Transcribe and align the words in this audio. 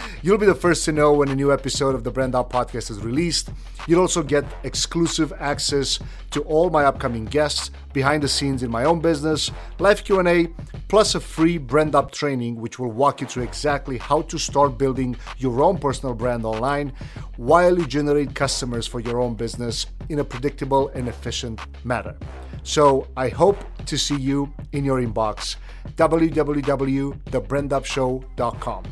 You'll 0.22 0.38
be 0.38 0.46
the 0.46 0.54
first 0.54 0.84
to 0.86 0.92
know 0.92 1.12
when 1.12 1.28
a 1.28 1.36
new 1.36 1.52
episode 1.52 1.94
of 1.94 2.04
the 2.04 2.10
Brand 2.10 2.34
Up 2.34 2.50
podcast 2.52 2.90
is 2.90 3.00
released. 3.00 3.50
You'll 3.86 4.00
also 4.00 4.22
get 4.22 4.44
exclusive 4.62 5.32
access 5.38 5.98
to 6.30 6.42
all 6.42 6.70
my 6.70 6.84
upcoming 6.84 7.24
guests, 7.24 7.70
behind 7.92 8.22
the 8.22 8.28
scenes 8.28 8.62
in 8.62 8.70
my 8.70 8.84
own 8.84 9.00
business, 9.00 9.50
live 9.78 10.04
Q&A, 10.04 10.48
plus 10.88 11.14
a 11.14 11.20
free 11.20 11.58
brand 11.58 11.94
up 11.94 12.12
training 12.12 12.56
which 12.56 12.78
will 12.78 12.90
walk 12.90 13.20
you 13.20 13.26
through 13.26 13.42
exactly 13.42 13.98
how 13.98 14.22
to 14.22 14.38
start 14.38 14.78
building 14.80 15.14
your 15.36 15.62
own 15.62 15.78
personal 15.78 16.14
brand 16.14 16.44
online 16.44 16.92
while 17.36 17.78
you 17.78 17.86
generate 17.86 18.34
customers 18.34 18.86
for 18.86 19.00
your 19.00 19.20
own 19.20 19.34
business 19.34 19.86
in 20.08 20.18
a 20.18 20.24
predictable 20.24 20.88
and 20.96 21.06
efficient 21.06 21.60
manner. 21.84 22.16
So, 22.62 23.06
I 23.16 23.28
hope 23.28 23.56
to 23.86 23.96
see 23.96 24.16
you 24.16 24.52
in 24.72 24.84
your 24.84 25.00
inbox 25.00 25.56
www.thebrandupshow.com. 25.96 28.84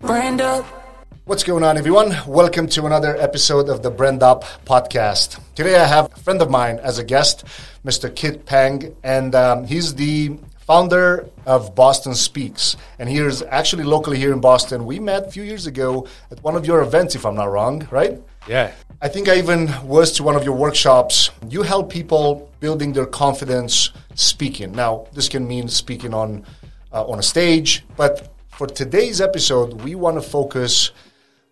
Brand 0.00 0.40
up. 0.40 0.64
What's 1.24 1.42
going 1.44 1.62
on, 1.62 1.76
everyone? 1.76 2.16
Welcome 2.26 2.68
to 2.68 2.86
another 2.86 3.14
episode 3.18 3.68
of 3.68 3.82
the 3.82 3.90
Brand 3.90 4.22
Up 4.22 4.44
podcast. 4.64 5.38
Today, 5.54 5.76
I 5.76 5.84
have 5.84 6.10
a 6.10 6.16
friend 6.16 6.40
of 6.40 6.48
mine 6.50 6.78
as 6.78 6.96
a 6.98 7.04
guest, 7.04 7.44
Mr. 7.84 8.08
Kit 8.14 8.46
Pang, 8.46 8.96
and 9.02 9.34
um, 9.34 9.64
he's 9.64 9.94
the 9.94 10.38
founder 10.68 11.26
of 11.46 11.74
Boston 11.74 12.14
Speaks. 12.14 12.76
And 12.98 13.08
he's 13.08 13.40
actually 13.42 13.84
locally 13.84 14.18
here 14.18 14.34
in 14.34 14.40
Boston. 14.40 14.84
We 14.84 15.00
met 15.00 15.26
a 15.26 15.30
few 15.30 15.42
years 15.42 15.66
ago 15.66 16.06
at 16.30 16.44
one 16.44 16.56
of 16.56 16.66
your 16.66 16.82
events, 16.82 17.14
if 17.14 17.24
I'm 17.24 17.34
not 17.34 17.50
wrong, 17.50 17.88
right? 17.90 18.20
Yeah. 18.46 18.72
I 19.00 19.08
think 19.08 19.30
I 19.30 19.36
even 19.38 19.72
was 19.82 20.12
to 20.16 20.22
one 20.22 20.36
of 20.36 20.44
your 20.44 20.54
workshops. 20.54 21.30
You 21.48 21.62
help 21.62 21.90
people 21.90 22.50
building 22.60 22.92
their 22.92 23.06
confidence 23.06 23.92
speaking. 24.14 24.72
Now, 24.72 25.06
this 25.14 25.26
can 25.26 25.48
mean 25.48 25.68
speaking 25.68 26.12
on 26.12 26.44
uh, 26.92 27.12
on 27.12 27.18
a 27.18 27.22
stage, 27.22 27.84
but 27.96 28.32
for 28.48 28.66
today's 28.66 29.20
episode, 29.20 29.82
we 29.82 29.94
want 29.94 30.16
to 30.16 30.22
focus 30.22 30.90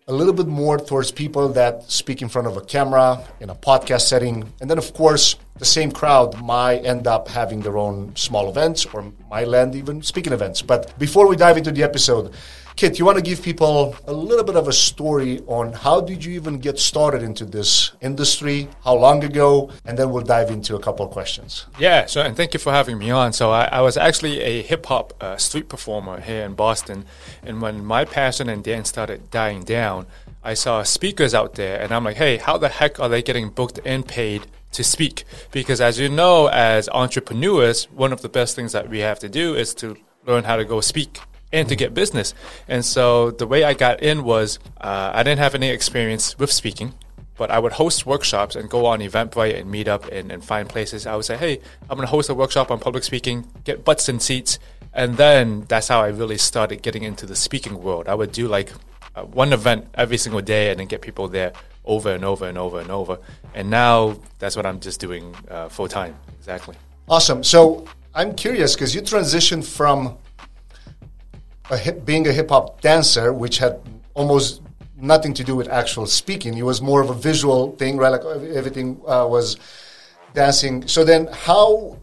a 0.09 0.13
little 0.13 0.31
bit 0.31 0.47
more 0.47 0.77
towards 0.77 1.11
people 1.11 1.49
that 1.49 1.83
speak 1.91 2.21
in 2.21 2.29
front 2.29 2.47
of 2.47 2.55
a 2.55 2.61
camera 2.61 3.21
in 3.41 3.49
a 3.49 3.55
podcast 3.55 4.07
setting. 4.07 4.53
And 4.61 4.69
then, 4.69 4.77
of 4.77 4.93
course, 4.93 5.35
the 5.57 5.65
same 5.65 5.91
crowd 5.91 6.41
might 6.41 6.85
end 6.85 7.07
up 7.07 7.27
having 7.27 7.59
their 7.59 7.77
own 7.77 8.15
small 8.15 8.47
events 8.47 8.85
or 8.85 9.11
might 9.29 9.49
land 9.49 9.75
even 9.75 10.01
speaking 10.01 10.31
events. 10.31 10.61
But 10.61 10.97
before 10.97 11.27
we 11.27 11.35
dive 11.35 11.57
into 11.57 11.71
the 11.71 11.83
episode, 11.83 12.33
Kit, 12.77 12.99
you 12.99 13.05
want 13.05 13.17
to 13.17 13.23
give 13.23 13.41
people 13.41 13.95
a 14.05 14.13
little 14.13 14.43
bit 14.43 14.55
of 14.55 14.67
a 14.67 14.71
story 14.71 15.41
on 15.47 15.73
how 15.73 15.99
did 15.99 16.23
you 16.23 16.33
even 16.33 16.59
get 16.59 16.77
started 16.77 17.23
into 17.23 17.43
this 17.43 17.93
industry, 18.01 18.67
how 18.83 18.93
long 18.93 19.23
ago, 19.23 19.71
and 19.83 19.97
then 19.97 20.11
we'll 20.11 20.23
dive 20.23 20.51
into 20.51 20.75
a 20.75 20.79
couple 20.79 21.03
of 21.03 21.11
questions. 21.11 21.65
Yeah, 21.79 22.05
so 22.05 22.21
and 22.21 22.37
thank 22.37 22.53
you 22.53 22.59
for 22.59 22.71
having 22.71 22.99
me 22.99 23.09
on. 23.09 23.33
So 23.33 23.49
I, 23.49 23.63
I 23.63 23.81
was 23.81 23.97
actually 23.97 24.41
a 24.41 24.61
hip 24.61 24.85
hop 24.85 25.11
uh, 25.23 25.37
street 25.37 25.69
performer 25.69 26.21
here 26.21 26.43
in 26.43 26.53
Boston, 26.53 27.05
and 27.41 27.63
when 27.63 27.83
my 27.83 28.05
passion 28.05 28.47
and 28.47 28.63
dance 28.63 28.89
started 28.89 29.31
dying 29.31 29.63
down, 29.63 30.05
I 30.43 30.53
saw 30.53 30.83
speakers 30.83 31.33
out 31.33 31.55
there, 31.55 31.81
and 31.81 31.91
I'm 31.91 32.03
like, 32.03 32.17
hey, 32.17 32.37
how 32.37 32.59
the 32.59 32.69
heck 32.69 32.99
are 32.99 33.09
they 33.09 33.23
getting 33.23 33.49
booked 33.49 33.79
and 33.85 34.07
paid 34.07 34.45
to 34.73 34.83
speak? 34.83 35.23
Because 35.49 35.81
as 35.81 35.97
you 35.97 36.09
know, 36.09 36.45
as 36.45 36.89
entrepreneurs, 36.89 37.85
one 37.85 38.13
of 38.13 38.21
the 38.21 38.29
best 38.29 38.55
things 38.55 38.71
that 38.73 38.87
we 38.87 38.99
have 38.99 39.17
to 39.17 39.29
do 39.29 39.55
is 39.55 39.73
to 39.75 39.97
learn 40.27 40.43
how 40.43 40.57
to 40.57 40.63
go 40.63 40.79
speak 40.79 41.21
and 41.51 41.67
to 41.69 41.75
get 41.75 41.93
business. 41.93 42.33
And 42.67 42.83
so 42.83 43.31
the 43.31 43.47
way 43.47 43.63
I 43.63 43.73
got 43.73 44.01
in 44.01 44.23
was 44.23 44.59
uh, 44.79 45.11
I 45.13 45.23
didn't 45.23 45.39
have 45.39 45.55
any 45.55 45.69
experience 45.69 46.37
with 46.37 46.51
speaking, 46.51 46.93
but 47.37 47.51
I 47.51 47.59
would 47.59 47.73
host 47.73 48.05
workshops 48.05 48.55
and 48.55 48.69
go 48.69 48.85
on 48.85 48.99
Eventbrite 48.99 49.59
and 49.59 49.71
Meetup 49.73 50.09
and, 50.11 50.31
and 50.31 50.43
find 50.43 50.67
places. 50.67 51.05
I 51.05 51.15
would 51.15 51.25
say, 51.25 51.37
hey, 51.37 51.61
I'm 51.89 51.97
going 51.97 52.07
to 52.07 52.11
host 52.11 52.29
a 52.29 52.33
workshop 52.33 52.71
on 52.71 52.79
public 52.79 53.03
speaking, 53.03 53.47
get 53.63 53.85
butts 53.85 54.09
in 54.09 54.19
seats. 54.19 54.59
And 54.93 55.17
then 55.17 55.65
that's 55.67 55.87
how 55.87 56.01
I 56.01 56.07
really 56.07 56.37
started 56.37 56.81
getting 56.81 57.03
into 57.03 57.25
the 57.25 57.35
speaking 57.35 57.81
world. 57.81 58.07
I 58.07 58.15
would 58.15 58.31
do 58.31 58.47
like 58.47 58.71
uh, 59.15 59.23
one 59.23 59.53
event 59.53 59.87
every 59.93 60.17
single 60.17 60.41
day 60.41 60.71
and 60.71 60.79
then 60.79 60.87
get 60.87 61.01
people 61.01 61.27
there 61.27 61.53
over 61.85 62.13
and 62.13 62.25
over 62.25 62.47
and 62.47 62.57
over 62.57 62.79
and 62.79 62.91
over. 62.91 63.19
And 63.53 63.69
now 63.69 64.17
that's 64.39 64.55
what 64.55 64.65
I'm 64.65 64.79
just 64.79 64.99
doing 64.99 65.35
uh, 65.49 65.69
full 65.69 65.87
time. 65.87 66.15
Exactly. 66.39 66.75
Awesome. 67.07 67.43
So 67.43 67.85
I'm 68.13 68.35
curious 68.35 68.75
because 68.75 68.93
you 68.93 69.01
transitioned 69.01 69.65
from 69.65 70.17
a 71.69 71.77
hip, 71.77 72.05
being 72.05 72.27
a 72.27 72.31
hip 72.31 72.49
hop 72.49 72.81
dancer, 72.81 73.33
which 73.33 73.57
had 73.57 73.79
almost 74.13 74.61
nothing 74.99 75.33
to 75.35 75.43
do 75.43 75.55
with 75.55 75.67
actual 75.67 76.05
speaking. 76.05 76.57
It 76.57 76.63
was 76.63 76.81
more 76.81 77.01
of 77.01 77.09
a 77.09 77.13
visual 77.13 77.75
thing, 77.75 77.97
right? 77.97 78.09
Like 78.09 78.25
everything 78.53 78.99
uh, 79.07 79.27
was 79.27 79.57
dancing. 80.33 80.87
So 80.87 81.03
then, 81.03 81.27
how 81.31 81.99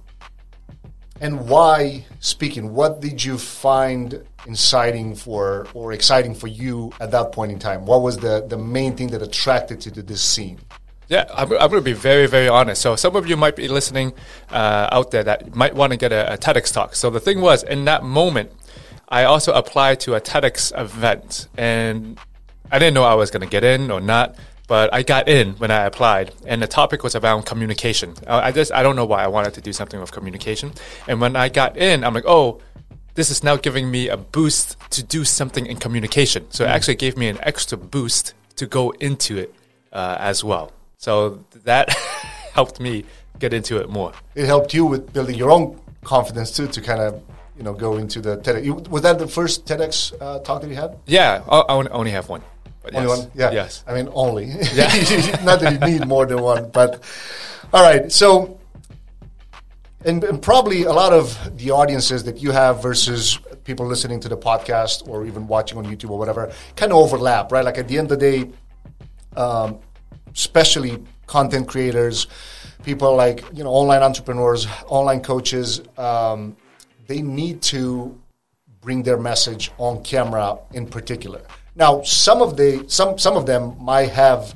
and 1.21 1.49
why 1.49 2.05
speaking? 2.21 2.75
What 2.75 3.01
did 3.01 3.23
you 3.23 3.39
find 3.39 4.25
inciting 4.47 5.15
for 5.15 5.67
or 5.75 5.93
exciting 5.93 6.35
for 6.35 6.49
you 6.49 6.93
at 7.01 7.11
that 7.13 7.33
point 7.33 7.53
in 7.53 7.59
time? 7.59 7.87
What 7.87 8.03
was 8.03 8.19
the 8.19 8.45
the 8.47 8.59
main 8.59 8.97
thing 8.97 9.09
that 9.09 9.23
attracted 9.23 9.85
you 9.87 9.93
to 9.93 10.03
this 10.03 10.23
scene? 10.23 10.59
Yeah, 11.09 11.27
I'm, 11.35 11.53
I'm 11.53 11.71
going 11.71 11.73
to 11.73 11.81
be 11.83 11.93
very, 11.93 12.27
very 12.27 12.49
honest. 12.49 12.81
So, 12.81 12.97
some 12.97 13.15
of 13.15 13.27
you 13.27 13.37
might 13.37 13.57
be 13.57 13.69
listening 13.69 14.15
uh, 14.51 14.89
out 14.91 15.11
there 15.11 15.23
that 15.23 15.55
might 15.55 15.75
want 15.75 15.93
to 15.93 15.99
get 15.99 16.13
a, 16.13 16.33
a 16.33 16.39
TEDx 16.39 16.73
talk. 16.73 16.95
So, 16.95 17.11
the 17.11 17.21
thing 17.21 17.43
was, 17.43 17.63
in 17.63 17.85
that 17.85 18.03
moment, 18.03 18.51
I 19.09 19.25
also 19.25 19.53
applied 19.53 20.01
to 20.01 20.15
a 20.15 20.21
TEDx 20.21 20.79
event, 20.79 21.49
and 21.57 22.19
I 22.71 22.79
didn't 22.79 22.95
know 22.95 23.05
I 23.05 23.15
was 23.15 23.31
going 23.31 23.43
to 23.43 23.49
get 23.49 23.65
in 23.65 23.91
or 23.91 24.01
not. 24.01 24.37
But 24.67 24.95
I 24.95 25.03
got 25.03 25.29
in 25.29 25.53
when 25.55 25.71
I 25.71 25.85
applied, 25.85 26.33
and 26.47 26.63
the 26.63 26.67
topic 26.67 27.03
was 27.03 27.15
around 27.15 27.45
communication. 27.45 28.15
I 28.27 28.51
just 28.51 28.73
I 28.73 28.83
don't 28.83 28.97
know 28.97 29.05
why 29.05 29.23
I 29.23 29.27
wanted 29.27 29.53
to 29.55 29.61
do 29.61 29.75
something 29.75 30.01
with 30.01 30.11
communication. 30.11 30.73
And 31.07 31.21
when 31.21 31.37
I 31.37 31.51
got 31.51 31.77
in, 31.77 32.03
I'm 32.03 32.15
like, 32.15 32.25
oh, 32.27 32.63
this 33.15 33.31
is 33.31 33.45
now 33.45 33.57
giving 33.57 33.91
me 33.91 34.09
a 34.09 34.17
boost 34.17 34.79
to 34.91 35.03
do 35.03 35.25
something 35.25 35.67
in 35.67 35.77
communication. 35.77 36.51
So 36.51 36.65
it 36.65 36.69
actually 36.69 36.97
gave 36.97 37.17
me 37.17 37.29
an 37.29 37.39
extra 37.43 37.77
boost 37.77 38.33
to 38.57 38.67
go 38.67 38.91
into 38.93 39.37
it 39.37 39.55
uh, 39.93 40.17
as 40.19 40.43
well. 40.43 40.73
So 40.97 41.45
that 41.65 41.91
helped 42.55 42.81
me 42.81 43.05
get 43.39 43.53
into 43.53 43.79
it 43.81 43.89
more. 43.91 44.13
It 44.35 44.47
helped 44.47 44.73
you 44.73 44.87
with 44.87 45.13
building 45.13 45.37
your 45.37 45.51
own 45.51 45.81
confidence 46.03 46.51
too, 46.51 46.69
to 46.69 46.81
kind 46.81 47.01
of 47.01 47.23
you 47.57 47.63
know 47.63 47.73
go 47.73 47.97
into 47.97 48.21
the 48.21 48.37
TEDx. 48.39 48.65
You- 48.65 48.75
Was 48.91 49.03
that 49.03 49.19
the 49.19 49.29
first 49.29 49.67
TEDx 49.67 50.13
uh, 50.21 50.39
talk 50.41 50.61
that 50.63 50.69
you 50.69 50.77
had? 50.77 50.97
Yeah, 51.07 51.43
I, 51.49 51.61
I 51.61 51.73
only- 51.91 52.11
have 52.11 52.29
one. 52.29 52.43
Only 52.93 53.09
yes. 53.09 53.19
one? 53.19 53.31
Yeah. 53.35 53.51
Yes. 53.53 53.85
I 53.87 53.95
mean, 53.95 54.09
only. 54.13 54.45
Yeah. 54.75 55.41
Not 55.45 55.61
that 55.61 55.73
you 55.73 55.99
need 55.99 56.07
more 56.07 56.27
than 56.27 56.43
one, 56.43 56.69
but 56.71 57.03
all 57.73 57.83
right. 57.83 58.13
So, 58.13 58.61
and, 60.05 60.23
and 60.23 60.43
probably 60.43 60.83
a 60.83 60.93
lot 60.93 61.13
of 61.15 61.57
the 61.57 61.71
audiences 61.71 62.25
that 62.25 62.43
you 62.43 62.51
have 62.51 62.83
versus 62.83 63.39
people 63.65 63.87
listening 63.87 64.21
to 64.21 64.29
the 64.29 64.37
podcast 64.37 65.09
or 65.09 65.25
even 65.25 65.47
watching 65.47 65.79
on 65.79 65.87
YouTube 65.87 66.11
or 66.11 66.19
whatever 66.19 66.53
kind 66.77 66.93
of 66.93 66.99
overlap, 66.99 67.51
right? 67.53 67.65
Like 67.65 67.79
at 67.79 67.89
the 67.89 67.97
end 67.97 68.13
of 68.13 68.19
the 68.21 68.31
day, 68.31 68.51
um, 69.35 69.79
especially 70.35 71.03
content 71.27 71.67
creators, 71.67 72.27
people 72.85 73.17
like 73.17 73.43
you 73.55 73.65
know 73.65 73.71
online 73.71 74.03
entrepreneurs, 74.03 74.67
online 74.89 75.23
coaches, 75.23 75.81
um, 75.97 76.55
they 77.07 77.23
need 77.23 77.63
to 77.63 78.19
bring 78.81 79.03
their 79.03 79.19
message 79.19 79.73
on 79.79 80.03
camera 80.03 80.59
in 80.73 80.87
particular. 80.87 81.43
Now, 81.75 82.03
some 82.03 82.43
of 82.43 82.57
the 82.57 82.85
some 82.89 83.19
some 83.19 83.37
of 83.37 83.47
them 83.47 83.77
might 83.81 84.11
have 84.11 84.55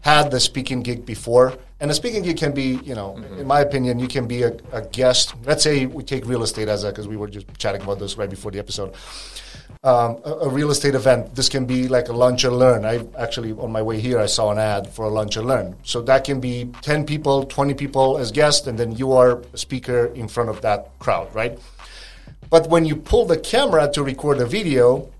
had 0.00 0.30
the 0.30 0.40
speaking 0.40 0.82
gig 0.82 1.04
before. 1.04 1.54
And 1.80 1.90
a 1.90 1.94
speaking 1.94 2.24
gig 2.24 2.36
can 2.36 2.52
be, 2.52 2.80
you 2.82 2.94
know, 2.94 3.16
in 3.38 3.46
my 3.46 3.60
opinion, 3.60 4.00
you 4.00 4.08
can 4.08 4.26
be 4.26 4.42
a, 4.42 4.52
a 4.72 4.82
guest. 4.82 5.34
Let's 5.44 5.62
say 5.62 5.86
we 5.86 6.02
take 6.02 6.26
real 6.26 6.42
estate 6.42 6.68
as 6.68 6.82
a, 6.82 6.88
because 6.88 7.06
we 7.06 7.16
were 7.16 7.28
just 7.28 7.46
chatting 7.56 7.82
about 7.82 8.00
this 8.00 8.18
right 8.18 8.28
before 8.28 8.50
the 8.50 8.58
episode. 8.58 8.94
Um, 9.84 10.18
a, 10.24 10.32
a 10.42 10.48
real 10.48 10.72
estate 10.72 10.96
event. 10.96 11.36
This 11.36 11.48
can 11.48 11.66
be 11.66 11.86
like 11.86 12.08
a 12.08 12.12
lunch 12.12 12.42
and 12.42 12.58
learn. 12.58 12.84
I 12.84 13.06
actually, 13.16 13.52
on 13.52 13.70
my 13.70 13.80
way 13.80 14.00
here, 14.00 14.18
I 14.18 14.26
saw 14.26 14.50
an 14.50 14.58
ad 14.58 14.88
for 14.88 15.04
a 15.04 15.08
lunch 15.08 15.36
and 15.36 15.46
learn. 15.46 15.76
So 15.84 16.02
that 16.02 16.24
can 16.24 16.40
be 16.40 16.72
10 16.82 17.06
people, 17.06 17.44
20 17.44 17.74
people 17.74 18.18
as 18.18 18.32
guests, 18.32 18.66
and 18.66 18.76
then 18.76 18.90
you 18.92 19.12
are 19.12 19.40
a 19.52 19.58
speaker 19.58 20.06
in 20.06 20.26
front 20.26 20.50
of 20.50 20.60
that 20.62 20.98
crowd, 20.98 21.32
right? 21.32 21.60
But 22.50 22.68
when 22.70 22.84
you 22.84 22.96
pull 22.96 23.26
the 23.26 23.38
camera 23.38 23.90
to 23.92 24.02
record 24.02 24.40
a 24.40 24.46
video, 24.46 25.10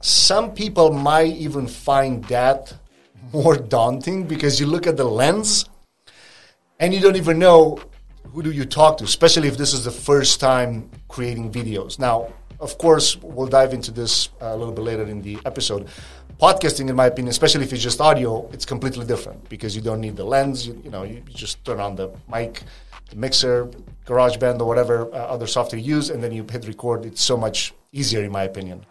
some 0.00 0.52
people 0.52 0.92
might 0.92 1.34
even 1.36 1.66
find 1.66 2.24
that 2.24 2.74
more 3.32 3.56
daunting 3.56 4.26
because 4.26 4.60
you 4.60 4.66
look 4.66 4.86
at 4.86 4.96
the 4.96 5.04
lens 5.04 5.66
and 6.78 6.92
you 6.92 7.00
don't 7.00 7.16
even 7.16 7.38
know 7.38 7.78
who 8.32 8.42
do 8.42 8.50
you 8.50 8.64
talk 8.64 8.98
to, 8.98 9.04
especially 9.04 9.48
if 9.48 9.56
this 9.56 9.72
is 9.72 9.84
the 9.84 9.90
first 9.90 10.40
time 10.40 10.90
creating 11.08 11.50
videos. 11.50 11.98
Now, 11.98 12.32
of 12.60 12.76
course, 12.78 13.16
we'll 13.22 13.46
dive 13.46 13.72
into 13.72 13.90
this 13.90 14.28
a 14.40 14.56
little 14.56 14.72
bit 14.72 14.82
later 14.82 15.04
in 15.04 15.22
the 15.22 15.38
episode. 15.44 15.88
Podcasting, 16.38 16.88
in 16.88 16.96
my 16.96 17.06
opinion, 17.06 17.30
especially 17.30 17.64
if 17.64 17.72
it's 17.72 17.82
just 17.82 18.00
audio, 18.00 18.48
it's 18.52 18.64
completely 18.64 19.04
different 19.04 19.48
because 19.48 19.74
you 19.74 19.82
don't 19.82 20.00
need 20.00 20.16
the 20.16 20.24
lens. 20.24 20.66
You, 20.66 20.80
you 20.84 20.90
know, 20.90 21.02
you 21.02 21.22
just 21.28 21.62
turn 21.64 21.80
on 21.80 21.96
the 21.96 22.10
mic, 22.32 22.62
the 23.10 23.16
mixer, 23.16 23.70
GarageBand, 24.06 24.60
or 24.60 24.64
whatever 24.64 25.12
uh, 25.12 25.16
other 25.16 25.46
software 25.46 25.80
you 25.80 25.96
use, 25.96 26.10
and 26.10 26.22
then 26.22 26.32
you 26.32 26.46
hit 26.50 26.66
record. 26.66 27.04
It's 27.04 27.22
so 27.22 27.36
much 27.36 27.74
easier, 27.92 28.24
in 28.24 28.32
my 28.32 28.44
opinion. 28.44 28.84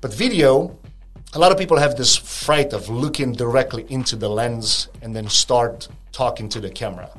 But 0.00 0.14
video, 0.14 0.78
a 1.34 1.38
lot 1.38 1.52
of 1.52 1.58
people 1.58 1.76
have 1.76 1.96
this 1.96 2.16
fright 2.16 2.72
of 2.72 2.88
looking 2.88 3.32
directly 3.32 3.84
into 3.88 4.16
the 4.16 4.28
lens 4.28 4.88
and 5.02 5.14
then 5.14 5.28
start 5.28 5.88
talking 6.12 6.48
to 6.48 6.60
the 6.60 6.70
camera. 6.70 7.10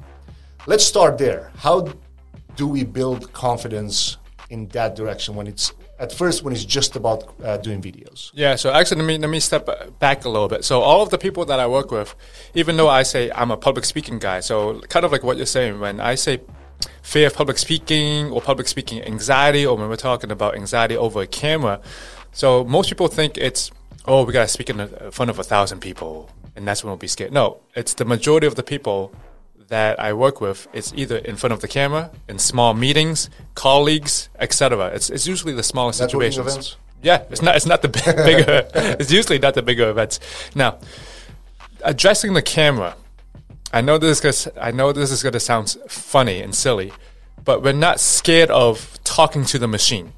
Let's 0.66 0.84
start 0.84 1.18
there. 1.18 1.52
How 1.58 1.94
do 2.56 2.68
we 2.68 2.84
build 2.84 3.32
confidence 3.34 4.18
in 4.50 4.68
that 4.70 4.96
direction 4.96 5.36
when 5.36 5.48
it's 5.48 5.74
at 6.00 6.14
first 6.14 6.44
when 6.44 6.54
it's 6.54 6.66
just 6.66 6.96
about 6.96 7.34
uh, 7.44 7.58
doing 7.58 7.82
videos? 7.82 8.32
Yeah, 8.34 8.56
so 8.56 8.72
actually, 8.72 9.02
let 9.02 9.08
me 9.08 9.18
let 9.18 9.30
me 9.30 9.40
step 9.40 9.68
back 10.00 10.26
a 10.26 10.30
little 10.30 10.48
bit. 10.48 10.64
So 10.64 10.82
all 10.82 11.02
of 11.02 11.10
the 11.10 11.18
people 11.18 11.46
that 11.46 11.60
I 11.60 11.68
work 11.68 11.92
with, 11.92 12.16
even 12.56 12.78
though 12.78 12.90
I 12.90 13.04
say 13.04 13.30
I'm 13.32 13.52
a 13.52 13.58
public 13.58 13.86
speaking 13.86 14.20
guy, 14.20 14.40
so 14.40 14.80
kind 14.90 15.06
of 15.06 15.12
like 15.12 15.24
what 15.24 15.38
you're 15.38 15.46
saying, 15.46 15.80
when 15.80 16.00
I 16.00 16.16
say 16.16 16.42
fear 17.02 17.28
of 17.28 17.36
public 17.36 17.58
speaking 17.58 18.32
or 18.32 18.42
public 18.42 18.68
speaking 18.68 19.04
anxiety, 19.04 19.66
or 19.66 19.76
when 19.78 19.90
we're 19.90 19.98
talking 19.98 20.32
about 20.32 20.56
anxiety 20.56 20.96
over 20.96 21.22
a 21.22 21.28
camera, 21.28 21.82
so 22.32 22.64
most 22.64 22.90
people 22.90 23.08
think 23.08 23.38
it's 23.38 23.72
oh 24.06 24.24
we 24.24 24.34
gotta 24.34 24.48
speak 24.48 24.70
in 24.70 24.88
front 25.12 25.30
of 25.30 25.38
a 25.38 25.44
thousand 25.44 25.82
people, 25.82 26.30
and 26.56 26.68
that's 26.68 26.84
when 26.84 26.90
we'll 26.90 26.98
be 26.98 27.08
scared. 27.08 27.34
No, 27.34 27.60
it's 27.76 27.94
the 27.94 28.06
majority 28.06 28.48
of 28.48 28.56
the 28.56 28.64
people 28.64 29.12
that 29.70 30.00
I 30.00 30.14
work 30.14 30.42
with, 30.42 30.68
it's 30.74 30.92
either 30.96 31.18
in 31.18 31.36
front 31.36 31.54
of 31.54 31.62
the 31.62 31.68
camera, 31.68 32.12
in 32.28 32.40
small 32.40 32.74
meetings, 32.74 33.30
colleagues, 33.56 34.30
etc. 34.40 34.88
It's, 34.88 35.10
it's 35.10 35.26
usually 35.28 35.54
the 35.54 35.64
smaller 35.64 35.92
Networking 35.92 35.96
situations. 35.96 36.48
events? 36.48 36.78
Yeah, 37.02 37.24
it's 37.30 37.42
not. 37.42 37.56
It's 37.56 37.66
not 37.66 37.82
the 37.82 37.88
big, 38.06 38.16
bigger. 38.16 38.68
it's 39.00 39.12
usually 39.12 39.40
not 39.40 39.54
the 39.54 39.62
bigger 39.62 39.90
events. 39.90 40.20
Now, 40.54 40.80
addressing 41.84 42.34
the 42.34 42.42
camera. 42.42 42.96
I 43.72 43.82
know 43.82 43.98
this 43.98 44.24
is. 44.24 44.46
Gonna, 44.46 44.60
I 44.68 44.72
know 44.72 44.92
this 44.92 45.12
is 45.12 45.24
going 45.24 45.34
to 45.34 45.40
sound 45.40 45.78
funny 45.88 46.42
and 46.42 46.54
silly, 46.54 46.92
but 47.46 47.64
we're 47.64 47.72
not 47.72 48.00
scared 48.00 48.50
of 48.50 49.00
talking 49.04 49.46
to 49.46 49.60
the 49.60 49.68
machine. 49.68 50.14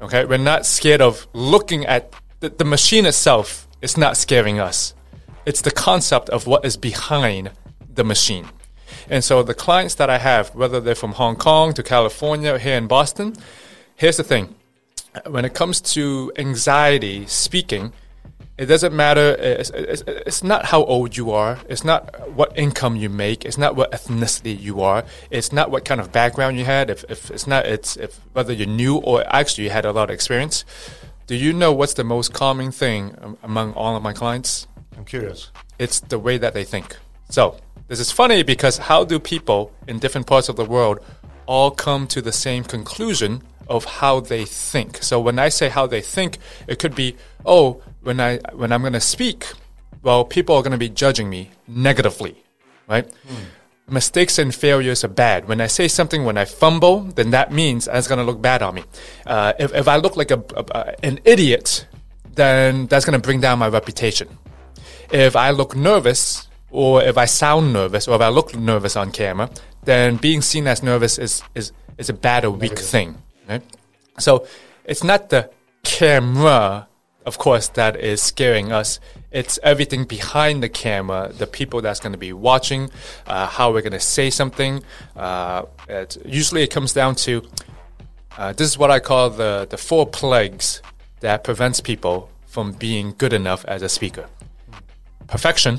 Okay, 0.00 0.24
we're 0.24 0.38
not 0.38 0.64
scared 0.64 1.00
of 1.00 1.26
looking 1.32 1.84
at 1.86 2.14
the, 2.40 2.50
the 2.50 2.64
machine 2.64 3.06
itself. 3.06 3.66
It's 3.82 3.96
not 3.96 4.16
scaring 4.16 4.58
us. 4.60 4.94
It's 5.46 5.62
the 5.62 5.70
concept 5.70 6.28
of 6.28 6.46
what 6.46 6.64
is 6.64 6.76
behind 6.76 7.50
the 8.00 8.04
machine. 8.04 8.48
And 9.10 9.22
so 9.22 9.42
the 9.42 9.58
clients 9.66 9.96
that 9.96 10.08
I 10.08 10.18
have, 10.18 10.54
whether 10.54 10.80
they're 10.80 10.94
from 10.94 11.12
Hong 11.12 11.36
Kong 11.36 11.74
to 11.74 11.82
California 11.82 12.54
or 12.54 12.58
here 12.58 12.78
in 12.78 12.86
Boston, 12.86 13.36
here's 13.94 14.16
the 14.16 14.24
thing. 14.24 14.54
When 15.26 15.44
it 15.44 15.52
comes 15.52 15.82
to 15.96 16.32
anxiety 16.38 17.26
speaking, 17.26 17.92
it 18.56 18.66
doesn't 18.66 18.94
matter. 18.94 19.36
It's, 19.38 19.70
it's, 19.70 20.02
it's 20.06 20.42
not 20.42 20.64
how 20.66 20.84
old 20.84 21.16
you 21.16 21.30
are. 21.30 21.58
It's 21.68 21.84
not 21.84 22.30
what 22.30 22.58
income 22.58 22.96
you 22.96 23.10
make. 23.10 23.44
It's 23.44 23.58
not 23.58 23.76
what 23.76 23.92
ethnicity 23.92 24.58
you 24.58 24.80
are. 24.80 25.04
It's 25.30 25.52
not 25.52 25.70
what 25.70 25.84
kind 25.84 26.00
of 26.00 26.10
background 26.10 26.56
you 26.58 26.64
had. 26.64 26.88
If, 26.88 27.04
if 27.10 27.30
it's 27.30 27.46
not, 27.46 27.66
it's 27.66 27.96
if 27.96 28.18
whether 28.32 28.52
you're 28.52 28.66
new 28.66 28.96
or 28.96 29.24
actually 29.26 29.64
you 29.64 29.70
had 29.70 29.84
a 29.84 29.92
lot 29.92 30.08
of 30.10 30.14
experience. 30.14 30.64
Do 31.26 31.36
you 31.36 31.52
know 31.52 31.72
what's 31.72 31.94
the 31.94 32.04
most 32.04 32.32
common 32.32 32.70
thing 32.72 33.36
among 33.42 33.74
all 33.74 33.94
of 33.94 34.02
my 34.02 34.14
clients? 34.14 34.66
I'm 34.96 35.04
curious. 35.04 35.50
It's 35.78 36.00
the 36.00 36.18
way 36.18 36.38
that 36.38 36.54
they 36.54 36.64
think. 36.64 36.96
So 37.28 37.56
this 37.90 37.98
is 37.98 38.12
funny 38.12 38.44
because 38.44 38.78
how 38.78 39.02
do 39.04 39.18
people 39.18 39.72
in 39.88 39.98
different 39.98 40.26
parts 40.28 40.48
of 40.48 40.54
the 40.54 40.64
world 40.64 41.00
all 41.46 41.72
come 41.72 42.06
to 42.06 42.22
the 42.22 42.30
same 42.30 42.62
conclusion 42.62 43.42
of 43.68 43.84
how 43.84 44.20
they 44.20 44.44
think? 44.44 45.02
So 45.02 45.20
when 45.20 45.40
I 45.40 45.48
say 45.48 45.68
how 45.68 45.88
they 45.88 46.00
think, 46.00 46.38
it 46.68 46.78
could 46.78 46.94
be, 46.94 47.16
oh, 47.44 47.82
when 48.02 48.20
I 48.20 48.38
when 48.54 48.70
I'm 48.72 48.80
going 48.82 48.92
to 48.94 49.00
speak, 49.00 49.44
well, 50.04 50.24
people 50.24 50.54
are 50.54 50.62
going 50.62 50.70
to 50.78 50.78
be 50.78 50.88
judging 50.88 51.28
me 51.28 51.50
negatively, 51.66 52.36
right? 52.88 53.06
Mistakes 53.88 54.38
and 54.38 54.54
failures 54.54 55.02
are 55.02 55.08
bad. 55.08 55.48
When 55.48 55.60
I 55.60 55.66
say 55.66 55.88
something, 55.88 56.24
when 56.24 56.38
I 56.38 56.44
fumble, 56.44 57.00
then 57.00 57.30
that 57.30 57.50
means 57.50 57.88
it's 57.92 58.06
going 58.06 58.20
to 58.20 58.24
look 58.24 58.40
bad 58.40 58.62
on 58.62 58.76
me. 58.76 58.84
Uh, 59.26 59.52
if, 59.58 59.74
if 59.74 59.88
I 59.88 59.96
look 59.96 60.16
like 60.16 60.30
a, 60.30 60.38
a, 60.54 60.64
a- 60.70 61.04
an 61.04 61.18
idiot, 61.24 61.86
then 62.36 62.86
that's 62.86 63.04
going 63.04 63.20
to 63.20 63.26
bring 63.26 63.40
down 63.40 63.58
my 63.58 63.66
reputation 63.68 64.28
if 65.10 65.34
I 65.34 65.50
look 65.50 65.74
nervous 65.74 66.46
or 66.70 67.02
if 67.02 67.16
I 67.18 67.24
sound 67.24 67.72
nervous 67.72 68.08
or 68.08 68.14
if 68.14 68.20
I 68.20 68.28
look 68.28 68.54
nervous 68.54 68.96
on 68.96 69.12
camera, 69.12 69.50
then 69.84 70.16
being 70.16 70.42
seen 70.42 70.66
as 70.66 70.82
nervous 70.82 71.18
is 71.18 71.42
is, 71.54 71.72
is 71.98 72.08
a 72.08 72.12
bad 72.12 72.44
or 72.44 72.50
weak 72.50 72.78
thing. 72.78 73.16
Right? 73.48 73.62
So 74.18 74.46
it's 74.84 75.04
not 75.04 75.30
the 75.30 75.50
camera, 75.82 76.88
of 77.26 77.38
course, 77.38 77.68
that 77.68 77.96
is 77.96 78.22
scaring 78.22 78.72
us. 78.72 79.00
It's 79.30 79.58
everything 79.62 80.04
behind 80.04 80.62
the 80.62 80.68
camera, 80.68 81.32
the 81.32 81.46
people 81.46 81.80
that's 81.80 82.00
going 82.00 82.12
to 82.12 82.18
be 82.18 82.32
watching, 82.32 82.90
uh, 83.26 83.46
how 83.46 83.72
we're 83.72 83.82
going 83.82 83.92
to 83.92 84.00
say 84.00 84.30
something. 84.30 84.82
Uh, 85.16 85.64
it, 85.88 86.16
usually, 86.24 86.62
it 86.62 86.70
comes 86.70 86.92
down 86.92 87.14
to 87.16 87.42
uh, 88.36 88.52
this 88.52 88.68
is 88.68 88.78
what 88.78 88.90
I 88.90 89.00
call 89.00 89.30
the 89.30 89.66
the 89.68 89.78
four 89.78 90.06
plagues 90.06 90.82
that 91.20 91.44
prevents 91.44 91.80
people 91.80 92.30
from 92.46 92.72
being 92.72 93.14
good 93.16 93.32
enough 93.32 93.64
as 93.66 93.82
a 93.82 93.88
speaker 93.88 94.26
perfection. 95.30 95.78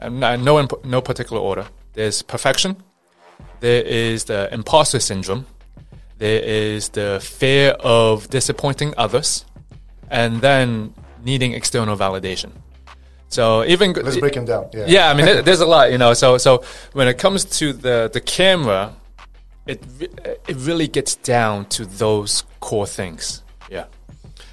Um, 0.00 0.20
no, 0.20 0.58
in 0.58 0.68
no 0.84 1.00
particular 1.00 1.40
order. 1.40 1.66
There's 1.92 2.22
perfection. 2.22 2.76
There 3.60 3.82
is 3.82 4.24
the 4.24 4.48
imposter 4.52 5.00
syndrome. 5.00 5.46
There 6.18 6.42
is 6.42 6.90
the 6.90 7.20
fear 7.22 7.70
of 7.80 8.28
disappointing 8.30 8.94
others, 8.96 9.44
and 10.10 10.40
then 10.40 10.94
needing 11.24 11.52
external 11.52 11.96
validation. 11.96 12.52
So 13.28 13.64
even 13.64 13.92
Let's 13.92 14.16
break 14.16 14.34
them 14.34 14.44
down. 14.44 14.68
Yeah. 14.72 14.84
yeah, 14.88 15.10
I 15.10 15.14
mean, 15.14 15.44
there's 15.44 15.60
a 15.60 15.66
lot, 15.66 15.92
you 15.92 15.98
know. 15.98 16.14
So, 16.14 16.36
so 16.36 16.64
when 16.94 17.06
it 17.06 17.16
comes 17.16 17.44
to 17.58 17.72
the 17.72 18.10
the 18.12 18.20
camera, 18.20 18.92
it 19.66 19.82
it 20.48 20.56
really 20.56 20.88
gets 20.88 21.14
down 21.14 21.66
to 21.66 21.86
those 21.86 22.44
core 22.60 22.86
things. 22.86 23.42
Yeah. 23.70 23.84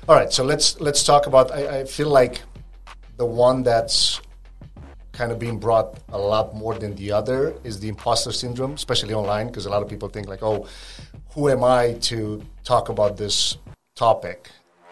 All 0.08 0.16
right, 0.16 0.32
so 0.32 0.44
let's 0.44 0.80
let's 0.80 1.04
talk 1.04 1.26
about. 1.28 1.52
I, 1.52 1.80
I 1.80 1.86
feel 1.86 2.10
like 2.10 2.42
the 3.18 3.26
one 3.26 3.64
that's 3.64 4.22
kind 5.18 5.32
of 5.32 5.40
being 5.40 5.58
brought 5.60 6.00
a 6.10 6.18
lot 6.18 6.56
more 6.56 6.76
than 6.76 6.96
the 6.96 7.12
other 7.12 7.40
is 7.64 7.80
the 7.80 7.90
imposter 7.90 8.32
syndrome, 8.32 8.74
especially 8.74 9.14
online, 9.14 9.48
because 9.48 9.66
a 9.66 9.70
lot 9.70 9.82
of 9.82 9.90
people 9.90 10.08
think 10.10 10.28
like, 10.28 10.44
"Oh, 10.44 10.68
who 11.34 11.50
am 11.50 11.64
I 11.64 11.94
to 12.10 12.20
talk 12.64 12.90
about 12.90 13.18
this 13.18 13.58
topic?" 13.96 14.40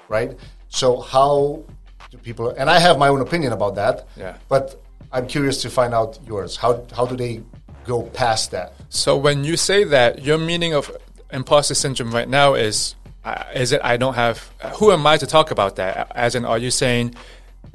Right. 0.10 0.32
So 0.70 0.88
how 1.14 1.64
do 2.12 2.18
people? 2.18 2.50
And 2.50 2.70
I 2.70 2.80
have 2.80 2.98
my 2.98 3.10
own 3.14 3.22
opinion 3.22 3.54
about 3.54 3.76
that. 3.76 4.08
Yeah. 4.18 4.36
But 4.50 4.82
I'm 5.12 5.28
curious 5.28 5.62
to 5.62 5.70
find 5.70 5.94
out 5.94 6.20
yours. 6.28 6.58
How 6.58 6.84
how 6.98 7.06
do 7.06 7.16
they 7.16 7.44
go 7.86 8.04
past 8.22 8.52
that? 8.52 8.74
So 8.90 9.16
when 9.16 9.44
you 9.44 9.56
say 9.58 9.84
that, 9.96 10.24
your 10.24 10.38
meaning 10.38 10.74
of 10.74 10.92
imposter 11.32 11.76
syndrome 11.76 12.12
right 12.12 12.30
now 12.30 12.56
is 12.56 12.96
uh, 13.24 13.44
is 13.54 13.72
it 13.72 13.82
I 13.84 13.98
don't 13.98 14.16
have 14.16 14.38
who 14.78 14.92
am 14.92 15.06
I 15.06 15.18
to 15.18 15.28
talk 15.28 15.52
about 15.52 15.76
that? 15.78 16.12
As 16.16 16.36
in, 16.36 16.46
are 16.46 16.58
you 16.58 16.72
saying 16.72 17.16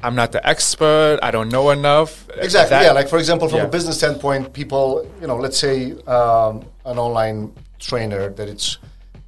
I'm 0.03 0.15
not 0.15 0.33
the 0.33 0.47
expert? 0.47 1.19
I 1.23 1.31
don't 1.31 1.51
know 1.51 1.71
enough. 1.71 2.27
Exactly. 2.37 2.71
That- 2.71 2.85
yeah. 2.85 2.93
Like 2.93 3.09
for 3.09 3.19
example, 3.19 3.49
from 3.49 3.59
Yeah. 3.59 3.65
a 3.65 3.69
business 3.69 3.97
standpoint, 3.99 4.53
people, 4.53 5.07
you 5.21 5.27
know, 5.27 5.37
let's 5.37 5.59
say 5.59 5.93
um, 6.07 6.65
an 6.85 6.99
online 6.99 7.53
trainer 7.79 8.31
that 8.31 8.49
it's 8.49 8.79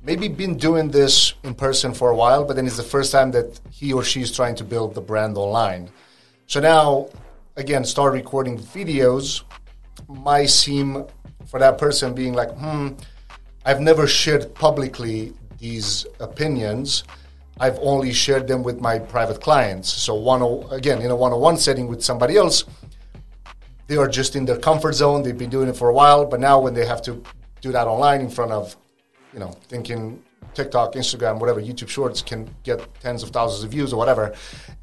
maybe 0.03 0.29
been 0.29 0.57
doing 0.57 0.91
this 0.91 1.35
in 1.45 1.55
person 1.55 1.93
for 1.95 2.11
a 2.11 2.17
while, 2.17 2.45
but 2.45 2.57
then 2.57 2.67
it's 2.67 2.77
the 2.77 2.83
first 2.83 3.13
time 3.13 3.31
that 3.33 3.61
he 3.71 3.93
or 3.93 4.03
she 4.03 4.21
is 4.21 4.33
trying 4.35 4.55
to 4.57 4.65
build 4.65 4.95
the 4.95 5.01
brand 5.01 5.37
online. 5.37 5.91
So 6.47 6.61
now, 6.61 7.09
again, 7.57 7.85
start 7.85 8.13
recording 8.13 8.59
videos 8.59 9.43
might 10.09 10.51
seem 10.51 11.05
for 11.47 11.61
that 11.61 11.79
person 11.79 12.15
being 12.15 12.35
like, 12.35 12.51
hmm, 12.57 12.89
I've 13.65 13.81
never 13.81 14.07
shared 14.07 14.55
publicly 14.55 15.33
these 15.59 16.05
opinions. 16.19 17.05
I've 17.61 17.79
only 17.81 18.13
shared 18.13 18.49
them 18.49 18.63
with 18.63 18.81
my 18.81 18.99
private 18.99 19.41
clients. 19.41 19.93
So 19.93 20.15
one 20.15 20.43
again, 20.73 21.01
in 21.03 21.11
a 21.11 21.17
one-on-one 21.17 21.59
setting 21.59 21.87
with 21.87 22.03
somebody 22.03 22.37
else, 22.37 22.65
they 23.87 23.97
are 23.97 24.09
just 24.09 24.37
in 24.37 24.45
their 24.45 24.59
comfort 24.59 24.95
zone. 24.95 25.23
They've 25.23 25.37
been 25.37 25.51
doing 25.51 25.69
it 25.69 25.77
for 25.77 25.89
a 25.89 25.95
while, 25.95 26.25
but 26.25 26.41
now 26.41 26.61
when 26.61 26.75
they 26.75 26.87
have 26.87 27.03
to 27.03 27.23
do 27.61 27.73
that 27.73 27.87
online 27.87 28.21
in 28.21 28.31
front 28.31 28.53
of, 28.53 28.77
you 29.33 29.39
know, 29.39 29.51
thinking 29.69 30.23
TikTok, 30.55 30.95
Instagram, 30.95 31.39
whatever, 31.39 31.61
YouTube 31.61 31.89
Shorts 31.89 32.21
can 32.21 32.53
get 32.63 32.87
tens 33.01 33.23
of 33.23 33.31
thousands 33.31 33.65
of 33.65 33.71
views 33.71 33.93
or 33.93 33.97
whatever, 33.97 34.35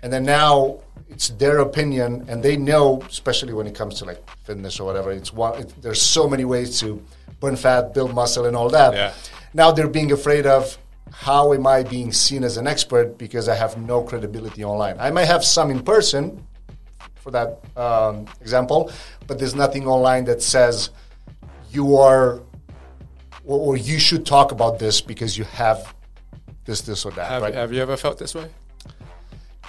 and 0.01 0.11
then 0.11 0.23
now 0.23 0.79
it's 1.09 1.29
their 1.29 1.59
opinion, 1.59 2.25
and 2.27 2.41
they 2.41 2.55
know, 2.55 3.01
especially 3.07 3.53
when 3.53 3.67
it 3.67 3.75
comes 3.75 3.95
to 3.99 4.05
like 4.05 4.21
fitness 4.43 4.79
or 4.79 4.85
whatever. 4.85 5.11
It's 5.11 5.33
one. 5.33 5.61
It, 5.61 5.73
there's 5.81 6.01
so 6.01 6.27
many 6.27 6.45
ways 6.45 6.79
to 6.79 7.03
burn 7.39 7.55
fat, 7.55 7.93
build 7.93 8.13
muscle, 8.15 8.45
and 8.45 8.55
all 8.55 8.69
that. 8.69 8.93
Yeah. 8.93 9.13
Now 9.53 9.71
they're 9.71 9.87
being 9.87 10.11
afraid 10.11 10.45
of 10.45 10.77
how 11.11 11.53
am 11.53 11.67
I 11.67 11.83
being 11.83 12.11
seen 12.11 12.43
as 12.43 12.57
an 12.57 12.67
expert 12.67 13.17
because 13.17 13.49
I 13.49 13.55
have 13.55 13.77
no 13.77 14.01
credibility 14.01 14.63
online. 14.63 14.97
I 14.99 15.11
might 15.11 15.25
have 15.25 15.43
some 15.43 15.71
in 15.71 15.83
person, 15.83 16.45
for 17.15 17.31
that 17.31 17.59
um, 17.77 18.25
example, 18.41 18.91
but 19.27 19.39
there's 19.39 19.55
nothing 19.55 19.87
online 19.87 20.25
that 20.25 20.41
says 20.41 20.89
you 21.71 21.97
are 21.97 22.41
or, 23.45 23.59
or, 23.59 23.77
you 23.77 23.97
should 23.97 24.27
talk 24.27 24.51
about 24.51 24.77
this 24.77 25.01
because 25.01 25.35
you 25.35 25.43
have 25.45 25.95
this, 26.65 26.81
this, 26.81 27.03
or 27.03 27.11
that. 27.13 27.27
Have, 27.27 27.41
right? 27.41 27.53
have 27.53 27.73
you 27.73 27.81
ever 27.81 27.97
felt 27.97 28.19
this 28.19 28.35
way? 28.35 28.47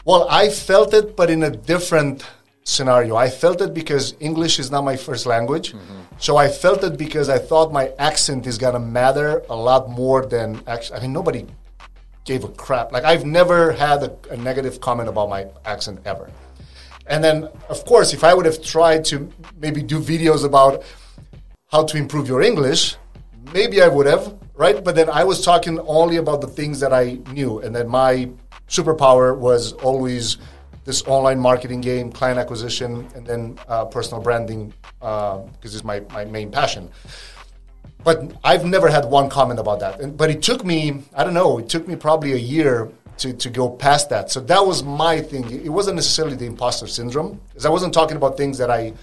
Well, 0.04 0.26
I 0.28 0.50
felt 0.50 0.92
it, 0.92 1.16
but 1.16 1.30
in 1.30 1.42
a 1.42 1.50
different 1.50 2.26
scenario. 2.64 3.16
I 3.16 3.28
felt 3.28 3.60
it 3.60 3.74
because 3.74 4.14
English 4.20 4.58
is 4.58 4.70
not 4.70 4.84
my 4.84 4.96
first 4.96 5.26
language. 5.26 5.72
Mm-hmm. 5.72 6.00
So 6.18 6.36
I 6.36 6.48
felt 6.48 6.84
it 6.84 6.98
because 6.98 7.28
I 7.28 7.38
thought 7.38 7.72
my 7.72 7.92
accent 7.98 8.46
is 8.46 8.58
going 8.58 8.74
to 8.74 8.80
matter 8.80 9.42
a 9.48 9.56
lot 9.56 9.88
more 9.88 10.26
than 10.26 10.62
actually. 10.66 10.98
I 10.98 11.02
mean, 11.02 11.12
nobody 11.12 11.46
gave 12.24 12.44
a 12.44 12.48
crap. 12.48 12.92
Like, 12.92 13.04
I've 13.04 13.24
never 13.24 13.72
had 13.72 14.02
a, 14.02 14.16
a 14.30 14.36
negative 14.36 14.80
comment 14.80 15.08
about 15.08 15.28
my 15.28 15.46
accent 15.64 16.00
ever. 16.04 16.30
And 17.06 17.24
then, 17.24 17.48
of 17.68 17.84
course, 17.86 18.12
if 18.12 18.22
I 18.22 18.34
would 18.34 18.46
have 18.46 18.62
tried 18.62 19.04
to 19.06 19.30
maybe 19.58 19.82
do 19.82 19.98
videos 19.98 20.44
about 20.44 20.84
how 21.72 21.84
to 21.84 21.96
improve 21.96 22.28
your 22.28 22.42
English, 22.42 22.96
maybe 23.52 23.82
I 23.82 23.88
would 23.88 24.06
have, 24.06 24.36
right? 24.54 24.82
But 24.84 24.94
then 24.94 25.08
I 25.08 25.24
was 25.24 25.42
talking 25.42 25.80
only 25.80 26.16
about 26.16 26.40
the 26.40 26.46
things 26.46 26.78
that 26.80 26.92
I 26.92 27.18
knew. 27.32 27.60
And 27.60 27.74
then 27.74 27.88
my 27.88 28.30
superpower 28.68 29.36
was 29.36 29.72
always 29.72 30.36
this 30.84 31.02
online 31.06 31.38
marketing 31.38 31.80
game, 31.80 32.10
client 32.10 32.38
acquisition, 32.38 33.06
and 33.14 33.26
then 33.26 33.58
uh, 33.68 33.84
personal 33.84 34.22
branding 34.22 34.72
because 34.98 35.44
uh, 35.64 35.76
it's 35.76 35.84
my, 35.84 36.00
my 36.10 36.24
main 36.24 36.50
passion. 36.50 36.90
But 38.02 38.32
I've 38.42 38.64
never 38.64 38.88
had 38.88 39.04
one 39.04 39.28
comment 39.28 39.60
about 39.60 39.80
that. 39.80 40.00
And, 40.00 40.16
but 40.16 40.30
it 40.30 40.42
took 40.42 40.64
me, 40.64 41.02
I 41.14 41.24
don't 41.24 41.34
know, 41.34 41.58
it 41.58 41.68
took 41.68 41.86
me 41.86 41.96
probably 41.96 42.32
a 42.32 42.36
year 42.36 42.90
to, 43.18 43.34
to 43.34 43.50
go 43.50 43.68
past 43.68 44.08
that. 44.08 44.30
So 44.30 44.40
that 44.40 44.66
was 44.66 44.82
my 44.82 45.20
thing. 45.20 45.50
It 45.50 45.68
wasn't 45.68 45.96
necessarily 45.96 46.36
the 46.36 46.46
imposter 46.46 46.86
syndrome 46.86 47.40
because 47.48 47.66
I 47.66 47.68
wasn't 47.68 47.92
talking 47.92 48.16
about 48.16 48.36
things 48.38 48.56
that 48.58 48.70
I 48.70 48.94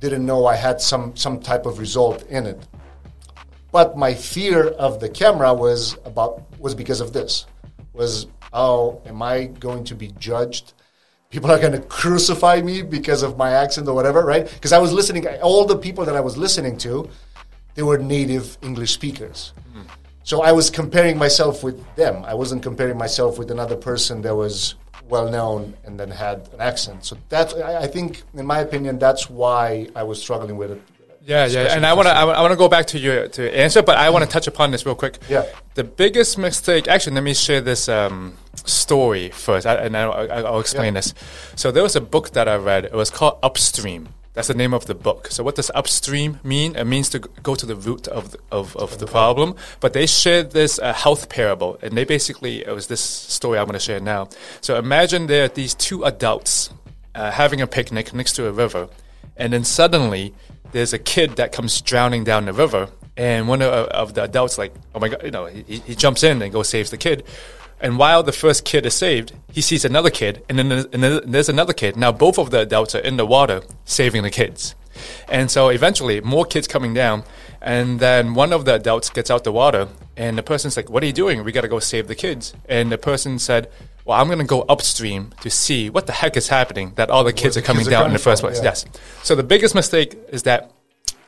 didn't 0.00 0.26
know 0.26 0.46
I 0.46 0.56
had 0.56 0.80
some, 0.80 1.16
some 1.16 1.40
type 1.40 1.64
of 1.64 1.78
result 1.78 2.24
in 2.24 2.46
it. 2.46 2.66
But 3.72 3.96
my 3.96 4.14
fear 4.14 4.68
of 4.68 5.00
the 5.00 5.08
camera 5.08 5.52
was 5.52 5.96
about 6.04 6.42
was 6.58 6.74
because 6.74 7.00
of 7.00 7.12
this. 7.12 7.46
Was 7.92 8.26
oh, 8.52 9.02
am 9.06 9.22
I 9.22 9.46
going 9.46 9.84
to 9.84 9.94
be 9.94 10.08
judged? 10.18 10.72
People 11.36 11.50
are 11.50 11.58
going 11.58 11.72
to 11.72 11.80
crucify 11.80 12.62
me 12.62 12.80
because 12.80 13.22
of 13.22 13.36
my 13.36 13.50
accent 13.50 13.86
or 13.86 13.94
whatever, 13.94 14.24
right? 14.24 14.50
Because 14.50 14.72
I 14.72 14.78
was 14.78 14.90
listening, 14.90 15.28
all 15.42 15.66
the 15.66 15.76
people 15.76 16.02
that 16.06 16.16
I 16.16 16.20
was 16.22 16.38
listening 16.38 16.78
to, 16.78 17.10
they 17.74 17.82
were 17.82 17.98
native 17.98 18.56
English 18.62 18.92
speakers. 18.92 19.52
Mm. 19.76 19.84
So 20.22 20.40
I 20.40 20.52
was 20.52 20.70
comparing 20.70 21.18
myself 21.18 21.62
with 21.62 21.78
them. 21.94 22.24
I 22.24 22.32
wasn't 22.32 22.62
comparing 22.62 22.96
myself 22.96 23.38
with 23.38 23.50
another 23.50 23.76
person 23.76 24.22
that 24.22 24.34
was 24.34 24.76
well 25.10 25.30
known 25.30 25.74
and 25.84 26.00
then 26.00 26.10
had 26.10 26.48
an 26.54 26.60
accent. 26.62 27.04
So 27.04 27.18
that's, 27.28 27.52
I 27.52 27.86
think, 27.86 28.22
in 28.32 28.46
my 28.46 28.60
opinion, 28.60 28.98
that's 28.98 29.28
why 29.28 29.88
I 29.94 30.04
was 30.04 30.18
struggling 30.18 30.56
with 30.56 30.70
it 30.70 30.82
yeah, 31.26 31.46
yeah, 31.46 31.74
and 31.74 31.84
I 31.84 31.92
want 31.94 32.06
to 32.06 32.14
I 32.14 32.40
want 32.40 32.52
to 32.52 32.56
go 32.56 32.68
back 32.68 32.86
to 32.88 32.98
your 32.98 33.28
to 33.28 33.56
answer, 33.56 33.82
but 33.82 33.98
I 33.98 34.10
want 34.10 34.24
to 34.24 34.30
touch 34.30 34.46
upon 34.46 34.70
this 34.70 34.86
real 34.86 34.94
quick. 34.94 35.18
Yeah, 35.28 35.44
the 35.74 35.82
biggest 35.82 36.38
mistake. 36.38 36.86
Actually, 36.86 37.14
let 37.14 37.24
me 37.24 37.34
share 37.34 37.60
this 37.60 37.88
um, 37.88 38.34
story 38.64 39.30
first, 39.30 39.66
I, 39.66 39.74
and 39.74 39.96
I, 39.96 40.42
will 40.42 40.60
explain 40.60 40.94
yeah. 40.94 41.00
this. 41.00 41.14
So 41.56 41.72
there 41.72 41.82
was 41.82 41.96
a 41.96 42.00
book 42.00 42.30
that 42.30 42.46
I 42.48 42.56
read. 42.56 42.84
It 42.84 42.92
was 42.92 43.10
called 43.10 43.38
Upstream. 43.42 44.08
That's 44.34 44.48
the 44.48 44.54
name 44.54 44.74
of 44.74 44.84
the 44.84 44.94
book. 44.94 45.28
So 45.30 45.42
what 45.42 45.54
does 45.54 45.70
upstream 45.74 46.40
mean? 46.44 46.76
It 46.76 46.84
means 46.84 47.08
to 47.08 47.20
go 47.20 47.54
to 47.54 47.64
the 47.64 47.74
root 47.74 48.06
of 48.06 48.32
the, 48.32 48.38
of, 48.52 48.76
of 48.76 48.98
the 48.98 49.06
problem. 49.06 49.56
But 49.80 49.94
they 49.94 50.04
shared 50.04 50.50
this 50.50 50.78
uh, 50.78 50.92
health 50.92 51.30
parable, 51.30 51.78
and 51.80 51.96
they 51.96 52.04
basically 52.04 52.60
it 52.66 52.70
was 52.70 52.86
this 52.88 53.00
story 53.00 53.58
I'm 53.58 53.64
going 53.64 53.72
to 53.72 53.80
share 53.80 53.98
now. 53.98 54.28
So 54.60 54.76
imagine 54.76 55.26
there 55.26 55.46
are 55.46 55.48
these 55.48 55.72
two 55.72 56.04
adults 56.04 56.68
uh, 57.14 57.30
having 57.30 57.62
a 57.62 57.66
picnic 57.66 58.12
next 58.12 58.34
to 58.34 58.46
a 58.46 58.52
river, 58.52 58.88
and 59.36 59.52
then 59.52 59.64
suddenly 59.64 60.34
there's 60.72 60.92
a 60.92 60.98
kid 60.98 61.36
that 61.36 61.52
comes 61.52 61.80
drowning 61.80 62.24
down 62.24 62.44
the 62.46 62.52
river, 62.52 62.88
and 63.16 63.48
one 63.48 63.62
of, 63.62 64.14
the 64.14 64.24
adults 64.24 64.58
like, 64.58 64.74
oh 64.94 65.00
my 65.00 65.08
god, 65.08 65.22
you 65.24 65.30
know, 65.30 65.46
he, 65.46 65.78
he 65.78 65.94
jumps 65.94 66.22
in 66.22 66.42
and 66.42 66.52
goes 66.52 66.68
saves 66.68 66.90
the 66.90 66.98
kid. 66.98 67.24
And 67.80 67.98
while 67.98 68.22
the 68.22 68.32
first 68.32 68.64
kid 68.64 68.86
is 68.86 68.94
saved, 68.94 69.32
he 69.52 69.60
sees 69.60 69.84
another 69.84 70.10
kid, 70.10 70.42
and 70.48 70.58
then, 70.58 70.68
there's, 70.68 70.84
and 70.86 71.02
then 71.02 71.20
there's 71.26 71.48
another 71.48 71.72
kid. 71.72 71.96
Now 71.96 72.12
both 72.12 72.38
of 72.38 72.50
the 72.50 72.60
adults 72.60 72.94
are 72.94 73.00
in 73.00 73.16
the 73.16 73.26
water 73.26 73.62
saving 73.84 74.22
the 74.22 74.30
kids. 74.30 74.74
And 75.28 75.50
so 75.50 75.68
eventually, 75.68 76.22
more 76.22 76.46
kids 76.46 76.66
coming 76.66 76.94
down, 76.94 77.24
and 77.60 78.00
then 78.00 78.32
one 78.32 78.52
of 78.54 78.64
the 78.64 78.74
adults 78.74 79.10
gets 79.10 79.30
out 79.30 79.44
the 79.44 79.52
water, 79.52 79.88
and 80.16 80.38
the 80.38 80.42
person's 80.42 80.74
like, 80.74 80.88
"What 80.88 81.02
are 81.02 81.06
you 81.06 81.12
doing? 81.12 81.44
We 81.44 81.52
got 81.52 81.62
to 81.62 81.68
go 81.68 81.78
save 81.80 82.08
the 82.08 82.14
kids." 82.14 82.54
And 82.66 82.90
the 82.90 82.96
person 82.96 83.38
said, 83.38 83.68
"Well, 84.06 84.18
I'm 84.18 84.28
going 84.28 84.38
to 84.38 84.44
go 84.44 84.62
upstream 84.62 85.32
to 85.42 85.50
see 85.50 85.90
what 85.90 86.06
the 86.06 86.12
heck 86.12 86.36
is 86.36 86.48
happening 86.48 86.92
that 86.96 87.10
all 87.10 87.24
the 87.24 87.32
kids 87.32 87.56
Where 87.56 87.62
are 87.62 87.66
coming 87.66 87.84
kids 87.84 87.90
down 87.90 88.04
are 88.04 88.06
in 88.06 88.12
the 88.12 88.18
first 88.18 88.40
from, 88.40 88.50
place." 88.50 88.60
Yeah. 88.60 88.70
Yes. 88.70 88.86
So 89.22 89.34
the 89.34 89.42
biggest 89.42 89.74
mistake 89.74 90.16
is 90.30 90.44
that 90.44 90.72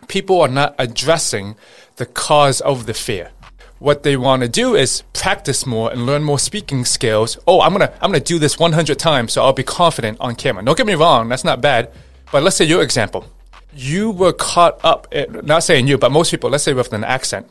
people 0.06 0.40
are 0.40 0.48
not 0.48 0.74
addressing 0.78 1.56
the 1.96 2.06
cause 2.06 2.60
of 2.62 2.86
the 2.86 2.94
fear 2.94 3.30
what 3.78 4.02
they 4.02 4.16
want 4.16 4.42
to 4.42 4.48
do 4.48 4.74
is 4.74 5.02
practice 5.12 5.64
more 5.64 5.90
and 5.92 6.04
learn 6.04 6.24
more 6.24 6.38
speaking 6.38 6.84
skills. 6.84 7.38
Oh, 7.46 7.60
I'm 7.60 7.72
gonna 7.72 7.92
I'm 8.00 8.10
gonna 8.10 8.20
do 8.20 8.38
this 8.38 8.58
100 8.58 8.98
times, 8.98 9.32
so 9.32 9.42
I'll 9.42 9.52
be 9.52 9.62
confident 9.62 10.18
on 10.20 10.34
camera. 10.34 10.64
Don't 10.64 10.76
get 10.76 10.86
me 10.86 10.94
wrong, 10.94 11.28
that's 11.28 11.44
not 11.44 11.60
bad. 11.60 11.90
But 12.32 12.42
let's 12.42 12.56
say 12.56 12.64
your 12.64 12.82
example, 12.82 13.24
you 13.72 14.10
were 14.10 14.32
caught 14.32 14.84
up. 14.84 15.12
In, 15.12 15.40
not 15.44 15.62
saying 15.62 15.86
you, 15.86 15.98
but 15.98 16.10
most 16.10 16.30
people. 16.30 16.50
Let's 16.50 16.64
say 16.64 16.74
with 16.74 16.92
an 16.92 17.04
accent. 17.04 17.48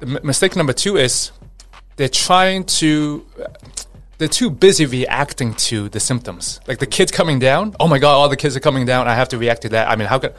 M- 0.00 0.18
mistake 0.22 0.56
number 0.56 0.72
two 0.72 0.96
is 0.96 1.32
they're 1.96 2.08
trying 2.08 2.64
to. 2.64 3.26
They're 4.22 4.28
too 4.28 4.50
busy 4.50 4.86
reacting 4.86 5.52
to 5.54 5.88
the 5.88 5.98
symptoms. 5.98 6.60
Like 6.68 6.78
the 6.78 6.86
kids 6.86 7.10
coming 7.10 7.40
down. 7.40 7.74
Oh 7.80 7.88
my 7.88 7.98
god, 7.98 8.12
all 8.12 8.28
the 8.28 8.36
kids 8.36 8.56
are 8.56 8.60
coming 8.60 8.86
down. 8.86 9.08
I 9.08 9.16
have 9.16 9.28
to 9.30 9.36
react 9.36 9.62
to 9.62 9.70
that. 9.70 9.88
I 9.88 9.96
mean, 9.96 10.06
how 10.06 10.20
could 10.20 10.32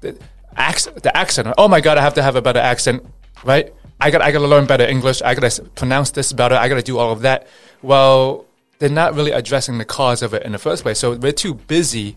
the 0.00 0.18
accent? 0.56 1.04
The 1.04 1.16
accent. 1.16 1.54
Oh 1.56 1.68
my 1.68 1.80
god, 1.80 1.98
I 1.98 2.02
have 2.02 2.14
to 2.14 2.22
have 2.24 2.34
a 2.34 2.42
better 2.42 2.58
accent, 2.58 3.06
right? 3.44 3.72
I 4.00 4.10
got 4.10 4.22
I 4.22 4.32
got 4.32 4.40
to 4.40 4.48
learn 4.48 4.66
better 4.66 4.82
English. 4.82 5.22
I 5.22 5.36
got 5.36 5.48
to 5.48 5.62
pronounce 5.62 6.10
this 6.10 6.32
better. 6.32 6.56
I 6.56 6.68
got 6.68 6.74
to 6.74 6.82
do 6.82 6.98
all 6.98 7.12
of 7.12 7.22
that. 7.22 7.46
Well, 7.80 8.44
they're 8.80 8.88
not 8.88 9.14
really 9.14 9.30
addressing 9.30 9.78
the 9.78 9.84
cause 9.84 10.20
of 10.22 10.34
it 10.34 10.42
in 10.42 10.50
the 10.50 10.58
first 10.58 10.82
place. 10.82 10.98
So 10.98 11.14
we're 11.14 11.30
too 11.30 11.54
busy 11.54 12.16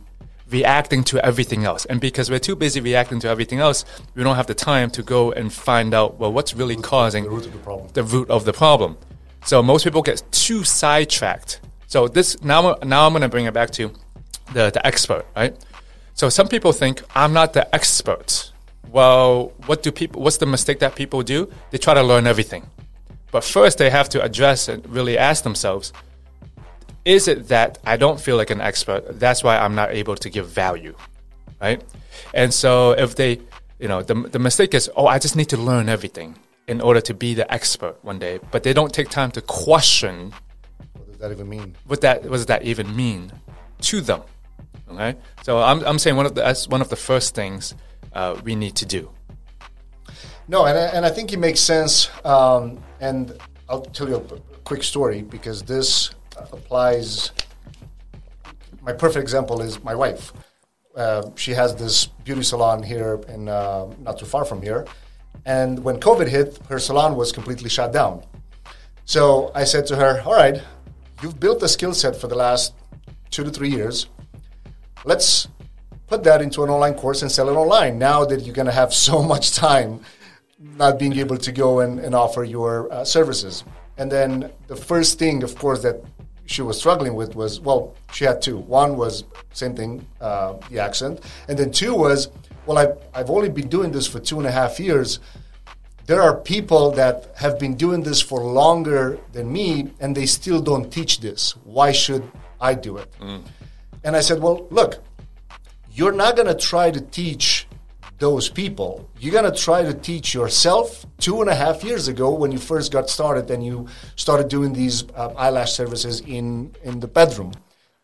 reacting 0.49 1.03
to 1.03 1.23
everything 1.23 1.65
else. 1.65 1.85
And 1.85 2.01
because 2.01 2.31
we're 2.31 2.39
too 2.39 2.55
busy 2.55 2.81
reacting 2.81 3.19
to 3.19 3.27
everything 3.27 3.59
else, 3.59 3.85
we 4.15 4.23
don't 4.23 4.37
have 4.37 4.47
the 4.47 4.55
time 4.55 4.89
to 4.89 5.03
go 5.03 5.31
and 5.31 5.53
find 5.53 5.93
out 5.93 6.17
well 6.17 6.33
what's 6.33 6.55
really 6.55 6.77
causing 6.77 7.25
the 7.25 7.29
root 7.29 7.45
of 7.45 7.53
the 7.53 7.59
problem. 7.59 7.89
The 7.93 8.03
root 8.03 8.31
of 8.31 8.45
the 8.45 8.53
problem. 8.53 8.97
So 9.45 9.61
most 9.63 9.83
people 9.83 10.01
get 10.01 10.23
too 10.31 10.63
sidetracked. 10.63 11.61
So 11.87 12.07
this 12.07 12.41
now 12.43 12.77
now 12.83 13.05
I'm 13.05 13.13
going 13.13 13.21
to 13.21 13.29
bring 13.29 13.45
it 13.45 13.53
back 13.53 13.71
to 13.71 13.91
the 14.53 14.71
the 14.71 14.85
expert, 14.85 15.25
right? 15.35 15.55
So 16.13 16.29
some 16.29 16.47
people 16.47 16.71
think 16.71 17.03
I'm 17.15 17.33
not 17.33 17.53
the 17.53 17.73
expert 17.73 18.51
well, 18.95 19.51
what 19.65 19.83
do 19.83 19.91
people? 19.91 20.21
What's 20.21 20.37
the 20.37 20.45
mistake 20.45 20.79
that 20.79 20.95
people 20.95 21.21
do? 21.21 21.49
They 21.71 21.77
try 21.77 21.93
to 21.93 22.01
learn 22.01 22.27
everything, 22.27 22.69
but 23.29 23.43
first 23.43 23.77
they 23.77 23.89
have 23.89 24.07
to 24.09 24.23
address 24.23 24.69
and 24.69 24.87
really 24.87 25.17
ask 25.17 25.43
themselves: 25.43 25.91
Is 27.03 27.27
it 27.27 27.49
that 27.49 27.77
I 27.85 27.97
don't 27.97 28.21
feel 28.21 28.37
like 28.37 28.51
an 28.51 28.61
expert? 28.61 29.19
That's 29.19 29.43
why 29.43 29.57
I'm 29.57 29.75
not 29.75 29.91
able 29.91 30.15
to 30.15 30.29
give 30.29 30.47
value, 30.47 30.95
right? 31.61 31.83
And 32.33 32.53
so 32.53 32.91
if 32.91 33.15
they, 33.15 33.41
you 33.79 33.89
know, 33.89 34.01
the 34.01 34.15
the 34.15 34.39
mistake 34.39 34.73
is, 34.73 34.89
oh, 34.95 35.07
I 35.07 35.19
just 35.19 35.35
need 35.35 35.49
to 35.49 35.57
learn 35.57 35.89
everything 35.89 36.37
in 36.67 36.81
order 36.81 37.01
to 37.01 37.13
be 37.13 37.33
the 37.33 37.51
expert 37.53 37.97
one 38.03 38.19
day, 38.19 38.39
but 38.51 38.63
they 38.63 38.73
don't 38.73 38.93
take 38.93 39.09
time 39.09 39.31
to 39.31 39.41
question. 39.41 40.33
What 40.93 41.07
does 41.07 41.17
that 41.19 41.31
even 41.31 41.49
mean? 41.49 41.75
What 41.85 42.01
that 42.01 42.23
what 42.23 42.37
does 42.37 42.45
that 42.47 42.63
even 42.63 42.95
mean 42.95 43.31
to 43.81 44.01
them? 44.01 44.21
Okay, 44.89 45.15
so 45.43 45.61
I'm 45.61 45.83
I'm 45.85 45.99
saying 45.99 46.15
one 46.15 46.25
of 46.25 46.35
the 46.35 46.41
that's 46.41 46.67
one 46.67 46.81
of 46.81 46.89
the 46.89 46.95
first 46.95 47.35
things 47.35 47.75
uh, 48.13 48.39
we 48.43 48.55
need 48.55 48.75
to 48.77 48.85
do. 48.85 49.09
No, 50.47 50.65
and 50.65 50.77
I, 50.77 50.85
and 50.95 51.05
I 51.05 51.09
think 51.09 51.33
it 51.33 51.39
makes 51.39 51.59
sense. 51.59 52.09
Um, 52.23 52.77
and 52.99 53.37
I'll 53.67 53.81
tell 53.81 54.07
you 54.07 54.17
a 54.17 54.59
quick 54.63 54.83
story 54.83 55.21
because 55.21 55.63
this 55.63 56.11
applies. 56.51 57.31
My 58.81 58.93
perfect 58.93 59.23
example 59.23 59.61
is 59.61 59.83
my 59.83 59.95
wife. 59.95 60.31
Uh, 60.95 61.29
she 61.35 61.51
has 61.51 61.75
this 61.75 62.05
beauty 62.05 62.43
salon 62.43 62.83
here 62.83 63.19
in 63.27 63.49
uh, 63.49 63.87
not 63.99 64.19
too 64.19 64.25
far 64.25 64.45
from 64.45 64.61
here, 64.61 64.85
and 65.45 65.83
when 65.83 65.99
COVID 65.99 66.27
hit, 66.27 66.59
her 66.69 66.79
salon 66.79 67.15
was 67.15 67.31
completely 67.31 67.69
shut 67.69 67.91
down. 67.91 68.23
So 69.05 69.51
I 69.53 69.63
said 69.63 69.85
to 69.87 69.95
her, 69.95 70.21
"All 70.25 70.33
right, 70.33 70.61
you've 71.21 71.39
built 71.39 71.63
a 71.63 71.67
skill 71.67 71.93
set 71.93 72.15
for 72.15 72.27
the 72.27 72.35
last 72.35 72.73
two 73.29 73.43
to 73.43 73.51
three 73.51 73.69
years. 73.69 74.07
Let's 75.03 75.47
put 76.07 76.23
that 76.23 76.41
into 76.41 76.63
an 76.63 76.69
online 76.69 76.93
course 76.93 77.21
and 77.21 77.31
sell 77.31 77.49
it 77.49 77.53
online. 77.53 77.97
Now 77.97 78.25
that 78.25 78.41
you're 78.41 78.55
going 78.55 78.67
to 78.67 78.71
have 78.71 78.93
so 79.09 79.21
much 79.21 79.53
time 79.53 80.01
not 80.59 80.97
being 80.97 81.13
able 81.17 81.37
to 81.37 81.51
go 81.51 81.79
and, 81.81 81.99
and 81.99 82.15
offer 82.15 82.43
your 82.43 82.91
uh, 82.91 83.03
services. 83.03 83.63
And 83.97 84.11
then 84.11 84.51
the 84.67 84.75
first 84.75 85.19
thing, 85.19 85.43
of 85.43 85.55
course, 85.55 85.81
that 85.83 86.03
she 86.45 86.61
was 86.61 86.77
struggling 86.77 87.15
with 87.15 87.35
was 87.35 87.59
well, 87.59 87.95
she 88.11 88.25
had 88.25 88.41
two. 88.41 88.57
One 88.57 88.97
was 88.97 89.23
same 89.51 89.75
thing, 89.75 90.05
uh, 90.21 90.53
the 90.69 90.79
accent, 90.79 91.21
and 91.47 91.57
then 91.57 91.71
two 91.71 91.95
was 91.95 92.29
well, 92.65 92.77
I've, 92.77 92.97
I've 93.13 93.29
only 93.29 93.49
been 93.49 93.67
doing 93.67 93.91
this 93.91 94.07
for 94.07 94.19
two 94.19 94.39
and 94.39 94.47
a 94.47 94.51
half 94.51 94.79
years. 94.79 95.19
There 96.05 96.21
are 96.21 96.35
people 96.35 96.91
that 96.91 97.31
have 97.35 97.57
been 97.57 97.75
doing 97.75 98.03
this 98.03 98.21
for 98.21 98.41
longer 98.41 99.17
than 99.31 99.51
me, 99.51 99.91
and 99.99 100.15
they 100.15 100.25
still 100.27 100.61
don't 100.61 100.91
teach 100.91 101.19
this. 101.19 101.55
Why 101.63 101.91
should 101.91 102.29
I 102.61 102.75
do 102.75 102.97
it? 102.97 103.11
And 104.03 104.15
I 104.15 104.19
said, 104.21 104.41
well, 104.41 104.67
look, 104.69 105.03
you're 105.91 106.11
not 106.11 106.35
going 106.35 106.47
to 106.47 106.55
try 106.55 106.91
to 106.91 107.01
teach 107.01 107.67
those 108.19 108.49
people. 108.49 109.09
You're 109.19 109.33
going 109.33 109.51
to 109.51 109.59
try 109.59 109.83
to 109.83 109.93
teach 109.93 110.33
yourself 110.33 111.05
two 111.17 111.41
and 111.41 111.49
a 111.49 111.55
half 111.55 111.83
years 111.83 112.07
ago 112.07 112.29
when 112.31 112.51
you 112.51 112.59
first 112.59 112.91
got 112.91 113.09
started 113.09 113.49
and 113.49 113.65
you 113.65 113.87
started 114.15 114.47
doing 114.47 114.73
these 114.73 115.03
uh, 115.15 115.33
eyelash 115.35 115.73
services 115.73 116.21
in, 116.21 116.73
in 116.83 116.99
the 116.99 117.07
bedroom. 117.07 117.51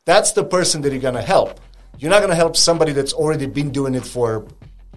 That's 0.06 0.32
the 0.32 0.44
person 0.44 0.82
that 0.82 0.92
you're 0.92 1.02
going 1.02 1.14
to 1.14 1.22
help. 1.22 1.60
You're 2.02 2.10
not 2.10 2.18
going 2.18 2.32
to 2.32 2.36
help 2.36 2.58
somebody 2.58 2.94
that's 2.94 3.14
already 3.14 3.46
been 3.46 3.70
doing 3.70 3.94
it 3.94 4.04
for, 4.04 4.48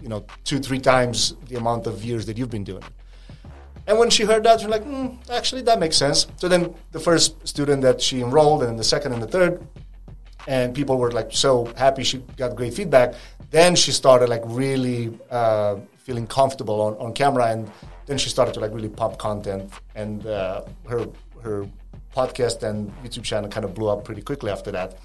you 0.01 0.09
know, 0.09 0.25
two, 0.43 0.57
three 0.57 0.79
times 0.79 1.35
the 1.49 1.55
amount 1.55 1.85
of 1.85 2.03
years 2.03 2.25
that 2.25 2.35
you've 2.35 2.49
been 2.49 2.63
doing 2.63 2.81
it. 2.81 2.89
And 3.85 3.99
when 3.99 4.09
she 4.09 4.23
heard 4.23 4.43
that, 4.45 4.59
she's 4.59 4.69
like, 4.69 4.83
mm, 4.83 5.15
actually, 5.29 5.61
that 5.61 5.77
makes 5.79 5.97
sense. 5.97 6.25
So 6.37 6.47
then 6.47 6.73
the 6.93 6.99
first 6.99 7.47
student 7.47 7.83
that 7.83 8.01
she 8.01 8.21
enrolled, 8.21 8.63
and 8.63 8.79
the 8.79 8.83
second 8.83 9.13
and 9.13 9.21
the 9.21 9.27
third, 9.27 9.63
and 10.47 10.73
people 10.73 10.97
were 10.97 11.11
like 11.11 11.29
so 11.29 11.71
happy 11.77 12.03
she 12.03 12.17
got 12.37 12.55
great 12.55 12.73
feedback. 12.73 13.13
Then 13.51 13.75
she 13.75 13.91
started 13.91 14.27
like 14.27 14.41
really 14.43 15.15
uh, 15.29 15.75
feeling 15.97 16.25
comfortable 16.25 16.81
on, 16.81 16.95
on 16.95 17.13
camera, 17.13 17.51
and 17.51 17.71
then 18.07 18.17
she 18.17 18.29
started 18.29 18.55
to 18.55 18.59
like 18.59 18.73
really 18.73 18.89
pump 18.89 19.19
content, 19.19 19.71
and 19.93 20.25
uh, 20.25 20.63
her 20.87 21.05
her 21.43 21.69
podcast 22.15 22.63
and 22.63 22.91
YouTube 23.03 23.23
channel 23.23 23.47
kind 23.47 23.63
of 23.63 23.75
blew 23.75 23.89
up 23.89 24.05
pretty 24.05 24.23
quickly 24.23 24.49
after 24.49 24.71
that. 24.71 24.97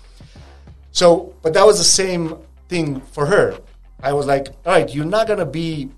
So, 0.92 1.34
but 1.42 1.54
that 1.54 1.64
was 1.64 1.78
the 1.78 1.84
same 1.84 2.36
thing 2.68 3.00
for 3.00 3.26
her. 3.26 3.58
I 4.02 4.12
was 4.12 4.26
like, 4.26 4.48
all 4.66 4.72
right, 4.72 4.92
you're 4.92 5.04
not 5.04 5.26
gonna 5.26 5.46
be 5.46 5.90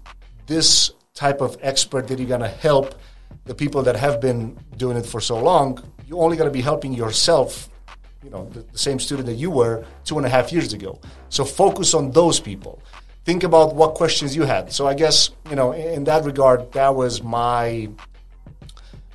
this 0.46 0.92
type 1.14 1.40
of 1.40 1.56
expert 1.62 2.08
that 2.08 2.18
you're 2.18 2.28
gonna 2.28 2.48
help 2.48 2.94
the 3.44 3.54
people 3.54 3.82
that 3.82 3.96
have 3.96 4.20
been 4.20 4.58
doing 4.76 4.96
it 4.96 5.06
for 5.06 5.20
so 5.20 5.38
long. 5.38 5.82
You're 6.06 6.22
only 6.22 6.36
gonna 6.36 6.50
be 6.50 6.60
helping 6.60 6.92
yourself 6.92 7.68
you 8.22 8.30
know 8.30 8.48
the, 8.50 8.60
the, 8.60 8.78
same 8.78 9.00
student 9.00 9.26
that 9.26 9.34
you 9.34 9.50
were 9.50 9.84
two 10.04 10.16
and 10.16 10.24
a 10.24 10.28
half 10.28 10.52
years 10.52 10.72
ago 10.72 11.00
so 11.28 11.44
focus 11.44 11.92
on 11.92 12.12
those 12.12 12.38
people 12.38 12.80
think 13.24 13.42
about 13.42 13.74
what 13.74 13.94
questions 13.94 14.36
you 14.36 14.44
had 14.44 14.72
so 14.72 14.86
i 14.86 14.94
guess 14.94 15.30
you 15.50 15.56
know 15.56 15.72
in, 15.72 15.94
in 15.94 16.04
that 16.04 16.24
regard 16.24 16.70
that 16.70 16.94
was 16.94 17.20
my 17.20 17.88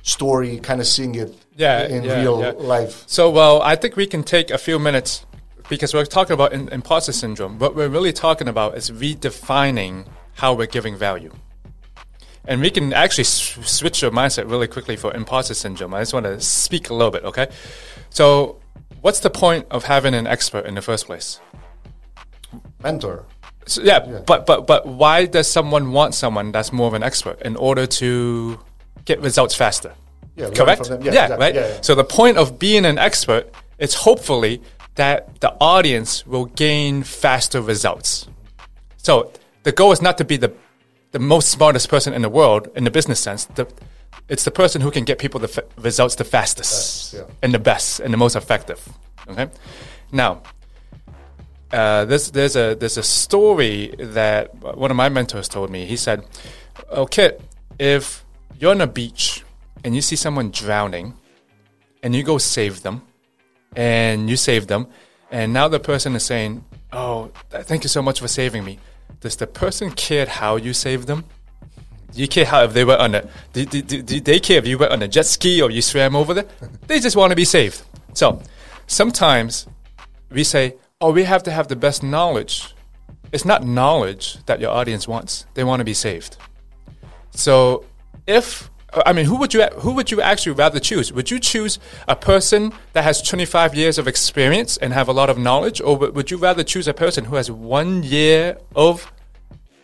story 0.02 0.58
kind 0.58 0.80
of 0.80 0.86
seeing 0.86 1.14
it 1.14 1.34
yeah, 1.58 1.86
in 1.88 2.04
yeah, 2.04 2.20
real 2.20 2.40
yeah. 2.40 2.52
life 2.52 3.02
So, 3.06 3.30
well, 3.30 3.60
I 3.62 3.74
think 3.74 3.96
we 3.96 4.06
can 4.06 4.22
take 4.22 4.50
a 4.50 4.58
few 4.58 4.78
minutes 4.78 5.26
because 5.68 5.92
we're 5.94 6.04
talking 6.06 6.34
about 6.34 6.52
in, 6.52 6.68
imposter 6.70 7.12
syndrome. 7.12 7.58
What 7.58 7.74
we're 7.74 7.88
really 7.88 8.12
talking 8.12 8.48
about 8.48 8.76
is 8.76 8.90
redefining 8.90 10.06
how 10.34 10.54
we're 10.54 10.66
giving 10.66 10.96
value. 10.96 11.32
And 12.46 12.60
we 12.62 12.70
can 12.70 12.92
actually 12.94 13.24
s- 13.24 13.58
switch 13.68 14.00
your 14.00 14.10
mindset 14.10 14.50
really 14.50 14.66
quickly 14.68 14.96
for 14.96 15.12
imposter 15.14 15.54
syndrome. 15.54 15.92
I 15.92 16.00
just 16.00 16.14
want 16.14 16.24
to 16.24 16.40
speak 16.40 16.88
a 16.90 16.94
little 16.94 17.10
bit, 17.10 17.24
okay? 17.24 17.48
So, 18.10 18.58
what's 19.02 19.20
the 19.20 19.30
point 19.30 19.66
of 19.70 19.84
having 19.84 20.14
an 20.14 20.26
expert 20.26 20.64
in 20.64 20.74
the 20.74 20.82
first 20.82 21.06
place? 21.06 21.40
mentor 22.82 23.24
So, 23.66 23.82
yeah, 23.82 23.98
but 24.26 24.46
but 24.46 24.66
but 24.66 24.86
why 24.86 25.26
does 25.26 25.50
someone 25.50 25.92
want 25.92 26.14
someone 26.14 26.52
that's 26.52 26.72
more 26.72 26.86
of 26.86 26.94
an 26.94 27.02
expert 27.02 27.42
in 27.42 27.54
order 27.56 27.86
to 27.86 28.58
get 29.04 29.20
results 29.20 29.54
faster? 29.54 29.92
Yeah, 30.36 30.48
correct. 30.50 30.88
Yeah, 30.88 30.96
Yeah, 31.02 31.08
exactly. 31.24 31.36
right. 31.38 31.54
Yeah, 31.54 31.66
yeah. 31.74 31.80
So 31.82 31.94
the 31.94 32.04
point 32.04 32.38
of 32.38 32.58
being 32.58 32.86
an 32.86 32.96
expert 32.96 33.52
is 33.78 33.92
hopefully 33.94 34.62
that 34.98 35.40
the 35.40 35.54
audience 35.60 36.26
will 36.26 36.46
gain 36.46 37.04
faster 37.04 37.60
results. 37.62 38.28
So 38.96 39.32
the 39.62 39.72
goal 39.72 39.92
is 39.92 40.02
not 40.02 40.18
to 40.18 40.24
be 40.24 40.36
the 40.36 40.52
the 41.12 41.18
most 41.18 41.48
smartest 41.48 41.88
person 41.88 42.12
in 42.12 42.22
the 42.22 42.28
world 42.28 42.68
in 42.74 42.84
the 42.84 42.90
business 42.90 43.18
sense. 43.18 43.46
The, 43.46 43.66
it's 44.28 44.44
the 44.44 44.50
person 44.50 44.82
who 44.82 44.90
can 44.90 45.04
get 45.04 45.18
people 45.18 45.40
the 45.40 45.48
f- 45.56 45.64
results 45.78 46.16
the 46.16 46.24
fastest 46.24 47.14
yeah. 47.14 47.22
and 47.42 47.54
the 47.54 47.58
best 47.58 48.00
and 48.00 48.12
the 48.12 48.18
most 48.18 48.36
effective. 48.36 48.80
Okay. 49.30 49.48
Now, 50.12 50.42
uh, 51.72 52.04
there's 52.04 52.30
there's 52.32 52.56
a 52.56 52.74
there's 52.74 52.98
a 52.98 53.02
story 53.02 53.94
that 53.98 54.54
one 54.76 54.90
of 54.90 54.96
my 54.96 55.08
mentors 55.08 55.48
told 55.48 55.70
me. 55.70 55.86
He 55.86 55.96
said, 55.96 56.26
"Oh, 56.90 57.06
Kit, 57.06 57.40
if 57.78 58.24
you're 58.58 58.72
on 58.72 58.80
a 58.80 58.86
beach 58.86 59.44
and 59.84 59.94
you 59.94 60.02
see 60.02 60.16
someone 60.16 60.50
drowning, 60.50 61.14
and 62.02 62.14
you 62.16 62.22
go 62.22 62.38
save 62.38 62.82
them, 62.82 63.07
and 63.76 64.28
you 64.28 64.36
save 64.36 64.66
them, 64.66 64.86
and 65.30 65.52
now 65.52 65.68
the 65.68 65.80
person 65.80 66.14
is 66.16 66.24
saying, 66.24 66.64
"Oh, 66.92 67.30
thank 67.50 67.84
you 67.84 67.88
so 67.88 68.02
much 68.02 68.20
for 68.20 68.28
saving 68.28 68.64
me." 68.64 68.78
Does 69.20 69.36
the 69.36 69.46
person 69.46 69.90
care 69.90 70.26
how 70.26 70.56
you 70.56 70.72
saved 70.72 71.06
them? 71.06 71.24
Do 72.12 72.20
you 72.20 72.28
care 72.28 72.44
how 72.46 72.64
if 72.64 72.72
they 72.72 72.84
were 72.84 72.96
on 72.96 73.14
a? 73.14 73.28
Do, 73.52 73.64
do, 73.64 73.82
do, 73.82 74.02
do 74.02 74.20
they 74.20 74.40
care 74.40 74.58
if 74.58 74.66
you 74.66 74.78
were 74.78 74.90
on 74.90 75.02
a 75.02 75.08
jet 75.08 75.26
ski 75.26 75.60
or 75.60 75.70
you 75.70 75.82
swam 75.82 76.16
over 76.16 76.34
there? 76.34 76.46
They 76.86 77.00
just 77.00 77.16
want 77.16 77.30
to 77.30 77.36
be 77.36 77.44
saved. 77.44 77.82
So 78.14 78.40
sometimes 78.86 79.66
we 80.30 80.44
say, 80.44 80.76
"Oh, 81.00 81.12
we 81.12 81.24
have 81.24 81.42
to 81.44 81.50
have 81.50 81.68
the 81.68 81.76
best 81.76 82.02
knowledge." 82.02 82.74
It's 83.30 83.44
not 83.44 83.66
knowledge 83.66 84.38
that 84.46 84.58
your 84.60 84.70
audience 84.70 85.06
wants; 85.06 85.46
they 85.54 85.64
want 85.64 85.80
to 85.80 85.84
be 85.84 85.94
saved. 85.94 86.36
So, 87.30 87.84
if 88.26 88.70
I 88.92 89.12
mean, 89.12 89.26
who 89.26 89.36
would 89.36 89.52
you 89.52 89.64
who 89.78 89.92
would 89.92 90.10
you 90.10 90.22
actually 90.22 90.52
rather 90.52 90.80
choose? 90.80 91.12
Would 91.12 91.30
you 91.30 91.38
choose 91.38 91.78
a 92.06 92.16
person 92.16 92.72
that 92.94 93.04
has 93.04 93.20
25 93.20 93.74
years 93.74 93.98
of 93.98 94.08
experience 94.08 94.78
and 94.78 94.94
have 94.94 95.08
a 95.08 95.12
lot 95.12 95.28
of 95.28 95.36
knowledge, 95.36 95.80
or 95.80 95.96
would 95.96 96.30
you 96.30 96.38
rather 96.38 96.64
choose 96.64 96.88
a 96.88 96.94
person 96.94 97.26
who 97.26 97.36
has 97.36 97.50
one 97.50 98.02
year 98.02 98.56
of 98.74 99.12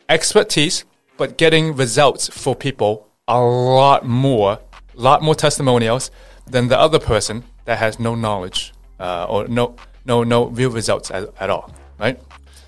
expertise 0.09 0.85
but 1.17 1.37
getting 1.37 1.77
results 1.77 2.29
for 2.29 2.57
people 2.57 3.09
a 3.29 3.41
lot 3.41 4.07
more, 4.07 4.59
lot 4.95 5.23
more 5.23 5.35
testimonials 5.35 6.11
than 6.47 6.69
the 6.69 6.79
other 6.79 6.99
person 6.99 7.45
that 7.67 7.79
has 7.79 7.99
no 7.99 8.15
knowledge 8.15 8.73
uh, 9.01 9.27
or 9.29 9.47
no 9.49 9.77
no 10.05 10.25
no 10.25 10.47
real 10.47 10.71
results 10.71 11.11
at, 11.11 11.29
at 11.39 11.51
all, 11.51 11.73
right? 11.99 12.19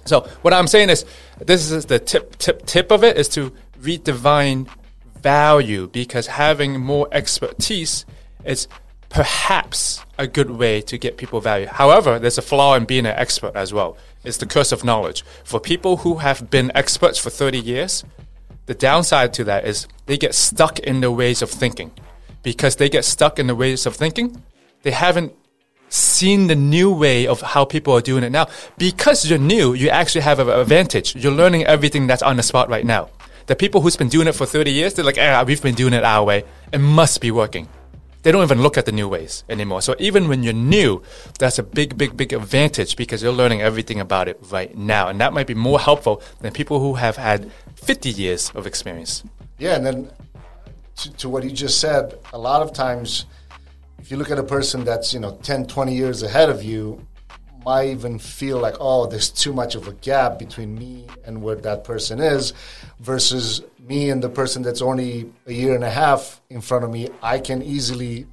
So 0.05 0.20
what 0.42 0.55
I'm 0.55 0.66
saying 0.66 0.90
is, 0.90 1.05
this 1.40 1.70
is 1.70 1.87
the 1.87 1.99
tip 1.99 2.37
tip 2.37 2.66
tip 2.66 2.90
of 2.90 3.03
it 3.03 3.16
is 3.16 3.29
to 3.31 3.53
redefine 3.81 4.68
value 5.27 5.89
because 5.89 6.29
having 6.29 6.81
more 6.81 7.09
expertise 7.11 8.07
is 8.45 8.69
perhaps 9.09 10.05
a 10.19 10.27
good 10.29 10.51
way 10.51 10.81
to 10.81 10.97
get 10.97 11.17
people 11.17 11.41
value. 11.41 11.67
However, 11.67 12.21
there's 12.21 12.39
a 12.39 12.43
flaw 12.51 12.77
in 12.77 12.85
being 12.85 13.07
an 13.07 13.17
expert 13.25 13.57
as 13.57 13.73
well. 13.73 13.97
It's 14.23 14.37
the 14.37 14.47
curse 14.47 14.71
of 14.71 14.85
knowledge. 14.85 15.25
For 15.43 15.59
people 15.59 15.97
who 15.99 16.19
have 16.19 16.49
been 16.49 16.71
experts 16.77 17.19
for 17.19 17.31
30 17.31 17.59
years, 17.59 18.05
the 18.67 18.75
downside 18.75 19.33
to 19.35 19.43
that 19.51 19.67
is 19.67 19.89
they 20.07 20.17
get 20.17 20.33
stuck 20.33 20.79
in 20.79 21.01
the 21.01 21.11
ways 21.11 21.43
of 21.43 21.51
thinking. 21.51 21.91
Because 22.45 22.77
they 22.77 22.89
get 22.89 23.05
stuck 23.05 23.41
in 23.41 23.49
the 23.49 23.57
ways 23.57 23.85
of 23.85 23.97
thinking, 23.97 24.45
they 24.83 24.93
haven't 24.93 25.33
seen 25.89 26.47
the 26.47 26.55
new 26.55 26.93
way 26.93 27.27
of 27.27 27.41
how 27.41 27.65
people 27.65 27.93
are 27.95 28.01
doing 28.01 28.23
it 28.23 28.31
now. 28.31 28.47
Because 28.79 29.29
you're 29.29 29.41
new, 29.41 29.75
you 29.75 29.89
actually 29.89 30.21
have 30.31 30.39
an 30.39 30.49
advantage. 30.49 31.17
You're 31.17 31.33
learning 31.43 31.65
everything 31.65 32.07
that's 32.07 32.23
on 32.23 32.37
the 32.37 32.45
spot 32.45 32.69
right 32.69 32.87
now. 32.87 33.09
The 33.46 33.54
people 33.56 33.80
who's 33.80 33.96
been 33.96 34.09
doing 34.09 34.26
it 34.26 34.32
for 34.32 34.44
30 34.44 34.72
years, 34.72 34.94
they're 34.94 35.04
like, 35.04 35.18
ah, 35.20 35.44
we've 35.46 35.62
been 35.62 35.74
doing 35.74 35.92
it 35.92 36.02
our 36.02 36.24
way. 36.24 36.44
It 36.72 36.78
must 36.78 37.20
be 37.20 37.30
working. 37.30 37.68
They 38.22 38.32
don't 38.32 38.42
even 38.42 38.61
look 38.61 38.76
at 38.76 38.87
the 38.87 38.92
new 38.92 39.09
ways 39.09 39.44
anymore. 39.48 39.82
So 39.82 39.94
even 40.00 40.26
when 40.26 40.42
you're 40.42 40.52
new, 40.52 41.00
that's 41.38 41.61
a 41.61 41.62
big, 41.62 41.96
big, 41.96 42.16
big 42.16 42.32
advantage 42.32 42.96
because 42.96 43.22
you're 43.22 43.32
learning 43.32 43.62
everything 43.62 44.00
about 44.00 44.26
it 44.26 44.40
right 44.50 44.76
now. 44.76 45.06
And 45.06 45.20
that 45.20 45.32
might 45.32 45.46
be 45.46 45.54
more 45.54 45.78
helpful 45.78 46.20
than 46.40 46.52
people 46.52 46.80
who 46.80 46.94
have 46.94 47.16
had 47.16 47.52
50 47.76 48.11
years 48.11 48.50
of 48.56 48.66
experience. 48.66 49.22
Yeah, 49.59 49.76
and 49.76 49.87
then 49.87 50.11
to, 50.96 51.12
to 51.18 51.28
what 51.28 51.44
you 51.44 51.52
just 51.52 51.80
said, 51.80 52.18
a 52.32 52.38
lot 52.38 52.62
of 52.62 52.72
times, 52.72 53.26
if 54.00 54.11
you 54.11 54.16
look 54.16 54.32
at 54.32 54.40
a 54.40 54.42
person 54.42 54.85
that's, 54.85 55.14
you 55.14 55.20
know, 55.20 55.38
10, 55.44 55.66
20 55.66 55.94
years 55.94 56.24
ahead 56.24 56.50
of 56.50 56.64
you, 56.64 57.06
might 57.66 57.88
even 57.88 58.16
feel 58.16 58.59
like, 58.61 58.76
oh, 58.79 59.07
there's 59.07 59.29
too 59.29 59.52
much 59.52 59.74
of 59.74 59.88
a 59.88 59.92
gap 59.94 60.38
between 60.38 60.72
me 60.79 61.05
and 61.24 61.42
where 61.42 61.57
that 61.57 61.83
person 61.83 62.20
is 62.20 62.52
versus 63.00 63.61
me 63.81 64.09
and 64.09 64.22
the 64.22 64.29
person 64.29 64.62
that's 64.62 64.81
only 64.81 65.29
a 65.48 65.52
year 65.52 65.74
and 65.74 65.83
a 65.83 65.90
half 65.90 66.40
in 66.48 66.61
front 66.61 66.85
of 66.85 66.90
me. 66.92 67.09
I 67.22 67.40
can 67.40 67.62
easily, 67.62 68.24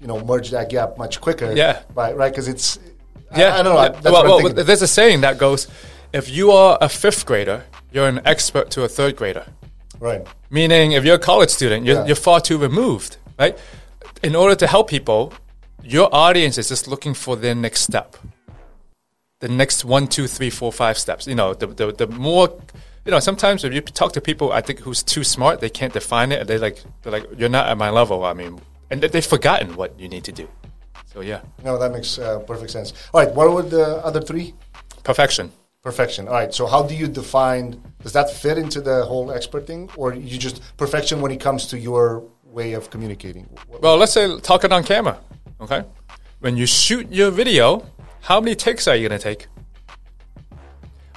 you 0.00 0.08
know, 0.08 0.18
merge 0.24 0.50
that 0.50 0.68
gap 0.68 0.98
much 0.98 1.20
quicker. 1.20 1.52
Yeah. 1.52 1.82
Right, 1.94 2.16
right? 2.16 2.32
Because 2.32 2.48
it's, 2.48 2.80
Yeah, 3.36 3.54
I, 3.54 3.60
I 3.60 3.62
don't 3.62 3.74
know. 3.76 3.82
yeah. 3.82 4.10
Well, 4.10 4.42
well, 4.42 4.52
there's 4.52 4.82
a 4.82 4.88
saying 4.88 5.20
that 5.20 5.38
goes, 5.38 5.68
if 6.12 6.28
you 6.28 6.50
are 6.50 6.76
a 6.80 6.88
fifth 6.88 7.24
grader, 7.24 7.62
you're 7.92 8.08
an 8.08 8.20
expert 8.24 8.70
to 8.72 8.82
a 8.82 8.88
third 8.88 9.14
grader. 9.14 9.46
right. 10.00 10.26
Meaning, 10.50 10.92
if 10.92 11.04
you're 11.04 11.16
a 11.22 11.26
college 11.32 11.50
student, 11.50 11.86
you're, 11.86 11.96
Yeah. 12.00 12.06
you're 12.06 12.16
far 12.16 12.40
too 12.40 12.58
removed, 12.58 13.16
right? 13.38 13.56
In 14.24 14.34
order 14.34 14.56
to 14.56 14.66
help 14.66 14.88
people, 14.90 15.32
your 15.84 16.08
audience 16.12 16.58
is 16.58 16.66
just 16.68 16.88
looking 16.88 17.14
for 17.14 17.36
their 17.36 17.54
next 17.54 17.82
step. 17.82 18.16
The 19.40 19.48
next 19.48 19.84
one, 19.84 20.06
two, 20.06 20.26
three, 20.26 20.50
four, 20.50 20.72
five 20.72 20.98
steps. 20.98 21.26
You 21.26 21.34
know, 21.34 21.54
the 21.54 21.66
the, 21.66 21.92
the 21.92 22.06
more 22.06 22.48
you 23.04 23.12
know, 23.12 23.20
sometimes 23.20 23.62
if 23.64 23.72
you 23.72 23.80
talk 23.80 24.12
to 24.14 24.20
people, 24.20 24.52
I 24.52 24.60
think 24.60 24.80
who's 24.80 25.02
too 25.02 25.22
smart, 25.22 25.60
they 25.60 25.70
can't 25.70 25.92
define 25.92 26.32
it. 26.32 26.46
They 26.46 26.58
like 26.58 26.82
they're 27.02 27.12
like 27.12 27.26
you're 27.38 27.48
not 27.48 27.68
at 27.68 27.76
my 27.78 27.90
level. 27.90 28.24
I 28.24 28.32
mean, 28.32 28.60
and 28.90 29.00
they- 29.00 29.08
they've 29.08 29.24
forgotten 29.26 29.76
what 29.76 29.98
you 30.00 30.08
need 30.08 30.24
to 30.24 30.32
do. 30.32 30.48
So 31.12 31.20
yeah, 31.22 31.40
No, 31.64 31.78
that 31.78 31.92
makes 31.92 32.18
uh, 32.18 32.40
perfect 32.40 32.70
sense. 32.70 32.92
All 33.14 33.24
right, 33.24 33.32
what 33.34 33.50
were 33.50 33.62
the 33.62 34.04
other 34.04 34.20
three? 34.20 34.54
perfection. 35.04 35.52
Perfection. 35.82 36.26
All 36.26 36.34
right. 36.34 36.52
So, 36.52 36.66
how 36.66 36.82
do 36.82 36.96
you 36.96 37.06
define? 37.06 37.80
Does 38.02 38.12
that 38.12 38.28
fit 38.28 38.58
into 38.58 38.80
the 38.80 39.04
whole 39.04 39.30
expert 39.30 39.68
thing, 39.68 39.88
or 39.96 40.12
you 40.14 40.36
just 40.36 40.60
perfection 40.76 41.20
when 41.20 41.30
it 41.30 41.38
comes 41.40 41.68
to 41.68 41.78
your 41.78 42.24
way 42.42 42.72
of 42.72 42.90
communicating? 42.90 43.48
Well, 43.80 43.96
let's 43.96 44.12
say 44.12 44.36
talk 44.40 44.64
it 44.64 44.72
on 44.72 44.82
camera. 44.82 45.20
Okay, 45.60 45.84
when 46.40 46.56
you 46.56 46.66
shoot 46.66 47.06
your 47.12 47.30
video, 47.30 47.86
how 48.26 48.40
many 48.40 48.56
takes 48.56 48.88
are 48.88 48.96
you 48.96 49.08
going 49.08 49.18
to 49.18 49.22
take? 49.22 49.46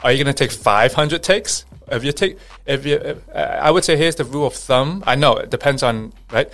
Are 0.03 0.11
you 0.11 0.23
going 0.23 0.33
to 0.33 0.43
take 0.47 0.51
500 0.51 1.23
takes? 1.23 1.65
If 1.91 2.03
you 2.03 2.11
take, 2.11 2.37
if 2.67 2.85
you, 2.85 2.97
if, 2.97 3.29
uh, 3.29 3.59
I 3.59 3.71
would 3.71 3.83
say 3.83 3.97
here's 3.97 4.15
the 4.15 4.25
rule 4.25 4.45
of 4.45 4.53
thumb. 4.53 5.03
I 5.07 5.15
know 5.15 5.35
it 5.35 5.49
depends 5.49 5.81
on 5.81 6.13
right. 6.31 6.47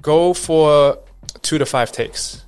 Go 0.00 0.34
for 0.34 0.98
two 1.42 1.58
to 1.58 1.66
five 1.66 1.90
takes. 1.90 2.44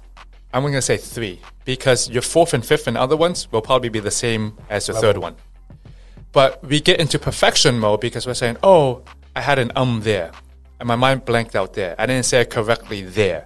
I'm 0.53 0.63
going 0.63 0.75
to 0.75 0.83
say 0.83 0.97
three 0.97 1.41
because 1.65 2.09
your 2.09 2.23
fourth 2.23 2.55
and 2.55 2.65
fifth 2.65 2.87
and 2.87 2.97
other 2.97 3.17
ones 3.17 3.51
will 3.51 3.63
probably 3.63 3.89
be 3.89 3.99
the 3.99 4.13
same 4.13 4.57
as 4.71 4.87
your 4.87 4.97
third 4.97 5.19
one. 5.19 5.35
But 6.31 6.63
we 6.65 6.81
get 6.81 7.01
into 7.01 7.19
perfection 7.19 7.81
mode 7.81 8.01
because 8.01 8.29
we're 8.29 8.35
saying, 8.35 8.59
oh, 8.63 9.03
I 9.35 9.41
had 9.41 9.59
an 9.59 9.73
um 9.75 10.03
there. 10.03 10.31
And 10.79 10.87
my 10.87 10.95
mind 10.95 11.25
blanked 11.25 11.57
out 11.57 11.75
there. 11.75 11.97
I 11.99 12.07
didn't 12.07 12.27
say 12.27 12.43
it 12.43 12.51
correctly 12.51 13.03
there. 13.03 13.45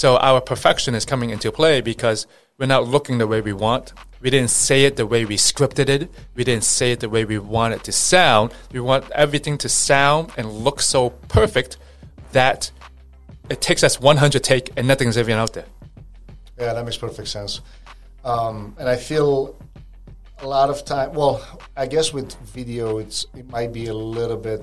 So 0.00 0.16
our 0.16 0.40
perfection 0.40 0.94
is 0.94 1.04
coming 1.04 1.28
into 1.28 1.52
play 1.52 1.82
because 1.82 2.26
we're 2.56 2.64
not 2.64 2.88
looking 2.88 3.18
the 3.18 3.26
way 3.26 3.42
we 3.42 3.52
want. 3.52 3.92
We 4.22 4.30
didn't 4.30 4.48
say 4.48 4.86
it 4.86 4.96
the 4.96 5.04
way 5.04 5.26
we 5.26 5.36
scripted 5.36 5.90
it. 5.90 6.10
We 6.34 6.42
didn't 6.42 6.64
say 6.64 6.92
it 6.92 7.00
the 7.00 7.10
way 7.10 7.26
we 7.26 7.38
want 7.38 7.74
it 7.74 7.84
to 7.84 7.92
sound. 7.92 8.54
We 8.72 8.80
want 8.80 9.10
everything 9.10 9.58
to 9.58 9.68
sound 9.68 10.32
and 10.38 10.50
look 10.50 10.80
so 10.80 11.10
perfect 11.10 11.76
that 12.32 12.70
it 13.50 13.60
takes 13.60 13.84
us 13.84 14.00
100 14.00 14.42
take 14.42 14.70
and 14.74 14.88
nothing's 14.88 15.18
even 15.18 15.34
out 15.34 15.52
there. 15.52 15.66
Yeah, 16.58 16.72
that 16.72 16.82
makes 16.82 16.96
perfect 16.96 17.28
sense. 17.28 17.60
Um, 18.24 18.74
and 18.78 18.88
I 18.88 18.96
feel 18.96 19.54
a 20.38 20.46
lot 20.46 20.70
of 20.70 20.82
time. 20.82 21.12
Well, 21.12 21.46
I 21.76 21.86
guess 21.86 22.10
with 22.10 22.34
video, 22.54 22.96
it's 22.96 23.26
it 23.36 23.50
might 23.50 23.74
be 23.74 23.88
a 23.88 23.94
little 23.94 24.38
bit 24.38 24.62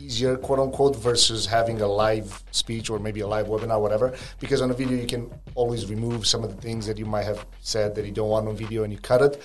easier, 0.00 0.36
quote 0.36 0.58
unquote, 0.58 0.96
versus 0.96 1.46
having 1.46 1.80
a 1.80 1.86
live 1.86 2.42
speech 2.50 2.90
or 2.90 2.98
maybe 2.98 3.20
a 3.20 3.26
live 3.26 3.46
webinar, 3.46 3.80
whatever. 3.80 4.14
Because 4.38 4.62
on 4.62 4.70
a 4.70 4.74
video, 4.74 4.96
you 4.96 5.06
can 5.06 5.30
always 5.54 5.88
remove 5.90 6.26
some 6.26 6.42
of 6.42 6.54
the 6.54 6.60
things 6.60 6.86
that 6.86 6.98
you 6.98 7.06
might 7.06 7.24
have 7.24 7.46
said 7.60 7.94
that 7.94 8.04
you 8.04 8.12
don't 8.12 8.28
want 8.28 8.48
on 8.48 8.56
video, 8.56 8.84
and 8.84 8.92
you 8.92 8.98
cut 8.98 9.22
it. 9.22 9.42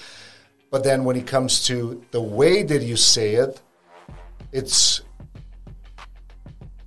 But 0.72 0.84
then 0.84 1.04
when 1.04 1.16
it 1.16 1.28
comes 1.28 1.66
to 1.68 2.04
the 2.12 2.22
way 2.22 2.64
that 2.64 2.82
you 2.82 2.98
say 2.98 3.36
it, 3.36 3.62
it's 4.52 5.02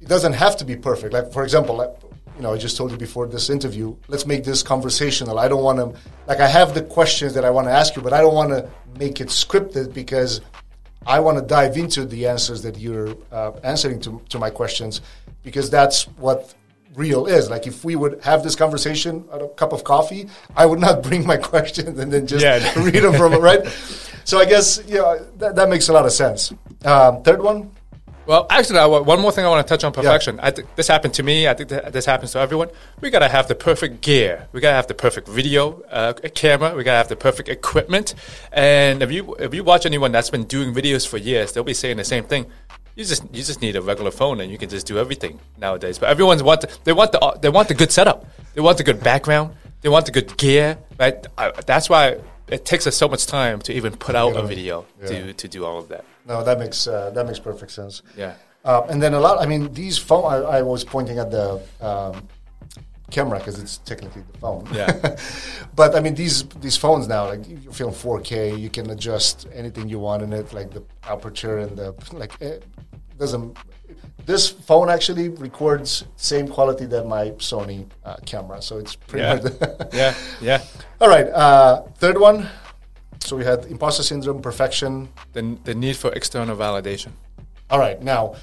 it 0.01 0.09
doesn't 0.09 0.35
have 0.35 0.57
to 0.59 0.65
be 0.65 0.77
perfect. 0.77 1.13
Like 1.13 1.33
for 1.33 1.43
example, 1.43 1.77
like, 1.77 1.91
you 2.37 2.43
know, 2.43 2.55
I 2.55 2.59
just 2.59 2.77
told 2.77 2.91
you 2.91 2.97
before 2.97 3.27
this 3.27 3.51
interview. 3.51 3.97
Let's 4.09 4.27
make 4.27 4.45
this 4.45 4.63
conversational. 4.63 5.39
I 5.39 5.49
don't 5.49 5.63
want 5.63 5.79
to 5.79 6.01
like 6.27 6.41
I 6.41 6.49
have 6.49 6.75
the 6.75 6.83
questions 6.83 7.35
that 7.35 7.45
I 7.45 7.51
want 7.51 7.67
to 7.67 7.73
ask 7.73 7.97
you, 7.97 8.03
but 8.03 8.13
I 8.13 8.21
don't 8.21 8.35
want 8.35 8.51
to 8.51 8.69
make 8.99 9.21
it 9.21 9.29
scripted 9.29 9.93
because 9.93 10.41
I 11.07 11.21
want 11.21 11.39
to 11.39 11.45
dive 11.45 11.77
into 11.77 12.05
the 12.05 12.27
answers 12.27 12.63
that 12.63 12.79
you're 12.79 13.15
uh, 13.33 13.53
answering 13.63 14.01
to 14.01 14.21
to 14.29 14.39
my 14.39 14.51
questions 14.51 15.01
because 15.43 15.71
that's 15.71 16.05
what 16.19 16.55
real 16.95 17.27
is. 17.27 17.49
Like 17.49 17.67
if 17.67 17.85
we 17.85 17.97
would 17.97 18.21
have 18.23 18.43
this 18.43 18.57
conversation 18.57 19.25
at 19.33 19.41
a 19.41 19.49
cup 19.49 19.73
of 19.73 19.85
coffee, 19.85 20.29
I 20.57 20.67
would 20.67 20.81
not 20.81 21.03
bring 21.09 21.27
my 21.27 21.37
questions 21.37 21.99
and 21.99 22.13
then 22.13 22.27
just 22.27 22.45
Yeah. 22.45 22.59
read 22.83 23.03
them 23.05 23.15
from 23.15 23.33
it, 23.35 23.41
right? 23.41 23.65
So 24.25 24.39
I 24.39 24.45
guess 24.45 24.81
yeah, 24.87 25.19
that, 25.39 25.55
that 25.57 25.69
makes 25.69 25.89
a 25.89 25.93
lot 25.93 26.05
of 26.05 26.13
sense. 26.13 26.53
Um, 26.85 27.23
third 27.23 27.41
one, 27.43 27.71
Well, 28.29 28.47
actually, 28.51 28.79
I, 28.79 28.85
one 28.85 29.23
more 29.23 29.33
thing 29.33 29.47
I 29.47 29.49
want 29.49 29.67
to 29.67 29.75
touch 29.75 29.85
on 29.85 29.93
perfection. 29.93 30.39
I 30.41 30.51
think 30.51 30.77
this 30.77 30.87
happened 30.87 31.15
to 31.15 31.23
me. 31.23 31.49
I 31.49 31.55
think 31.55 31.71
that 31.71 31.95
this 31.95 32.05
happens 32.05 32.33
to 32.33 32.39
everyone. 32.39 32.69
We 33.01 33.09
gotta 33.09 33.27
have 33.27 33.49
the 33.49 33.55
perfect 33.55 34.03
gear. 34.03 34.47
We 34.53 34.61
gotta 34.61 34.77
have 34.77 34.87
the 34.87 34.93
perfect 34.93 35.29
video 35.29 35.81
uh, 35.91 36.13
camera. 36.35 36.75
We 36.77 36.85
gotta 36.85 36.99
have 36.99 37.09
the 37.09 37.17
perfect 37.17 37.49
equipment. 37.49 38.15
And 38.53 39.03
if 39.03 39.11
you 39.11 39.35
if 39.37 39.55
you 39.55 39.65
watch 39.65 39.87
anyone 39.87 40.13
that's 40.13 40.29
been 40.29 40.45
doing 40.45 40.75
videos 40.75 41.09
for 41.09 41.17
years, 41.17 41.53
they'll 41.53 41.65
be 41.65 41.73
saying 41.73 41.97
the 41.97 42.05
same 42.05 42.25
thing. 42.25 42.45
You 42.97 43.07
just 43.07 43.23
you 43.33 43.43
just 43.43 43.63
need 43.63 43.77
a 43.77 43.81
regular 43.81 44.11
phone 44.11 44.43
and 44.43 44.53
you 44.53 44.59
can 44.59 44.69
just 44.69 44.87
do 44.87 44.99
everything 44.99 45.41
nowadays. 45.57 45.99
But 45.99 46.11
everyone's 46.11 46.43
want 46.43 46.61
the, 46.61 46.79
they 46.85 46.93
want 46.93 47.13
the 47.13 47.39
they 47.41 47.49
want 47.49 47.69
the 47.69 47.75
good 47.75 47.91
setup. 47.91 48.27
They 48.53 48.61
want 48.61 48.77
the 48.77 48.85
good 48.85 49.03
background. 49.03 49.55
They 49.81 49.89
want 49.89 50.05
the 50.05 50.13
good 50.13 50.37
gear. 50.37 50.77
Right. 50.99 51.27
I, 51.39 51.53
that's 51.65 51.89
why 51.89 52.19
it 52.47 52.67
takes 52.67 52.87
us 52.87 52.95
so 52.95 53.09
much 53.09 53.25
time 53.25 53.61
to 53.61 53.73
even 53.73 53.97
put 53.97 54.15
out 54.15 54.37
a 54.37 54.43
video 54.43 54.85
to 55.07 55.33
to 55.33 55.49
do 55.49 55.65
all 55.65 55.79
of 55.79 55.89
that. 55.89 56.05
No, 56.29 56.45
that 56.45 56.59
makes 56.59 56.87
uh, 56.87 57.11
that 57.11 57.27
makes 57.27 57.39
perfect 57.39 57.73
sense. 57.73 58.03
Yeah. 58.17 58.35
Uh, 58.65 58.87
and 58.91 59.03
then 59.03 59.15
a 59.15 59.21
lot. 59.21 59.41
I 59.41 59.47
mean, 59.47 59.73
these 59.73 59.97
phone. 59.97 60.31
I, 60.31 60.59
I 60.59 60.63
was 60.63 60.85
pointing 60.85 61.19
at 61.19 61.31
the 61.31 61.61
um, 61.81 62.29
camera 63.11 63.39
because 63.39 63.59
it's 63.59 63.79
technically 63.79 64.23
the 64.31 64.39
phone. 64.39 64.69
Yeah. 64.73 65.17
but 65.75 65.95
I 65.95 66.01
mean, 66.01 66.15
these 66.15 66.45
these 66.61 66.77
phones 66.77 67.09
now, 67.09 67.29
like 67.29 67.49
you 67.49 67.73
film 67.73 67.93
4K, 67.93 68.59
you 68.59 68.69
can 68.69 68.91
adjust 68.91 69.49
anything 69.55 69.89
you 69.89 69.99
want 69.99 70.23
in 70.23 70.33
it, 70.35 70.53
like 70.53 70.71
the 70.71 70.83
aperture 71.05 71.59
and 71.59 71.77
the 71.77 71.95
like. 72.13 72.39
It 72.41 72.65
doesn't. 73.19 73.57
This 74.27 74.51
phone 74.51 74.91
actually 74.91 75.31
records 75.31 76.05
same 76.17 76.47
quality 76.49 76.85
that 76.87 77.07
my 77.07 77.31
Sony 77.39 77.87
uh, 78.05 78.17
camera, 78.27 78.61
so 78.61 78.77
it's 78.77 78.95
pretty 78.95 79.25
Yeah. 79.25 79.85
Yeah. 79.93 80.15
Yeah. 80.43 80.63
All 81.01 81.09
right. 81.09 81.29
Uh, 81.29 81.83
third 81.97 82.19
one. 82.19 82.47
So 83.21 83.37
we 83.37 83.45
had 83.45 83.67
imposter 83.67 84.03
syndrome, 84.03 84.41
perfection, 84.41 85.09
the, 85.33 85.59
the 85.65 85.75
need 85.75 85.97
for 85.97 86.13
external 86.13 86.57
validation. 86.57 87.11
All 87.71 87.79
right. 87.79 88.01
Now, 88.03 88.37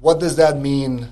what 0.00 0.20
does 0.20 0.36
that 0.36 0.58
mean 0.58 1.08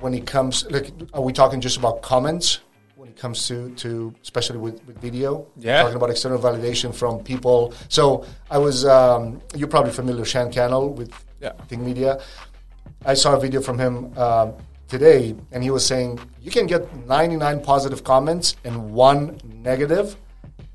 when 0.00 0.14
it 0.14 0.26
comes? 0.26 0.68
Like, 0.70 0.90
are 1.12 1.20
we 1.20 1.32
talking 1.32 1.60
just 1.60 1.76
about 1.76 2.02
comments 2.02 2.60
when 2.96 3.08
it 3.08 3.16
comes 3.16 3.46
to 3.48 3.70
to 3.76 4.14
especially 4.22 4.58
with, 4.58 4.84
with 4.86 4.98
video? 4.98 5.46
Yeah. 5.56 5.82
Talking 5.82 5.96
about 5.96 6.10
external 6.10 6.38
validation 6.38 6.94
from 6.94 7.22
people. 7.22 7.74
So 7.88 8.24
I 8.50 8.58
was. 8.58 8.84
Um, 8.84 9.42
you're 9.54 9.68
probably 9.68 9.92
familiar 9.92 10.20
with 10.20 10.28
Sean 10.28 10.50
Cannell 10.50 10.90
with 10.90 11.12
Yeah. 11.40 11.52
Think 11.68 11.82
Media. 11.82 12.20
I 13.04 13.14
saw 13.14 13.34
a 13.36 13.40
video 13.40 13.60
from 13.60 13.78
him 13.78 14.16
um, 14.16 14.54
today, 14.88 15.34
and 15.50 15.62
he 15.62 15.70
was 15.70 15.84
saying 15.84 16.20
you 16.40 16.50
can 16.50 16.66
get 16.66 16.82
99 17.06 17.60
positive 17.62 18.04
comments 18.04 18.56
and 18.64 18.92
one 18.92 19.40
negative. 19.44 20.16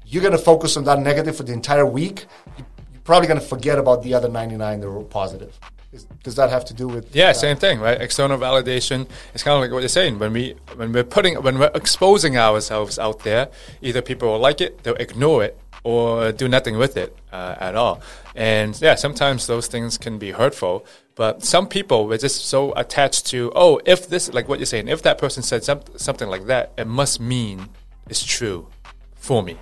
You're 0.09 0.21
going 0.21 0.31
to 0.31 0.37
focus 0.39 0.77
on 0.77 0.85
that 0.85 0.99
negative 0.99 1.35
for 1.35 1.43
the 1.43 1.53
entire 1.53 1.85
week. 1.85 2.25
You, 2.57 2.65
you're 2.93 3.01
probably 3.01 3.27
going 3.27 3.39
to 3.39 3.45
forget 3.45 3.77
about 3.77 4.03
the 4.03 4.13
other 4.13 4.29
99 4.29 4.79
that 4.79 4.89
were 4.89 5.03
positive. 5.03 5.59
Is, 5.91 6.05
does 6.23 6.35
that 6.35 6.49
have 6.49 6.65
to 6.65 6.73
do 6.73 6.87
with? 6.87 7.15
Yeah, 7.15 7.29
uh, 7.29 7.33
same 7.33 7.57
thing, 7.57 7.79
right? 7.79 7.99
External 7.99 8.37
validation. 8.37 9.07
It's 9.33 9.43
kind 9.43 9.55
of 9.55 9.61
like 9.61 9.71
what 9.71 9.79
you're 9.79 9.89
saying. 9.89 10.19
When 10.19 10.33
we 10.33 10.55
when 10.75 10.91
we're 10.91 11.05
putting 11.05 11.41
when 11.41 11.59
we're 11.59 11.71
exposing 11.73 12.37
ourselves 12.37 12.99
out 12.99 13.19
there, 13.19 13.49
either 13.81 14.01
people 14.01 14.29
will 14.29 14.39
like 14.39 14.59
it, 14.59 14.83
they'll 14.83 14.95
ignore 14.95 15.45
it, 15.45 15.57
or 15.83 16.33
do 16.33 16.49
nothing 16.49 16.77
with 16.77 16.97
it 16.97 17.17
uh, 17.31 17.55
at 17.59 17.75
all. 17.75 18.01
And 18.35 18.79
yeah, 18.81 18.95
sometimes 18.95 19.47
those 19.47 19.67
things 19.67 19.97
can 19.97 20.17
be 20.17 20.31
hurtful. 20.31 20.85
But 21.15 21.43
some 21.43 21.67
people 21.67 22.07
were 22.07 22.17
just 22.17 22.45
so 22.45 22.73
attached 22.75 23.25
to, 23.27 23.51
oh, 23.55 23.79
if 23.85 24.07
this, 24.07 24.31
like 24.33 24.47
what 24.47 24.59
you're 24.59 24.67
saying, 24.67 24.87
if 24.87 25.01
that 25.01 25.17
person 25.17 25.41
said 25.41 25.63
some, 25.63 25.81
something 25.95 26.29
like 26.29 26.45
that, 26.45 26.73
it 26.77 26.85
must 26.85 27.19
mean 27.19 27.69
it's 28.07 28.23
true 28.23 28.67
for 29.15 29.41
me, 29.41 29.57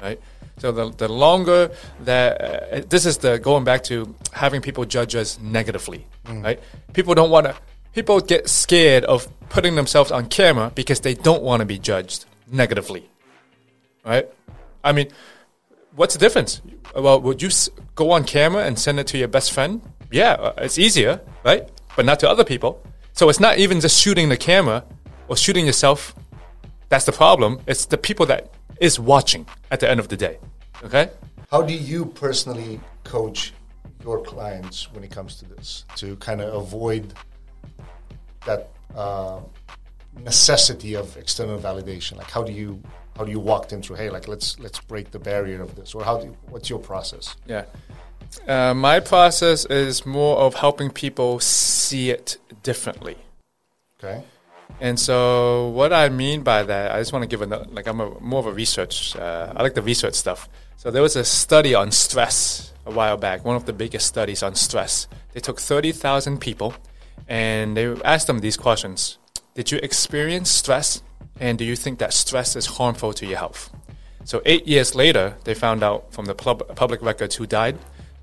right? 0.00 0.20
So 0.58 0.72
the, 0.72 0.90
the 0.90 1.08
longer 1.08 1.70
that 2.00 2.40
uh, 2.40 2.82
this 2.88 3.06
is 3.06 3.18
the 3.18 3.38
going 3.38 3.64
back 3.64 3.82
to 3.84 4.14
having 4.32 4.60
people 4.60 4.84
judge 4.84 5.14
us 5.14 5.38
negatively, 5.40 6.06
right? 6.28 6.60
People 6.92 7.14
don't 7.14 7.30
want 7.30 7.46
to. 7.46 7.56
People 7.94 8.20
get 8.20 8.48
scared 8.48 9.04
of 9.04 9.26
putting 9.48 9.74
themselves 9.74 10.12
on 10.12 10.26
camera 10.26 10.70
because 10.74 11.00
they 11.00 11.14
don't 11.14 11.42
want 11.42 11.60
to 11.60 11.66
be 11.66 11.78
judged 11.78 12.26
negatively, 12.50 13.10
right? 14.04 14.28
I 14.84 14.92
mean, 14.92 15.08
what's 15.96 16.14
the 16.14 16.20
difference? 16.20 16.60
Well, 16.94 17.20
would 17.20 17.42
you 17.42 17.48
s- 17.48 17.68
go 17.94 18.10
on 18.12 18.24
camera 18.24 18.64
and 18.64 18.78
send 18.78 19.00
it 19.00 19.06
to 19.08 19.18
your 19.18 19.28
best 19.28 19.52
friend? 19.52 19.80
Yeah, 20.12 20.32
uh, 20.32 20.52
it's 20.58 20.78
easier, 20.78 21.20
right? 21.44 21.68
But 21.96 22.04
not 22.04 22.20
to 22.20 22.28
other 22.30 22.44
people. 22.44 22.82
So 23.12 23.28
it's 23.28 23.40
not 23.40 23.58
even 23.58 23.80
just 23.80 23.98
shooting 24.00 24.28
the 24.28 24.36
camera 24.36 24.84
or 25.28 25.36
shooting 25.36 25.66
yourself. 25.66 26.14
That's 26.90 27.04
the 27.06 27.12
problem. 27.12 27.60
It's 27.66 27.86
the 27.86 27.98
people 27.98 28.26
that 28.26 28.52
is 28.80 28.98
watching 28.98 29.46
at 29.70 29.78
the 29.80 29.88
end 29.88 30.00
of 30.00 30.08
the 30.08 30.16
day. 30.16 30.38
Okay? 30.82 31.10
How 31.50 31.62
do 31.62 31.74
you 31.74 32.06
personally 32.06 32.80
coach 33.04 33.52
your 34.02 34.22
clients 34.22 34.92
when 34.92 35.04
it 35.04 35.10
comes 35.10 35.36
to 35.36 35.44
this 35.46 35.84
to 35.96 36.16
kind 36.16 36.40
of 36.40 36.54
avoid 36.54 37.12
that 38.46 38.70
uh, 38.96 39.40
necessity 40.24 40.94
of 40.94 41.16
external 41.16 41.58
validation? 41.58 42.16
Like, 42.16 42.30
how 42.30 42.42
do 42.42 42.52
you 42.52 42.82
how 43.16 43.24
do 43.24 43.30
you 43.30 43.40
walk 43.40 43.68
them 43.68 43.82
through? 43.82 43.96
Hey, 43.96 44.10
like 44.10 44.28
let's 44.28 44.58
let's 44.58 44.80
break 44.80 45.10
the 45.10 45.18
barrier 45.18 45.60
of 45.60 45.76
this, 45.76 45.94
or 45.94 46.02
how 46.02 46.18
do 46.18 46.26
you, 46.26 46.36
what's 46.48 46.70
your 46.70 46.78
process? 46.78 47.36
Yeah. 47.46 47.64
Uh, 48.46 48.72
my 48.72 49.00
process 49.00 49.64
is 49.66 50.06
more 50.06 50.38
of 50.38 50.54
helping 50.54 50.90
people 50.90 51.40
see 51.40 52.10
it 52.10 52.38
differently. 52.62 53.18
Okay, 53.98 54.22
And 54.80 54.98
so, 54.98 55.68
what 55.68 55.92
I 55.92 56.08
mean 56.08 56.42
by 56.42 56.62
that, 56.62 56.92
I 56.92 56.98
just 56.98 57.12
want 57.12 57.22
to 57.22 57.26
give 57.28 57.42
a 57.42 57.46
like 57.70 57.86
I'm 57.86 58.00
a, 58.00 58.18
more 58.20 58.40
of 58.40 58.46
a 58.46 58.52
research. 58.52 59.16
Uh, 59.16 59.52
I 59.54 59.62
like 59.62 59.74
the 59.74 59.82
research 59.82 60.14
stuff. 60.14 60.48
So 60.76 60.90
there 60.90 61.02
was 61.02 61.16
a 61.16 61.24
study 61.24 61.74
on 61.74 61.90
stress 61.90 62.72
a 62.86 62.90
while 62.90 63.16
back, 63.16 63.44
one 63.44 63.56
of 63.56 63.66
the 63.66 63.72
biggest 63.72 64.06
studies 64.06 64.42
on 64.42 64.54
stress. 64.54 65.06
They 65.32 65.40
took 65.40 65.60
thirty 65.60 65.92
thousand 65.92 66.40
people, 66.40 66.74
and 67.28 67.76
they 67.76 67.86
asked 68.04 68.26
them 68.26 68.38
these 68.38 68.56
questions: 68.56 69.18
Did 69.54 69.70
you 69.70 69.78
experience 69.82 70.50
stress, 70.50 71.02
and 71.38 71.58
do 71.58 71.64
you 71.64 71.76
think 71.76 71.98
that 71.98 72.12
stress 72.12 72.56
is 72.56 72.66
harmful 72.66 73.12
to 73.14 73.26
your 73.26 73.38
health? 73.38 73.70
So 74.24 74.40
eight 74.44 74.66
years 74.66 74.94
later, 74.94 75.34
they 75.44 75.54
found 75.54 75.82
out 75.82 76.12
from 76.12 76.26
the 76.26 76.34
pub- 76.34 76.74
public 76.76 77.02
records 77.02 77.36
who 77.36 77.46
died. 77.46 77.78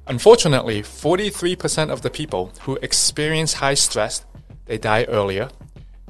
Unfortunately, 0.07 0.81
43% 0.81 1.89
of 1.89 2.01
the 2.01 2.09
people 2.09 2.53
who 2.61 2.77
experience 2.77 3.53
high 3.53 3.73
stress, 3.73 4.25
they 4.65 4.77
die 4.77 5.03
earlier. 5.03 5.49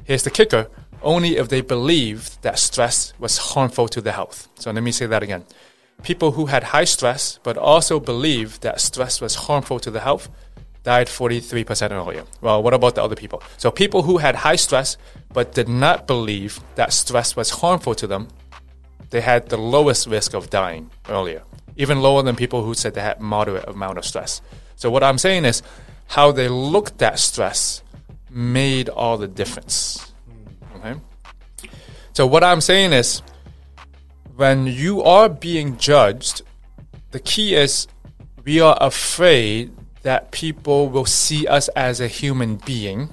Here's 0.08 0.24
the 0.24 0.32
kicker, 0.32 0.68
only 1.02 1.38
if 1.38 1.50
they 1.50 1.62
believed 1.62 2.42
that 2.42 2.58
stress 2.58 3.14
was 3.20 3.38
harmful 3.38 3.88
to 3.90 4.02
their 4.02 4.14
health. 4.14 4.48
So 4.56 4.72
let 4.72 4.82
me 4.82 4.92
say 4.92 5.06
that 5.06 5.22
again. 5.22 5.44
People 6.02 6.32
who 6.32 6.46
had 6.46 6.64
high 6.76 6.86
stress 6.86 7.40
but 7.44 7.58
also 7.58 8.00
believed 8.00 8.62
that 8.62 8.80
stress 8.80 9.20
was 9.20 9.36
harmful 9.36 9.80
to 9.82 9.92
their 9.92 10.02
health 10.02 10.30
died 10.84 11.08
43% 11.08 11.92
earlier. 11.92 12.24
Well, 12.40 12.64
what 12.64 12.74
about 12.74 12.96
the 12.96 13.04
other 13.04 13.16
people? 13.16 13.44
So 13.58 13.70
people 13.70 14.04
who 14.04 14.18
had 14.18 14.36
high 14.36 14.56
stress 14.56 14.96
but 15.34 15.54
did 15.54 15.68
not 15.68 16.08
believe 16.08 16.62
that 16.76 16.94
stress 16.94 17.36
was 17.36 17.50
harmful 17.50 17.94
to 17.96 18.08
them, 18.08 18.30
they 19.10 19.22
had 19.22 19.50
the 19.50 19.58
lowest 19.58 20.08
risk 20.08 20.34
of 20.34 20.50
dying 20.50 20.90
earlier 21.10 21.44
even 21.78 22.02
lower 22.02 22.24
than 22.24 22.36
people 22.36 22.64
who 22.64 22.74
said 22.74 22.94
they 22.96 23.02
had 23.02 23.22
moderate 23.22 23.68
amount 23.70 23.98
of 23.98 24.06
stress. 24.06 24.42
So 24.76 24.90
what 24.90 25.04
I'm 25.04 25.18
saying 25.18 25.46
is 25.46 25.62
how 26.08 26.32
they 26.32 26.50
looked 26.50 27.02
at 27.02 27.20
stress 27.20 27.84
made 28.30 28.90
all 28.90 29.18
the 29.18 29.28
difference. 29.28 30.12
Okay? 30.76 31.00
So 32.14 32.26
what 32.26 32.44
I'm 32.44 32.62
saying 32.62 32.94
is 32.94 33.22
when 34.36 34.68
you 34.68 35.02
are 35.04 35.30
being 35.30 35.78
judged, 35.78 36.42
the 37.12 37.20
key 37.20 37.56
is 37.56 37.88
we 38.44 38.62
are 38.62 38.78
afraid 38.80 39.72
that 40.04 40.32
people 40.32 40.90
will 40.90 41.06
see 41.06 41.48
us 41.48 41.68
as 41.70 42.00
a 42.00 42.08
human 42.08 42.56
being 42.58 43.10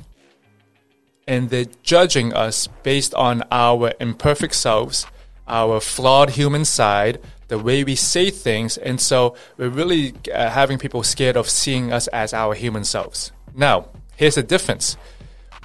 and 1.26 1.50
they're 1.50 1.66
judging 1.82 2.32
us 2.32 2.68
based 2.82 3.14
on 3.14 3.42
our 3.50 3.92
imperfect 4.00 4.54
selves, 4.54 5.06
our 5.48 5.80
flawed 5.80 6.30
human 6.30 6.64
side, 6.64 7.20
the 7.48 7.58
way 7.58 7.84
we 7.84 7.94
say 7.94 8.30
things, 8.30 8.76
and 8.76 9.00
so 9.00 9.36
we're 9.56 9.68
really 9.68 10.14
uh, 10.32 10.50
having 10.50 10.78
people 10.78 11.02
scared 11.02 11.36
of 11.36 11.48
seeing 11.48 11.92
us 11.92 12.06
as 12.08 12.32
our 12.32 12.54
human 12.54 12.84
selves. 12.84 13.32
Now, 13.54 13.88
here's 14.16 14.36
the 14.36 14.42
difference. 14.42 14.96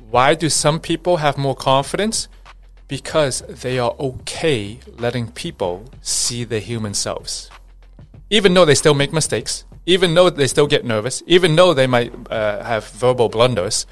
Why 0.09 0.33
do 0.33 0.49
some 0.49 0.79
people 0.79 1.17
have 1.17 1.37
more 1.37 1.55
confidence? 1.55 2.27
Because 2.87 3.41
they 3.41 3.77
are 3.77 3.95
okay 3.99 4.79
letting 4.97 5.31
people 5.31 5.85
see 6.01 6.43
their 6.43 6.59
human 6.59 6.93
selves. 6.93 7.49
Even 8.29 8.53
though 8.53 8.65
they 8.65 8.75
still 8.75 8.93
make 8.93 9.13
mistakes, 9.13 9.65
even 9.85 10.13
though 10.13 10.29
they 10.29 10.47
still 10.47 10.67
get 10.67 10.85
nervous, 10.85 11.23
even 11.27 11.55
though 11.55 11.73
they 11.73 11.87
might 11.87 12.13
uh, 12.31 12.63
have 12.63 12.87
verbal 12.89 13.29
blunders, 13.29 13.85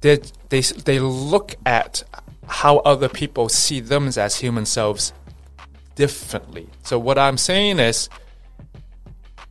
they, 0.00 0.18
they, 0.48 0.60
they 0.60 0.98
look 1.00 1.56
at 1.64 2.02
how 2.46 2.78
other 2.78 3.08
people 3.08 3.48
see 3.48 3.80
them 3.80 4.08
as 4.16 4.36
human 4.36 4.66
selves 4.66 5.12
differently. 5.94 6.68
So, 6.82 6.98
what 6.98 7.18
I'm 7.18 7.38
saying 7.38 7.78
is, 7.78 8.08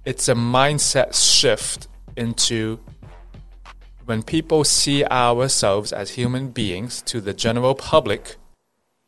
it's 0.06 0.28
a 0.28 0.36
mindset 0.36 1.16
shift 1.16 1.88
into 2.16 2.80
when 4.06 4.24
people 4.24 4.64
see 4.64 5.06
ourselves 5.06 5.94
as 5.94 6.12
human 6.12 6.50
beings 6.50 7.02
to 7.04 7.22
the 7.22 7.34
general 7.34 7.76
public, 7.76 8.36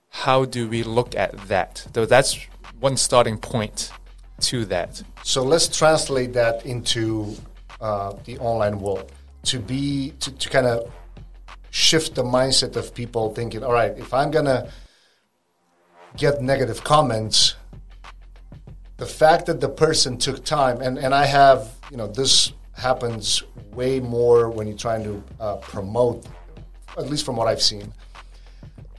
how 0.09 0.45
do 0.45 0.67
we 0.67 0.83
look 0.83 1.15
at 1.15 1.47
that? 1.47 1.85
So 1.93 2.05
that's 2.05 2.37
one 2.79 2.97
starting 2.97 3.37
point 3.37 3.91
to 4.41 4.65
that. 4.65 5.01
So 5.23 5.43
let's 5.43 5.67
translate 5.67 6.33
that 6.33 6.65
into 6.65 7.35
uh, 7.81 8.13
the 8.25 8.37
online 8.39 8.79
world 8.79 9.11
to 9.43 9.59
be 9.59 10.13
to, 10.19 10.31
to 10.31 10.49
kind 10.49 10.65
of 10.65 10.91
shift 11.71 12.15
the 12.15 12.23
mindset 12.23 12.75
of 12.75 12.93
people 12.93 13.33
thinking, 13.33 13.63
all 13.63 13.73
right, 13.73 13.97
if 13.97 14.13
I'm 14.13 14.31
gonna 14.31 14.71
get 16.15 16.41
negative 16.41 16.83
comments, 16.83 17.55
the 18.97 19.05
fact 19.05 19.45
that 19.47 19.59
the 19.59 19.67
person 19.69 20.17
took 20.17 20.45
time, 20.45 20.81
and, 20.81 20.97
and 20.97 21.13
I 21.13 21.25
have, 21.25 21.69
you 21.91 21.97
know, 21.97 22.07
this 22.07 22.53
happens 22.75 23.43
way 23.73 23.99
more 23.99 24.49
when 24.49 24.67
you're 24.67 24.77
trying 24.77 25.03
to 25.03 25.23
uh, 25.39 25.55
promote, 25.57 26.25
at 26.97 27.09
least 27.09 27.25
from 27.25 27.35
what 27.35 27.47
I've 27.47 27.61
seen. 27.61 27.91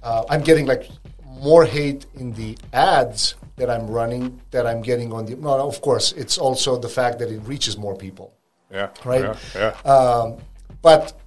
Uh, 0.03 0.25
I'm 0.29 0.43
getting 0.43 0.67
like 0.67 0.89
more 1.25 1.65
hate 1.65 2.07
in 2.15 2.33
the 2.33 2.57
ads 2.73 3.35
that 3.57 3.71
I'm 3.71 3.87
running 3.87 4.41
that 4.51 4.67
I'm 4.67 4.83
getting 4.83 5.13
on 5.13 5.27
the. 5.27 5.37
No, 5.37 5.51
of 5.67 5.81
course, 5.81 6.13
it's 6.13 6.39
also 6.39 6.79
the 6.79 6.89
fact 6.89 7.19
that 7.19 7.31
it 7.31 7.41
reaches 7.41 7.77
more 7.77 7.97
people. 7.97 8.35
Yeah. 8.71 8.91
Right. 9.05 9.37
Yeah. 9.55 9.75
yeah. 9.85 9.91
Um, 9.91 10.39
but 10.83 11.19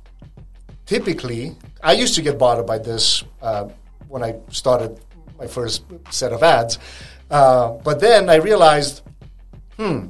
typically, 0.85 1.55
I 1.83 1.93
used 1.93 2.15
to 2.15 2.21
get 2.21 2.38
bothered 2.38 2.67
by 2.67 2.77
this 2.77 3.23
uh, 3.41 3.69
when 4.07 4.23
I 4.23 4.35
started 4.49 4.99
my 5.38 5.47
first 5.47 5.83
set 6.09 6.33
of 6.33 6.43
ads. 6.43 6.77
Uh, 7.29 7.71
but 7.83 7.99
then 7.99 8.29
I 8.29 8.35
realized, 8.35 9.01
hmm, 9.77 10.07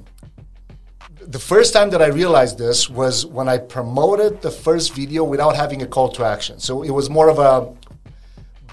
the 1.30 1.40
first 1.40 1.74
time 1.74 1.92
that 1.92 2.02
I 2.02 2.08
realized 2.08 2.58
this 2.58 2.90
was 2.90 3.24
when 3.24 3.48
I 3.48 3.60
promoted 3.60 4.42
the 4.42 4.50
first 4.50 4.96
video 4.96 5.24
without 5.24 5.56
having 5.56 5.84
a 5.84 5.86
call 5.86 6.10
to 6.14 6.26
action. 6.26 6.60
So 6.60 6.82
it 6.82 6.90
was 6.90 7.08
more 7.08 7.30
of 7.30 7.38
a 7.38 7.72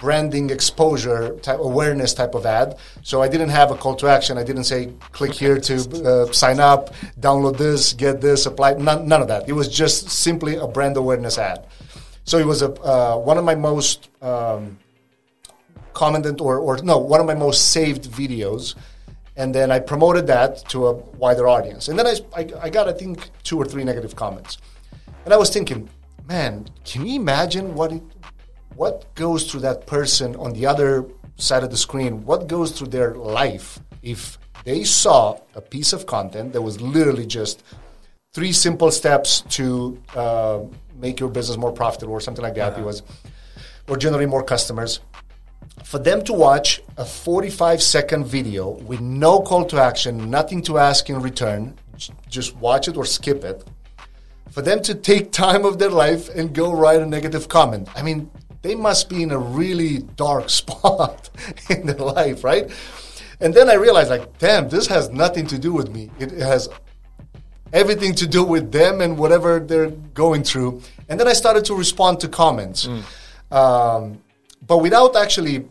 branding 0.01 0.49
exposure 0.49 1.37
type 1.41 1.59
awareness 1.59 2.15
type 2.15 2.35
of 2.35 2.47
ad. 2.47 2.79
So 3.03 3.21
I 3.21 3.29
didn't 3.29 3.51
have 3.51 3.71
a 3.71 3.77
call 3.77 3.95
to 3.97 4.09
action. 4.09 4.39
I 4.39 4.43
didn't 4.43 4.65
say 4.65 4.95
click 5.13 5.35
here 5.35 5.61
to 5.61 5.75
uh, 5.75 6.33
sign 6.33 6.59
up, 6.59 6.95
download 7.21 7.59
this, 7.59 7.93
get 7.93 8.23
this, 8.23 8.47
apply. 8.47 8.75
None, 8.75 9.07
none, 9.07 9.21
of 9.21 9.29
that. 9.29 9.47
It 9.49 9.53
was 9.53 9.69
just 9.69 10.09
simply 10.09 10.57
a 10.57 10.67
brand 10.67 10.97
awareness 10.97 11.37
ad. 11.37 11.67
So 12.25 12.39
it 12.39 12.47
was 12.47 12.63
a 12.63 12.73
uh, 12.83 13.19
one 13.19 13.37
of 13.37 13.45
my 13.45 13.55
most 13.55 14.09
um, 14.23 14.79
commented 15.93 16.41
or, 16.41 16.59
or 16.59 16.79
no, 16.83 16.97
one 16.97 17.21
of 17.21 17.27
my 17.27 17.35
most 17.35 17.71
saved 17.71 18.05
videos. 18.05 18.75
And 19.37 19.55
then 19.55 19.71
I 19.71 19.79
promoted 19.79 20.27
that 20.29 20.67
to 20.71 20.87
a 20.87 20.93
wider 20.93 21.47
audience. 21.47 21.89
And 21.89 21.99
then 21.99 22.07
I, 22.07 22.15
I, 22.35 22.49
I 22.63 22.71
got, 22.71 22.89
I 22.89 22.93
think, 22.93 23.31
two 23.43 23.59
or 23.59 23.65
three 23.65 23.85
negative 23.85 24.17
comments. 24.17 24.59
And 25.25 25.35
I 25.35 25.37
was 25.37 25.51
thinking, 25.51 25.89
man, 26.27 26.67
can 26.85 27.07
you 27.07 27.17
imagine 27.21 27.75
what 27.75 27.93
it, 27.93 28.03
what 28.77 29.15
goes 29.15 29.51
through 29.51 29.61
that 29.61 29.87
person 29.87 30.37
on 30.37 30.53
the 30.53 30.67
other 30.67 31.05
side 31.37 31.63
of 31.63 31.71
the 31.71 31.77
screen? 31.77 32.25
What 32.25 32.47
goes 32.47 32.73
through 32.73 32.89
their 32.89 33.15
life 33.15 33.79
if 34.03 34.39
they 34.65 34.85
saw 34.85 35.39
a 35.55 35.61
piece 35.61 35.93
of 35.93 36.07
content 36.07 36.53
that 36.55 36.63
was 36.63 36.81
literally 36.81 37.27
just 37.27 37.63
three 38.33 38.53
simple 38.53 38.91
steps 38.91 39.43
to 39.51 40.01
uh, 40.15 40.61
make 40.99 41.21
your 41.21 41.29
business 41.29 41.59
more 41.59 41.73
profitable 41.73 42.15
or 42.15 42.21
something 42.21 42.43
like 42.43 42.55
that? 42.55 42.73
Uh-huh. 42.73 42.83
It 42.83 42.85
was 42.85 43.03
or 43.89 43.97
generate 43.97 44.29
more 44.29 44.43
customers 44.43 45.01
for 45.85 45.99
them 45.99 46.23
to 46.25 46.33
watch 46.33 46.83
a 46.97 47.05
45 47.05 47.83
second 47.83 48.27
video 48.27 48.71
with 48.71 49.01
no 49.01 49.41
call 49.41 49.65
to 49.67 49.81
action, 49.81 50.31
nothing 50.31 50.63
to 50.63 50.79
ask 50.79 51.09
in 51.09 51.21
return, 51.21 51.77
just 52.29 52.57
watch 52.57 52.89
it 52.89 52.97
or 52.97 53.05
skip 53.05 53.45
it, 53.45 53.65
for 54.51 54.63
them 54.63 54.83
to 54.83 54.95
take 54.95 55.33
time 55.33 55.65
of 55.65 55.79
their 55.79 55.91
life 55.91 56.29
and 56.35 56.55
go 56.55 56.73
write 56.73 57.01
a 57.01 57.07
negative 57.07 57.49
comment. 57.49 57.89
I 57.95 58.03
mean, 58.03 58.31
they 58.63 58.75
must 58.75 59.09
be 59.09 59.23
in 59.23 59.31
a 59.31 59.39
really 59.39 59.99
dark 59.99 60.51
spot 60.61 61.31
in 61.71 61.87
their 61.87 61.97
life, 61.97 62.43
right? 62.43 62.71
And 63.41 63.53
then 63.53 63.69
I 63.69 63.75
realized, 63.75 64.11
like, 64.11 64.39
damn, 64.39 64.69
this 64.69 64.87
has 64.87 65.11
nothing 65.11 65.47
to 65.49 65.59
do 65.59 65.73
with 65.73 65.91
me. 65.91 66.11
It 66.19 66.33
has 66.33 66.69
everything 67.73 68.15
to 68.15 68.27
do 68.27 68.43
with 68.43 68.73
them 68.73 69.01
and 69.01 69.19
whatever 69.19 69.61
they're 69.61 69.91
going 69.91 70.43
through. 70.43 70.81
And 71.09 71.21
then 71.21 71.29
I 71.29 71.35
started 71.35 71.65
to 71.67 71.75
respond 71.75 72.21
to 72.21 72.29
comments. 72.29 72.87
Mm. 72.87 73.03
Um, 73.55 74.23
but 74.67 74.79
without 74.79 75.17
actually 75.17 75.67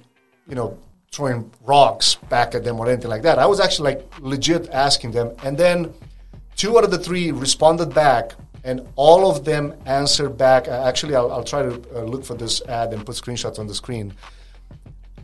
you 0.47 0.55
know, 0.55 0.77
throwing 1.11 1.51
rocks 1.63 2.15
back 2.29 2.55
at 2.55 2.63
them 2.63 2.79
or 2.79 2.87
anything 2.89 3.09
like 3.09 3.21
that. 3.23 3.39
I 3.39 3.45
was 3.45 3.59
actually 3.59 3.95
like 3.95 4.19
legit 4.19 4.69
asking 4.69 5.11
them. 5.11 5.31
And 5.43 5.57
then 5.57 5.93
two 6.55 6.77
out 6.77 6.83
of 6.83 6.91
the 6.91 6.99
three 6.99 7.31
responded 7.31 7.93
back, 7.93 8.33
and 8.63 8.85
all 8.95 9.29
of 9.29 9.45
them 9.45 9.73
answered 9.85 10.37
back. 10.37 10.67
Uh, 10.67 10.83
actually, 10.85 11.15
I'll, 11.15 11.31
I'll, 11.31 11.43
try 11.43 11.61
to 11.61 11.81
uh, 11.95 12.01
look 12.03 12.25
for 12.25 12.35
this 12.35 12.61
ad 12.63 12.93
and 12.93 13.05
put 13.05 13.15
screenshots 13.15 13.59
on 13.59 13.67
the 13.67 13.75
screen. 13.75 14.13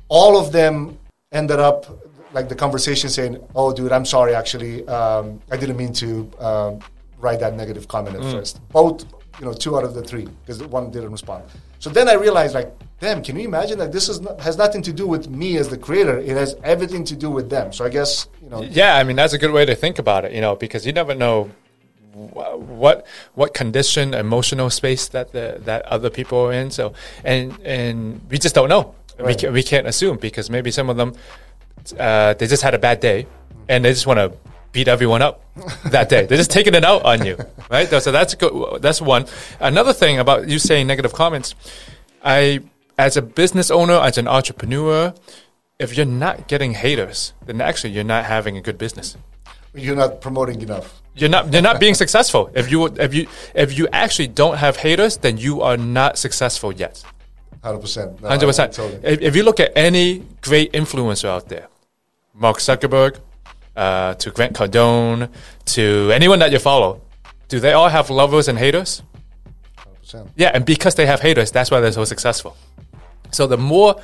All 0.07 0.37
of 0.37 0.51
them 0.51 0.97
ended 1.31 1.59
up 1.59 1.85
like 2.33 2.47
the 2.47 2.55
conversation 2.55 3.09
saying, 3.09 3.37
"Oh, 3.55 3.73
dude, 3.73 3.91
I'm 3.91 4.05
sorry. 4.05 4.35
Actually, 4.35 4.87
um, 4.87 5.41
I 5.51 5.57
didn't 5.57 5.77
mean 5.77 5.93
to 5.93 6.31
um, 6.39 6.79
write 7.19 7.39
that 7.39 7.55
negative 7.55 7.87
comment 7.87 8.15
at 8.15 8.21
mm. 8.21 8.31
first. 8.31 8.65
Both, 8.69 9.05
you 9.39 9.45
know, 9.45 9.53
two 9.53 9.75
out 9.75 9.83
of 9.83 9.93
the 9.93 10.03
three 10.03 10.27
because 10.45 10.63
one 10.63 10.91
didn't 10.91 11.11
respond. 11.11 11.43
So 11.79 11.89
then 11.89 12.07
I 12.07 12.13
realized, 12.13 12.53
like, 12.53 12.71
damn, 13.01 13.21
can 13.21 13.35
you 13.35 13.43
imagine 13.43 13.79
that 13.79 13.91
this 13.91 14.07
is 14.07 14.21
not, 14.21 14.39
has 14.39 14.57
nothing 14.57 14.81
to 14.83 14.93
do 14.93 15.05
with 15.07 15.27
me 15.29 15.57
as 15.57 15.67
the 15.67 15.77
creator? 15.77 16.19
It 16.19 16.37
has 16.37 16.55
everything 16.63 17.03
to 17.05 17.15
do 17.15 17.29
with 17.29 17.49
them. 17.49 17.73
So 17.73 17.83
I 17.83 17.89
guess 17.89 18.27
you 18.41 18.49
know. 18.49 18.61
Yeah, 18.61 18.95
I 18.95 19.03
mean 19.03 19.17
that's 19.17 19.33
a 19.33 19.37
good 19.37 19.51
way 19.51 19.65
to 19.65 19.75
think 19.75 19.99
about 19.99 20.23
it. 20.23 20.31
You 20.31 20.39
know, 20.39 20.55
because 20.55 20.85
you 20.85 20.93
never 20.93 21.13
know 21.13 21.51
what 22.13 23.05
what 23.33 23.53
condition, 23.53 24.13
emotional 24.13 24.69
space 24.69 25.09
that 25.09 25.33
the, 25.33 25.59
that 25.65 25.81
other 25.85 26.09
people 26.09 26.37
are 26.45 26.53
in. 26.53 26.71
So 26.71 26.93
and 27.25 27.59
and 27.65 28.21
we 28.29 28.37
just 28.37 28.55
don't 28.55 28.69
know. 28.69 28.95
We 29.19 29.35
can, 29.35 29.53
we 29.53 29.61
can't 29.61 29.85
assume 29.85 30.17
because 30.17 30.49
maybe 30.49 30.71
some 30.71 30.89
of 30.89 30.97
them 30.97 31.13
uh, 31.99 32.33
they 32.35 32.47
just 32.47 32.63
had 32.63 32.73
a 32.73 32.79
bad 32.79 32.99
day 32.99 33.27
and 33.67 33.85
they 33.85 33.91
just 33.91 34.07
want 34.07 34.17
to 34.17 34.33
beat 34.71 34.87
everyone 34.87 35.21
up 35.21 35.43
that 35.85 36.09
day. 36.09 36.25
They're 36.25 36.37
just 36.37 36.49
taking 36.49 36.73
it 36.73 36.85
out 36.85 37.03
on 37.03 37.25
you, 37.25 37.37
right? 37.69 37.87
So 37.87 38.11
that's 38.11 38.35
good. 38.35 38.81
That's 38.81 39.01
one. 39.01 39.25
Another 39.59 39.93
thing 39.93 40.19
about 40.19 40.47
you 40.47 40.59
saying 40.59 40.87
negative 40.87 41.13
comments, 41.13 41.53
I 42.23 42.61
as 43.01 43.17
a 43.17 43.21
business 43.21 43.71
owner, 43.71 43.95
as 43.95 44.17
an 44.19 44.27
entrepreneur, 44.27 45.13
if 45.79 45.97
you're 45.97 46.05
not 46.05 46.47
getting 46.47 46.73
haters, 46.73 47.33
then 47.47 47.59
actually 47.59 47.91
you're 47.95 48.11
not 48.15 48.25
having 48.25 48.55
a 48.57 48.61
good 48.61 48.77
business. 48.77 49.17
You're 49.73 49.95
not 49.95 50.21
promoting 50.21 50.61
enough. 50.61 51.01
You're 51.15 51.29
not 51.35 51.51
you're 51.51 51.67
not 51.69 51.79
being 51.79 51.95
successful. 51.95 52.51
If 52.53 52.71
you 52.71 52.85
if 53.07 53.13
you 53.13 53.27
if 53.55 53.77
you 53.77 53.87
actually 53.91 54.27
don't 54.27 54.57
have 54.57 54.77
haters, 54.77 55.17
then 55.17 55.37
you 55.37 55.61
are 55.61 55.77
not 55.77 56.17
successful 56.17 56.71
yet. 56.71 57.03
Hundred 57.63 57.81
percent. 57.81 58.19
Hundred 58.19 58.45
percent. 58.45 58.77
If, 59.03 59.21
if 59.21 59.35
you 59.35 59.43
look 59.43 59.59
at 59.59 59.71
any 59.75 60.23
great 60.41 60.71
influencer 60.73 61.29
out 61.35 61.49
there, 61.49 61.67
Mark 62.33 62.57
Zuckerberg, 62.57 63.17
uh, 63.75 64.13
to 64.15 64.31
Grant 64.31 64.53
Cardone, 64.53 65.29
to 65.75 66.11
anyone 66.13 66.39
that 66.39 66.51
you 66.51 66.59
follow, 66.59 67.01
do 67.47 67.59
they 67.59 67.73
all 67.73 67.89
have 67.89 68.09
lovers 68.09 68.47
and 68.47 68.57
haters? 68.57 69.01
Yeah, 70.35 70.51
and 70.53 70.65
because 70.65 70.95
they 70.95 71.05
have 71.05 71.21
haters, 71.21 71.51
that's 71.51 71.71
why 71.71 71.79
they're 71.79 71.91
so 71.91 72.05
successful. 72.05 72.55
So 73.31 73.47
the 73.47 73.57
more, 73.57 73.99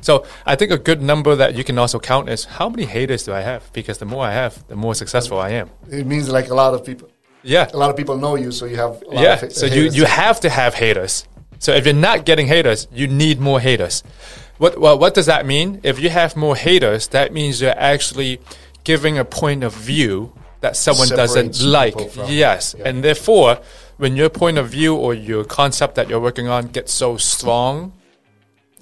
so 0.00 0.24
I 0.46 0.56
think 0.56 0.70
a 0.70 0.78
good 0.78 1.02
number 1.02 1.34
that 1.36 1.54
you 1.54 1.64
can 1.64 1.78
also 1.78 1.98
count 1.98 2.28
is 2.28 2.44
how 2.44 2.68
many 2.68 2.84
haters 2.84 3.24
do 3.24 3.32
I 3.32 3.40
have? 3.40 3.70
Because 3.72 3.98
the 3.98 4.06
more 4.06 4.24
I 4.24 4.32
have, 4.32 4.66
the 4.68 4.76
more 4.76 4.94
successful 4.94 5.38
I 5.38 5.50
am. 5.50 5.70
It 5.90 6.06
means 6.06 6.28
like 6.28 6.48
a 6.48 6.54
lot 6.54 6.74
of 6.74 6.84
people. 6.84 7.10
Yeah, 7.42 7.70
A 7.72 7.76
lot 7.76 7.90
of 7.90 7.96
people 7.96 8.16
know 8.18 8.34
you, 8.34 8.50
so 8.50 8.66
you 8.66 8.76
have. 8.76 9.00
A 9.02 9.14
lot 9.14 9.22
yeah. 9.22 9.48
So 9.48 9.66
you 9.66 9.82
haters. 9.82 9.96
you 9.96 10.04
have 10.06 10.40
to 10.40 10.50
have 10.50 10.74
haters. 10.74 11.26
So 11.60 11.72
if 11.72 11.84
you're 11.84 11.94
not 11.94 12.24
getting 12.24 12.46
haters, 12.46 12.88
you 12.92 13.06
need 13.06 13.40
more 13.40 13.60
haters. 13.60 14.02
What 14.58 14.80
well, 14.80 14.98
what 14.98 15.14
does 15.14 15.26
that 15.26 15.46
mean? 15.46 15.80
If 15.82 16.00
you 16.00 16.10
have 16.10 16.36
more 16.36 16.56
haters, 16.56 17.08
that 17.08 17.32
means 17.32 17.60
you're 17.60 17.78
actually 17.78 18.40
giving 18.82 19.18
a 19.18 19.24
point 19.24 19.62
of 19.62 19.72
view 19.72 20.32
that 20.60 20.76
someone 20.76 21.08
doesn't 21.08 21.62
like. 21.62 21.94
yes, 22.26 22.74
yeah. 22.76 22.88
and 22.88 23.04
therefore, 23.04 23.60
when 23.96 24.16
your 24.16 24.28
point 24.28 24.58
of 24.58 24.68
view 24.68 24.96
or 24.96 25.14
your 25.14 25.44
concept 25.44 25.94
that 25.94 26.08
you're 26.08 26.20
working 26.20 26.48
on 26.48 26.66
gets 26.66 26.92
so 26.92 27.16
strong, 27.16 27.92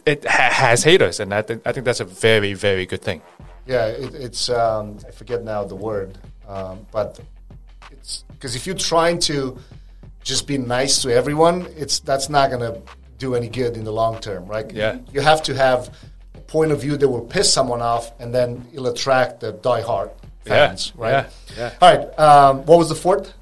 it 0.07 0.25
ha- 0.25 0.51
has 0.53 0.85
haters, 0.85 1.21
and 1.21 1.35
I 1.35 1.43
think 1.43 1.63
I 1.67 1.73
think 1.73 1.85
that's 1.85 2.01
a 2.01 2.05
very 2.05 2.55
very 2.55 2.87
good 2.87 3.03
thing. 3.03 3.21
Yeah, 3.67 3.87
it, 3.87 4.15
it's 4.15 4.49
um, 4.49 4.99
I 5.07 5.11
forget 5.11 5.43
now 5.45 5.65
the 5.65 5.75
word, 5.75 6.17
um, 6.49 6.87
but 6.93 7.21
it's 7.91 8.25
because 8.33 8.55
if 8.57 8.67
you're 8.67 8.77
trying 8.77 9.19
to 9.21 9.59
just 10.23 10.47
be 10.47 10.59
nice 10.59 11.03
to 11.03 11.11
everyone, 11.13 11.67
it's 11.77 11.99
that's 12.01 12.29
not 12.29 12.51
gonna 12.51 12.81
do 13.19 13.35
any 13.35 13.49
good 13.49 13.77
in 13.77 13.85
the 13.85 13.93
long 13.93 14.21
term, 14.21 14.47
right? 14.47 14.71
Yeah. 14.73 14.99
you 15.13 15.21
have 15.21 15.43
to 15.45 15.55
have 15.55 15.91
a 16.35 16.41
point 16.41 16.71
of 16.73 16.81
view 16.81 16.97
that 16.97 17.09
will 17.09 17.25
piss 17.25 17.53
someone 17.53 17.83
off, 17.83 18.13
and 18.21 18.33
then 18.35 18.67
it'll 18.73 18.87
attract 18.89 19.41
the 19.41 19.53
diehard 19.55 20.11
fans, 20.45 20.93
Yeah, 20.97 21.03
right? 21.05 21.27
yeah, 21.57 21.57
yeah. 21.59 21.73
All 21.81 21.97
right. 21.97 22.19
Um, 22.19 22.65
what 22.67 22.79
was 22.79 22.89
the 22.89 22.95
fourth? 22.95 23.33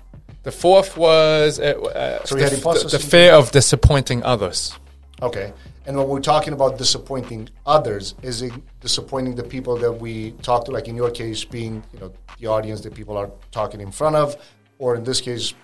The 0.44 0.52
fourth 0.52 0.96
was 0.96 1.58
uh, 1.58 1.64
uh, 1.64 2.24
So 2.24 2.36
the, 2.36 2.44
the, 2.50 2.88
the 2.90 2.98
fear 2.98 3.32
of 3.32 3.50
disappointing 3.50 4.22
others. 4.22 4.78
Okay. 5.22 5.52
And 5.86 5.96
when 5.96 6.08
we're 6.08 6.20
talking 6.20 6.52
about 6.54 6.78
disappointing 6.78 7.50
others, 7.66 8.14
is 8.22 8.42
it 8.42 8.52
disappointing 8.80 9.34
the 9.34 9.42
people 9.42 9.76
that 9.76 9.92
we 9.92 10.32
talk 10.42 10.64
to, 10.64 10.70
like 10.70 10.88
in 10.88 10.96
your 10.96 11.10
case, 11.10 11.44
being 11.44 11.82
you 11.92 12.00
know 12.00 12.12
the 12.38 12.46
audience 12.46 12.80
that 12.82 12.94
people 12.94 13.16
are 13.16 13.30
talking 13.50 13.80
in 13.80 13.92
front 13.92 14.16
of, 14.16 14.36
or 14.78 14.96
in 14.96 15.04
this 15.04 15.20
case, 15.20 15.54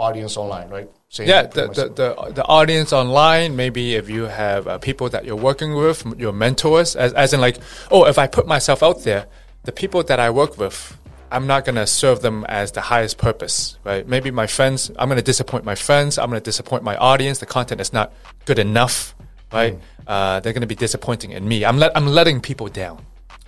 audience 0.00 0.36
online, 0.36 0.68
right? 0.70 0.90
Same 1.10 1.28
Yeah, 1.28 1.42
the, 1.42 1.68
the, 1.68 1.88
the, 1.88 2.32
the 2.32 2.44
audience 2.44 2.92
online, 2.92 3.54
maybe 3.54 3.94
if 3.94 4.08
you 4.08 4.24
have 4.24 4.66
uh, 4.66 4.78
people 4.78 5.08
that 5.10 5.24
you're 5.24 5.36
working 5.36 5.74
with, 5.74 6.04
your 6.18 6.32
mentors, 6.32 6.96
as, 6.96 7.12
as 7.12 7.32
in 7.34 7.40
like, 7.40 7.58
oh, 7.90 8.06
if 8.06 8.18
I 8.18 8.26
put 8.26 8.46
myself 8.46 8.82
out 8.82 9.04
there, 9.04 9.26
the 9.64 9.72
people 9.72 10.02
that 10.04 10.18
I 10.18 10.30
work 10.30 10.56
with, 10.56 10.96
I'm 11.30 11.46
not 11.46 11.64
going 11.64 11.76
to 11.76 11.86
serve 11.86 12.22
them 12.22 12.44
as 12.48 12.72
the 12.72 12.80
highest 12.80 13.18
purpose, 13.18 13.78
right? 13.84 14.08
Maybe 14.08 14.30
my 14.30 14.46
friends, 14.46 14.90
I'm 14.98 15.08
going 15.08 15.18
to 15.18 15.22
disappoint 15.22 15.64
my 15.64 15.74
friends, 15.74 16.18
I'm 16.18 16.30
going 16.30 16.40
to 16.40 16.44
disappoint 16.44 16.82
my 16.82 16.96
audience, 16.96 17.38
the 17.38 17.46
content 17.46 17.80
is 17.80 17.92
not 17.92 18.12
good 18.46 18.58
enough, 18.58 19.14
right? 19.52 19.78
Uh, 20.06 20.40
they're 20.40 20.52
going 20.52 20.60
to 20.62 20.66
be 20.66 20.74
disappointing 20.74 21.32
in 21.32 21.46
me. 21.46 21.64
I'm, 21.64 21.78
let, 21.78 21.96
I'm 21.96 22.06
letting 22.06 22.40
people 22.40 22.68
down. 22.68 23.04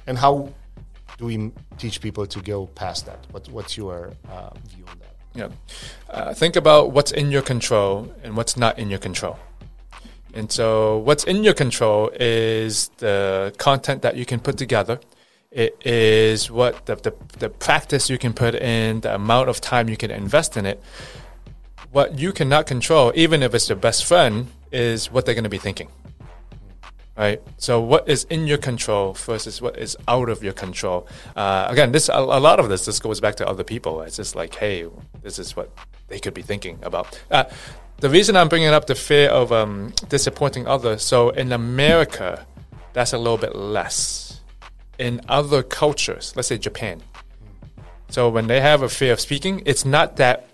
And 0.06 0.18
how 0.18 0.52
do 1.18 1.26
we 1.26 1.52
teach 1.78 2.00
people 2.00 2.26
to 2.26 2.40
go 2.40 2.66
past 2.66 3.06
that? 3.06 3.26
What, 3.30 3.48
what's 3.48 3.76
your 3.76 4.12
uh, 4.28 4.50
view 4.68 4.84
on 4.88 4.98
that? 4.98 5.14
Yeah. 5.34 5.48
Uh, 6.10 6.34
think 6.34 6.56
about 6.56 6.92
what's 6.92 7.12
in 7.12 7.30
your 7.30 7.42
control 7.42 8.12
and 8.22 8.36
what's 8.36 8.56
not 8.56 8.78
in 8.78 8.90
your 8.90 8.98
control. 8.98 9.38
And 10.34 10.50
so, 10.50 10.98
what's 10.98 11.24
in 11.24 11.44
your 11.44 11.52
control 11.52 12.10
is 12.18 12.88
the 12.98 13.54
content 13.58 14.02
that 14.02 14.16
you 14.16 14.24
can 14.24 14.40
put 14.40 14.56
together. 14.56 14.98
It 15.50 15.76
is 15.84 16.50
what 16.50 16.86
the, 16.86 16.96
the, 16.96 17.14
the 17.38 17.50
practice 17.50 18.08
you 18.08 18.16
can 18.16 18.32
put 18.32 18.54
in, 18.54 19.02
the 19.02 19.14
amount 19.14 19.50
of 19.50 19.60
time 19.60 19.90
you 19.90 19.98
can 19.98 20.10
invest 20.10 20.56
in 20.56 20.64
it. 20.64 20.82
What 21.90 22.18
you 22.18 22.32
cannot 22.32 22.66
control, 22.66 23.12
even 23.14 23.42
if 23.42 23.54
it's 23.54 23.68
your 23.68 23.76
best 23.76 24.06
friend, 24.06 24.46
is 24.72 25.10
what 25.10 25.26
they're 25.26 25.34
going 25.34 25.44
to 25.44 25.50
be 25.50 25.58
thinking. 25.58 25.88
Right. 27.16 27.42
So, 27.58 27.78
what 27.78 28.08
is 28.08 28.24
in 28.24 28.46
your 28.46 28.56
control 28.56 29.12
versus 29.12 29.60
what 29.60 29.76
is 29.78 29.98
out 30.08 30.30
of 30.30 30.42
your 30.42 30.54
control? 30.54 31.06
Uh, 31.36 31.66
again, 31.68 31.92
this 31.92 32.08
a, 32.08 32.14
a 32.14 32.40
lot 32.40 32.58
of 32.58 32.70
this 32.70 32.86
this 32.86 32.98
goes 33.00 33.20
back 33.20 33.36
to 33.36 33.46
other 33.46 33.64
people. 33.64 34.00
It's 34.00 34.16
just 34.16 34.34
like, 34.34 34.54
hey, 34.54 34.86
this 35.20 35.38
is 35.38 35.54
what 35.54 35.70
they 36.08 36.18
could 36.18 36.32
be 36.32 36.40
thinking 36.40 36.78
about. 36.82 37.20
Uh, 37.30 37.44
the 37.98 38.08
reason 38.08 38.34
I'm 38.34 38.48
bringing 38.48 38.68
up 38.68 38.86
the 38.86 38.94
fear 38.94 39.28
of 39.28 39.52
um, 39.52 39.92
disappointing 40.08 40.66
others. 40.66 41.02
So, 41.02 41.28
in 41.30 41.52
America, 41.52 42.46
that's 42.94 43.12
a 43.12 43.18
little 43.18 43.36
bit 43.36 43.54
less. 43.54 44.40
In 44.98 45.20
other 45.28 45.62
cultures, 45.62 46.32
let's 46.34 46.48
say 46.48 46.56
Japan. 46.56 47.02
So, 48.08 48.30
when 48.30 48.46
they 48.46 48.62
have 48.62 48.80
a 48.80 48.88
fear 48.88 49.12
of 49.12 49.20
speaking, 49.20 49.62
it's 49.66 49.84
not 49.84 50.16
that 50.16 50.48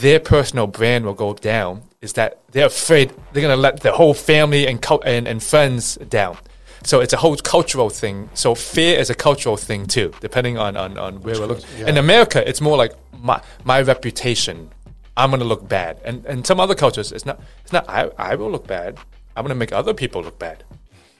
their 0.00 0.20
personal 0.20 0.66
brand 0.66 1.06
will 1.06 1.14
go 1.14 1.32
down 1.32 1.84
is 2.02 2.12
that 2.14 2.40
they're 2.50 2.66
afraid 2.66 3.10
they're 3.32 3.40
going 3.42 3.56
to 3.56 3.60
let 3.60 3.80
the 3.80 3.92
whole 3.92 4.12
family 4.12 4.66
and, 4.66 4.84
and 5.04 5.26
and 5.26 5.42
friends 5.42 5.94
down. 6.08 6.36
So 6.84 7.00
it's 7.00 7.12
a 7.12 7.16
whole 7.16 7.36
cultural 7.36 7.90
thing. 7.90 8.28
So 8.34 8.54
fear 8.56 8.98
is 8.98 9.08
a 9.08 9.14
cultural 9.14 9.56
thing 9.56 9.86
too, 9.86 10.12
depending 10.20 10.58
on, 10.58 10.76
on, 10.76 10.98
on 10.98 11.22
where 11.22 11.38
we're 11.38 11.46
looking. 11.46 11.64
yeah. 11.78 11.86
In 11.86 11.96
America, 11.96 12.46
it's 12.46 12.60
more 12.60 12.76
like 12.76 12.92
my, 13.18 13.40
my 13.64 13.80
reputation. 13.80 14.70
I'm 15.16 15.30
going 15.30 15.40
to 15.40 15.46
look 15.46 15.68
bad. 15.68 16.00
And 16.04 16.24
and 16.26 16.46
some 16.46 16.58
other 16.58 16.74
cultures, 16.74 17.12
it's 17.12 17.24
not. 17.24 17.40
It's 17.62 17.72
not. 17.72 17.88
I, 17.88 18.10
I 18.18 18.34
will 18.34 18.50
look 18.50 18.66
bad. 18.66 18.98
I'm 19.36 19.44
going 19.44 19.50
to 19.50 19.58
make 19.58 19.72
other 19.72 19.94
people 19.94 20.22
look 20.22 20.38
bad. 20.38 20.64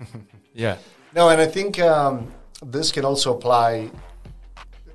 yeah. 0.55 0.77
No, 1.15 1.29
and 1.29 1.41
I 1.41 1.47
think 1.47 1.79
um, 1.79 2.33
this 2.65 2.91
can 2.91 3.05
also 3.05 3.37
apply. 3.37 3.91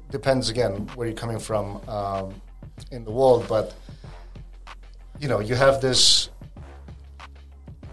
Depends 0.09 0.49
again 0.49 0.87
where 0.95 1.07
you're 1.07 1.17
coming 1.17 1.39
from 1.39 1.81
um, 1.87 2.41
in 2.91 3.03
the 3.03 3.11
world, 3.11 3.45
but 3.47 3.75
you 5.19 5.27
know 5.27 5.39
you 5.39 5.55
have 5.55 5.81
this, 5.81 6.29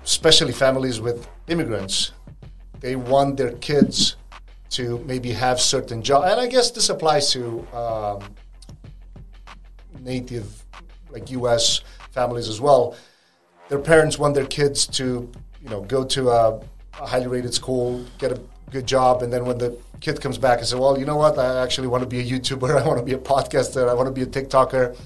especially 0.05 0.53
families 0.53 1.01
with 1.01 1.29
immigrants. 1.49 2.13
They 2.81 2.97
want 2.97 3.37
their 3.37 3.53
kids 3.53 4.17
to 4.71 4.99
maybe 5.07 5.33
have 5.33 5.61
certain 5.61 6.03
job, 6.03 6.25
and 6.25 6.41
I 6.41 6.47
guess 6.47 6.71
this 6.71 6.89
applies 6.91 7.33
to 7.33 7.67
um, 7.73 8.23
native, 10.01 10.65
like 11.11 11.31
U.S. 11.31 11.81
families 12.11 12.49
as 12.49 12.61
well. 12.61 12.97
Their 13.69 13.79
parents 13.79 14.19
want 14.19 14.35
their 14.35 14.47
kids 14.47 14.87
to, 14.99 15.31
you 15.63 15.71
know, 15.71 15.81
go 15.83 16.05
to 16.05 16.29
a, 16.29 16.61
a 17.01 17.07
highly 17.07 17.29
rated 17.29 17.55
school, 17.55 18.05
get 18.19 18.33
a 18.33 18.41
good 18.71 18.87
job, 18.87 19.23
and 19.23 19.33
then 19.33 19.47
when 19.47 19.59
the 19.59 19.79
kid 20.01 20.21
comes 20.21 20.37
back 20.37 20.59
and 20.59 20.69
says, 20.69 20.79
"Well, 20.79 20.99
you 20.99 21.07
know 21.07 21.17
what? 21.17 21.39
I 21.39 21.63
actually 21.63 21.89
want 21.89 22.03
to 22.03 22.09
be 22.09 22.21
a 22.21 22.25
YouTuber. 22.25 22.81
I 22.83 22.87
want 22.87 22.99
to 22.99 23.05
be 23.05 23.15
a 23.15 23.19
podcaster. 23.19 23.89
I 23.89 23.95
want 23.95 24.09
to 24.09 24.13
be 24.13 24.23
a 24.23 24.27
TikToker," 24.27 24.97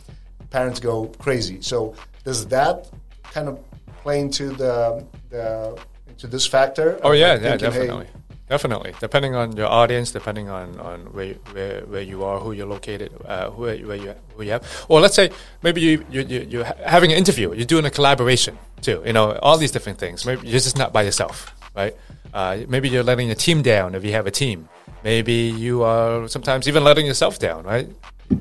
parents 0.51 0.81
go 0.81 1.07
crazy. 1.19 1.61
So 1.61 1.95
does 2.25 2.47
that 2.49 2.89
kind 3.23 3.49
of 3.49 3.59
play 4.03 4.21
into 4.21 4.51
the, 4.51 5.05
the 5.31 5.79
into 6.09 6.27
this 6.27 6.47
factor? 6.47 6.99
Oh 7.03 7.13
yeah, 7.13 7.33
Like 7.33 7.43
yeah, 7.43 7.51
thinking, 7.51 7.73
hey, 7.73 7.79
definitely, 7.79 8.07
definitely. 8.49 8.95
Depending 9.01 9.35
on 9.35 9.57
your 9.57 9.67
audience, 9.67 10.11
depending 10.11 10.49
on, 10.49 10.79
on 10.81 11.01
where, 11.13 11.35
where 11.53 11.81
where 11.83 12.03
you 12.03 12.25
are, 12.25 12.41
who 12.41 12.53
you're 12.53 12.67
located, 12.67 13.13
uh, 13.25 13.51
who 13.51 13.63
where 13.63 13.97
you 13.97 14.15
who 14.37 14.43
you 14.43 14.53
have. 14.53 14.65
Or 14.89 15.01
let's 15.01 15.15
say 15.15 15.31
maybe 15.63 15.81
you 15.81 16.05
you 16.11 16.23
you 16.23 16.41
you're 16.49 16.65
having 16.65 17.13
an 17.13 17.19
interview, 17.19 17.53
you're 17.53 17.67
doing 17.67 17.85
a 17.85 17.91
collaboration 17.91 18.59
too. 18.81 19.03
You 19.05 19.13
know, 19.13 19.33
all 19.43 19.59
these 19.59 19.71
different 19.71 19.99
things. 19.99 20.25
Maybe 20.25 20.49
you're 20.49 20.61
just 20.61 20.79
not 20.79 20.93
by 20.93 21.03
yourself, 21.03 21.55
right? 21.77 21.95
Uh, 22.33 22.59
maybe 22.69 22.89
you're 22.89 23.03
letting 23.03 23.29
your 23.29 23.37
team 23.37 23.63
down 23.63 23.95
if 23.95 24.05
you 24.05 24.13
have 24.13 24.27
a 24.27 24.31
team. 24.31 24.69
Maybe 25.05 25.33
you 25.33 25.83
are 25.83 26.29
sometimes 26.29 26.69
even 26.69 26.85
letting 26.85 27.07
yourself 27.07 27.39
down, 27.39 27.65
right? 27.65 27.89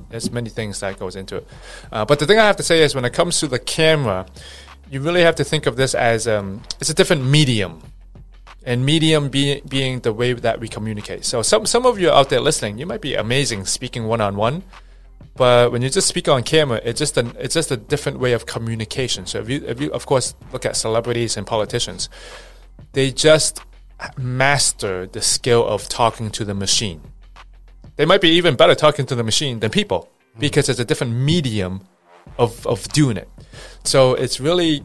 There's 0.10 0.32
many 0.32 0.50
things 0.50 0.80
that 0.80 1.00
goes 1.00 1.16
into 1.16 1.38
it. 1.38 1.48
Uh, 1.92 2.06
but 2.06 2.20
the 2.20 2.26
thing 2.26 2.40
I 2.40 2.46
have 2.46 2.58
to 2.58 2.64
say 2.64 2.82
is, 2.82 2.96
when 2.96 3.06
it 3.06 3.14
comes 3.14 3.40
to 3.40 3.48
the 3.48 3.60
camera, 3.60 4.26
you 4.90 5.02
really 5.02 5.22
have 5.22 5.36
to 5.36 5.44
think 5.44 5.66
of 5.66 5.76
this 5.76 5.94
as 5.96 6.28
um, 6.28 6.62
it's 6.80 6.90
a 6.90 6.94
different 6.94 7.26
medium 7.26 7.82
and 8.66 8.86
medium 8.86 9.30
be, 9.30 9.62
being 9.68 10.02
the 10.02 10.12
way 10.12 10.34
that 10.34 10.60
we 10.60 10.68
communicate. 10.68 11.26
So 11.26 11.42
some 11.42 11.66
some 11.66 11.86
of 11.86 12.00
you 12.00 12.10
out 12.12 12.30
there 12.30 12.42
listening, 12.42 12.78
you 12.78 12.86
might 12.86 13.02
be 13.02 13.16
amazing 13.16 13.66
speaking 13.66 14.08
one 14.08 14.22
on 14.22 14.36
one, 14.36 14.64
But 15.38 15.72
when 15.72 15.84
you 15.84 15.90
just 15.90 16.08
speak 16.08 16.28
on 16.28 16.44
camera, 16.44 16.82
it's 16.84 17.00
just 17.00 17.16
an 17.16 17.34
it's 17.40 17.54
just 17.54 17.72
a 17.72 17.78
different 17.78 18.20
way 18.20 18.34
of 18.34 18.46
communication. 18.46 19.26
So 19.28 19.40
if 19.40 19.50
you 19.50 19.64
if 19.66 19.80
you 19.80 19.92
of 19.92 20.06
course 20.06 20.34
look 20.52 20.66
at 20.66 20.76
celebrities 20.76 21.38
and 21.38 21.46
politicians, 21.46 22.10
they 22.94 23.12
just 23.12 23.62
master 24.18 25.06
the 25.06 25.22
skill 25.22 25.66
of 25.66 25.88
talking 25.88 26.32
to 26.32 26.44
the 26.44 26.54
machine. 26.56 27.02
They 27.98 28.06
might 28.06 28.22
be 28.22 28.30
even 28.30 28.56
better 28.56 28.76
talking 28.76 29.06
to 29.08 29.16
the 29.16 29.24
machine 29.24 29.60
than 29.60 29.72
people 29.72 30.10
because 30.40 30.70
it's 30.70 30.80
a 30.80 30.86
different 30.86 31.14
medium 31.14 31.82
of 32.38 32.66
of 32.66 32.88
doing 32.90 33.18
it. 33.18 33.30
So 33.84 34.14
it's 34.14 34.40
really 34.40 34.84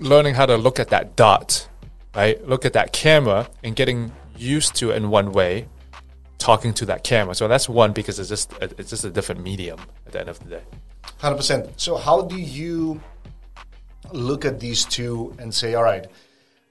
learning 0.00 0.34
how 0.34 0.46
to 0.46 0.56
look 0.56 0.80
at 0.80 0.88
that 0.88 1.16
dot, 1.16 1.68
right? 2.14 2.44
Look 2.46 2.64
at 2.64 2.72
that 2.72 2.92
camera 2.92 3.48
and 3.62 3.76
getting 3.76 4.12
used 4.36 4.74
to 4.76 4.90
it 4.90 4.96
in 4.96 5.10
one 5.10 5.32
way, 5.32 5.68
talking 6.38 6.72
to 6.74 6.86
that 6.86 7.04
camera. 7.04 7.34
So 7.34 7.48
that's 7.48 7.68
one 7.68 7.92
because 7.92 8.18
it's 8.18 8.28
just 8.28 8.52
it's 8.60 8.90
just 8.90 9.04
a 9.04 9.10
different 9.10 9.42
medium 9.42 9.78
at 10.06 10.12
the 10.12 10.20
end 10.20 10.28
of 10.28 10.38
the 10.40 10.48
day. 10.48 10.62
Hundred 11.18 11.36
percent. 11.36 11.80
So 11.80 11.96
how 11.96 12.22
do 12.22 12.36
you 12.36 13.00
look 14.12 14.44
at 14.44 14.60
these 14.60 14.84
two 14.84 15.34
and 15.38 15.52
say, 15.52 15.74
all 15.74 15.82
right, 15.82 16.06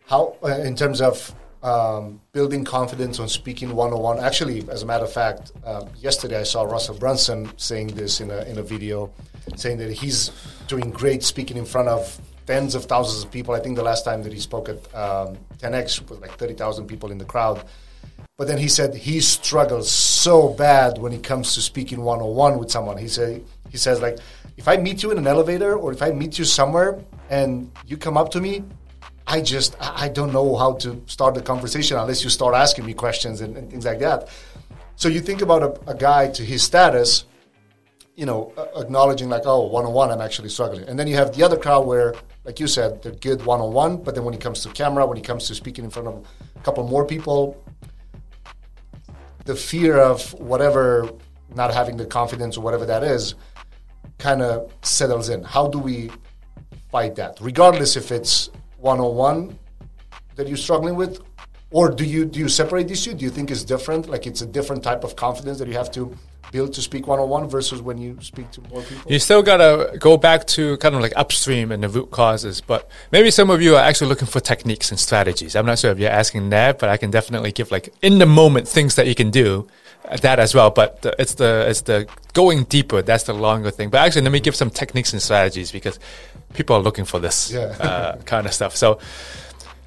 how 0.07 0.35
uh, 0.43 0.47
in 0.47 0.75
terms 0.75 1.01
of 1.01 1.33
um, 1.65 2.21
building 2.31 2.63
confidence 2.63 3.19
on 3.19 3.27
speaking 3.27 3.75
one 3.75 3.91
on 3.91 3.99
one? 3.99 4.19
Actually, 4.19 4.69
as 4.69 4.83
a 4.83 4.85
matter 4.85 5.03
of 5.03 5.11
fact, 5.11 5.51
um, 5.65 5.89
yesterday 5.97 6.39
I 6.39 6.43
saw 6.43 6.61
Russell 6.63 6.95
Brunson 6.95 7.49
saying 7.57 7.87
this 7.87 8.21
in 8.21 8.29
a 8.29 8.43
in 8.43 8.59
a 8.59 8.63
video, 8.63 9.11
saying 9.55 9.79
that 9.79 9.91
he's 9.91 10.31
doing 10.67 10.91
great 10.91 11.23
speaking 11.23 11.57
in 11.57 11.65
front 11.65 11.89
of 11.89 12.21
tens 12.45 12.75
of 12.75 12.85
thousands 12.85 13.23
of 13.23 13.31
people. 13.31 13.55
I 13.55 13.59
think 13.59 13.75
the 13.75 13.83
last 13.83 14.05
time 14.05 14.21
that 14.23 14.31
he 14.31 14.39
spoke 14.39 14.69
at 14.69 14.77
um, 14.93 15.37
10x 15.57 16.07
was 16.07 16.19
like 16.19 16.37
thirty 16.37 16.53
thousand 16.53 16.85
people 16.85 17.11
in 17.11 17.17
the 17.17 17.25
crowd. 17.25 17.65
But 18.37 18.47
then 18.47 18.59
he 18.59 18.67
said 18.67 18.93
he 18.93 19.19
struggles 19.19 19.89
so 19.89 20.49
bad 20.49 20.99
when 20.99 21.13
it 21.13 21.23
comes 21.23 21.55
to 21.55 21.61
speaking 21.61 22.01
one 22.03 22.19
on 22.19 22.35
one 22.35 22.59
with 22.59 22.69
someone. 22.69 22.97
He 22.97 23.07
said 23.07 23.43
he 23.71 23.77
says 23.77 24.01
like 24.01 24.19
if 24.57 24.67
I 24.67 24.77
meet 24.77 25.01
you 25.01 25.11
in 25.11 25.17
an 25.17 25.25
elevator 25.25 25.75
or 25.75 25.91
if 25.91 26.01
I 26.03 26.11
meet 26.11 26.37
you 26.37 26.45
somewhere 26.45 26.99
and 27.29 27.71
you 27.87 27.97
come 27.97 28.17
up 28.17 28.29
to 28.31 28.39
me, 28.39 28.63
I 29.27 29.41
just 29.41 29.75
I 29.79 30.09
don't 30.09 30.31
know 30.31 30.55
how 30.55 30.73
to 30.73 31.01
start 31.07 31.33
the 31.35 31.41
conversation 31.41 31.97
unless 31.97 32.23
you 32.23 32.29
start 32.29 32.53
asking 32.53 32.85
me 32.85 32.93
questions 32.93 33.41
and, 33.41 33.57
and 33.57 33.69
things 33.69 33.85
like 33.85 33.99
that. 33.99 34.29
So 34.95 35.09
you 35.09 35.19
think 35.19 35.41
about 35.41 35.63
a, 35.63 35.91
a 35.91 35.95
guy 35.95 36.29
to 36.29 36.43
his 36.43 36.63
status, 36.63 37.25
you 38.15 38.25
know, 38.25 38.53
acknowledging 38.77 39.27
like, 39.29 39.41
oh, 39.45 39.65
one 39.65 39.85
on 39.85 39.93
one, 39.93 40.11
I'm 40.11 40.21
actually 40.21 40.49
struggling, 40.49 40.87
and 40.87 40.97
then 40.97 41.07
you 41.07 41.15
have 41.15 41.35
the 41.35 41.43
other 41.43 41.57
crowd 41.57 41.85
where, 41.85 42.13
like 42.45 42.59
you 42.59 42.67
said, 42.67 43.01
they're 43.01 43.11
good 43.13 43.45
one 43.45 43.59
on 43.59 43.73
one, 43.73 43.97
but 43.97 44.15
then 44.15 44.23
when 44.23 44.33
it 44.33 44.39
comes 44.39 44.61
to 44.61 44.69
camera, 44.69 45.05
when 45.05 45.17
it 45.17 45.23
comes 45.23 45.47
to 45.47 45.55
speaking 45.55 45.83
in 45.83 45.89
front 45.89 46.07
of 46.07 46.25
a 46.55 46.59
couple 46.59 46.87
more 46.87 47.05
people, 47.05 47.61
the 49.43 49.55
fear 49.55 49.97
of 49.97 50.33
whatever 50.39 51.09
not 51.55 51.73
having 51.73 51.97
the 51.97 52.05
confidence 52.05 52.57
or 52.57 52.61
whatever 52.61 52.85
that 52.85 53.03
is 53.03 53.35
kind 54.17 54.41
of 54.41 54.71
settles 54.81 55.29
in. 55.29 55.43
How 55.43 55.67
do 55.67 55.79
we 55.79 56.09
fight 56.91 57.15
that, 57.15 57.37
regardless 57.41 57.95
if 57.95 58.11
it's 58.11 58.49
one 58.85 58.99
on 58.99 59.15
one 59.15 59.59
that 60.35 60.47
you're 60.47 60.63
struggling 60.67 60.95
with, 60.95 61.19
or 61.71 61.89
do 61.89 62.05
you 62.05 62.25
do 62.25 62.39
you 62.39 62.49
separate 62.49 62.87
these 62.87 63.03
two? 63.03 63.13
Do 63.13 63.25
you 63.25 63.31
think 63.31 63.49
it's 63.49 63.63
different? 63.63 64.07
Like 64.07 64.27
it's 64.27 64.41
a 64.41 64.45
different 64.45 64.83
type 64.83 65.03
of 65.03 65.15
confidence 65.15 65.57
that 65.59 65.67
you 65.67 65.73
have 65.73 65.91
to 65.91 66.15
build 66.51 66.73
to 66.73 66.81
speak 66.81 67.07
one 67.07 67.19
on 67.19 67.27
one 67.27 67.49
versus 67.49 67.81
when 67.81 67.97
you 67.97 68.17
speak 68.21 68.49
to 68.51 68.61
more 68.69 68.81
people? 68.81 69.11
You 69.11 69.19
still 69.19 69.41
gotta 69.41 69.97
go 69.97 70.17
back 70.17 70.45
to 70.55 70.77
kind 70.77 70.95
of 70.95 71.01
like 71.01 71.13
upstream 71.15 71.71
and 71.71 71.83
the 71.83 71.89
root 71.89 72.11
causes, 72.11 72.61
but 72.61 72.89
maybe 73.11 73.31
some 73.31 73.49
of 73.49 73.61
you 73.61 73.75
are 73.75 73.83
actually 73.83 74.09
looking 74.09 74.27
for 74.27 74.39
techniques 74.39 74.91
and 74.91 74.99
strategies. 74.99 75.55
I'm 75.55 75.65
not 75.65 75.79
sure 75.79 75.91
if 75.91 75.99
you're 75.99 76.17
asking 76.23 76.49
that, 76.51 76.79
but 76.79 76.87
I 76.89 76.97
can 76.97 77.11
definitely 77.11 77.51
give 77.51 77.71
like 77.71 77.93
in 78.01 78.19
the 78.19 78.25
moment 78.25 78.67
things 78.67 78.95
that 78.95 79.07
you 79.07 79.15
can 79.15 79.31
do 79.31 79.67
uh, 80.07 80.17
that 80.17 80.39
as 80.39 80.53
well. 80.53 80.69
But 80.69 81.01
the, 81.01 81.15
it's 81.19 81.35
the 81.35 81.65
it's 81.67 81.81
the 81.81 82.07
going 82.33 82.63
deeper. 82.65 83.01
That's 83.01 83.23
the 83.23 83.33
longer 83.33 83.71
thing. 83.71 83.89
But 83.89 84.01
actually, 84.05 84.21
let 84.21 84.31
me 84.31 84.39
give 84.39 84.55
some 84.55 84.69
techniques 84.69 85.13
and 85.13 85.21
strategies 85.21 85.71
because 85.71 85.99
people 86.55 86.75
are 86.75 86.81
looking 86.81 87.05
for 87.05 87.19
this 87.19 87.51
Yeah. 87.51 87.75
uh, 87.79 88.15
kind 88.25 88.45
of 88.47 88.53
stuff. 88.53 88.75
So 88.75 88.99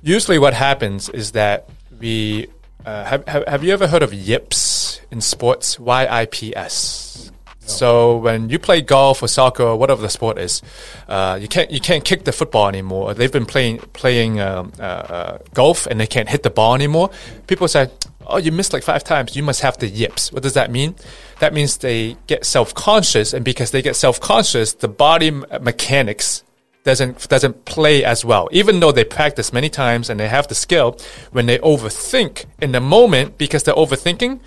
usually, 0.02 0.38
what 0.38 0.54
happens 0.54 1.08
is 1.08 1.32
that 1.32 1.68
we 2.00 2.46
uh, 2.86 3.04
have, 3.04 3.26
have 3.26 3.44
have 3.48 3.64
you 3.64 3.72
ever 3.72 3.86
heard 3.88 4.02
of 4.02 4.12
yips 4.14 5.00
in 5.10 5.20
sports? 5.20 5.78
Y 5.80 6.06
I 6.22 6.26
P 6.26 6.54
S. 6.56 7.32
So 7.60 8.16
when 8.16 8.48
you 8.48 8.58
play 8.58 8.80
golf 8.80 9.22
or 9.22 9.28
soccer 9.28 9.62
or 9.62 9.76
whatever 9.76 10.00
the 10.00 10.08
sport 10.08 10.38
is, 10.38 10.62
uh, 11.06 11.38
you 11.38 11.48
can't 11.48 11.70
you 11.70 11.80
can't 11.80 12.02
kick 12.02 12.24
the 12.24 12.32
football 12.32 12.66
anymore. 12.66 13.12
They've 13.12 13.30
been 13.32 13.44
playing 13.44 13.78
playing 13.92 14.40
um, 14.40 14.72
uh, 14.80 14.82
uh, 14.82 15.38
golf 15.52 15.86
and 15.86 16.00
they 16.00 16.06
can't 16.06 16.30
hit 16.30 16.42
the 16.44 16.50
ball 16.50 16.74
anymore. 16.74 17.10
People 17.46 17.68
say, 17.68 17.90
"Oh, 18.26 18.38
you 18.38 18.52
missed 18.52 18.72
like 18.72 18.84
five 18.84 19.04
times. 19.04 19.36
You 19.36 19.42
must 19.42 19.60
have 19.60 19.76
the 19.76 19.86
yips." 19.86 20.32
What 20.32 20.42
does 20.42 20.54
that 20.54 20.70
mean? 20.70 20.94
That 21.40 21.52
means 21.52 21.76
they 21.76 22.16
get 22.26 22.46
self 22.46 22.72
conscious, 22.72 23.34
and 23.34 23.44
because 23.44 23.70
they 23.70 23.82
get 23.82 23.96
self 23.96 24.18
conscious, 24.18 24.72
the 24.72 24.88
body 24.88 25.30
mechanics 25.60 26.42
doesn't 26.84 27.28
doesn't 27.28 27.64
play 27.64 28.04
as 28.04 28.24
well. 28.24 28.48
Even 28.52 28.80
though 28.80 28.92
they 28.92 29.04
practice 29.04 29.52
many 29.52 29.68
times 29.68 30.08
and 30.10 30.18
they 30.18 30.28
have 30.28 30.48
the 30.48 30.54
skill, 30.54 30.98
when 31.32 31.46
they 31.46 31.58
overthink 31.58 32.46
in 32.60 32.72
the 32.72 32.80
moment 32.80 33.38
because 33.38 33.62
they're 33.62 33.74
overthinking, 33.74 34.40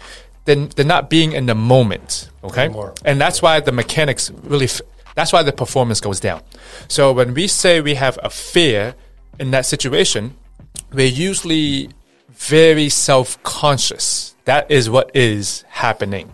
then 0.45 0.69
they're 0.75 0.85
not 0.85 1.09
being 1.09 1.33
in 1.33 1.45
the 1.45 1.55
moment. 1.55 2.29
Okay, 2.43 2.69
and 3.05 3.19
that's 3.21 3.41
why 3.41 3.59
the 3.59 3.71
mechanics 3.71 4.31
really. 4.43 4.65
F- 4.65 4.81
that's 5.13 5.33
why 5.33 5.43
the 5.43 5.51
performance 5.51 5.99
goes 5.99 6.19
down. 6.19 6.41
So 6.87 7.11
when 7.11 7.33
we 7.33 7.47
say 7.47 7.81
we 7.81 7.95
have 7.95 8.17
a 8.23 8.29
fear 8.29 8.95
in 9.39 9.51
that 9.51 9.65
situation, 9.65 10.35
we're 10.93 11.07
usually 11.07 11.89
very 12.29 12.87
self-conscious. 12.89 14.35
That 14.45 14.71
is 14.71 14.89
what 14.89 15.11
is 15.13 15.63
happening. 15.67 16.31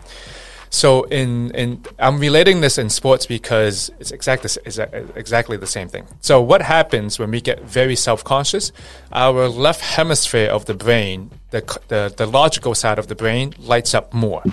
So 0.70 1.04
in 1.04 1.52
in 1.52 1.84
I'm 2.00 2.20
relating 2.20 2.62
this 2.62 2.78
in 2.78 2.90
sports 2.90 3.26
because 3.26 3.90
it's 4.00 4.12
exactly 4.12 4.50
it's 4.66 4.78
exactly 5.16 5.58
the 5.58 5.68
same 5.68 5.88
thing. 5.88 6.06
So 6.22 6.42
what 6.42 6.62
happens 6.62 7.20
when 7.20 7.32
we 7.32 7.42
get 7.42 7.64
very 7.64 7.96
self-conscious? 7.96 8.72
Our 9.12 9.48
left 9.48 9.82
hemisphere 9.82 10.50
of 10.50 10.66
the 10.66 10.74
brain, 10.74 11.32
the 11.52 11.62
the, 11.88 12.14
the 12.16 12.26
logical 12.26 12.76
side 12.76 13.00
of 13.00 13.08
the 13.08 13.16
brain, 13.16 13.54
lights 13.60 13.94
up 13.94 14.14
more. 14.14 14.44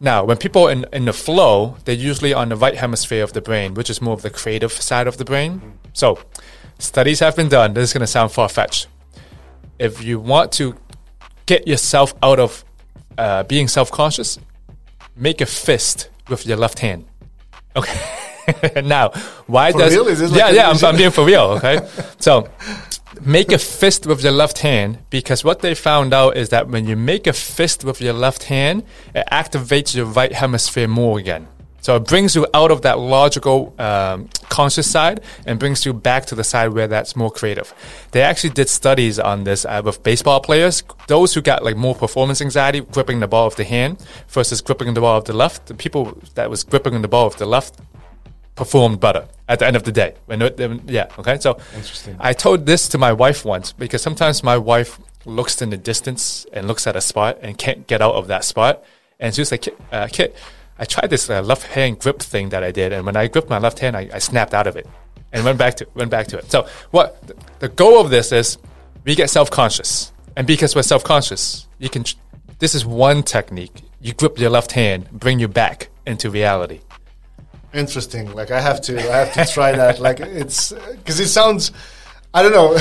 Now, 0.00 0.24
when 0.24 0.36
people 0.36 0.68
in 0.68 0.84
in 0.92 1.06
the 1.06 1.12
flow, 1.12 1.76
they're 1.84 1.94
usually 1.94 2.32
on 2.32 2.50
the 2.50 2.56
right 2.56 2.76
hemisphere 2.76 3.24
of 3.24 3.32
the 3.32 3.40
brain, 3.40 3.74
which 3.74 3.90
is 3.90 4.00
more 4.00 4.14
of 4.14 4.22
the 4.22 4.30
creative 4.30 4.72
side 4.72 5.08
of 5.08 5.16
the 5.16 5.24
brain. 5.24 5.60
So, 5.92 6.20
studies 6.78 7.20
have 7.20 7.34
been 7.34 7.48
done. 7.48 7.74
This 7.74 7.90
is 7.90 7.92
going 7.92 8.02
to 8.02 8.06
sound 8.06 8.30
far 8.32 8.48
fetched. 8.48 8.86
If 9.78 10.04
you 10.04 10.20
want 10.20 10.52
to 10.52 10.74
get 11.46 11.66
yourself 11.66 12.14
out 12.22 12.38
of 12.38 12.64
uh, 13.16 13.42
being 13.44 13.66
self 13.66 13.90
conscious, 13.90 14.38
make 15.18 15.40
a 15.40 15.46
fist 15.46 16.08
with 16.28 16.46
your 16.46 16.56
left 16.56 16.78
hand. 16.80 17.06
Okay. 17.76 18.82
now, 18.82 19.10
why 19.46 19.72
For 19.72 19.78
does 19.78 19.92
real? 19.94 20.08
Is 20.08 20.18
this 20.20 20.32
yeah 20.32 20.48
a- 20.48 20.54
yeah 20.54 20.70
I'm, 20.70 20.82
I'm 20.84 20.96
being 20.96 21.10
for 21.10 21.24
real? 21.24 21.58
Okay, 21.58 21.86
so 22.18 22.48
make 23.20 23.52
a 23.52 23.58
fist 23.58 24.06
with 24.06 24.22
your 24.22 24.32
left 24.32 24.58
hand 24.58 24.98
because 25.10 25.44
what 25.44 25.60
they 25.60 25.74
found 25.74 26.14
out 26.14 26.36
is 26.36 26.48
that 26.50 26.68
when 26.68 26.86
you 26.86 26.96
make 26.96 27.26
a 27.26 27.32
fist 27.32 27.84
with 27.84 28.00
your 28.00 28.14
left 28.14 28.44
hand, 28.44 28.84
it 29.14 29.26
activates 29.30 29.94
your 29.94 30.06
right 30.06 30.32
hemisphere 30.32 30.88
more 30.88 31.18
again. 31.18 31.48
So 31.88 31.96
it 31.96 32.04
brings 32.04 32.36
you 32.36 32.46
out 32.52 32.70
of 32.70 32.82
that 32.82 32.98
logical, 32.98 33.74
um, 33.78 34.28
conscious 34.50 34.90
side 34.90 35.22
and 35.46 35.58
brings 35.58 35.86
you 35.86 35.94
back 35.94 36.26
to 36.26 36.34
the 36.34 36.44
side 36.44 36.74
where 36.74 36.86
that's 36.86 37.16
more 37.16 37.30
creative. 37.30 37.72
They 38.10 38.20
actually 38.20 38.50
did 38.50 38.68
studies 38.68 39.18
on 39.18 39.44
this 39.44 39.64
uh, 39.64 39.80
with 39.82 40.02
baseball 40.02 40.40
players. 40.40 40.82
Those 41.06 41.32
who 41.32 41.40
got 41.40 41.64
like 41.64 41.78
more 41.78 41.94
performance 41.94 42.42
anxiety, 42.42 42.80
gripping 42.82 43.20
the 43.20 43.26
ball 43.26 43.46
with 43.46 43.56
the 43.56 43.64
hand 43.64 44.06
versus 44.28 44.60
gripping 44.60 44.92
the 44.92 45.00
ball 45.00 45.16
with 45.16 45.24
the 45.24 45.32
left. 45.32 45.64
The 45.64 45.72
people 45.72 46.20
that 46.34 46.50
was 46.50 46.62
gripping 46.62 47.00
the 47.00 47.08
ball 47.08 47.24
with 47.28 47.38
the 47.38 47.46
left 47.46 47.80
performed 48.54 49.00
better 49.00 49.26
at 49.48 49.58
the 49.58 49.66
end 49.66 49.74
of 49.74 49.84
the 49.84 49.92
day. 49.92 50.14
When, 50.26 50.42
yeah, 50.88 51.06
okay. 51.18 51.38
So 51.38 51.58
Interesting. 51.74 52.16
I 52.20 52.34
told 52.34 52.66
this 52.66 52.86
to 52.88 52.98
my 52.98 53.14
wife 53.14 53.46
once 53.46 53.72
because 53.72 54.02
sometimes 54.02 54.42
my 54.42 54.58
wife 54.58 55.00
looks 55.24 55.62
in 55.62 55.70
the 55.70 55.78
distance 55.78 56.44
and 56.52 56.68
looks 56.68 56.86
at 56.86 56.96
a 56.96 57.00
spot 57.00 57.38
and 57.40 57.56
can't 57.56 57.86
get 57.86 58.02
out 58.02 58.14
of 58.14 58.26
that 58.26 58.44
spot. 58.44 58.84
And 59.18 59.34
she 59.34 59.40
was 59.40 59.50
like, 59.50 59.62
"Kit, 59.62 59.80
uh, 59.90 60.06
Kit 60.12 60.36
I 60.78 60.84
tried 60.84 61.10
this 61.10 61.28
uh, 61.28 61.42
left 61.42 61.64
hand 61.64 61.98
grip 61.98 62.20
thing 62.20 62.50
that 62.50 62.62
I 62.62 62.70
did, 62.70 62.92
and 62.92 63.04
when 63.04 63.16
I 63.16 63.26
gripped 63.26 63.50
my 63.50 63.58
left 63.58 63.80
hand, 63.80 63.96
I, 63.96 64.08
I 64.12 64.18
snapped 64.18 64.54
out 64.54 64.66
of 64.66 64.76
it 64.76 64.86
and 65.32 65.44
went 65.44 65.58
back 65.58 65.74
to 65.76 65.88
went 65.94 66.10
back 66.10 66.28
to 66.28 66.38
it. 66.38 66.50
So 66.50 66.66
what 66.90 67.22
the 67.58 67.68
goal 67.68 68.00
of 68.00 68.10
this 68.10 68.32
is, 68.32 68.58
we 69.04 69.14
get 69.14 69.30
self 69.30 69.50
conscious, 69.50 70.12
and 70.36 70.46
because 70.46 70.74
we're 70.76 70.82
self 70.82 71.02
conscious, 71.04 71.66
you 71.78 71.88
can. 71.88 72.04
This 72.58 72.74
is 72.74 72.84
one 72.84 73.22
technique. 73.22 73.82
You 74.00 74.12
grip 74.12 74.38
your 74.38 74.50
left 74.50 74.72
hand, 74.72 75.10
bring 75.10 75.38
you 75.40 75.48
back 75.48 75.90
into 76.06 76.30
reality. 76.30 76.80
Interesting. 77.74 78.32
Like 78.32 78.50
I 78.50 78.60
have 78.60 78.80
to, 78.82 78.98
I 78.98 79.24
have 79.24 79.32
to 79.34 79.52
try 79.52 79.72
that. 79.72 79.98
Like 80.00 80.20
it's 80.20 80.72
because 80.72 81.20
it 81.20 81.28
sounds, 81.28 81.72
I 82.32 82.42
don't 82.42 82.52
know, 82.52 82.78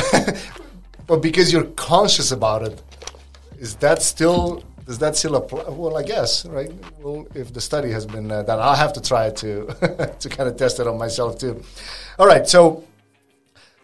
but 1.07 1.21
because 1.21 1.51
you're 1.51 1.65
conscious 1.75 2.31
about 2.31 2.63
it, 2.63 2.81
is 3.59 3.75
that 3.77 4.01
still? 4.01 4.63
Does 4.87 4.99
that 4.99 5.17
still 5.17 5.35
apply? 5.35 5.65
Well, 5.67 5.97
I 5.97 6.03
guess, 6.03 6.45
right? 6.45 6.71
Well, 7.01 7.27
if 7.35 7.53
the 7.53 7.59
study 7.59 7.91
has 7.91 8.05
been 8.05 8.31
uh, 8.31 8.43
done, 8.43 8.59
I'll 8.59 8.73
have 8.75 8.93
to 8.93 9.01
try 9.01 9.29
to 9.29 9.65
to 10.19 10.29
kind 10.29 10.47
of 10.49 10.55
test 10.55 10.79
it 10.79 10.87
on 10.87 10.97
myself 10.97 11.37
too. 11.37 11.61
All 12.17 12.25
right, 12.25 12.47
so 12.47 12.85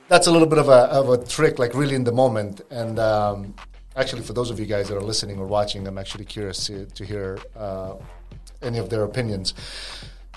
that's 0.07 0.27
a 0.27 0.31
little 0.31 0.47
bit 0.47 0.59
of 0.59 0.69
a 0.69 0.81
of 0.99 1.09
a 1.09 1.17
trick, 1.25 1.59
like 1.59 1.73
really 1.73 1.95
in 1.95 2.05
the 2.05 2.13
moment. 2.13 2.61
And 2.71 2.99
um, 2.99 3.53
actually, 3.97 4.21
for 4.21 4.31
those 4.31 4.49
of 4.49 4.61
you 4.61 4.65
guys 4.65 4.87
that 4.87 4.95
are 4.95 5.01
listening 5.01 5.39
or 5.39 5.45
watching, 5.45 5.85
I'm 5.87 5.97
actually 5.97 6.23
curious 6.23 6.65
to 6.67 6.85
to 6.85 7.03
hear 7.03 7.37
uh, 7.57 7.95
any 8.61 8.77
of 8.77 8.89
their 8.89 9.03
opinions. 9.03 9.53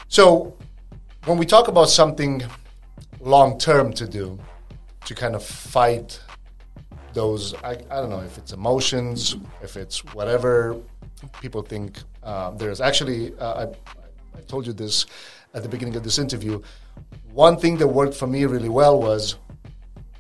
So 0.09 0.57
when 1.27 1.39
we 1.39 1.47
talk 1.47 1.69
about 1.69 1.91
something 1.91 2.43
long 3.21 3.57
term 3.59 3.93
to 3.93 4.07
do, 4.09 4.37
to 5.05 5.14
kind 5.14 5.37
of 5.37 5.45
fight 5.45 6.21
those, 7.17 7.55
I, 7.64 7.73
I 7.91 7.97
don't 8.01 8.11
know 8.11 8.21
if 8.21 8.37
it's 8.39 8.53
emotions, 8.53 9.37
if 9.62 9.77
it's 9.77 10.05
whatever 10.14 10.77
people 11.41 11.62
think 11.62 11.99
uh, 12.23 12.51
there's. 12.51 12.81
Actually, 12.81 13.35
uh, 13.39 13.67
I, 13.67 14.39
I 14.39 14.41
told 14.47 14.67
you 14.67 14.75
this 14.75 15.07
at 15.55 15.62
the 15.64 15.69
beginning 15.69 15.97
of 15.97 16.05
this 16.05 16.19
interview. 16.19 16.61
One 17.33 17.57
thing 17.57 17.79
that 17.79 17.89
worked 17.89 18.14
for 18.14 18.27
me 18.27 18.45
really 18.45 18.69
well 18.69 19.01
was 19.01 19.37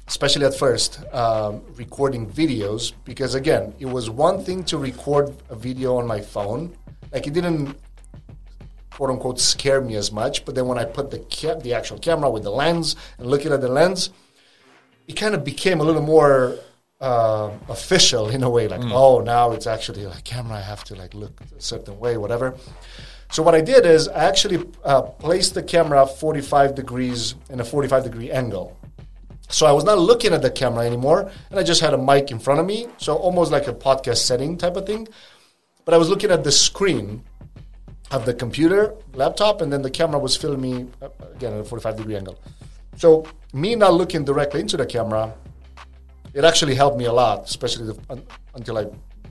especially 0.08 0.46
at 0.46 0.54
first, 0.54 1.02
um, 1.12 1.62
recording 1.74 2.30
videos 2.30 2.92
because 3.04 3.34
again, 3.34 3.74
it 3.78 3.86
was 3.86 4.08
one 4.08 4.42
thing 4.42 4.64
to 4.64 4.78
record 4.78 5.34
a 5.50 5.56
video 5.56 5.96
on 5.96 6.06
my 6.06 6.20
phone. 6.20 6.74
Like 7.12 7.26
it 7.26 7.34
didn't 7.34 7.76
quote 8.90 9.10
unquote 9.10 9.38
scare 9.38 9.80
me 9.80 9.96
as 9.96 10.10
much, 10.10 10.44
but 10.44 10.54
then 10.54 10.66
when 10.66 10.78
I 10.78 10.84
put 10.84 11.10
the 11.10 11.18
ca- 11.18 11.60
the 11.60 11.74
actual 11.74 11.98
camera 11.98 12.30
with 12.30 12.44
the 12.44 12.54
lens 12.62 12.96
and 13.18 13.26
looking 13.26 13.52
at 13.52 13.60
the 13.60 13.68
lens, 13.68 14.10
it 15.08 15.14
kind 15.14 15.34
of 15.34 15.44
became 15.44 15.80
a 15.80 15.84
little 15.84 16.02
more 16.02 16.56
uh, 17.00 17.50
official 17.68 18.28
in 18.28 18.42
a 18.42 18.50
way. 18.50 18.68
Like, 18.68 18.82
oh, 18.84 19.20
now 19.20 19.52
it's 19.52 19.66
actually 19.66 20.06
like 20.06 20.24
camera. 20.24 20.56
I 20.56 20.60
have 20.60 20.84
to 20.84 20.94
like 20.94 21.14
look 21.14 21.40
a 21.56 21.60
certain 21.60 21.98
way, 21.98 22.16
whatever. 22.16 22.54
So 23.30 23.42
what 23.42 23.54
I 23.54 23.60
did 23.60 23.84
is 23.86 24.08
I 24.08 24.24
actually 24.24 24.64
uh, 24.84 25.02
placed 25.02 25.54
the 25.54 25.62
camera 25.62 26.06
45 26.06 26.74
degrees 26.74 27.34
in 27.50 27.60
a 27.60 27.64
45 27.64 28.04
degree 28.04 28.30
angle. 28.30 28.76
So 29.48 29.66
I 29.66 29.72
was 29.72 29.84
not 29.84 29.98
looking 29.98 30.32
at 30.32 30.42
the 30.42 30.50
camera 30.50 30.84
anymore, 30.84 31.30
and 31.50 31.58
I 31.58 31.62
just 31.62 31.80
had 31.80 31.94
a 31.94 31.98
mic 31.98 32.30
in 32.30 32.38
front 32.38 32.58
of 32.58 32.66
me, 32.66 32.88
so 32.98 33.14
almost 33.14 33.52
like 33.52 33.68
a 33.68 33.72
podcast 33.72 34.18
setting 34.18 34.58
type 34.58 34.76
of 34.76 34.86
thing. 34.86 35.06
But 35.84 35.94
I 35.94 35.98
was 35.98 36.08
looking 36.08 36.32
at 36.32 36.42
the 36.42 36.50
screen 36.50 37.22
of 38.10 38.26
the 38.26 38.34
computer, 38.34 38.94
laptop, 39.14 39.60
and 39.60 39.72
then 39.72 39.82
the 39.82 39.90
camera 39.90 40.18
was 40.18 40.36
filming 40.36 40.86
me 40.86 40.90
uh, 41.00 41.08
again 41.34 41.52
at 41.52 41.60
a 41.60 41.64
45 41.64 41.96
degree 41.96 42.16
angle. 42.16 42.40
So 42.96 43.24
me 43.52 43.76
not 43.76 43.94
looking 43.94 44.24
directly 44.24 44.60
into 44.60 44.76
the 44.76 44.86
camera, 44.86 45.34
it 46.36 46.44
actually 46.44 46.74
helped 46.74 46.98
me 46.98 47.06
a 47.06 47.12
lot, 47.12 47.46
especially 47.46 47.86
the, 47.86 47.98
un, 48.10 48.22
until 48.54 48.76
I 48.76 48.86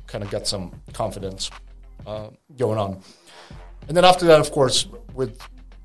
kind 0.07 0.23
of 0.23 0.31
got 0.31 0.47
some 0.47 0.71
confidence 0.91 1.51
uh, 2.07 2.29
going 2.57 2.79
on. 2.79 2.99
And 3.87 3.95
then 3.95 4.03
after 4.03 4.25
that, 4.25 4.39
of 4.39 4.51
course, 4.51 4.87
with 5.13 5.39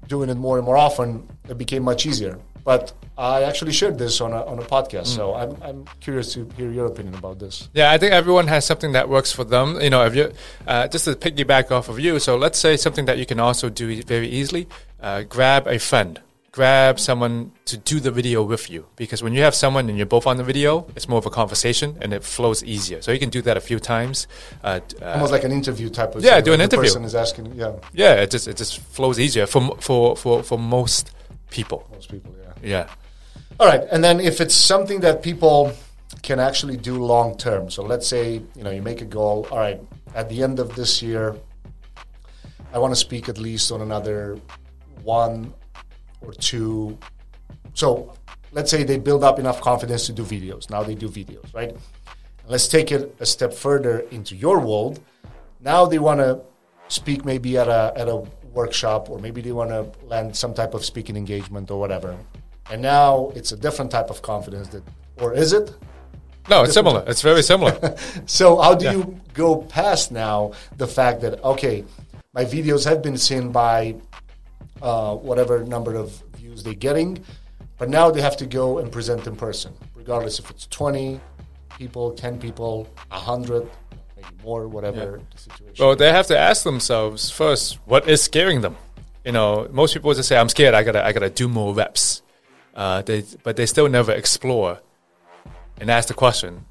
doing 0.09 0.31
it 0.31 0.37
more 0.37 0.57
and 0.57 0.65
more 0.65 0.79
often, 0.79 1.29
it 1.49 1.59
became 1.59 1.83
much 1.83 2.07
easier. 2.07 2.39
But 2.65 2.93
I 3.19 3.43
actually 3.43 3.73
shared 3.73 3.99
this 3.99 4.21
on 4.21 4.33
a, 4.33 4.45
on 4.45 4.59
a 4.59 4.63
podcast, 4.63 5.09
so 5.09 5.35
I'm, 5.35 5.57
I'm 5.63 5.85
curious 6.01 6.33
to 6.35 6.49
hear 6.57 6.71
your 6.71 6.87
opinion 6.87 7.15
about 7.15 7.39
this. 7.39 7.69
Yeah, 7.75 7.91
I 7.91 7.99
think 7.99 8.13
everyone 8.13 8.47
has 8.49 8.65
something 8.65 8.93
that 8.93 9.09
works 9.09 9.33
for 9.33 9.45
them. 9.45 9.81
You 9.81 9.91
know, 9.91 10.05
if 10.05 10.15
you 10.15 10.33
uh, 10.67 10.89
just 10.89 11.05
to 11.05 11.15
piggyback 11.15 11.71
off 11.71 11.89
of 11.89 11.99
you, 11.99 12.19
so 12.19 12.37
let's 12.37 12.59
say 12.59 12.77
something 12.77 13.07
that 13.07 13.19
you 13.19 13.27
can 13.27 13.41
also 13.41 13.69
do 13.71 14.03
very 14.03 14.29
easily: 14.29 14.69
uh, 15.01 15.23
grab 15.23 15.67
a 15.67 15.79
friend, 15.79 16.21
grab 16.53 16.99
someone 16.99 17.53
to 17.65 17.77
do 17.77 18.01
the 18.01 18.11
video 18.11 18.43
with 18.43 18.71
you. 18.71 18.87
Because 18.97 19.23
when 19.23 19.33
you 19.35 19.43
have 19.43 19.55
someone 19.55 19.89
and 19.89 19.97
you're 19.97 20.07
both 20.07 20.27
on 20.27 20.37
the 20.37 20.45
video, 20.45 20.87
it's 20.97 21.09
more 21.09 21.19
of 21.19 21.27
a 21.27 21.31
conversation 21.31 21.97
and 22.01 22.13
it 22.13 22.25
flows 22.25 22.65
easier. 22.65 23.01
So 23.03 23.13
you 23.13 23.19
can 23.19 23.31
do 23.31 23.43
that 23.43 23.57
a 23.57 23.61
few 23.61 23.79
times. 23.79 24.27
Uh, 24.65 24.81
uh, 25.01 25.05
Almost 25.13 25.33
like 25.33 25.45
an 25.45 25.53
interview 25.53 25.89
type 25.89 26.15
of 26.15 26.25
Yeah, 26.25 26.41
do 26.41 26.53
an 26.53 26.61
interview. 26.61 26.85
person 26.87 27.05
is 27.05 27.15
asking, 27.15 27.55
yeah, 27.55 27.73
yeah, 27.93 28.15
it 28.15 28.31
just 28.31 28.49
it 28.49 28.57
just 28.57 28.79
flows 28.79 29.19
easier 29.19 29.47
for 29.47 29.77
for 29.81 30.17
for 30.17 30.43
for 30.43 30.59
most 30.59 31.13
people. 31.51 31.87
most 31.93 32.11
people, 32.11 32.35
yeah. 32.43 32.53
Yeah. 32.63 32.89
All 33.59 33.67
right, 33.67 33.83
and 33.93 34.03
then 34.03 34.21
if 34.21 34.41
it's 34.41 34.55
something 34.55 35.01
that 35.01 35.23
people 35.23 35.73
can 36.23 36.41
actually 36.41 36.77
do 36.77 36.95
long 37.05 37.37
term, 37.37 37.71
so 37.71 37.83
let's 37.83 38.07
say 38.09 38.43
you 38.57 38.65
know 38.65 38.71
you 38.71 38.83
make 38.83 39.03
a 39.03 39.05
goal. 39.05 39.47
All 39.51 39.59
right, 39.59 39.81
at 40.15 40.29
the 40.29 40.43
end 40.43 40.59
of 40.59 40.75
this 40.75 41.03
year, 41.03 41.37
I 42.73 42.79
want 42.79 42.93
to 42.93 43.01
speak 43.01 43.29
at 43.29 43.39
least 43.39 43.71
on 43.71 43.83
another 43.83 44.39
one 45.05 45.53
or 46.21 46.33
two. 46.33 46.99
So 47.75 48.15
let's 48.53 48.71
say 48.71 48.83
they 48.83 48.99
build 48.99 49.25
up 49.25 49.39
enough 49.39 49.61
confidence 49.61 50.07
to 50.07 50.13
do 50.13 50.25
videos. 50.25 50.71
Now 50.71 50.83
they 50.83 50.95
do 50.95 51.09
videos, 51.09 51.53
right? 51.55 51.77
Let's 52.47 52.69
take 52.69 52.91
it 52.91 53.15
a 53.21 53.27
step 53.27 53.53
further 53.53 54.01
into 54.11 54.35
your 54.35 54.59
world. 54.61 55.01
Now 55.61 55.87
they 55.87 55.99
want 55.99 56.21
to 56.21 56.41
speak 56.89 57.25
maybe 57.25 57.57
at 57.59 57.69
a 57.69 57.93
at 57.97 58.09
a 58.09 58.25
workshop 58.53 59.09
or 59.09 59.19
maybe 59.19 59.41
they 59.41 59.53
want 59.53 59.71
to 59.71 59.91
land 60.05 60.35
some 60.35 60.53
type 60.53 60.75
of 60.75 60.85
speaking 60.85 61.17
engagement 61.17 61.71
or 61.71 61.79
whatever. 61.79 62.17
And 62.71 62.83
now 62.83 63.33
it's 63.35 63.53
a 63.53 63.57
different 63.57 63.91
type 63.91 64.11
of 64.11 64.23
confidence 64.23 64.69
that 64.69 64.83
or 65.19 65.35
is 65.35 65.53
it? 65.53 65.73
No, 66.49 66.65
it's 66.65 66.75
similar. 66.75 67.05
It's 67.07 67.23
very 67.23 67.43
similar. 67.43 67.97
So 68.27 68.61
how 68.61 68.75
do 68.75 68.91
you 68.91 69.21
go 69.35 69.63
past 69.63 70.11
now 70.11 70.53
the 70.77 70.87
fact 70.87 71.21
that 71.21 71.43
okay, 71.45 71.85
my 72.33 72.45
videos 72.45 72.85
have 72.85 73.03
been 73.03 73.17
seen 73.17 73.53
by 73.53 73.95
uh, 74.83 75.15
whatever 75.17 75.65
number 75.65 75.95
of 75.95 76.23
views 76.37 76.63
they're 76.63 76.75
getting, 76.75 77.25
but 77.79 77.89
now 77.89 78.11
they 78.11 78.21
have 78.21 78.37
to 78.39 78.47
go 78.47 78.79
and 78.79 78.91
present 78.91 79.27
in 79.27 79.37
person, 79.37 79.73
regardless 79.95 80.39
if 80.39 80.51
it's 80.51 80.67
twenty 80.67 81.21
people, 81.79 82.13
ten 82.13 82.39
people, 82.39 82.89
hundred, 83.11 83.69
maybe 84.17 84.29
more, 84.45 84.69
whatever 84.69 85.21
the 85.33 85.39
situation. 85.39 85.75
Well, 85.79 85.97
they 85.97 86.13
have 86.13 86.27
to 86.27 86.39
ask 86.39 86.63
themselves 86.65 87.31
first, 87.31 87.79
what 87.87 88.09
is 88.09 88.23
scaring 88.23 88.61
them? 88.61 88.77
You 89.25 89.33
know, 89.33 89.69
most 89.71 89.95
people 89.95 90.13
just 90.15 90.29
say, 90.29 90.37
"I'm 90.37 90.49
scared. 90.49 90.75
I 90.75 90.83
gotta, 90.83 91.05
I 91.05 91.13
gotta 91.13 91.31
do 91.31 91.49
more 91.49 91.75
reps." 91.75 92.23
Uh, 92.75 93.03
they, 93.03 93.25
but 93.43 93.57
they 93.57 93.67
still 93.67 93.89
never 93.89 94.13
explore 94.13 94.81
and 95.81 95.91
ask 95.91 96.09
the 96.09 96.15
question: 96.15 96.65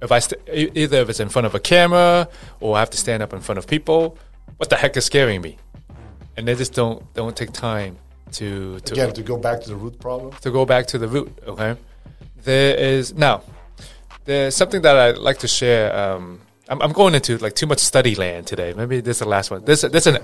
If 0.00 0.12
I 0.12 0.20
st- 0.20 0.40
either 0.76 0.98
if 0.98 1.08
it's 1.08 1.20
in 1.20 1.28
front 1.28 1.46
of 1.46 1.54
a 1.54 1.60
camera 1.60 2.28
or 2.60 2.76
I 2.76 2.80
have 2.80 2.90
to 2.90 2.98
stand 2.98 3.22
up 3.22 3.32
in 3.32 3.40
front 3.40 3.58
of 3.58 3.66
people, 3.66 4.18
what 4.56 4.70
the 4.70 4.76
heck 4.76 4.96
is 4.96 5.04
scaring 5.04 5.40
me? 5.40 5.58
And 6.36 6.46
they 6.46 6.54
just 6.54 6.74
don't 6.74 7.02
don't 7.14 7.36
take 7.36 7.52
time 7.52 7.96
to 8.32 8.80
to 8.80 8.92
Again, 8.94 9.12
to 9.14 9.22
go 9.22 9.36
back 9.36 9.60
to 9.62 9.68
the 9.70 9.76
root 9.76 9.98
problem. 9.98 10.32
to 10.42 10.50
go 10.50 10.64
back 10.64 10.86
to 10.88 10.98
the 10.98 11.08
root, 11.08 11.32
okay? 11.46 11.76
There 12.44 12.74
is 12.76 13.14
now 13.14 13.42
there's 14.24 14.54
something 14.56 14.82
that 14.82 14.96
I'd 14.96 15.18
like 15.18 15.38
to 15.38 15.48
share. 15.48 15.96
Um, 15.96 16.40
I'm, 16.68 16.82
I'm 16.82 16.92
going 16.92 17.14
into 17.14 17.38
like 17.38 17.54
too 17.54 17.66
much 17.66 17.78
study 17.78 18.14
land 18.16 18.46
today. 18.46 18.72
Maybe 18.76 19.00
this 19.00 19.16
is 19.16 19.20
the 19.20 19.28
last 19.28 19.50
one. 19.50 19.64
There's 19.64 19.82
there's 19.82 20.06
an 20.06 20.18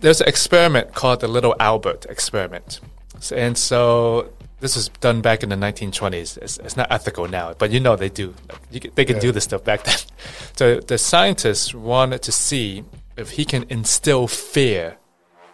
there's 0.00 0.20
an 0.20 0.28
experiment 0.28 0.94
called 0.94 1.20
the 1.20 1.28
Little 1.28 1.56
Albert 1.58 2.06
experiment, 2.08 2.80
So- 3.20 3.36
and 3.36 3.58
so 3.58 4.30
this 4.60 4.76
was 4.76 4.88
done 5.00 5.20
back 5.22 5.42
in 5.42 5.48
the 5.48 5.56
1920s. 5.56 6.38
It's, 6.38 6.56
it's 6.58 6.76
not 6.76 6.86
ethical 6.92 7.26
now, 7.26 7.52
but 7.58 7.72
you 7.72 7.80
know 7.80 7.96
they 7.96 8.08
do. 8.08 8.32
Like, 8.48 8.60
you 8.70 8.78
can, 8.78 8.92
they 8.94 9.04
can 9.04 9.18
do 9.18 9.32
this 9.32 9.42
stuff 9.44 9.64
back 9.64 9.82
then. 9.84 9.96
So 10.54 10.78
the 10.78 10.98
scientists 10.98 11.74
wanted 11.74 12.22
to 12.22 12.30
see 12.30 12.84
if 13.16 13.30
he 13.30 13.44
can 13.44 13.64
instill 13.68 14.28
fear 14.28 14.98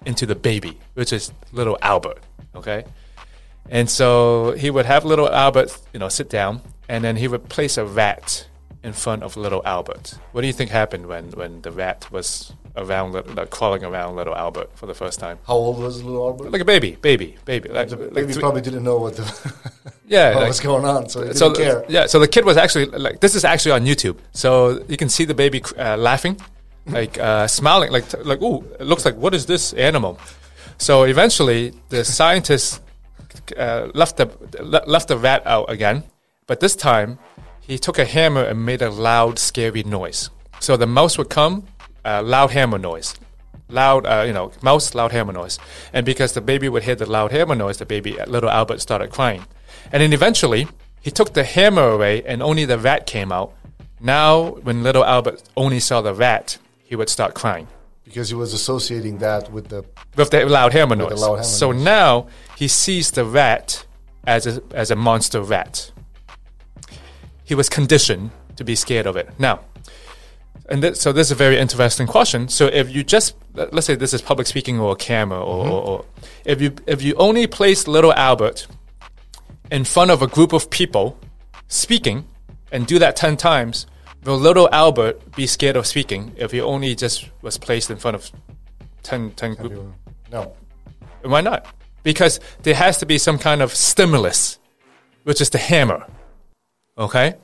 into 0.06 0.26
the 0.26 0.34
baby, 0.34 0.78
which 0.94 1.12
is 1.12 1.32
little 1.52 1.78
Albert. 1.82 2.18
Okay, 2.54 2.84
and 3.68 3.88
so 3.88 4.52
he 4.52 4.70
would 4.70 4.86
have 4.86 5.04
little 5.04 5.28
Albert, 5.28 5.76
you 5.92 6.00
know, 6.00 6.08
sit 6.08 6.28
down, 6.30 6.60
and 6.88 7.04
then 7.04 7.16
he 7.16 7.28
would 7.28 7.48
place 7.48 7.76
a 7.76 7.84
rat 7.84 8.46
in 8.82 8.92
front 8.92 9.22
of 9.22 9.36
little 9.36 9.62
Albert. 9.64 10.14
What 10.32 10.40
do 10.42 10.46
you 10.46 10.52
think 10.52 10.70
happened 10.70 11.06
when 11.06 11.30
when 11.32 11.60
the 11.62 11.70
rat 11.70 12.10
was 12.10 12.52
around, 12.76 13.12
like, 13.36 13.50
crawling 13.50 13.82
around 13.84 14.14
little 14.14 14.36
Albert 14.36 14.70
for 14.76 14.86
the 14.86 14.94
first 14.94 15.18
time? 15.18 15.38
How 15.46 15.54
old 15.54 15.78
was 15.82 16.02
little 16.02 16.24
Albert? 16.28 16.52
Like 16.52 16.62
a 16.62 16.64
baby, 16.64 16.96
baby, 17.02 17.36
baby. 17.44 17.68
Like, 17.68 17.88
the 17.88 17.96
baby 17.96 18.32
probably 18.34 18.60
didn't 18.60 18.84
know 18.84 18.98
what 18.98 19.16
the 19.16 19.24
yeah, 20.06 20.28
what 20.34 20.40
like- 20.42 20.48
was 20.48 20.60
going 20.60 20.84
on, 20.84 21.08
so 21.08 21.20
he 21.20 21.26
didn't 21.26 21.38
so 21.38 21.52
care. 21.52 21.84
yeah, 21.88 22.06
so 22.06 22.18
the 22.20 22.28
kid 22.28 22.44
was 22.44 22.56
actually 22.56 22.86
like 22.86 23.20
this 23.20 23.34
is 23.34 23.44
actually 23.44 23.72
on 23.72 23.84
YouTube, 23.84 24.16
so 24.32 24.82
you 24.88 24.96
can 24.96 25.08
see 25.08 25.24
the 25.24 25.34
baby 25.34 25.62
uh, 25.76 25.96
laughing, 25.96 26.40
like 26.88 27.18
uh, 27.18 27.46
smiling, 27.46 27.92
like 27.92 28.06
like 28.24 28.42
ooh, 28.42 28.64
it 28.80 28.84
looks 28.84 29.04
like 29.04 29.16
what 29.16 29.34
is 29.34 29.46
this 29.46 29.72
animal? 29.74 30.18
So 30.78 31.04
eventually, 31.04 31.72
the 31.88 32.04
scientist 32.04 32.80
uh, 33.56 33.88
left 33.94 34.16
the 34.16 34.26
left 34.86 35.08
the 35.08 35.18
rat 35.18 35.42
out 35.46 35.70
again, 35.70 36.04
but 36.46 36.60
this 36.60 36.76
time 36.76 37.18
he 37.60 37.78
took 37.78 37.98
a 37.98 38.04
hammer 38.04 38.42
and 38.42 38.64
made 38.64 38.80
a 38.80 38.90
loud, 38.90 39.38
scary 39.38 39.82
noise. 39.82 40.30
So 40.60 40.76
the 40.76 40.86
mouse 40.86 41.18
would 41.18 41.28
come, 41.28 41.66
uh, 42.04 42.22
loud 42.22 42.50
hammer 42.52 42.78
noise, 42.78 43.14
loud, 43.68 44.06
uh, 44.06 44.24
you 44.26 44.32
know, 44.32 44.52
mouse, 44.62 44.94
loud 44.94 45.12
hammer 45.12 45.34
noise. 45.34 45.58
And 45.92 46.06
because 46.06 46.32
the 46.32 46.40
baby 46.40 46.70
would 46.70 46.84
hear 46.84 46.94
the 46.94 47.04
loud 47.04 47.30
hammer 47.30 47.54
noise, 47.54 47.76
the 47.76 47.84
baby, 47.84 48.18
uh, 48.18 48.26
little 48.26 48.48
Albert, 48.48 48.80
started 48.80 49.10
crying. 49.10 49.44
And 49.92 50.02
then 50.02 50.14
eventually, 50.14 50.66
he 51.00 51.10
took 51.10 51.34
the 51.34 51.44
hammer 51.44 51.88
away, 51.90 52.22
and 52.24 52.42
only 52.42 52.64
the 52.64 52.78
rat 52.78 53.06
came 53.06 53.30
out. 53.30 53.52
Now, 54.00 54.52
when 54.62 54.82
little 54.82 55.04
Albert 55.04 55.42
only 55.56 55.80
saw 55.80 56.00
the 56.00 56.14
rat, 56.14 56.56
he 56.88 56.94
would 56.96 57.08
start 57.16 57.34
crying 57.34 57.66
because 58.04 58.28
he 58.30 58.34
was 58.34 58.52
associating 58.54 59.18
that 59.18 59.42
with 59.52 59.66
the 59.68 59.80
with 60.16 60.30
the 60.30 60.40
loud 60.46 60.72
hammer 60.72 60.96
noise. 60.96 61.20
loud 61.20 61.36
hammer 61.36 61.42
so 61.44 61.72
noise. 61.72 61.82
now 61.84 62.26
he 62.56 62.66
sees 62.68 63.10
the 63.10 63.24
rat 63.24 63.84
as 64.26 64.46
a, 64.46 64.62
as 64.72 64.90
a 64.90 64.96
monster 64.96 65.40
rat. 65.42 65.90
He 67.44 67.54
was 67.54 67.68
conditioned 67.68 68.30
to 68.56 68.64
be 68.64 68.74
scared 68.74 69.06
of 69.06 69.16
it. 69.16 69.28
Now, 69.38 69.60
and 70.68 70.82
th- 70.82 70.96
so 70.96 71.12
this 71.12 71.28
is 71.28 71.32
a 71.32 71.34
very 71.46 71.58
interesting 71.58 72.06
question. 72.06 72.48
So 72.48 72.66
if 72.66 72.90
you 72.94 73.02
just 73.04 73.34
let- 73.54 73.72
let's 73.72 73.86
say 73.86 73.94
this 73.94 74.12
is 74.12 74.20
public 74.20 74.46
speaking 74.46 74.78
or 74.80 74.92
a 74.92 74.96
camera, 74.96 75.40
or, 75.42 75.64
Mm-hmm. 75.64 75.72
or, 75.72 75.82
or 75.88 76.04
if 76.44 76.60
you 76.60 76.72
if 76.86 77.02
you 77.02 77.14
only 77.16 77.46
place 77.46 77.86
little 77.88 78.12
Albert 78.14 78.66
in 79.70 79.84
front 79.84 80.10
of 80.10 80.22
a 80.22 80.26
group 80.26 80.52
of 80.52 80.68
people 80.70 81.18
speaking 81.68 82.24
and 82.72 82.86
do 82.86 82.98
that 82.98 83.16
10 83.16 83.36
times, 83.36 83.86
will 84.24 84.36
little 84.38 84.68
Albert 84.72 85.34
be 85.36 85.46
scared 85.46 85.76
of 85.76 85.86
speaking 85.86 86.32
if 86.36 86.50
he 86.50 86.60
only 86.60 86.94
just 86.94 87.28
was 87.42 87.58
placed 87.58 87.90
in 87.90 87.96
front 87.96 88.14
of 88.14 88.30
10, 89.02 89.32
10 89.32 89.54
group. 89.54 89.92
No. 90.30 90.54
Why 91.22 91.40
not? 91.40 91.66
Because 92.02 92.40
there 92.62 92.74
has 92.74 92.98
to 92.98 93.06
be 93.06 93.18
some 93.18 93.38
kind 93.38 93.62
of 93.62 93.74
stimulus, 93.74 94.58
which 95.24 95.40
is 95.40 95.50
the 95.50 95.58
hammer. 95.58 96.06
Okay? 96.96 97.34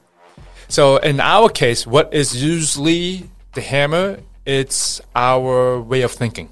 So 0.68 0.96
in 0.98 1.20
our 1.20 1.48
case, 1.48 1.86
what 1.86 2.12
is 2.14 2.42
usually 2.42 3.28
the 3.54 3.60
hammer? 3.60 4.18
It's 4.44 5.00
our 5.14 5.80
way 5.80 6.02
of 6.02 6.12
thinking. 6.12 6.48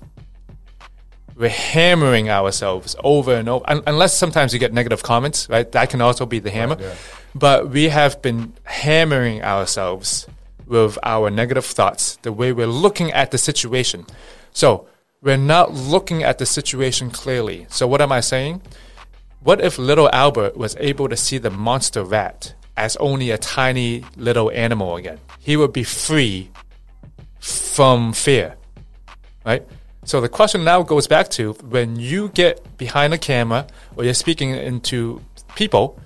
We're 1.36 1.48
hammering 1.48 2.28
ourselves 2.28 2.94
over 3.02 3.34
and 3.34 3.48
over, 3.48 3.64
Un- 3.68 3.82
unless 3.86 4.16
sometimes 4.16 4.52
you 4.52 4.58
get 4.58 4.72
negative 4.72 5.02
comments, 5.02 5.48
right? 5.48 5.70
That 5.72 5.90
can 5.90 6.00
also 6.00 6.26
be 6.26 6.38
the 6.38 6.50
hammer. 6.50 6.76
yeah. 6.78 6.94
But 7.34 7.70
we 7.70 7.88
have 7.88 8.20
been 8.20 8.52
hammering 8.64 9.42
ourselves 9.42 10.26
with 10.66 10.98
our 11.02 11.30
negative 11.30 11.64
thoughts, 11.64 12.16
the 12.22 12.32
way 12.32 12.52
we're 12.52 12.66
looking 12.66 13.12
at 13.12 13.30
the 13.30 13.38
situation. 13.38 14.06
So 14.52 14.86
we're 15.20 15.36
not 15.36 15.72
looking 15.72 16.22
at 16.22 16.38
the 16.38 16.46
situation 16.46 17.10
clearly. 17.10 17.66
So 17.70 17.86
what 17.86 18.00
am 18.00 18.12
I 18.12 18.20
saying? 18.20 18.62
What 19.40 19.60
if 19.60 19.78
little 19.78 20.08
Albert 20.12 20.56
was 20.56 20.76
able 20.78 21.08
to 21.08 21.16
see 21.16 21.38
the 21.38 21.50
monster 21.50 22.04
rat 22.04 22.54
as 22.76 22.96
only 22.96 23.30
a 23.30 23.38
tiny 23.38 24.04
little 24.16 24.50
animal 24.50 24.96
again? 24.96 25.18
He 25.38 25.56
would 25.56 25.72
be 25.72 25.84
free 25.84 26.50
from 27.40 28.12
fear, 28.12 28.56
right? 29.44 29.66
So 30.04 30.20
the 30.20 30.28
question 30.28 30.64
now 30.64 30.82
goes 30.82 31.06
back 31.06 31.28
to 31.30 31.52
when 31.68 31.96
you 31.96 32.28
get 32.28 32.76
behind 32.76 33.14
a 33.14 33.18
camera 33.18 33.66
or 33.96 34.04
you're 34.04 34.14
speaking 34.14 34.50
into 34.50 35.20
people, 35.54 35.98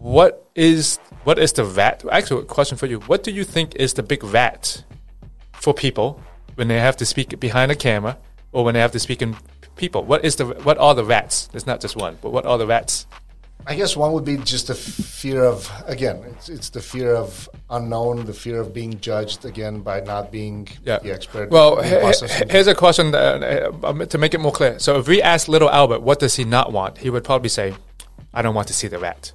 what 0.00 0.48
is 0.54 0.98
what 1.24 1.38
is 1.38 1.52
the 1.52 1.64
VAT? 1.64 2.04
Actually, 2.10 2.42
a 2.42 2.44
question 2.46 2.76
for 2.78 2.86
you: 2.86 3.00
What 3.00 3.22
do 3.22 3.30
you 3.30 3.44
think 3.44 3.74
is 3.76 3.94
the 3.94 4.02
big 4.02 4.22
VAT 4.22 4.82
for 5.52 5.74
people 5.74 6.20
when 6.54 6.68
they 6.68 6.78
have 6.80 6.96
to 6.96 7.06
speak 7.06 7.38
behind 7.38 7.70
a 7.70 7.74
camera 7.76 8.16
or 8.52 8.64
when 8.64 8.74
they 8.74 8.80
have 8.80 8.92
to 8.92 8.98
speak 8.98 9.20
in 9.22 9.36
people? 9.76 10.02
What 10.04 10.24
is 10.24 10.36
the 10.36 10.46
what 10.46 10.78
are 10.78 10.94
the 10.94 11.04
rats? 11.04 11.48
There's 11.48 11.66
not 11.66 11.80
just 11.80 11.96
one, 11.96 12.16
but 12.22 12.30
what 12.32 12.46
are 12.46 12.56
the 12.58 12.66
rats? 12.66 13.06
I 13.66 13.74
guess 13.76 13.94
one 13.94 14.12
would 14.14 14.24
be 14.24 14.38
just 14.38 14.68
the 14.68 14.74
fear 14.74 15.44
of 15.44 15.70
again, 15.86 16.16
it's, 16.30 16.48
it's 16.48 16.70
the 16.70 16.80
fear 16.80 17.14
of 17.14 17.46
unknown, 17.68 18.24
the 18.24 18.32
fear 18.32 18.58
of 18.58 18.72
being 18.72 18.98
judged 19.00 19.44
again 19.44 19.80
by 19.82 20.00
not 20.00 20.32
being 20.32 20.66
Yeah. 20.82 20.98
the 21.00 21.12
expert. 21.12 21.50
Well, 21.50 21.78
in 21.80 21.84
he- 21.84 22.26
he- 22.26 22.44
here's 22.48 22.66
a 22.68 22.74
question 22.74 23.14
uh, 23.14 24.06
to 24.06 24.16
make 24.16 24.32
it 24.32 24.40
more 24.40 24.50
clear. 24.52 24.78
So, 24.78 24.98
if 24.98 25.06
we 25.06 25.20
ask 25.20 25.46
little 25.46 25.68
Albert, 25.70 26.00
what 26.00 26.20
does 26.20 26.36
he 26.36 26.44
not 26.44 26.72
want? 26.72 26.96
He 26.98 27.10
would 27.10 27.22
probably 27.22 27.50
say, 27.50 27.74
"I 28.32 28.40
don't 28.40 28.54
want 28.54 28.66
to 28.68 28.74
see 28.74 28.88
the 28.88 28.98
rat." 28.98 29.32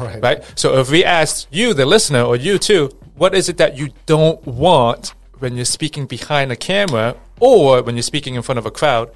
Right. 0.00 0.22
right? 0.22 0.52
So 0.54 0.78
if 0.80 0.90
we 0.90 1.04
ask 1.04 1.46
you, 1.50 1.74
the 1.74 1.86
listener, 1.86 2.22
or 2.22 2.36
you 2.36 2.58
too, 2.58 2.90
what 3.16 3.34
is 3.34 3.48
it 3.48 3.56
that 3.58 3.76
you 3.76 3.90
don't 4.06 4.44
want 4.46 5.14
when 5.38 5.56
you're 5.56 5.64
speaking 5.64 6.06
behind 6.06 6.52
a 6.52 6.56
camera 6.56 7.16
or 7.40 7.82
when 7.82 7.96
you're 7.96 8.02
speaking 8.02 8.34
in 8.34 8.42
front 8.42 8.58
of 8.58 8.66
a 8.66 8.70
crowd? 8.70 9.10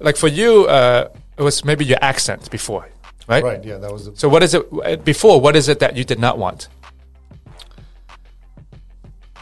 Like 0.00 0.16
for 0.16 0.28
you, 0.28 0.66
uh, 0.66 1.08
it 1.36 1.42
was 1.42 1.64
maybe 1.64 1.84
your 1.84 1.98
accent 2.02 2.50
before, 2.50 2.88
right? 3.26 3.42
Right. 3.42 3.64
Yeah, 3.64 3.78
that 3.78 3.92
was 3.92 4.06
the 4.06 4.16
So 4.16 4.28
what 4.28 4.42
is 4.42 4.54
it 4.54 4.66
uh, 4.84 4.96
before? 4.96 5.40
What 5.40 5.56
is 5.56 5.68
it 5.68 5.78
that 5.80 5.96
you 5.96 6.04
did 6.04 6.18
not 6.18 6.38
want? 6.38 6.68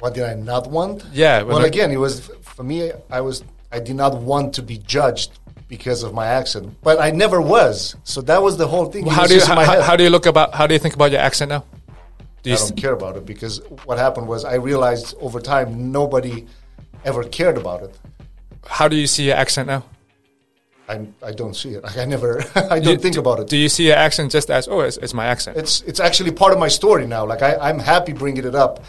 What 0.01 0.14
did 0.14 0.24
I 0.24 0.34
not 0.34 0.70
want? 0.70 1.05
Yeah, 1.12 1.43
Well, 1.43 1.59
I- 1.59 1.66
again, 1.66 1.91
it 1.91 1.97
was 1.97 2.30
for 2.43 2.62
me. 2.62 2.93
I 3.11 3.20
was. 3.20 3.43
I 3.72 3.80
did 3.80 3.97
not 3.97 4.16
want 4.18 4.55
to 4.55 4.62
be 4.62 4.78
judged 4.78 5.32
because 5.69 6.03
of 6.03 6.14
my 6.14 6.27
accent, 6.27 6.75
but 6.83 7.01
I 7.01 7.11
never 7.11 7.41
was. 7.41 7.97
So 8.05 8.21
that 8.23 8.43
was 8.43 8.57
the 8.57 8.67
whole 8.67 8.87
thing. 8.87 9.07
It 9.07 9.12
How 9.12 9.27
do 9.27 9.35
you 9.35 9.45
how, 9.45 9.55
my 9.55 9.64
how, 9.64 9.97
do 9.97 10.05
you 10.05 10.11
look 10.11 10.27
about 10.27 10.55
how 10.55 10.67
do 10.67 10.75
you 10.75 10.79
think 10.81 10.95
about 10.95 11.11
your 11.11 11.21
accent 11.21 11.49
now? 11.49 11.64
Do 12.43 12.53
I 12.53 12.57
don't 12.57 12.77
care 12.77 12.93
about 12.93 13.17
it 13.17 13.27
because 13.27 13.61
what 13.85 13.99
happened 13.99 14.29
was 14.29 14.45
I 14.45 14.55
realized 14.55 15.17
over 15.21 15.41
time 15.41 15.91
nobody 15.91 16.47
ever 17.05 17.25
cared 17.25 17.57
about 17.59 17.83
it. 17.83 17.99
how 18.67 18.87
do 18.89 18.97
you 18.97 19.07
see 19.09 19.25
your 19.27 19.37
accent 19.37 19.67
now? 19.67 19.85
I, 20.89 21.01
I 21.21 21.33
don't 21.33 21.55
see 21.57 21.71
it. 21.71 21.83
Like, 21.83 21.99
I 22.05 22.05
never. 22.05 22.45
I 22.55 22.79
don't 22.79 22.85
You- 22.95 22.99
think 22.99 23.14
do- 23.14 23.21
about 23.21 23.41
it. 23.41 23.49
Do 23.49 23.57
you 23.57 23.69
see 23.69 23.87
your 23.89 23.97
accent 23.97 24.31
just 24.31 24.51
as 24.51 24.69
oh, 24.69 24.81
it's, 24.81 24.97
it's 24.99 25.14
my 25.14 25.27
accent? 25.27 25.57
it's 25.57 25.83
it's 25.83 25.99
actually 25.99 26.31
part 26.31 26.53
of 26.53 26.59
my 26.61 26.69
story 26.69 27.07
now. 27.07 27.27
Like 27.27 27.43
I, 27.43 27.57
I'm 27.57 27.81
happy 27.81 28.12
bringing 28.12 28.45
it 28.47 28.55
up, 28.55 28.85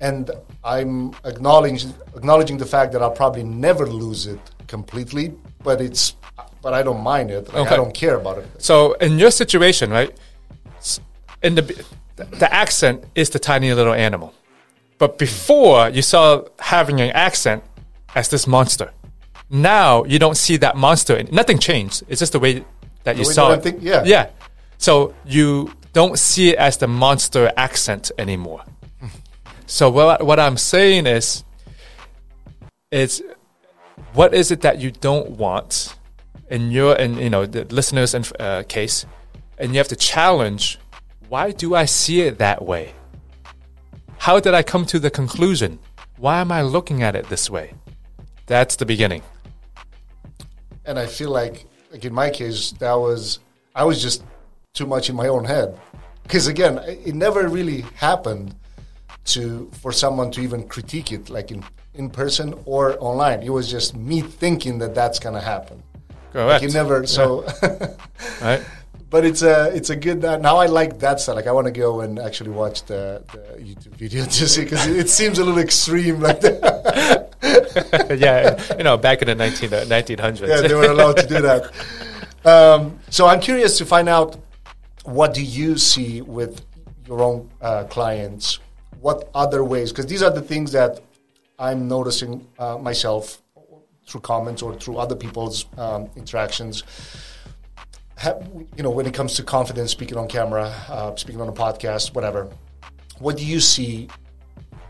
and 0.00 0.28
I'm 0.64 1.14
acknowledging 1.24 1.94
acknowledging 2.16 2.58
the 2.58 2.66
fact 2.66 2.90
that 2.92 3.02
I'll 3.02 3.12
probably 3.22 3.44
never 3.44 3.86
lose 3.86 4.26
it 4.26 4.40
completely. 4.70 5.26
But 5.62 5.80
it's 5.80 6.16
but 6.62 6.72
I 6.72 6.82
don't 6.82 7.02
mind 7.12 7.30
it. 7.30 7.48
Like, 7.48 7.56
Okay. 7.66 7.74
I 7.74 7.76
don't 7.76 7.94
care 8.02 8.16
about 8.22 8.38
it. 8.38 8.46
So 8.58 8.92
in 9.06 9.18
your 9.18 9.30
situation, 9.30 9.90
right? 9.90 10.12
In 11.42 11.54
the 11.56 11.64
the 12.16 12.48
accent 12.52 13.04
is 13.14 13.30
the 13.30 13.38
tiny 13.38 13.72
little 13.74 13.94
animal, 13.94 14.32
but 14.98 15.18
before 15.18 15.88
you 15.96 16.02
saw 16.02 16.24
having 16.58 17.00
an 17.00 17.10
accent 17.28 17.62
as 18.14 18.28
this 18.28 18.46
monster. 18.46 18.88
Now 19.50 20.04
you 20.04 20.18
don't 20.18 20.36
see 20.36 20.58
that 20.58 20.76
monster. 20.76 21.22
Nothing 21.32 21.58
changed. 21.58 22.02
It's 22.08 22.20
just 22.20 22.32
the 22.32 22.38
way 22.38 22.64
that 23.04 23.16
you 23.16 23.24
way 23.26 23.34
saw 23.34 23.48
that 23.48 23.58
it. 23.58 23.62
think- 23.62 23.82
yeah. 23.82 24.02
yeah. 24.04 24.26
So 24.78 25.14
you 25.26 25.72
don't 25.92 26.18
see 26.18 26.50
it 26.52 26.58
as 26.58 26.76
the 26.76 26.86
monster 26.86 27.50
accent 27.56 28.12
anymore. 28.18 28.62
Hmm. 29.00 29.08
so 29.66 29.90
what 29.90 30.24
what 30.28 30.38
I'm 30.38 30.56
saying 30.56 31.06
is, 31.06 31.44
it's 32.90 33.22
what 34.12 34.34
is 34.34 34.50
it 34.50 34.62
that 34.62 34.80
you 34.80 34.90
don't 34.90 35.30
want 35.30 35.96
in 36.50 36.70
your 36.70 36.94
and 36.94 37.16
you 37.18 37.30
know 37.30 37.46
the 37.46 37.64
listeners 37.64 38.14
in 38.14 38.24
uh, 38.38 38.64
case, 38.68 39.06
and 39.58 39.72
you 39.72 39.78
have 39.78 39.88
to 39.88 39.96
challenge. 39.96 40.78
Why 41.28 41.52
do 41.52 41.76
I 41.76 41.84
see 41.84 42.22
it 42.22 42.38
that 42.38 42.64
way? 42.64 42.92
How 44.18 44.40
did 44.40 44.52
I 44.52 44.62
come 44.62 44.84
to 44.86 44.98
the 44.98 45.10
conclusion? 45.10 45.78
Why 46.18 46.40
am 46.40 46.50
I 46.50 46.62
looking 46.62 47.02
at 47.02 47.14
it 47.14 47.28
this 47.28 47.48
way? 47.48 47.72
That's 48.46 48.76
the 48.76 48.84
beginning. 48.84 49.22
And 50.84 50.98
I 50.98 51.06
feel 51.06 51.30
like 51.30 51.66
like 51.92 52.04
in 52.04 52.12
my 52.12 52.30
case 52.30 52.72
that 52.72 52.94
was 52.94 53.38
I 53.74 53.84
was 53.84 54.02
just 54.02 54.24
too 54.74 54.86
much 54.86 55.08
in 55.08 55.16
my 55.16 55.28
own 55.28 55.44
head 55.44 55.78
because 56.22 56.46
again 56.46 56.78
it 56.78 57.14
never 57.14 57.48
really 57.48 57.82
happened 57.96 58.54
to 59.24 59.70
for 59.80 59.92
someone 59.92 60.30
to 60.32 60.40
even 60.40 60.66
critique 60.66 61.12
it 61.12 61.30
like 61.30 61.50
in 61.50 61.64
in 61.94 62.10
person 62.10 62.54
or 62.64 62.96
online. 63.00 63.42
It 63.42 63.50
was 63.50 63.70
just 63.70 63.96
me 63.96 64.20
thinking 64.20 64.78
that 64.78 64.94
that's 64.94 65.18
gonna 65.18 65.40
happen. 65.40 65.82
Correct. 66.32 66.62
Like 66.62 66.70
it 66.70 66.74
never 66.74 67.06
so. 67.06 67.46
Right? 68.40 68.62
But 69.10 69.24
it's 69.24 69.42
a 69.42 69.74
it's 69.74 69.90
a 69.90 69.96
good 69.96 70.24
uh, 70.24 70.38
now. 70.38 70.56
I 70.56 70.66
like 70.66 71.00
that 71.00 71.18
side. 71.18 71.34
Like 71.34 71.48
I 71.48 71.52
want 71.52 71.66
to 71.66 71.72
go 71.72 72.00
and 72.00 72.18
actually 72.20 72.50
watch 72.50 72.84
the, 72.84 73.24
the 73.32 73.60
YouTube 73.60 73.96
video 73.96 74.24
to 74.38 74.48
see 74.48 74.62
because 74.62 74.86
it, 74.86 74.96
it 74.96 75.08
seems 75.08 75.38
a 75.40 75.44
little 75.44 75.58
extreme. 75.58 76.20
Like 76.20 76.40
that. 76.42 77.26
yeah, 78.20 78.76
you 78.76 78.84
know, 78.84 78.96
back 78.96 79.20
in 79.22 79.26
the 79.26 79.34
19, 79.34 79.74
uh, 79.74 79.84
1900s. 79.86 80.46
yeah, 80.46 80.60
they 80.60 80.74
were 80.74 80.90
allowed 80.90 81.16
to 81.16 81.26
do 81.26 81.40
that. 81.40 81.72
Um, 82.44 83.00
so 83.10 83.26
I'm 83.26 83.40
curious 83.40 83.78
to 83.78 83.84
find 83.84 84.08
out 84.08 84.36
what 85.04 85.34
do 85.34 85.42
you 85.42 85.76
see 85.76 86.22
with 86.22 86.64
your 87.06 87.20
own 87.20 87.50
uh, 87.60 87.84
clients? 87.84 88.60
What 89.00 89.28
other 89.34 89.64
ways? 89.64 89.90
Because 89.90 90.06
these 90.06 90.22
are 90.22 90.30
the 90.30 90.42
things 90.42 90.72
that 90.72 91.00
I'm 91.60 91.88
noticing 91.88 92.48
uh, 92.58 92.78
myself 92.78 93.42
through 94.08 94.22
comments 94.22 94.62
or 94.62 94.74
through 94.74 94.96
other 94.96 95.14
people's 95.14 95.66
um, 95.76 96.08
interactions. 96.16 96.82
Ha- 98.18 98.38
you 98.76 98.82
know, 98.82 98.90
when 98.90 99.06
it 99.06 99.12
comes 99.12 99.34
to 99.34 99.42
confidence, 99.42 99.90
speaking 99.90 100.16
on 100.16 100.26
camera, 100.26 100.74
uh, 100.88 101.14
speaking 101.16 101.40
on 101.40 101.48
a 101.48 101.52
podcast, 101.52 102.14
whatever. 102.14 102.48
What 103.18 103.36
do 103.36 103.44
you 103.44 103.60
see 103.60 104.08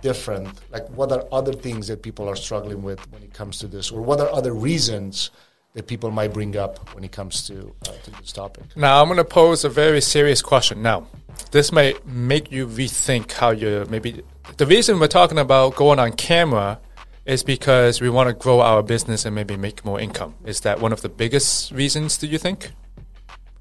different? 0.01 0.49
Like, 0.71 0.87
what 0.91 1.11
are 1.11 1.25
other 1.33 1.53
things 1.53 1.89
that 1.89 2.03
people 2.03 2.29
are 2.29 2.37
struggling 2.37 2.83
with 2.83 3.01
when 3.11 3.23
it 3.23 3.35
comes 3.35 3.59
to 3.59 3.66
this, 3.66 3.91
or 3.91 4.01
what 4.01 4.21
are 4.21 4.31
other 4.31 4.53
reasons 4.53 5.31
that 5.75 5.89
people 5.89 6.11
might 6.11 6.33
bring 6.33 6.57
up 6.57 6.95
when 6.95 7.05
it 7.05 7.12
comes 7.12 7.47
to 7.49 7.75
uh, 7.89 7.93
to 8.05 8.11
this 8.12 8.33
topic? 8.33 8.64
Now 8.77 9.03
I'm 9.03 9.09
going 9.09 9.18
to 9.18 9.25
pose 9.25 9.64
a 9.64 9.68
very 9.68 10.01
serious 10.01 10.41
question. 10.41 10.83
Now, 10.83 11.09
this 11.51 11.73
may 11.73 11.95
make 12.05 12.53
you 12.53 12.68
rethink 12.68 13.33
how 13.33 13.51
you 13.51 13.87
maybe. 13.91 14.23
The 14.57 14.66
reason 14.66 14.98
we're 14.98 15.09
talking 15.09 15.38
about 15.38 15.76
going 15.76 15.98
on 15.98 16.12
camera 16.12 16.78
is 17.24 17.42
because 17.42 18.01
we 18.01 18.11
want 18.11 18.28
to 18.28 18.34
grow 18.34 18.61
our 18.61 18.82
business 18.82 19.24
and 19.24 19.34
maybe 19.34 19.57
make 19.57 19.84
more 19.84 20.01
income. 20.01 20.34
Is 20.44 20.61
that 20.61 20.80
one 20.80 20.92
of 20.92 21.03
the 21.03 21.09
biggest 21.09 21.70
reasons? 21.72 22.18
Do 22.18 22.26
you 22.26 22.38
think? 22.38 22.70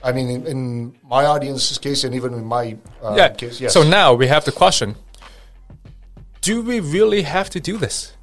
I 0.03 0.11
mean, 0.11 0.29
in, 0.29 0.47
in 0.47 0.95
my 1.03 1.25
audience's 1.25 1.77
case, 1.77 2.03
and 2.03 2.15
even 2.15 2.33
in 2.33 2.45
my 2.45 2.77
uh, 3.03 3.15
yeah. 3.17 3.29
case, 3.29 3.59
yes. 3.59 3.73
So 3.73 3.83
now 3.83 4.13
we 4.13 4.27
have 4.27 4.45
the 4.45 4.51
question: 4.51 4.95
Do 6.41 6.61
we 6.61 6.79
really 6.79 7.23
have 7.23 7.49
to 7.51 7.59
do 7.59 7.77
this? 7.77 8.13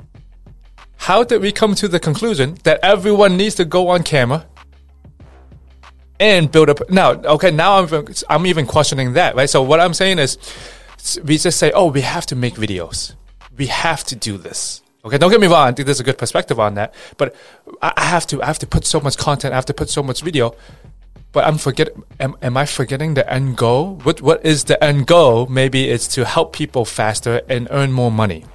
How 0.97 1.23
did 1.23 1.43
we 1.43 1.53
come 1.53 1.75
to 1.77 1.87
the 1.87 2.01
conclusion 2.01 2.57
that 2.65 2.81
everyone 2.83 3.37
needs 3.37 3.55
to 3.57 3.65
go 3.65 3.89
on 3.89 4.03
camera 4.03 4.47
and 6.19 6.51
build 6.51 6.71
up? 6.71 6.81
Now, 6.91 7.13
okay, 7.13 7.51
now 7.51 7.79
I'm 7.79 8.07
I'm 8.31 8.47
even 8.47 8.67
questioning 8.67 9.13
that, 9.13 9.37
right? 9.37 9.49
So 9.49 9.63
what 9.63 9.79
I'm 9.79 9.95
saying 9.95 10.19
is, 10.19 10.39
we 11.25 11.39
just 11.39 11.59
say, 11.59 11.73
oh, 11.73 11.87
we 11.87 12.03
have 12.03 12.27
to 12.27 12.37
make 12.37 12.55
videos. 12.55 13.15
We 13.57 13.67
have 13.67 14.05
to 14.05 14.17
do 14.17 14.37
this. 14.39 14.83
Okay, 15.05 15.19
don't 15.19 15.31
get 15.31 15.41
me 15.41 15.47
wrong. 15.47 15.69
I 15.69 15.73
think 15.73 15.87
there's 15.87 16.01
a 16.01 16.05
good 16.05 16.19
perspective 16.19 16.59
on 16.59 16.75
that, 16.75 16.93
but 17.17 17.35
I 17.81 17.93
have 17.97 18.27
to 18.29 18.43
I 18.43 18.47
have 18.47 18.59
to 18.59 18.67
put 18.67 18.85
so 18.85 19.01
much 19.01 19.17
content. 19.17 19.53
I 19.53 19.57
have 19.57 19.67
to 19.67 19.75
put 19.75 19.89
so 19.89 20.03
much 20.03 20.23
video 20.23 20.55
but 21.37 21.45
I'm 21.45 21.59
forget. 21.59 21.91
Am, 22.19 22.35
am 22.41 22.57
I 22.57 22.65
forgetting 22.65 23.13
the 23.13 23.31
end 23.31 23.59
goal? 23.59 23.97
What 24.05 24.23
What 24.23 24.45
is 24.47 24.65
the 24.65 24.83
end 24.83 25.07
goal? 25.07 25.47
Maybe 25.47 25.91
it's 25.91 26.09
to 26.15 26.25
help 26.25 26.55
people 26.55 26.87
faster 26.87 27.43
and 27.47 27.69
earn 27.71 27.93
more 27.93 28.11
money, 28.11 28.47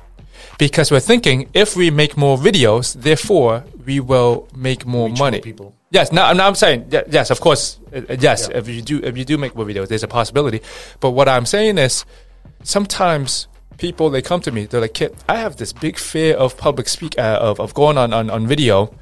because 0.58 0.89
we're 0.89 1.00
thinking 1.12 1.48
if 1.54 1.76
we 1.76 1.92
make 1.92 2.18
more 2.18 2.38
videos, 2.38 2.94
therefore 2.94 3.66
we 3.86 4.00
will 4.00 4.48
make 4.56 4.84
more 4.86 5.10
Reach 5.10 5.20
more 5.20 5.28
money. 5.28 5.42
people. 5.42 5.76
Yes, 5.92 6.12
now, 6.12 6.34
now 6.34 6.48
I'm 6.48 6.56
saying 6.56 6.88
yes, 6.89 7.30
of 7.30 7.39
course, 7.39 7.80
uh, 7.94 8.02
uh, 8.10 8.16
yes. 8.20 8.48
Yeah. 8.50 8.58
If 8.58 8.68
you 8.68 8.82
do, 8.82 9.00
if 9.04 9.16
you 9.16 9.26
do 9.26 9.38
make 9.38 9.56
more 9.56 9.66
videos, 9.66 9.88
there's 9.88 10.04
a 10.04 10.08
possibility. 10.08 10.62
But 11.02 11.12
what 11.12 11.30
I'm 11.30 11.46
saying 11.46 11.78
is, 11.78 12.04
sometimes 12.64 13.47
people 13.78 14.09
they 14.09 14.22
come 14.22 14.41
to 14.41 14.51
me, 14.51 14.66
they're 14.66 14.82
like, 14.82 14.93
"Kit, 14.93 15.16
I 15.28 15.38
have 15.38 15.57
this 15.57 15.74
big 15.74 15.97
fear 15.97 16.36
of 16.36 16.57
public 16.57 16.88
speak 16.88 17.18
uh, 17.18 17.39
of 17.41 17.59
of 17.59 17.74
going 17.74 17.97
on, 17.97 18.14
on 18.14 18.30
on 18.30 18.47
video." 18.47 18.93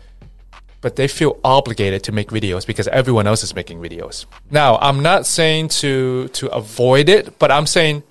But 0.81 0.95
they 0.95 1.09
feel 1.09 1.37
obligated 1.43 2.03
to 2.03 2.13
make 2.13 2.29
videos 2.29 2.65
because 2.65 2.87
everyone 2.87 3.27
else 3.27 3.43
is 3.43 3.53
making 3.53 3.79
videos. 3.81 4.25
Now, 4.49 4.77
I'm 4.77 5.01
not 5.01 5.25
saying 5.25 5.69
to 5.81 6.29
to 6.29 6.47
avoid 6.55 7.09
it, 7.09 7.37
but 7.37 7.51
I'm 7.51 7.65
saying 7.65 8.03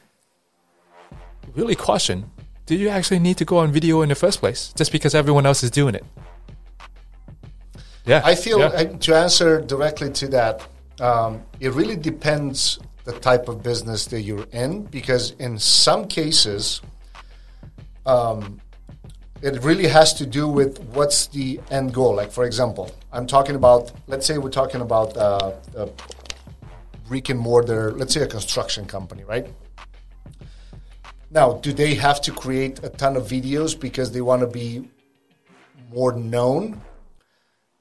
really 1.54 1.74
caution. 1.74 2.30
Do 2.66 2.74
you 2.74 2.90
actually 2.90 3.20
need 3.20 3.38
to 3.38 3.46
go 3.46 3.58
on 3.58 3.72
video 3.72 4.02
in 4.02 4.10
the 4.10 4.14
first 4.14 4.40
place 4.40 4.74
just 4.76 4.92
because 4.92 5.14
everyone 5.14 5.46
else 5.46 5.62
is 5.62 5.70
doing 5.70 5.94
it? 5.94 6.04
Yeah, 8.04 8.20
I 8.24 8.34
feel 8.34 8.58
yeah. 8.58 8.66
uh, 8.66 8.84
to 8.84 9.14
answer 9.14 9.60
directly 9.60 10.10
to 10.12 10.28
that, 10.28 10.66
um, 11.00 11.42
it 11.60 11.72
really 11.72 11.96
depends 11.96 12.78
the 13.08 13.18
type 13.20 13.48
of 13.48 13.62
business 13.62 14.04
that 14.04 14.20
you're 14.20 14.46
in 14.52 14.82
because 14.82 15.30
in 15.46 15.58
some 15.58 16.06
cases, 16.06 16.82
um, 18.04 18.60
it 19.40 19.54
really 19.62 19.88
has 19.88 20.12
to 20.12 20.26
do 20.26 20.46
with 20.46 20.78
what's 20.92 21.26
the 21.28 21.58
end 21.70 21.94
goal. 21.94 22.14
Like 22.14 22.30
for 22.30 22.44
example, 22.44 22.90
I'm 23.10 23.26
talking 23.26 23.56
about. 23.56 23.92
Let's 24.08 24.26
say 24.26 24.36
we're 24.36 24.58
talking 24.62 24.82
about 24.82 25.16
uh, 25.16 25.52
a 25.74 25.88
brick 27.08 27.30
and 27.30 27.40
mortar. 27.40 27.92
Let's 27.92 28.12
say 28.12 28.20
a 28.20 28.26
construction 28.26 28.84
company, 28.84 29.24
right? 29.24 29.46
Now, 31.30 31.54
do 31.54 31.72
they 31.72 31.94
have 31.94 32.20
to 32.26 32.30
create 32.32 32.84
a 32.84 32.90
ton 32.90 33.16
of 33.16 33.24
videos 33.24 33.78
because 33.78 34.12
they 34.12 34.20
want 34.20 34.40
to 34.42 34.46
be 34.46 34.86
more 35.90 36.12
known? 36.12 36.82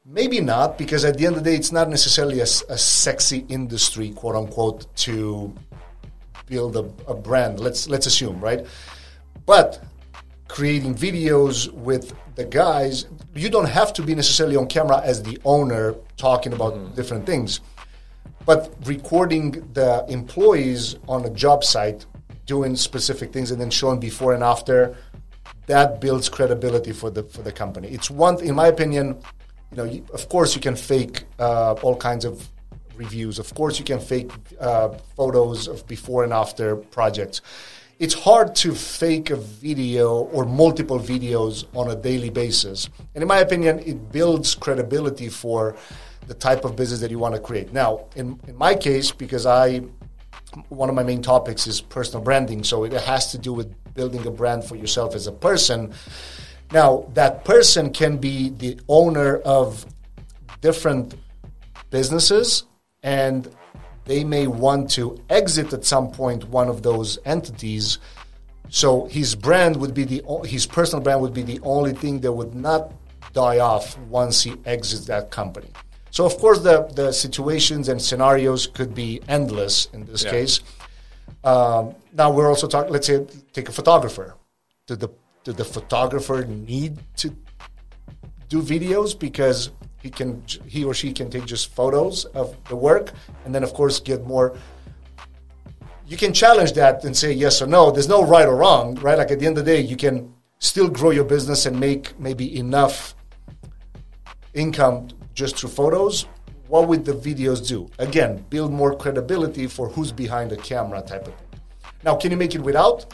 Maybe 0.10 0.39
not, 0.39 0.78
because 0.78 1.03
at 1.03 1.18
the 1.18 1.26
end 1.26 1.36
of 1.36 1.43
the 1.43 1.49
day, 1.49 1.58
it's 1.58 1.74
not 1.74 1.89
necessarily 1.89 2.39
a, 2.39 2.43
a 2.43 2.78
sexy 2.78 3.45
industry, 3.49 4.12
quote 4.12 4.36
unquote, 4.36 4.95
to 4.97 5.53
build 6.45 6.78
a, 6.78 6.89
a 7.12 7.14
brand. 7.14 7.60
Let's 7.60 7.89
let's 7.89 8.05
assume, 8.05 8.39
right? 8.39 8.66
But 9.45 9.84
creating 10.47 10.95
videos 10.95 11.70
with 11.74 12.14
the 12.36 12.45
guys, 12.45 13.08
you 13.36 13.49
don't 13.49 13.68
have 13.68 13.91
to 13.93 14.01
be 14.01 14.16
necessarily 14.16 14.55
on 14.55 14.68
camera 14.68 15.01
as 15.03 15.22
the 15.24 15.38
owner 15.43 15.93
talking 16.16 16.53
about 16.53 16.76
mm-hmm. 16.76 16.95
different 16.95 17.26
things, 17.26 17.60
but 18.45 18.74
recording 18.86 19.51
the 19.74 20.05
employees 20.08 20.95
on 21.10 21.26
a 21.26 21.30
job 21.30 21.66
site 21.66 22.05
doing 22.45 22.78
specific 22.78 23.34
things 23.34 23.51
and 23.51 23.60
then 23.60 23.70
showing 23.70 23.99
before 23.99 24.34
and 24.34 24.41
after 24.41 24.95
that 25.66 25.99
builds 25.99 26.30
credibility 26.30 26.93
for 26.93 27.10
the 27.10 27.24
for 27.24 27.41
the 27.41 27.51
company. 27.51 27.89
It's 27.89 28.10
one, 28.10 28.41
in 28.41 28.55
my 28.55 28.68
opinion. 28.68 29.22
You 29.72 29.78
know, 29.78 29.84
you, 29.84 30.05
of 30.13 30.30
course, 30.30 30.55
you 30.55 30.61
can 30.61 30.76
fake 30.76 31.24
uh, 31.39 31.74
all 31.74 31.95
kinds 31.95 32.26
of 32.26 32.49
reviews. 32.95 33.39
Of 33.39 33.53
course, 33.53 33.80
you 33.80 33.86
can 33.86 33.99
fake 33.99 34.32
uh, 34.59 34.89
photos 35.15 35.68
of 35.68 35.86
before 35.88 36.24
and 36.24 36.34
after 36.34 36.76
projects. 36.76 37.41
It's 37.99 38.13
hard 38.13 38.55
to 38.57 38.76
fake 38.76 39.32
a 39.32 39.36
video 39.36 40.20
or 40.36 40.45
multiple 40.45 40.99
videos 40.99 41.65
on 41.76 41.89
a 41.89 41.95
daily 41.95 42.30
basis. 42.30 42.89
And 43.15 43.24
in 43.24 43.28
my 43.28 43.39
opinion, 43.39 43.80
it 43.80 44.11
builds 44.11 44.53
credibility 44.53 45.30
for 45.30 45.76
the 46.28 46.36
type 46.36 46.63
of 46.63 46.76
business 46.76 46.99
that 46.99 47.09
you 47.09 47.18
want 47.18 47.34
to 47.36 47.41
create. 47.41 47.74
Now, 47.74 48.05
in, 48.15 48.39
in 48.47 48.55
my 48.55 48.76
case, 48.76 49.11
because 49.11 49.45
I 49.45 49.82
one 50.70 50.89
of 50.89 50.95
my 50.95 51.03
main 51.03 51.22
topics 51.22 51.68
is 51.68 51.82
personal 51.82 52.24
branding. 52.24 52.63
So 52.63 52.84
it 52.84 52.93
has 52.93 53.32
to 53.32 53.38
do 53.38 53.53
with 53.53 53.74
building 53.93 54.26
a 54.26 54.32
brand 54.32 54.63
for 54.63 54.76
yourself 54.76 55.13
as 55.15 55.28
a 55.28 55.32
person. 55.32 55.93
Now, 56.72 57.09
that 57.13 57.45
person 57.45 57.91
can 57.93 58.18
be 58.18 58.49
the 58.49 58.80
owner 58.88 59.38
of 59.38 59.86
different 60.61 61.15
businesses 61.89 62.63
and 63.03 63.49
they 64.05 64.24
may 64.24 64.47
want 64.47 64.89
to 64.91 65.22
exit 65.30 65.74
at 65.74 65.86
some 65.86 66.11
point 66.11 66.47
one 66.49 66.70
of 66.70 66.82
those 66.84 67.20
entities. 67.26 67.99
So 68.70 69.05
his 69.05 69.36
brand 69.36 69.78
would 69.78 69.93
be 69.93 70.03
the 70.03 70.24
his 70.45 70.65
personal 70.65 71.03
brand 71.03 71.22
would 71.22 71.34
be 71.34 71.43
the 71.43 71.59
only 71.63 71.93
thing 71.93 72.20
that 72.22 72.32
would 72.32 72.55
not 72.55 72.91
die 73.34 73.59
off 73.59 73.97
once 74.09 74.41
he 74.43 74.53
exits 74.65 75.05
that 75.05 75.30
company. 75.32 75.70
So 76.11 76.26
of 76.26 76.38
course 76.38 76.59
the 76.59 76.89
the 76.95 77.11
situations 77.11 77.88
and 77.89 78.01
scenarios 78.01 78.68
could 78.68 78.93
be 78.95 79.22
endless 79.28 79.88
in 79.93 80.05
this 80.05 80.24
Yeah. 80.24 80.32
case. 80.32 80.59
Um, 81.43 81.95
now 82.13 82.32
we're 82.32 82.49
also 82.49 82.68
talking. 82.68 82.91
Let's 82.91 83.07
say 83.07 83.26
take 83.53 83.70
a 83.70 83.72
photographer. 83.72 84.36
Did 84.88 84.99
the 84.99 85.09
did 85.48 85.56
the 85.56 85.64
photographer 85.64 86.43
need 86.43 87.00
to 87.16 87.34
do 88.50 88.62
videos 88.62 89.18
because 89.18 89.72
he 90.04 90.10
can 90.10 90.43
he 90.66 90.84
or 90.84 90.93
she 90.93 91.14
can 91.14 91.30
take 91.30 91.45
just 91.45 91.74
photos 91.74 92.26
of 92.26 92.54
the 92.66 92.76
work 92.76 93.14
and 93.45 93.56
then 93.56 93.64
of 93.64 93.74
course 93.74 94.02
get 94.02 94.28
more. 94.28 94.58
You 96.06 96.18
can 96.18 96.34
challenge 96.34 96.74
that 96.74 97.06
and 97.06 97.16
say 97.16 97.32
yes 97.32 97.62
or 97.62 97.68
no. 97.68 97.91
There's 97.91 98.10
no 98.10 98.26
right 98.26 98.45
or 98.45 98.58
wrong 98.58 98.95
right? 98.95 99.18
Like 99.18 99.32
at 99.32 99.39
the 99.39 99.48
end 99.48 99.58
of 99.58 99.64
the 99.64 99.72
day 99.72 99.80
you 99.80 99.95
can 99.95 100.34
still 100.60 100.89
grow 100.89 101.12
your 101.12 101.24
business 101.24 101.66
and 101.66 101.80
make 101.80 102.20
maybe 102.20 102.58
enough 102.60 103.16
income 104.54 105.08
just 105.34 105.56
through 105.58 105.70
photos. 105.70 106.26
What 106.68 106.89
would 106.89 107.06
the 107.06 107.14
videos 107.14 107.66
do? 107.66 107.89
Again 108.00 108.43
build 108.50 108.74
more 108.74 108.93
credibility 108.98 109.66
for 109.66 109.88
who's 109.88 110.12
behind 110.12 110.52
the 110.52 110.58
camera 110.58 111.02
type 111.02 111.26
of 111.26 111.34
thing. 111.36 111.62
Now 112.04 112.16
can 112.18 112.32
you 112.32 112.38
make 112.38 112.54
it 112.54 112.62
without 112.62 113.14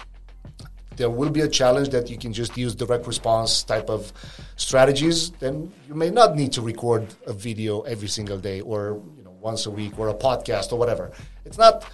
there 0.95 1.09
will 1.09 1.29
be 1.29 1.41
a 1.41 1.47
challenge 1.47 1.89
that 1.89 2.09
you 2.09 2.17
can 2.17 2.31
just 2.33 2.57
use 2.57 2.75
direct 2.75 3.07
response 3.07 3.63
type 3.63 3.89
of 3.89 4.11
strategies 4.55 5.31
then 5.39 5.71
you 5.87 5.95
may 5.95 6.09
not 6.09 6.35
need 6.35 6.51
to 6.51 6.61
record 6.61 7.05
a 7.25 7.33
video 7.33 7.81
every 7.81 8.07
single 8.07 8.37
day 8.37 8.61
or 8.61 9.01
you 9.17 9.23
know 9.23 9.31
once 9.39 9.65
a 9.65 9.71
week 9.71 9.99
or 9.99 10.09
a 10.09 10.13
podcast 10.13 10.71
or 10.71 10.79
whatever. 10.79 11.11
It's 11.45 11.57
not 11.57 11.85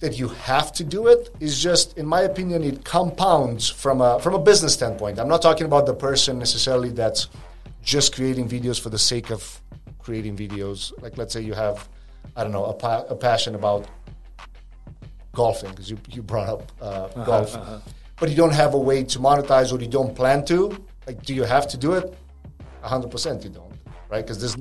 that 0.00 0.18
you 0.18 0.28
have 0.28 0.72
to 0.72 0.84
do 0.84 1.06
it. 1.06 1.30
It's 1.40 1.60
just 1.60 1.96
in 1.96 2.06
my 2.06 2.22
opinion 2.22 2.64
it 2.64 2.84
compounds 2.84 3.68
from 3.68 4.00
a 4.00 4.18
from 4.20 4.34
a 4.34 4.38
business 4.38 4.74
standpoint. 4.74 5.18
I'm 5.18 5.28
not 5.28 5.42
talking 5.42 5.66
about 5.66 5.86
the 5.86 5.94
person 5.94 6.38
necessarily 6.38 6.90
that's 6.90 7.28
just 7.82 8.14
creating 8.14 8.48
videos 8.48 8.80
for 8.80 8.90
the 8.90 8.98
sake 8.98 9.30
of 9.30 9.60
creating 9.98 10.36
videos. 10.36 10.92
Like 11.02 11.16
let's 11.16 11.32
say 11.32 11.40
you 11.40 11.54
have 11.54 11.88
i 12.36 12.42
don't 12.42 12.52
know 12.52 12.64
a, 12.64 12.72
pa- 12.74 13.04
a 13.08 13.14
passion 13.14 13.54
about 13.54 13.86
golfing 15.32 15.70
because 15.70 15.90
you, 15.90 15.98
you 16.10 16.22
brought 16.22 16.48
up 16.48 16.72
uh, 16.80 17.08
golf 17.24 17.56
but 18.18 18.30
you 18.30 18.36
don't 18.36 18.54
have 18.54 18.74
a 18.74 18.78
way 18.78 19.04
to 19.04 19.18
monetize 19.18 19.72
or 19.72 19.80
you 19.80 19.88
don't 19.88 20.14
plan 20.14 20.44
to. 20.46 20.84
Like 21.06 21.22
do 21.22 21.34
you 21.34 21.44
have 21.44 21.66
to 21.68 21.76
do 21.76 21.92
it? 21.92 22.16
100% 22.82 23.44
you 23.44 23.50
don't 23.50 23.74
right? 24.14 24.24
Because 24.24 24.38
there's 24.40 24.56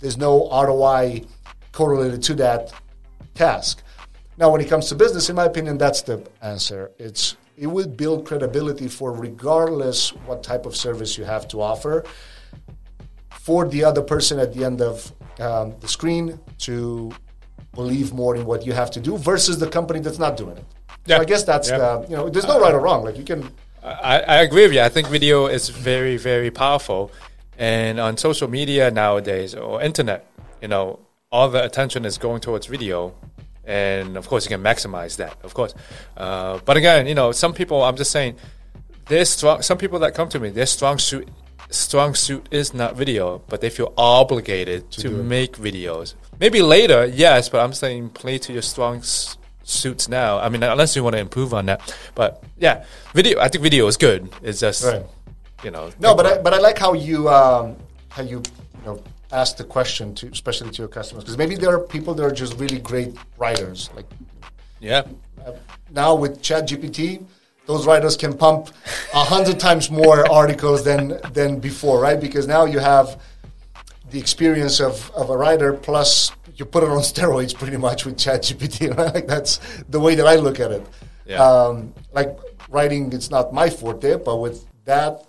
there's 0.00 0.16
no 0.16 0.48
roi 0.50 1.22
correlated 1.72 2.22
to 2.22 2.34
that 2.34 2.72
task. 3.34 3.82
Now 4.36 4.50
when 4.50 4.60
it 4.60 4.68
comes 4.68 4.88
to 4.88 4.94
business 4.94 5.28
in 5.30 5.36
my 5.36 5.44
opinion 5.44 5.78
that's 5.78 6.02
the 6.02 6.16
answer. 6.42 6.90
It's 6.98 7.36
it 7.56 7.66
will 7.66 7.88
build 7.88 8.24
credibility 8.24 8.88
for 8.88 9.12
regardless 9.12 10.10
what 10.28 10.42
type 10.42 10.64
of 10.66 10.76
service 10.76 11.18
you 11.18 11.24
have 11.24 11.48
to 11.48 11.60
offer 11.60 12.04
for 13.30 13.66
the 13.66 13.82
other 13.82 14.02
person 14.02 14.38
at 14.38 14.52
the 14.54 14.64
end 14.64 14.80
of 14.80 15.12
um, 15.40 15.74
the 15.80 15.88
screen 15.88 16.38
to 16.58 17.10
believe 17.74 18.12
more 18.12 18.36
in 18.36 18.44
what 18.44 18.64
you 18.66 18.72
have 18.72 18.90
to 18.90 19.00
do 19.00 19.16
versus 19.16 19.58
the 19.58 19.68
company 19.68 20.00
that's 20.00 20.18
not 20.18 20.36
doing 20.36 20.56
it. 20.56 20.64
Yeah. 21.06 21.16
So 21.16 21.22
I 21.22 21.24
guess 21.24 21.44
that's 21.44 21.70
Yeah. 21.70 21.78
the 21.78 22.06
you 22.08 22.16
know 22.16 22.28
there's 22.28 22.46
no 22.46 22.60
right 22.60 22.74
or 22.74 22.80
wrong. 22.80 23.04
Like 23.04 23.16
you 23.16 23.24
can 23.24 23.50
I, 23.82 24.20
I 24.20 24.36
agree 24.42 24.62
with 24.62 24.74
you. 24.74 24.80
I 24.80 24.88
think 24.88 25.08
video 25.08 25.46
is 25.46 25.68
very, 25.68 26.16
very 26.16 26.50
powerful. 26.50 27.10
And 27.56 27.98
on 27.98 28.16
social 28.16 28.48
media 28.48 28.90
nowadays 28.90 29.54
or 29.54 29.82
internet, 29.82 30.26
you 30.60 30.68
know, 30.68 31.00
all 31.30 31.48
the 31.48 31.64
attention 31.64 32.04
is 32.04 32.18
going 32.18 32.40
towards 32.40 32.66
video. 32.66 33.14
And 33.64 34.16
of 34.16 34.28
course, 34.28 34.44
you 34.44 34.48
can 34.50 34.62
maximize 34.62 35.16
that, 35.16 35.36
of 35.42 35.54
course. 35.54 35.74
Uh, 36.16 36.58
but 36.64 36.76
again, 36.76 37.06
you 37.06 37.14
know, 37.14 37.32
some 37.32 37.52
people, 37.52 37.82
I'm 37.82 37.96
just 37.96 38.10
saying, 38.10 38.36
there's 39.06 39.28
strong, 39.30 39.62
some 39.62 39.78
people 39.78 39.98
that 40.00 40.14
come 40.14 40.28
to 40.30 40.40
me, 40.40 40.50
their 40.50 40.66
strong 40.66 40.98
suit, 40.98 41.28
strong 41.70 42.14
suit 42.14 42.46
is 42.50 42.72
not 42.72 42.96
video, 42.96 43.42
but 43.48 43.60
they 43.60 43.70
feel 43.70 43.92
obligated 43.96 44.90
to, 44.92 45.10
make 45.10 45.56
videos. 45.56 46.14
Maybe 46.40 46.62
later, 46.62 47.04
yes, 47.06 47.48
but 47.48 47.60
I'm 47.62 47.74
saying 47.74 48.10
play 48.10 48.38
to 48.38 48.52
your 48.52 48.62
strong 48.62 49.02
suits 49.68 50.08
now. 50.08 50.38
I 50.38 50.48
mean, 50.48 50.62
unless 50.62 50.96
you 50.96 51.04
want 51.04 51.14
to 51.14 51.20
improve 51.20 51.52
on 51.52 51.66
that. 51.66 51.94
But 52.14 52.42
yeah, 52.58 52.84
video, 53.14 53.38
I 53.38 53.48
think 53.48 53.62
video 53.62 53.86
is 53.86 53.96
good. 53.96 54.28
It's 54.42 54.60
just, 54.60 54.84
Right. 54.84 55.04
you 55.62 55.70
know. 55.70 55.90
no, 56.00 56.14
but 56.14 56.26
I, 56.26 56.38
but 56.38 56.54
I 56.54 56.58
like 56.58 56.78
how 56.78 56.94
you 56.94 57.28
um, 57.28 57.76
how 58.08 58.22
you 58.22 58.42
you 58.78 58.84
know 58.84 59.02
ask 59.30 59.56
the 59.56 59.64
question 59.64 60.14
to 60.14 60.26
especially 60.28 60.70
to 60.70 60.82
your 60.82 60.88
customers 60.88 61.22
because 61.22 61.36
maybe 61.36 61.54
there 61.54 61.74
are 61.74 61.80
people 61.80 62.14
that 62.14 62.24
are 62.24 62.32
just 62.32 62.54
really 62.58 62.78
great 62.78 63.14
writers 63.36 63.90
like 63.94 64.06
yeah. 64.80 65.02
now 65.90 66.14
with 66.14 66.40
ChatGPT, 66.40 67.24
those 67.66 67.84
writers 67.86 68.16
can 68.16 68.32
pump 68.32 68.70
a 69.12 69.24
hundred 69.24 69.58
times 69.60 69.90
more 69.90 70.30
articles 70.42 70.84
than 70.84 71.20
than 71.32 71.58
before, 71.58 72.00
right? 72.00 72.20
Because 72.20 72.46
now 72.46 72.64
you 72.64 72.78
have 72.78 73.20
the 74.10 74.18
experience 74.18 74.80
of, 74.80 75.10
of 75.14 75.28
a 75.28 75.36
writer 75.36 75.74
plus 75.74 76.32
you 76.58 76.64
put 76.64 76.82
it 76.82 76.90
on 76.90 76.98
steroids 76.98 77.54
pretty 77.54 77.76
much 77.76 78.04
with 78.04 78.16
ChatGPT. 78.16 78.88
Right? 78.96 79.14
Like 79.14 79.26
that's 79.26 79.60
the 79.88 80.00
way 80.00 80.14
that 80.16 80.26
I 80.26 80.36
look 80.36 80.60
at 80.60 80.72
it. 80.72 80.86
Yeah. 81.24 81.42
Um, 81.42 81.94
like 82.12 82.36
writing, 82.68 83.12
it's 83.12 83.30
not 83.30 83.52
my 83.52 83.70
forte, 83.70 84.16
but 84.16 84.36
with 84.36 84.66
that, 84.84 85.24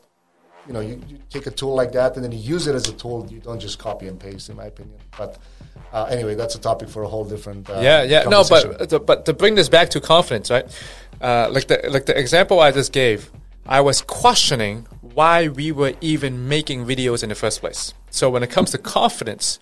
you 0.67 0.73
know, 0.73 0.80
you, 0.80 1.01
you 1.07 1.19
take 1.30 1.47
a 1.47 1.51
tool 1.51 1.73
like 1.75 1.91
that 1.93 2.15
and 2.15 2.23
then 2.23 2.32
you 2.32 2.38
use 2.38 2.67
it 2.67 2.75
as 2.75 2.88
a 2.88 2.93
tool. 2.93 3.27
You 3.30 3.39
don't 3.39 3.59
just 3.59 3.80
copy 3.80 4.07
and 4.07 4.19
paste, 4.19 4.49
in 4.49 4.55
my 4.55 4.65
opinion. 4.65 4.97
But 5.17 5.38
uh, 5.91 6.05
anyway, 6.05 6.36
that's 6.36 6.55
a 6.55 6.59
topic 6.59 6.89
for 6.89 7.03
a 7.03 7.07
whole 7.07 7.25
different. 7.25 7.69
Uh, 7.69 7.80
yeah, 7.82 8.03
yeah. 8.03 8.23
No, 8.23 8.43
but 8.47 8.89
to, 8.89 8.99
but 8.99 9.25
to 9.25 9.34
bring 9.34 9.55
this 9.55 9.69
back 9.69 9.89
to 9.89 10.01
confidence, 10.01 10.49
right? 10.49 10.65
Uh, 11.19 11.49
like 11.51 11.67
the 11.67 11.82
like 11.89 12.05
the 12.05 12.17
example 12.17 12.59
I 12.59 12.71
just 12.71 12.93
gave, 12.93 13.32
I 13.65 13.82
was 13.82 14.01
questioning 14.01 14.88
why 15.01 15.47
we 15.47 15.71
were 15.71 15.93
even 16.01 16.47
making 16.47 16.86
videos 16.86 17.23
in 17.23 17.30
the 17.30 17.36
first 17.36 17.59
place. 17.59 17.93
So 18.11 18.30
when 18.30 18.43
it 18.43 18.51
comes 18.51 18.71
to 18.71 18.77
confidence, 18.77 19.59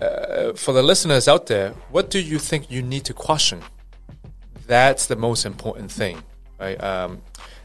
uh, 0.00 0.52
for 0.54 0.72
the 0.72 0.82
listeners 0.82 1.28
out 1.28 1.46
there, 1.46 1.70
what 1.90 2.10
do 2.10 2.18
you 2.18 2.38
think 2.38 2.70
you 2.70 2.82
need 2.82 3.04
to 3.04 3.14
question? 3.14 3.62
That's 4.66 5.06
the 5.06 5.16
most 5.16 5.44
important 5.44 5.90
thing, 5.90 6.22
right? 6.58 6.82
Um, 6.82 7.22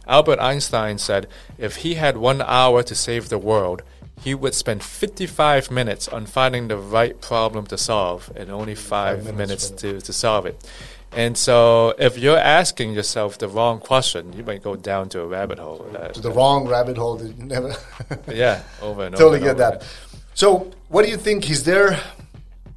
Albert 0.07 0.39
Einstein 0.39 0.97
said 0.97 1.27
if 1.57 1.77
he 1.77 1.95
had 1.95 2.17
one 2.17 2.41
hour 2.41 2.83
to 2.83 2.95
save 2.95 3.29
the 3.29 3.37
world, 3.37 3.83
he 4.21 4.35
would 4.35 4.53
spend 4.53 4.83
55 4.83 5.71
minutes 5.71 6.07
on 6.07 6.25
finding 6.25 6.67
the 6.67 6.77
right 6.77 7.19
problem 7.21 7.65
to 7.67 7.77
solve 7.77 8.31
and 8.35 8.51
only 8.51 8.75
five, 8.75 9.23
minutes 9.23 9.37
minutes, 9.37 9.69
to, 9.69 10.01
to 10.01 10.11
solve 10.11 10.45
it. 10.45 10.69
And 11.11 11.37
so, 11.37 11.95
if 11.97 12.17
you're 12.19 12.37
asking 12.37 12.93
yourself 12.93 13.39
the 13.39 13.47
wrong 13.47 13.79
question, 13.79 14.33
you 14.33 14.43
might 14.43 14.61
go 14.61 14.75
down 14.75 15.09
to 15.09 15.21
a 15.21 15.25
rabbit 15.25 15.57
hole. 15.57 15.87
That, 15.93 16.13
to 16.13 16.21
the 16.21 16.31
wrong 16.31 16.67
rabbit 16.67 16.97
hole 16.97 17.15
that 17.15 17.35
you 17.35 17.43
never. 17.43 17.73
yeah, 18.31 18.61
over 18.81 19.05
and 19.05 19.15
totally 19.15 19.39
over. 19.39 19.49
and 19.49 19.57
get 19.57 19.65
over. 19.65 19.79
that. 19.79 19.87
So, 20.35 20.71
what 20.89 21.05
do 21.05 21.11
you 21.11 21.17
think? 21.17 21.49
Is 21.49 21.63
there, 21.63 21.99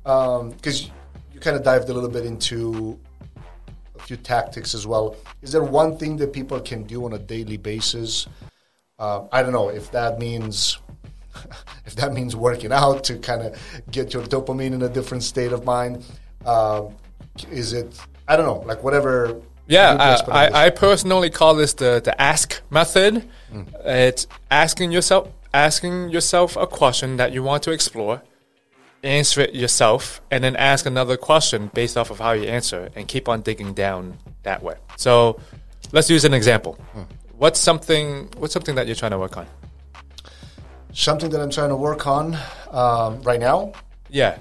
because 0.04 0.90
you 1.32 1.40
kind 1.40 1.56
of 1.56 1.64
dived 1.64 1.88
a 1.88 1.92
little 1.92 2.10
bit 2.10 2.24
into 2.24 2.98
a 3.98 4.02
few 4.02 4.16
tactics 4.16 4.74
as 4.74 4.86
well. 4.86 5.16
Is 5.40 5.52
there 5.52 5.62
one 5.62 5.96
thing 5.96 6.16
that 6.18 6.32
people 6.32 6.60
can 6.60 6.84
do 6.84 7.04
on 7.04 7.14
a 7.14 7.18
daily 7.18 7.56
basis? 7.56 8.26
Uh, 8.98 9.26
I 9.32 9.42
don't 9.42 9.52
know 9.52 9.68
if 9.68 9.90
that 9.92 10.18
means. 10.18 10.78
If 11.84 11.96
that 11.96 12.12
means 12.12 12.36
working 12.36 12.72
out 12.72 13.02
to 13.04 13.18
kind 13.18 13.42
of 13.42 13.60
get 13.90 14.14
your 14.14 14.22
dopamine 14.22 14.72
in 14.72 14.82
a 14.82 14.88
different 14.88 15.24
state 15.24 15.50
of 15.50 15.64
mind, 15.64 16.04
uh, 16.46 16.84
is 17.50 17.72
it? 17.72 17.98
I 18.28 18.36
don't 18.36 18.46
know, 18.46 18.64
like 18.66 18.84
whatever. 18.84 19.40
Yeah, 19.66 19.92
you 19.92 19.98
I, 19.98 20.10
best 20.12 20.24
put 20.24 20.34
on 20.34 20.44
this. 20.44 20.54
I, 20.54 20.70
personally 20.70 21.30
call 21.30 21.54
this 21.54 21.72
the, 21.72 22.00
the 22.04 22.18
ask 22.22 22.62
method. 22.70 23.28
It's 23.84 24.28
asking 24.50 24.92
yourself 24.92 25.28
asking 25.54 26.10
yourself 26.10 26.56
a 26.56 26.66
question 26.66 27.16
that 27.16 27.32
you 27.32 27.42
want 27.42 27.62
to 27.64 27.70
explore, 27.72 28.22
answer 29.02 29.40
it 29.40 29.54
yourself, 29.54 30.20
and 30.30 30.42
then 30.42 30.56
ask 30.56 30.86
another 30.86 31.16
question 31.16 31.70
based 31.74 31.96
off 31.96 32.10
of 32.10 32.18
how 32.18 32.32
you 32.32 32.44
answer, 32.44 32.90
and 32.94 33.08
keep 33.08 33.28
on 33.28 33.42
digging 33.42 33.74
down 33.74 34.18
that 34.42 34.62
way. 34.62 34.76
So, 34.96 35.40
let's 35.92 36.08
use 36.08 36.24
an 36.24 36.34
example. 36.34 36.78
What's 37.36 37.58
something 37.58 38.28
What's 38.36 38.52
something 38.52 38.76
that 38.76 38.86
you're 38.86 38.96
trying 38.96 39.12
to 39.12 39.18
work 39.18 39.36
on? 39.36 39.46
something 40.92 41.30
that 41.30 41.40
I'm 41.40 41.50
trying 41.50 41.70
to 41.70 41.76
work 41.76 42.06
on 42.06 42.36
um, 42.70 43.22
right 43.22 43.40
now. 43.40 43.72
Yeah, 44.10 44.38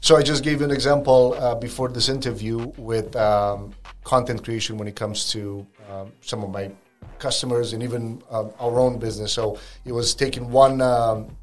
So 0.00 0.16
I 0.16 0.22
just 0.22 0.44
gave 0.44 0.60
you 0.60 0.64
an 0.64 0.70
example 0.70 1.34
uh, 1.34 1.56
before 1.56 1.88
this 1.88 2.08
interview 2.08 2.72
with 2.76 3.16
um, 3.16 3.74
content 4.04 4.44
creation 4.44 4.78
when 4.78 4.86
it 4.86 4.94
comes 4.94 5.30
to 5.32 5.66
um, 5.90 6.12
some 6.20 6.44
of 6.44 6.50
my 6.50 6.70
customers 7.18 7.72
and 7.72 7.82
even 7.82 8.22
um, 8.30 8.50
our 8.58 8.78
own 8.78 8.98
business. 8.98 9.32
So 9.32 9.58
it 9.84 9.92
was 9.92 10.14
taking 10.14 10.50
one 10.50 10.80
um, 10.80 11.36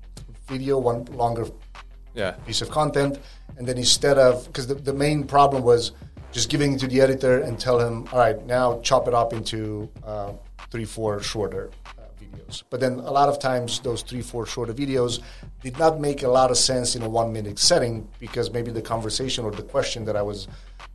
video, 0.48 0.78
one 0.78 1.06
longer 1.06 1.46
yeah, 2.14 2.32
piece 2.48 2.62
of 2.62 2.70
content, 2.70 3.20
and 3.58 3.68
then 3.68 3.78
instead 3.78 4.18
of 4.18 4.46
because 4.48 4.68
the, 4.68 4.76
the 4.76 4.94
main 4.94 5.26
problem 5.26 5.64
was 5.64 5.92
just 6.32 6.50
giving 6.50 6.74
it 6.74 6.80
to 6.80 6.88
the 6.88 7.00
editor 7.00 7.40
and 7.40 7.58
tell 7.58 7.80
him, 7.80 8.08
all 8.12 8.20
right, 8.20 8.46
now 8.46 8.80
chop 8.82 9.08
it 9.08 9.14
up 9.14 9.32
into 9.32 9.90
uh, 10.04 10.34
three, 10.70 10.84
four 10.84 11.22
shorter 11.22 11.72
uh, 11.98 12.02
videos. 12.22 12.64
But 12.70 12.82
then 12.82 12.94
a 12.94 13.12
lot 13.12 13.30
of 13.30 13.40
times 13.40 13.80
those 13.80 14.02
three, 14.02 14.22
four 14.22 14.46
shorter 14.46 14.74
videos 14.74 15.22
did 15.64 15.80
not 15.80 16.02
make 16.02 16.24
a 16.24 16.28
lot 16.28 16.52
of 16.52 16.58
sense 16.58 16.96
in 16.98 17.04
a 17.04 17.10
one 17.10 17.32
minute 17.32 17.58
setting 17.58 18.08
because 18.20 18.52
maybe 18.52 18.70
the 18.72 18.82
conversation 18.82 19.46
or 19.46 19.52
the 19.52 19.64
question 19.64 20.04
that 20.06 20.18
I 20.18 20.22
was 20.22 20.50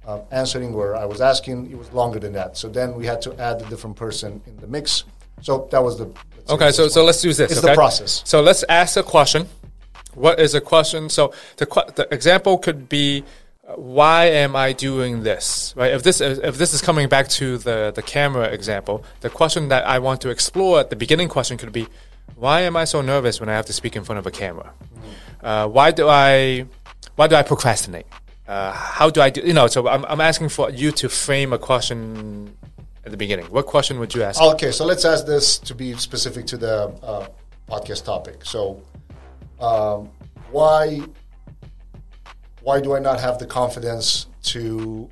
uh, 0.06 0.20
answering 0.30 0.72
where 0.72 0.96
I 0.96 1.04
was 1.04 1.20
asking 1.20 1.70
it 1.70 1.78
was 1.78 1.92
longer 1.92 2.18
than 2.18 2.32
that. 2.32 2.56
So 2.56 2.68
then 2.68 2.94
we 2.94 3.06
had 3.06 3.20
to 3.22 3.38
add 3.40 3.62
a 3.62 3.68
different 3.68 3.96
person 3.96 4.40
in 4.46 4.56
the 4.58 4.66
mix. 4.66 5.04
So 5.42 5.68
that 5.70 5.82
was 5.82 5.98
the 5.98 6.12
Okay, 6.48 6.72
so 6.72 6.88
so 6.88 7.04
let's 7.04 7.24
use 7.24 7.36
this. 7.36 7.52
It's 7.52 7.60
okay? 7.60 7.72
the 7.72 7.74
process. 7.74 8.22
So 8.24 8.40
let's 8.40 8.64
ask 8.68 8.96
a 8.96 9.02
question. 9.02 9.46
What 10.14 10.40
is 10.40 10.54
a 10.54 10.60
question? 10.60 11.08
So 11.08 11.32
the 11.58 11.66
the 11.94 12.12
example 12.12 12.58
could 12.58 12.88
be, 12.88 13.22
uh, 13.68 13.74
why 13.74 14.24
am 14.26 14.56
I 14.56 14.72
doing 14.72 15.22
this? 15.22 15.72
Right. 15.76 15.92
If 15.92 16.02
this 16.02 16.20
if 16.20 16.58
this 16.58 16.74
is 16.74 16.82
coming 16.82 17.08
back 17.08 17.28
to 17.40 17.58
the 17.58 17.92
the 17.94 18.02
camera 18.02 18.46
example, 18.48 19.04
the 19.20 19.30
question 19.30 19.68
that 19.68 19.86
I 19.86 19.98
want 20.00 20.20
to 20.22 20.30
explore 20.30 20.80
at 20.80 20.90
the 20.90 20.96
beginning 20.96 21.28
question 21.28 21.56
could 21.56 21.72
be, 21.72 21.86
why 22.34 22.62
am 22.62 22.76
I 22.76 22.84
so 22.84 23.00
nervous 23.00 23.38
when 23.38 23.48
I 23.48 23.52
have 23.52 23.66
to 23.66 23.72
speak 23.72 23.94
in 23.94 24.02
front 24.02 24.18
of 24.18 24.26
a 24.26 24.30
camera? 24.30 24.72
Uh, 25.42 25.68
why 25.68 25.92
do 25.92 26.08
I 26.08 26.66
why 27.14 27.28
do 27.28 27.36
I 27.36 27.42
procrastinate? 27.42 28.06
Uh, 28.50 28.72
how 28.72 29.08
do 29.08 29.20
I 29.20 29.30
do? 29.30 29.42
You 29.42 29.52
know. 29.52 29.68
So 29.68 29.86
I'm 29.86 30.04
I'm 30.06 30.20
asking 30.20 30.48
for 30.48 30.70
you 30.70 30.90
to 30.92 31.08
frame 31.08 31.52
a 31.52 31.58
question 31.58 32.52
at 33.04 33.12
the 33.12 33.16
beginning. 33.16 33.46
What 33.46 33.66
question 33.66 34.00
would 34.00 34.12
you 34.12 34.24
ask? 34.24 34.42
Okay, 34.42 34.72
so 34.72 34.84
let's 34.84 35.04
ask 35.04 35.24
this 35.24 35.56
to 35.58 35.72
be 35.72 35.94
specific 35.94 36.46
to 36.46 36.56
the 36.56 36.88
uh, 37.00 37.28
podcast 37.68 38.04
topic. 38.04 38.44
So, 38.44 38.82
um, 39.60 40.10
why 40.50 41.00
why 42.62 42.80
do 42.80 42.96
I 42.96 42.98
not 42.98 43.20
have 43.20 43.38
the 43.38 43.46
confidence 43.46 44.26
to 44.50 45.08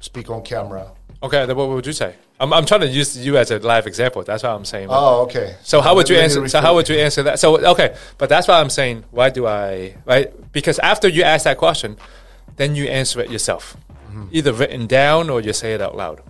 speak 0.00 0.28
on 0.28 0.42
camera? 0.42 0.92
Okay, 1.22 1.46
then 1.46 1.56
what 1.56 1.70
would 1.70 1.86
you 1.86 1.94
say? 1.94 2.14
I'm, 2.40 2.52
I'm 2.52 2.66
trying 2.66 2.82
to 2.82 2.88
use 2.88 3.16
you 3.16 3.38
as 3.38 3.50
a 3.50 3.58
live 3.58 3.86
example. 3.86 4.22
That's 4.22 4.42
what 4.42 4.50
I'm 4.50 4.66
saying. 4.66 4.88
Oh, 4.90 5.22
okay. 5.22 5.56
so 5.62 5.80
how 5.80 5.94
would 5.94 6.10
you 6.10 6.16
answer? 6.16 6.46
So 6.46 6.60
how 6.60 6.74
would 6.74 6.90
you 6.90 6.96
answer 6.96 7.22
that? 7.22 7.38
So 7.38 7.56
okay, 7.72 7.96
but 8.18 8.28
that's 8.28 8.48
why 8.48 8.60
I'm 8.60 8.68
saying. 8.68 9.04
Why 9.10 9.30
do 9.30 9.46
I 9.46 9.96
right? 10.04 10.28
Because 10.52 10.78
after 10.80 11.08
you 11.08 11.22
ask 11.22 11.44
that 11.44 11.56
question, 11.56 11.96
then 12.60 12.76
you 12.76 12.84
answer 13.00 13.20
it 13.24 13.30
yourself, 13.30 13.76
Mm-hmm. 14.10 14.26
either 14.32 14.52
written 14.52 14.86
down 14.88 15.30
or 15.30 15.40
you 15.40 15.52
say 15.52 15.72
it 15.72 15.80
out 15.80 15.96
loud. 15.96 16.20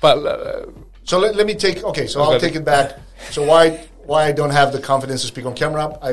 But 0.00 0.16
uh, 0.24 0.66
So 1.04 1.18
let, 1.18 1.34
let 1.34 1.44
me 1.46 1.54
take. 1.54 1.82
Okay, 1.82 2.06
so 2.06 2.22
I'll 2.22 2.34
Okay. 2.34 2.46
take 2.46 2.56
it 2.60 2.64
back. 2.64 2.88
So 3.34 3.42
why 3.42 3.62
why 4.10 4.20
I 4.30 4.32
don't 4.32 4.54
have 4.60 4.70
the 4.72 4.80
confidence 4.80 5.20
to 5.22 5.26
speak 5.26 5.46
on 5.46 5.54
camera? 5.54 5.84
I 6.00 6.10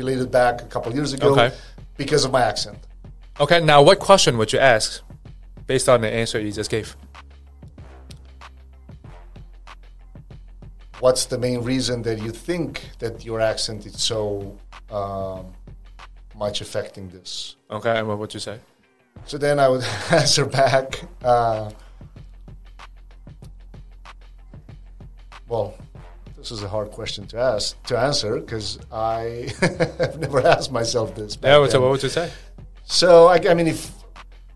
related 0.00 0.30
back 0.30 0.60
a 0.62 0.66
couple 0.74 0.92
years 0.94 1.12
ago 1.14 1.28
Okay. 1.32 1.50
because 1.96 2.22
of 2.26 2.32
my 2.32 2.42
accent. 2.52 2.78
okay, 3.44 3.60
now 3.72 3.80
what 3.88 3.98
question 3.98 4.36
would 4.38 4.52
you 4.52 4.60
ask 4.76 5.02
based 5.66 5.88
on 5.88 6.00
the 6.02 6.10
answer 6.20 6.38
you 6.38 6.52
just 6.52 6.70
gave? 6.70 6.94
What's 11.00 11.24
the 11.26 11.38
main 11.38 11.60
reason 11.72 12.02
that 12.02 12.18
you 12.20 12.30
think 12.30 12.70
that 12.98 13.24
your 13.24 13.40
accent 13.40 13.86
is 13.86 13.94
so 14.02 14.58
um, 14.90 15.46
much 16.36 16.60
affecting 16.60 17.08
this? 17.08 17.56
Okay, 17.70 17.98
and 17.98 18.08
what 18.08 18.18
would 18.18 18.34
you 18.34 18.40
say? 18.40 18.58
So 19.26 19.38
then 19.38 19.58
I 19.60 19.68
would 19.68 19.84
answer 20.10 20.44
back. 20.44 21.02
Uh, 21.22 21.70
well, 25.48 25.74
this 26.36 26.50
is 26.50 26.62
a 26.62 26.68
hard 26.68 26.90
question 26.90 27.26
to 27.28 27.38
ask 27.38 27.80
to 27.84 27.98
answer 27.98 28.40
because 28.40 28.78
I 28.90 29.52
have 29.98 30.18
never 30.18 30.44
asked 30.46 30.72
myself 30.72 31.14
this. 31.14 31.36
back 31.36 31.48
Yeah, 31.48 31.68
so 31.68 31.80
what 31.80 31.90
would 31.90 32.02
you 32.02 32.08
say? 32.08 32.30
So 32.84 33.26
I, 33.28 33.36
I 33.48 33.54
mean, 33.54 33.68
if 33.68 33.92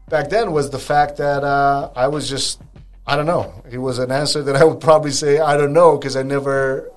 back 0.08 0.28
then 0.28 0.52
was 0.52 0.70
the 0.70 0.78
fact 0.78 1.18
that 1.18 1.44
uh, 1.44 1.90
I 1.94 2.08
was 2.08 2.28
just 2.28 2.60
I 3.06 3.16
don't 3.16 3.26
know. 3.26 3.62
It 3.70 3.78
was 3.78 3.98
an 3.98 4.10
answer 4.10 4.42
that 4.42 4.56
I 4.56 4.64
would 4.64 4.80
probably 4.80 5.10
say 5.10 5.38
I 5.38 5.56
don't 5.56 5.72
know 5.72 5.98
because 5.98 6.16
I 6.16 6.22
never 6.22 6.90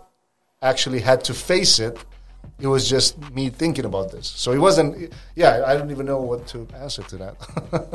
actually 0.62 1.02
had 1.02 1.24
to 1.26 1.34
face 1.34 1.80
it. 1.80 1.98
It 2.60 2.68
was 2.68 2.90
just 2.90 3.20
me 3.36 3.50
thinking 3.50 3.86
about 3.86 4.12
this. 4.12 4.28
So 4.28 4.52
it 4.52 4.58
wasn't. 4.58 5.14
Yeah, 5.36 5.64
I 5.68 5.76
don't 5.78 5.92
even 5.92 6.08
know 6.08 6.20
what 6.20 6.48
to 6.48 6.68
answer 6.76 7.04
to 7.04 7.18
that. 7.18 7.36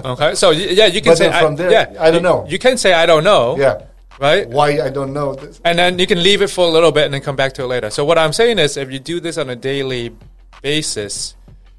Okay, 0.04 0.34
so 0.34 0.50
yeah, 0.50 0.86
you 0.86 1.00
can 1.00 1.10
But 1.12 1.18
say 1.18 1.30
from 1.40 1.54
I, 1.54 1.56
there, 1.56 1.70
yeah, 1.70 1.96
I 1.98 2.10
don't 2.10 2.22
know. 2.22 2.46
You 2.48 2.58
can 2.58 2.76
say 2.78 2.92
I 2.92 3.06
don't 3.06 3.24
know. 3.24 3.56
yeah, 3.58 3.82
right. 4.20 4.48
why 4.48 4.80
I 4.80 4.88
don't 4.90 5.12
know 5.12 5.34
this. 5.34 5.60
And 5.64 5.78
then 5.78 5.98
you 5.98 6.06
can 6.06 6.22
leave 6.22 6.42
it 6.42 6.50
for 6.50 6.64
a 6.66 6.70
little 6.70 6.92
bit 6.92 7.04
and 7.06 7.14
then 7.14 7.22
come 7.22 7.34
back 7.36 7.54
to 7.54 7.62
it 7.64 7.66
later. 7.66 7.90
So 7.90 8.04
what 8.04 8.18
I'm 8.18 8.32
saying 8.32 8.58
is, 8.60 8.76
if 8.76 8.92
you 8.92 8.98
do 9.00 9.18
this 9.20 9.36
on 9.38 9.50
a 9.50 9.56
daily 9.56 10.14
basis, 10.62 11.34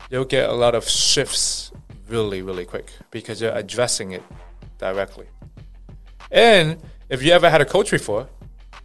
you'll 0.09 0.25
get 0.25 0.49
a 0.49 0.53
lot 0.53 0.75
of 0.75 0.87
shifts 0.87 1.71
really, 2.09 2.41
really 2.41 2.65
quick 2.65 2.91
because 3.11 3.39
you're 3.41 3.55
addressing 3.55 4.11
it 4.11 4.23
directly. 4.77 5.27
And 6.31 6.77
if 7.09 7.23
you 7.23 7.31
ever 7.31 7.49
had 7.49 7.61
a 7.61 7.65
coach 7.65 7.91
before, 7.91 8.27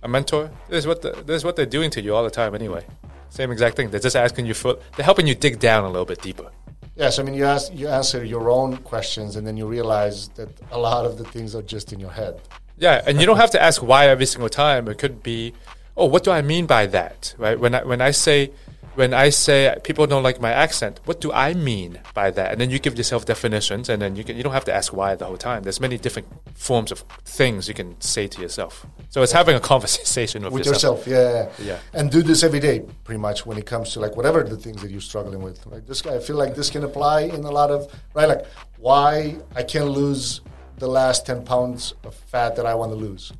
a 0.03 0.09
mentor, 0.09 0.51
this 0.69 0.79
is 0.79 0.87
what 0.87 1.03
the, 1.03 1.11
this 1.27 1.37
is 1.37 1.45
what 1.45 1.57
they're 1.57 1.67
doing 1.67 1.91
to 1.91 2.01
you 2.01 2.15
all 2.15 2.23
the 2.23 2.31
time 2.31 2.55
anyway. 2.55 2.85
Same 3.31 3.51
exact 3.51 3.77
thing. 3.77 3.91
They're 3.91 4.01
just 4.01 4.17
asking 4.17 4.47
you 4.47 4.55
for. 4.55 4.79
They're 4.97 5.05
helping 5.05 5.27
you 5.27 5.35
dig 5.35 5.59
down 5.59 5.85
a 5.85 5.89
little 5.89 6.07
bit 6.07 6.23
deeper. 6.23 6.51
Yes, 6.97 7.19
I 7.19 7.23
mean 7.23 7.35
you 7.35 7.45
ask 7.45 7.73
you 7.73 7.87
answer 7.87 8.25
your 8.25 8.51
own 8.51 8.79
questions 8.79 9.37
and 9.37 9.47
then 9.47 9.57
you 9.57 9.67
realize 9.67 10.29
that 10.31 10.49
a 10.73 10.79
lot 10.79 11.07
of 11.07 11.17
the 11.17 11.25
things 11.25 11.55
are 11.55 11.63
just 11.63 11.93
in 11.93 12.01
your 12.01 12.11
head. 12.11 12.41
Yeah, 12.77 13.03
and 13.07 13.21
you 13.21 13.27
don't 13.27 13.37
have 13.37 13.51
to 13.53 13.63
ask 13.63 13.83
why 13.83 14.09
every 14.09 14.27
single 14.27 14.49
time. 14.49 14.89
It 14.89 14.99
could 14.99 15.23
be, 15.23 15.53
oh, 15.97 16.07
what 16.07 16.25
do 16.25 16.31
I 16.31 16.43
mean 16.43 16.67
by 16.67 16.87
that? 16.87 17.35
Right? 17.39 17.59
When 17.59 17.75
I 17.75 17.85
when 17.85 18.01
I 18.01 18.11
say 18.11 18.51
when 18.99 19.15
I 19.15 19.29
say 19.29 19.77
people 19.85 20.09
don't 20.09 20.25
like 20.25 20.41
my 20.41 20.51
accent, 20.51 20.99
what 21.05 21.21
do 21.21 21.31
I 21.31 21.55
mean 21.55 22.01
by 22.15 22.33
that? 22.33 22.51
And 22.51 22.61
then 22.61 22.69
you 22.69 22.81
give 22.81 22.99
yourself 22.99 23.27
definitions, 23.27 23.89
and 23.89 24.03
then 24.03 24.17
you 24.17 24.25
can 24.25 24.37
you 24.37 24.43
don't 24.43 24.53
have 24.53 24.65
to 24.65 24.75
ask 24.75 24.93
why 24.93 25.15
the 25.15 25.25
whole 25.25 25.37
time. 25.37 25.63
There's 25.63 25.81
many 25.81 25.99
different 25.99 26.27
forms 26.57 26.91
of 26.91 27.05
things 27.25 27.69
you 27.69 27.75
can 27.75 28.01
say 28.01 28.27
to 28.27 28.43
yourself. 28.43 28.85
So 29.11 29.23
it's 29.23 29.31
having 29.31 29.55
a 29.55 29.61
conversation 29.73 30.43
with, 30.43 30.53
with 30.53 30.67
yourself. 30.67 31.07
yourself. 31.07 31.55
Yeah, 31.59 31.65
Yeah. 31.65 31.79
And 31.93 32.11
do 32.11 32.23
this 32.23 32.43
every 32.43 32.59
day, 32.59 32.81
pretty 33.05 33.21
much, 33.21 33.47
when 33.47 33.57
it 33.57 33.67
comes 33.67 33.93
to 33.93 34.01
like 34.01 34.17
whatever 34.17 34.43
the 34.43 34.57
things 34.57 34.83
that 34.83 34.91
you're 34.91 35.01
struggling 35.13 35.43
with. 35.43 35.65
Right? 35.67 35.87
This 35.87 36.03
guy, 36.03 36.17
I 36.17 36.19
feel 36.19 36.37
like 36.37 36.57
this 36.57 36.69
can 36.69 36.83
apply 36.83 37.21
in 37.21 37.45
a 37.45 37.53
lot 37.53 37.71
of 37.71 37.81
right. 38.15 38.29
Like 38.29 38.47
why 38.79 39.37
I 39.55 39.63
can't 39.63 39.91
lose 39.91 40.41
the 40.79 40.89
last 40.89 41.25
ten 41.25 41.45
pounds 41.45 41.95
of 42.03 42.17
fat 42.17 42.57
that 42.57 42.67
I 42.67 42.75
want 42.75 42.91
to 42.91 42.97
lose. 42.97 43.33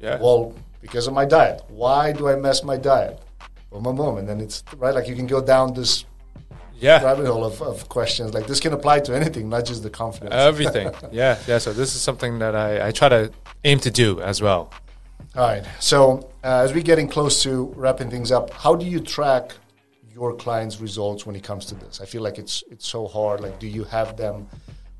Yeah. 0.00 0.18
Well, 0.20 0.56
because 0.80 1.06
of 1.06 1.14
my 1.14 1.24
diet. 1.24 1.62
Why 1.68 2.10
do 2.10 2.28
I 2.28 2.34
mess 2.34 2.64
my 2.64 2.76
diet? 2.76 3.22
Boom, 3.70 3.82
boom, 3.82 3.96
boom, 3.96 4.18
and 4.18 4.28
then 4.28 4.40
it's 4.40 4.64
right. 4.76 4.94
Like 4.94 5.08
you 5.08 5.14
can 5.14 5.26
go 5.26 5.42
down 5.42 5.74
this 5.74 6.04
yeah. 6.80 7.02
rabbit 7.02 7.26
hole 7.26 7.44
of, 7.44 7.60
of 7.60 7.88
questions. 7.88 8.34
Like 8.34 8.46
this 8.46 8.60
can 8.60 8.72
apply 8.72 9.00
to 9.00 9.14
anything, 9.14 9.48
not 9.48 9.64
just 9.64 9.82
the 9.82 9.90
confidence. 9.90 10.34
Everything. 10.34 10.90
yeah. 11.12 11.38
Yeah. 11.46 11.58
So 11.58 11.72
this 11.72 11.94
is 11.94 12.00
something 12.00 12.38
that 12.38 12.54
I, 12.54 12.88
I 12.88 12.90
try 12.92 13.08
to 13.08 13.30
aim 13.64 13.80
to 13.80 13.90
do 13.90 14.20
as 14.20 14.40
well. 14.40 14.72
All 15.36 15.46
right. 15.46 15.64
So 15.80 16.30
uh, 16.42 16.62
as 16.64 16.72
we're 16.72 16.82
getting 16.82 17.08
close 17.08 17.42
to 17.42 17.72
wrapping 17.76 18.10
things 18.10 18.32
up, 18.32 18.50
how 18.50 18.74
do 18.74 18.86
you 18.86 19.00
track 19.00 19.52
your 20.12 20.34
clients' 20.34 20.80
results 20.80 21.26
when 21.26 21.36
it 21.36 21.42
comes 21.42 21.66
to 21.66 21.74
this? 21.74 22.00
I 22.00 22.06
feel 22.06 22.22
like 22.22 22.38
it's 22.38 22.64
it's 22.70 22.88
so 22.88 23.06
hard. 23.06 23.40
Like, 23.40 23.58
do 23.58 23.66
you 23.66 23.84
have 23.84 24.16
them 24.16 24.48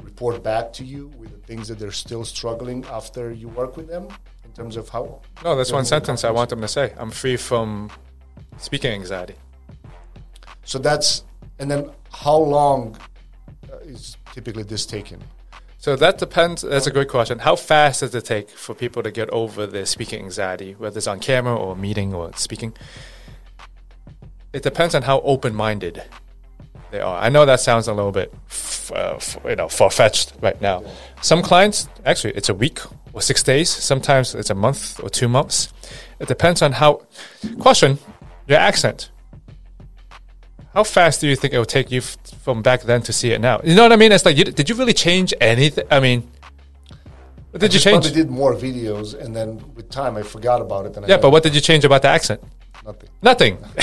report 0.03 0.43
back 0.43 0.73
to 0.75 0.85
you 0.85 1.09
with 1.19 1.31
the 1.31 1.47
things 1.47 1.69
that 1.69 1.79
they're 1.79 1.91
still 1.91 2.25
struggling 2.25 2.85
after 2.87 3.33
you 3.33 3.49
work 3.49 3.77
with 3.77 3.89
them 3.89 4.09
in 4.45 4.53
terms 4.53 4.77
of 4.77 4.89
how? 4.89 5.21
No, 5.43 5.57
that's 5.57 5.73
one 5.73 5.85
sentence 5.85 6.23
I 6.25 6.31
want 6.31 6.51
them 6.51 6.61
to 6.61 6.69
say. 6.69 6.93
I'm 6.99 7.11
free 7.11 7.37
from 7.37 7.91
speaking 8.59 8.93
anxiety. 8.93 9.35
So 10.65 10.79
that's 10.79 11.25
and 11.59 11.71
then 11.71 11.91
how 12.13 12.37
long 12.37 12.97
uh, 13.73 13.77
is 13.79 14.17
typically 14.33 14.63
this 14.63 14.87
taken? 14.87 15.23
So 15.79 15.95
that 15.97 16.19
depends. 16.19 16.63
That's 16.63 16.87
a 16.87 16.91
great 16.91 17.09
question. 17.09 17.39
How 17.39 17.55
fast 17.57 18.01
does 18.01 18.15
it 18.15 18.25
take 18.25 18.51
for 18.51 18.75
people 18.75 19.03
to 19.03 19.11
get 19.11 19.31
over 19.31 19.67
their 19.67 19.87
speaking 19.87 20.25
anxiety, 20.25 20.75
whether 20.75 20.99
it's 20.99 21.07
on 21.07 21.21
camera 21.21 21.57
or 21.57 21.77
meeting 21.77 22.13
or 22.13 22.33
speaking? 22.35 22.75
It 24.53 24.63
depends 24.63 24.95
on 24.95 25.03
how 25.03 25.21
open-minded 25.21 26.03
they 26.91 27.01
are. 27.01 27.21
I 27.21 27.29
know 27.29 27.47
that 27.47 27.61
sounds 27.61 27.87
a 27.87 27.93
little 27.93 28.13
bit, 28.13 28.35
f- 28.49 28.91
uh, 28.93 29.15
f- 29.17 29.39
you 29.45 29.55
know, 29.57 29.69
far-fetched 29.69 30.33
right 30.41 30.61
now. 30.61 30.83
Some 31.23 31.43
clients, 31.43 31.89
actually, 32.05 32.33
it's 32.33 32.49
a 32.49 32.55
week 32.55 32.81
or 33.13 33.23
six 33.23 33.43
days. 33.43 33.71
Sometimes 33.71 34.35
it's 34.35 34.51
a 34.51 34.55
month 34.55 34.99
or 35.03 35.11
two 35.11 35.29
months. 35.29 35.73
It 36.19 36.29
depends 36.29 36.61
on 36.63 36.73
how. 36.73 37.03
Question: 37.61 37.99
Your 38.49 38.59
accent. 38.59 39.11
How 40.75 40.83
fast 40.85 41.21
do 41.21 41.29
you 41.29 41.37
think 41.37 41.53
it 41.53 41.59
will 41.59 41.65
take 41.65 41.91
you 41.91 41.99
f- 41.99 42.17
from 42.43 42.63
back 42.63 42.83
then 42.83 43.03
to 43.03 43.13
see 43.13 43.33
it 43.33 43.41
now? 43.41 43.61
You 43.63 43.75
know 43.75 43.83
what 43.83 43.93
I 43.93 43.97
mean? 43.97 44.13
It's 44.13 44.25
like, 44.25 44.37
you, 44.37 44.45
did 44.45 44.69
you 44.69 44.75
really 44.75 44.95
change 44.95 45.35
anything? 45.41 45.87
I 45.91 46.01
mean, 46.01 46.31
what 47.51 47.61
did 47.61 47.73
you 47.73 47.81
Just 47.81 47.85
change? 47.85 48.05
Probably 48.05 48.23
did 48.23 48.31
more 48.31 48.55
videos, 48.55 49.19
and 49.19 49.35
then 49.35 49.63
with 49.75 49.91
time 49.91 50.17
I 50.17 50.23
forgot 50.23 50.61
about 50.61 50.87
it. 50.87 50.97
I 50.97 51.07
Yeah, 51.07 51.17
but 51.17 51.31
what 51.31 51.43
did 51.43 51.55
you 51.55 51.61
change 51.61 51.85
about 51.85 52.03
the 52.03 52.09
accent? 52.09 52.41
nothing. 52.85 53.09
Nothing. 53.23 53.59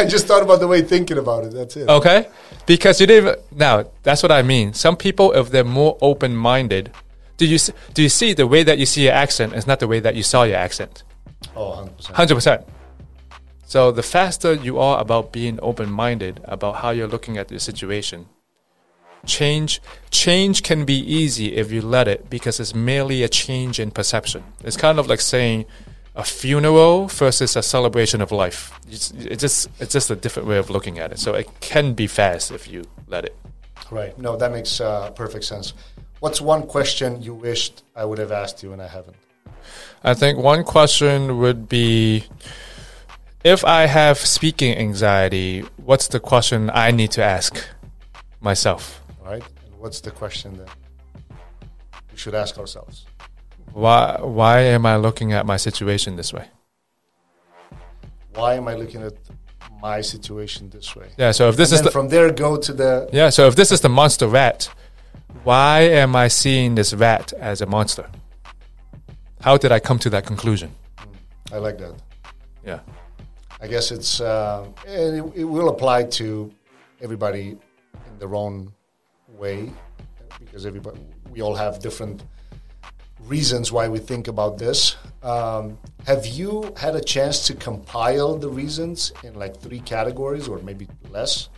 I 0.00 0.04
just 0.08 0.26
thought 0.26 0.42
about 0.42 0.60
the 0.60 0.66
way 0.68 0.82
thinking 0.82 1.18
about 1.18 1.44
it. 1.44 1.52
That's 1.52 1.76
it. 1.76 1.88
okay, 1.88 2.28
because 2.66 3.00
you 3.00 3.06
didn't. 3.06 3.38
Now 3.52 3.84
that's 4.02 4.22
what 4.22 4.32
I 4.32 4.42
mean. 4.42 4.72
Some 4.72 4.96
people, 4.96 5.32
if 5.32 5.50
they're 5.50 5.64
more 5.64 5.96
open-minded, 6.00 6.90
do 7.42 7.48
you 7.48 7.58
do 7.92 8.02
you 8.04 8.08
see 8.08 8.34
the 8.34 8.46
way 8.46 8.62
that 8.62 8.78
you 8.78 8.86
see 8.86 9.02
your 9.02 9.14
accent 9.14 9.52
is 9.54 9.66
not 9.66 9.80
the 9.80 9.88
way 9.88 9.98
that 9.98 10.14
you 10.14 10.22
saw 10.22 10.44
your 10.44 10.58
accent? 10.58 11.02
Oh, 11.56 11.88
100%. 11.98 12.12
Hundred 12.12 12.36
percent. 12.36 12.62
So 13.64 13.90
the 13.90 14.04
faster 14.04 14.52
you 14.54 14.78
are 14.78 15.00
about 15.00 15.32
being 15.32 15.58
open-minded 15.60 16.40
about 16.44 16.76
how 16.76 16.90
you're 16.90 17.08
looking 17.08 17.38
at 17.38 17.48
the 17.48 17.58
situation, 17.58 18.26
change 19.26 19.82
change 20.10 20.62
can 20.62 20.84
be 20.84 20.98
easy 21.20 21.56
if 21.56 21.72
you 21.72 21.82
let 21.82 22.06
it 22.06 22.30
because 22.30 22.60
it's 22.60 22.76
merely 22.76 23.24
a 23.24 23.28
change 23.28 23.80
in 23.80 23.90
perception. 23.90 24.44
It's 24.62 24.76
kind 24.76 25.00
of 25.00 25.08
like 25.08 25.20
saying 25.20 25.66
a 26.14 26.22
funeral 26.22 27.08
versus 27.08 27.56
a 27.56 27.62
celebration 27.62 28.20
of 28.20 28.30
life. 28.30 28.78
It's, 28.88 29.10
it's 29.10 29.40
just 29.40 29.68
it's 29.80 29.92
just 29.92 30.12
a 30.12 30.16
different 30.16 30.46
way 30.46 30.58
of 30.58 30.70
looking 30.70 31.00
at 31.00 31.10
it. 31.10 31.18
So 31.18 31.34
it 31.34 31.48
can 31.60 31.94
be 31.94 32.06
fast 32.06 32.52
if 32.52 32.68
you 32.68 32.84
let 33.08 33.24
it. 33.24 33.34
Right. 33.90 34.16
No, 34.16 34.36
that 34.36 34.52
makes 34.52 34.80
uh, 34.80 35.10
perfect 35.10 35.44
sense. 35.44 35.74
What's 36.22 36.40
one 36.40 36.68
question 36.68 37.20
you 37.20 37.34
wished 37.34 37.82
I 37.96 38.04
would 38.04 38.18
have 38.18 38.30
asked 38.30 38.62
you 38.62 38.72
and 38.72 38.80
I 38.80 38.86
haven't? 38.86 39.16
I 40.04 40.14
think 40.14 40.38
one 40.38 40.62
question 40.62 41.38
would 41.38 41.68
be 41.68 42.26
if 43.42 43.64
I 43.64 43.86
have 43.86 44.18
speaking 44.18 44.78
anxiety, 44.78 45.64
what's 45.84 46.06
the 46.06 46.20
question 46.20 46.70
I 46.72 46.92
need 46.92 47.10
to 47.18 47.24
ask 47.24 47.66
myself? 48.40 49.02
All 49.20 49.32
right. 49.32 49.42
And 49.66 49.74
what's 49.80 50.00
the 50.00 50.12
question 50.12 50.56
that 50.58 50.68
we 52.12 52.16
should 52.16 52.36
ask 52.36 52.56
ourselves? 52.56 53.04
Why 53.72 54.16
why 54.20 54.60
am 54.60 54.86
I 54.86 54.98
looking 54.98 55.32
at 55.32 55.44
my 55.44 55.56
situation 55.56 56.14
this 56.14 56.32
way? 56.32 56.46
Why 58.34 58.54
am 58.54 58.68
I 58.68 58.74
looking 58.76 59.02
at 59.02 59.14
my 59.80 60.02
situation 60.02 60.70
this 60.70 60.94
way? 60.94 61.08
Yeah, 61.18 61.32
so 61.32 61.48
if 61.48 61.56
this 61.56 61.72
and 61.72 61.74
is 61.74 61.80
then 61.80 61.86
the 61.86 61.90
from 61.90 62.08
there 62.10 62.30
go 62.30 62.56
to 62.58 62.72
the 62.72 63.10
Yeah, 63.12 63.30
so 63.30 63.48
if 63.48 63.56
this 63.56 63.72
is 63.72 63.80
the 63.80 63.88
monster 63.88 64.28
rat, 64.28 64.70
why 65.44 65.80
am 65.80 66.14
I 66.14 66.28
seeing 66.28 66.74
this 66.74 66.94
rat 66.94 67.32
as 67.32 67.60
a 67.60 67.66
monster? 67.66 68.08
How 69.40 69.56
did 69.56 69.72
I 69.72 69.80
come 69.80 69.98
to 70.00 70.10
that 70.10 70.24
conclusion? 70.24 70.70
I 71.52 71.58
like 71.58 71.78
that. 71.78 71.94
Yeah. 72.64 72.80
I 73.60 73.66
guess 73.66 73.90
it's 73.90 74.20
uh, 74.20 74.66
and 74.86 75.16
it, 75.18 75.40
it 75.40 75.44
will 75.44 75.68
apply 75.68 76.04
to 76.04 76.52
everybody 77.00 77.56
in 78.08 78.18
their 78.18 78.34
own 78.34 78.72
way 79.28 79.70
because 80.38 80.66
everybody 80.66 81.00
we 81.30 81.42
all 81.42 81.54
have 81.54 81.78
different 81.80 82.22
reasons 83.20 83.70
why 83.70 83.88
we 83.88 83.98
think 83.98 84.28
about 84.28 84.58
this. 84.58 84.96
Um, 85.22 85.78
have 86.06 86.26
you 86.26 86.74
had 86.76 86.96
a 86.96 87.00
chance 87.00 87.46
to 87.46 87.54
compile 87.54 88.36
the 88.36 88.48
reasons 88.48 89.12
in 89.22 89.34
like 89.34 89.60
three 89.60 89.80
categories 89.80 90.48
or 90.48 90.58
maybe 90.58 90.88
less 91.10 91.48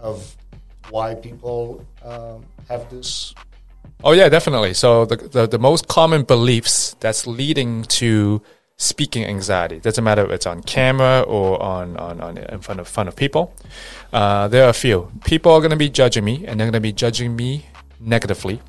of 0.00 0.36
why 0.90 1.14
people 1.14 1.86
um, 2.02 2.46
have 2.72 2.90
this? 2.90 3.34
Oh 4.04 4.12
yeah, 4.12 4.28
definitely. 4.28 4.74
So 4.74 5.04
the, 5.04 5.16
the 5.16 5.46
the 5.46 5.58
most 5.58 5.88
common 5.88 6.24
beliefs 6.24 6.96
that's 7.00 7.26
leading 7.26 7.84
to 8.00 8.42
speaking 8.76 9.24
anxiety 9.24 9.78
doesn't 9.78 10.02
matter 10.02 10.24
if 10.24 10.30
it's 10.30 10.46
on 10.46 10.62
camera 10.62 11.22
or 11.22 11.62
on, 11.62 11.96
on, 11.98 12.20
on 12.20 12.36
in 12.36 12.60
front 12.60 12.80
of 12.80 12.88
front 12.88 13.08
of 13.08 13.14
people. 13.14 13.54
Uh, 14.12 14.48
there 14.48 14.64
are 14.64 14.70
a 14.70 14.74
few. 14.74 15.10
People 15.24 15.52
are 15.52 15.60
going 15.60 15.70
to 15.70 15.76
be 15.76 15.88
judging 15.88 16.24
me, 16.24 16.44
and 16.46 16.58
they're 16.58 16.66
going 16.66 16.72
to 16.72 16.80
be 16.80 16.92
judging 16.92 17.36
me 17.36 17.66
negatively. 18.00 18.60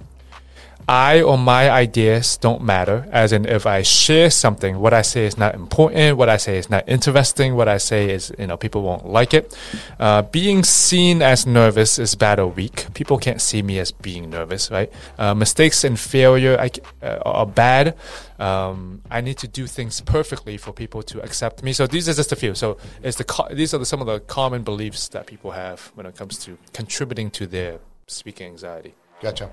I 0.87 1.21
or 1.21 1.37
my 1.37 1.69
ideas 1.69 2.37
don't 2.37 2.61
matter. 2.61 3.07
As 3.11 3.31
in, 3.31 3.45
if 3.45 3.65
I 3.65 3.83
share 3.83 4.29
something, 4.29 4.79
what 4.79 4.93
I 4.93 5.01
say 5.01 5.25
is 5.25 5.37
not 5.37 5.55
important. 5.55 6.17
What 6.17 6.29
I 6.29 6.37
say 6.37 6.57
is 6.57 6.69
not 6.69 6.83
interesting. 6.87 7.55
What 7.55 7.67
I 7.67 7.77
say 7.77 8.09
is, 8.09 8.33
you 8.37 8.47
know, 8.47 8.57
people 8.57 8.81
won't 8.81 9.07
like 9.07 9.33
it. 9.33 9.57
Uh, 9.99 10.23
being 10.23 10.63
seen 10.63 11.21
as 11.21 11.47
nervous 11.47 11.99
is 11.99 12.15
bad 12.15 12.39
or 12.39 12.47
weak. 12.47 12.93
People 12.93 13.17
can't 13.17 13.41
see 13.41 13.61
me 13.61 13.79
as 13.79 13.91
being 13.91 14.29
nervous, 14.29 14.69
right? 14.71 14.91
Uh, 15.17 15.33
mistakes 15.33 15.83
and 15.83 15.99
failure 15.99 16.59
I, 16.59 16.69
uh, 17.01 17.19
are 17.25 17.45
bad. 17.45 17.95
Um, 18.39 19.01
I 19.09 19.21
need 19.21 19.37
to 19.37 19.47
do 19.47 19.67
things 19.67 20.01
perfectly 20.01 20.57
for 20.57 20.73
people 20.73 21.01
to 21.03 21.23
accept 21.23 21.63
me. 21.63 21.71
So 21.71 21.87
these 21.87 22.09
are 22.09 22.13
just 22.13 22.31
a 22.31 22.35
few. 22.35 22.55
So 22.55 22.77
it's 23.01 23.17
the 23.17 23.23
co- 23.23 23.53
these 23.53 23.73
are 23.73 23.77
the, 23.77 23.85
some 23.85 24.01
of 24.01 24.07
the 24.07 24.19
common 24.19 24.63
beliefs 24.63 25.07
that 25.09 25.27
people 25.27 25.51
have 25.51 25.91
when 25.95 26.05
it 26.05 26.15
comes 26.17 26.37
to 26.39 26.57
contributing 26.73 27.31
to 27.31 27.47
their 27.47 27.79
speaking 28.07 28.47
anxiety. 28.47 28.95
Gotcha. 29.23 29.49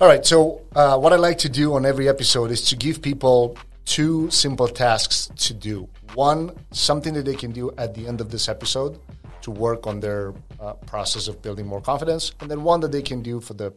All 0.00 0.08
right. 0.08 0.24
So, 0.24 0.62
uh, 0.74 0.96
what 0.96 1.12
I 1.12 1.16
like 1.16 1.36
to 1.38 1.50
do 1.50 1.74
on 1.74 1.84
every 1.84 2.08
episode 2.08 2.50
is 2.50 2.62
to 2.70 2.76
give 2.76 3.02
people 3.02 3.58
two 3.84 4.30
simple 4.30 4.66
tasks 4.66 5.30
to 5.36 5.52
do. 5.52 5.86
One, 6.14 6.52
something 6.72 7.12
that 7.12 7.26
they 7.26 7.34
can 7.34 7.52
do 7.52 7.70
at 7.76 7.94
the 7.94 8.06
end 8.06 8.22
of 8.22 8.30
this 8.30 8.48
episode 8.48 8.98
to 9.42 9.50
work 9.50 9.86
on 9.86 10.00
their 10.00 10.32
uh, 10.58 10.72
process 10.86 11.28
of 11.28 11.42
building 11.42 11.66
more 11.66 11.82
confidence, 11.82 12.32
and 12.40 12.50
then 12.50 12.64
one 12.64 12.80
that 12.80 12.92
they 12.92 13.02
can 13.02 13.22
do 13.22 13.40
for 13.40 13.52
the 13.52 13.74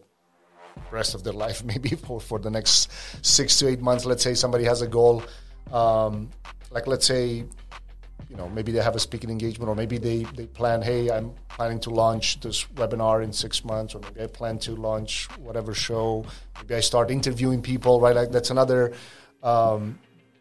rest 0.92 1.14
of 1.14 1.26
their 1.26 1.34
life, 1.46 1.62
maybe 1.66 1.90
for, 1.90 2.22
for 2.22 2.40
the 2.40 2.50
next 2.50 2.90
six 3.22 3.60
to 3.60 3.68
eight 3.68 3.82
months. 3.82 4.06
Let's 4.06 4.24
say 4.24 4.34
somebody 4.34 4.64
has 4.64 4.82
a 4.82 4.88
goal, 4.88 5.24
um, 5.74 6.30
like 6.72 6.88
let's 6.88 7.06
say 7.06 7.44
you 8.30 8.36
know 8.36 8.50
maybe 8.50 8.72
they 8.72 8.82
have 8.82 8.96
a 8.96 9.00
speaking 9.00 9.30
engagement 9.30 9.70
or 9.70 9.76
maybe 9.76 9.98
they, 9.98 10.24
they 10.36 10.48
plan 10.48 10.82
hey 10.82 11.10
i'm 11.10 11.32
planning 11.50 11.80
to 11.80 11.90
launch 11.90 12.40
this 12.40 12.66
webinar 12.76 13.24
in 13.24 13.32
six 13.32 13.64
months 13.64 13.96
or 13.96 14.02
maybe 14.02 14.22
i 14.22 14.28
plan 14.28 14.58
to 14.58 14.76
launch 14.76 15.28
whatever 15.40 15.74
show. 15.74 16.26
Maybe 16.62 16.76
i 16.76 16.80
start 16.80 17.12
interviewing 17.12 17.62
people 17.62 18.00
right? 18.02 18.16
Like 18.16 18.32
that's 18.32 18.50
another 18.50 18.94
um, 19.44 20.00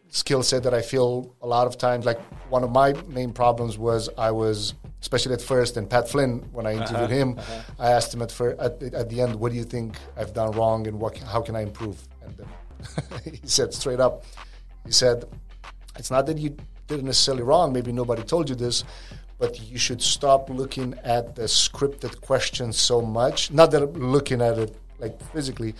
skill 0.09 0.43
set 0.43 0.63
that 0.63 0.75
i 0.75 0.81
feel 0.81 1.35
a 1.43 1.47
lot 1.47 1.67
of 1.67 1.77
times 1.77 2.07
like 2.07 2.21
one 2.49 2.65
of 2.65 2.71
my 2.71 2.93
main 3.09 3.33
problems 3.33 3.77
was 3.77 4.09
i 4.17 4.31
was 4.31 4.75
especially 5.03 5.35
at 5.35 5.43
first 5.43 5.77
and 5.77 5.91
pat 5.91 6.09
flynn 6.09 6.39
when 6.53 6.67
i 6.67 6.73
interviewed 6.73 7.11
him 7.11 7.39
i 7.79 7.91
asked 7.91 8.15
him 8.15 8.23
at, 8.23 8.33
fir- 8.33 8.57
at, 8.59 8.83
at 8.83 9.11
the 9.11 9.21
end 9.21 9.35
what 9.35 9.51
do 9.53 9.59
you 9.59 9.65
think 9.65 9.99
i've 10.17 10.33
done 10.33 10.51
wrong 10.53 10.87
and 10.87 10.99
what 10.99 11.17
how 11.19 11.41
can 11.41 11.55
i 11.55 11.61
improve? 11.61 11.99
And 12.23 12.37
then 12.37 12.49
he 13.25 13.47
said 13.47 13.75
straight 13.75 14.01
up 14.01 14.25
he 14.87 14.93
said 14.93 15.25
it's 15.99 16.11
not 16.11 16.27
that 16.27 16.39
you 16.39 16.57
didn't 16.87 17.07
necessarily 17.07 17.43
wrong. 17.43 17.73
Maybe 17.73 17.93
nobody 17.93 18.23
told 18.23 18.49
you 18.49 18.55
this, 18.55 18.85
but 19.39 19.61
you 19.61 19.79
should 19.79 20.03
stop 20.03 20.49
looking 20.51 20.95
at 21.05 21.35
the 21.35 21.43
scripted 21.43 22.21
questions 22.21 22.79
so 22.79 23.01
much. 23.01 23.51
Not 23.51 23.71
that 23.73 23.83
I'm 23.83 23.93
looking 23.95 24.41
at 24.41 24.59
it 24.59 24.77
like 24.99 25.21
physically, 25.33 25.75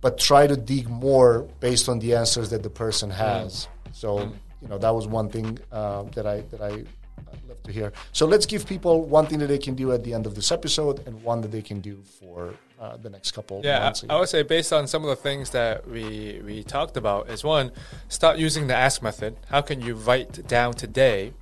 but 0.00 0.18
try 0.18 0.46
to 0.46 0.56
dig 0.56 0.88
more 0.88 1.48
based 1.60 1.88
on 1.88 1.98
the 1.98 2.14
answers 2.14 2.50
that 2.50 2.62
the 2.62 2.70
person 2.70 3.10
has. 3.10 3.68
So 3.92 4.32
you 4.60 4.68
know 4.68 4.78
that 4.78 4.94
was 4.94 5.06
one 5.06 5.28
thing 5.28 5.58
uh, 5.72 6.02
that 6.14 6.26
I 6.26 6.40
that 6.50 6.60
I 6.60 6.70
uh, 6.70 7.36
love 7.48 7.62
to 7.64 7.72
hear. 7.72 7.92
So 8.12 8.26
let's 8.26 8.46
give 8.46 8.66
people 8.66 9.02
one 9.02 9.26
thing 9.26 9.38
that 9.40 9.48
they 9.48 9.58
can 9.58 9.74
do 9.74 9.92
at 9.92 10.04
the 10.04 10.14
end 10.14 10.26
of 10.26 10.34
this 10.34 10.52
episode, 10.52 11.06
and 11.06 11.22
one 11.22 11.40
that 11.42 11.52
they 11.52 11.62
can 11.62 11.80
do 11.80 12.02
for 12.02 12.54
uh, 12.84 12.96
the 12.98 13.10
next 13.10 13.30
couple 13.32 13.60
Yeah, 13.64 13.78
months. 13.80 14.04
I, 14.08 14.14
I 14.14 14.20
would 14.20 14.28
say 14.28 14.42
based 14.42 14.72
on 14.72 14.86
some 14.86 15.02
of 15.04 15.08
the 15.08 15.16
things 15.16 15.50
that 15.50 15.88
we 15.88 16.40
we 16.44 16.62
talked 16.62 16.96
about 16.96 17.30
is 17.30 17.42
one, 17.44 17.72
start 18.08 18.38
using 18.38 18.66
the 18.66 18.76
ask 18.76 19.02
method. 19.02 19.36
How 19.48 19.62
can 19.62 19.80
you 19.80 19.94
write 19.94 20.46
down 20.46 20.74
today? 20.74 21.32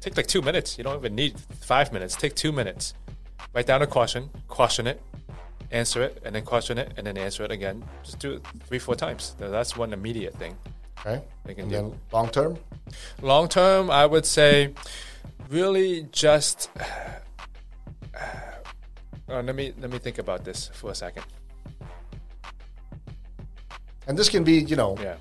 Take 0.00 0.16
like 0.16 0.26
two 0.26 0.42
minutes. 0.42 0.76
You 0.78 0.84
don't 0.84 0.98
even 0.98 1.14
need 1.14 1.34
five 1.72 1.92
minutes. 1.92 2.14
Take 2.16 2.34
two 2.34 2.52
minutes. 2.52 2.94
Write 3.54 3.66
down 3.66 3.82
a 3.82 3.86
question, 3.86 4.30
question 4.48 4.86
it, 4.86 5.00
answer 5.70 6.02
it, 6.02 6.20
and 6.24 6.34
then 6.34 6.44
question 6.44 6.78
it, 6.78 6.92
and 6.96 7.06
then 7.06 7.16
answer 7.18 7.44
it 7.44 7.50
again. 7.52 7.84
Just 8.02 8.18
do 8.18 8.32
it 8.34 8.42
three, 8.66 8.78
four 8.78 8.94
times. 8.96 9.34
That's 9.38 9.76
one 9.76 9.92
immediate 9.92 10.34
thing. 10.34 10.56
okay, 11.00 11.22
They 11.44 11.54
can 11.54 11.64
and 11.64 11.70
do. 11.72 11.76
then 11.76 12.00
long 12.12 12.28
term. 12.30 12.58
Long 13.20 13.48
term, 13.48 13.90
I 13.90 14.04
would 14.06 14.26
say, 14.26 14.74
really 15.50 16.06
just. 16.12 16.70
Uh, 18.14 18.51
Uh, 19.28 19.42
let 19.42 19.54
me 19.54 19.72
let 19.80 19.90
me 19.90 19.98
think 19.98 20.18
about 20.18 20.44
this 20.44 20.68
for 20.74 20.90
a 20.90 20.94
second. 20.94 21.24
And 24.06 24.18
this 24.18 24.28
can 24.28 24.44
be, 24.44 24.54
you 24.60 24.76
know, 24.76 24.96
Yeah. 25.00 25.16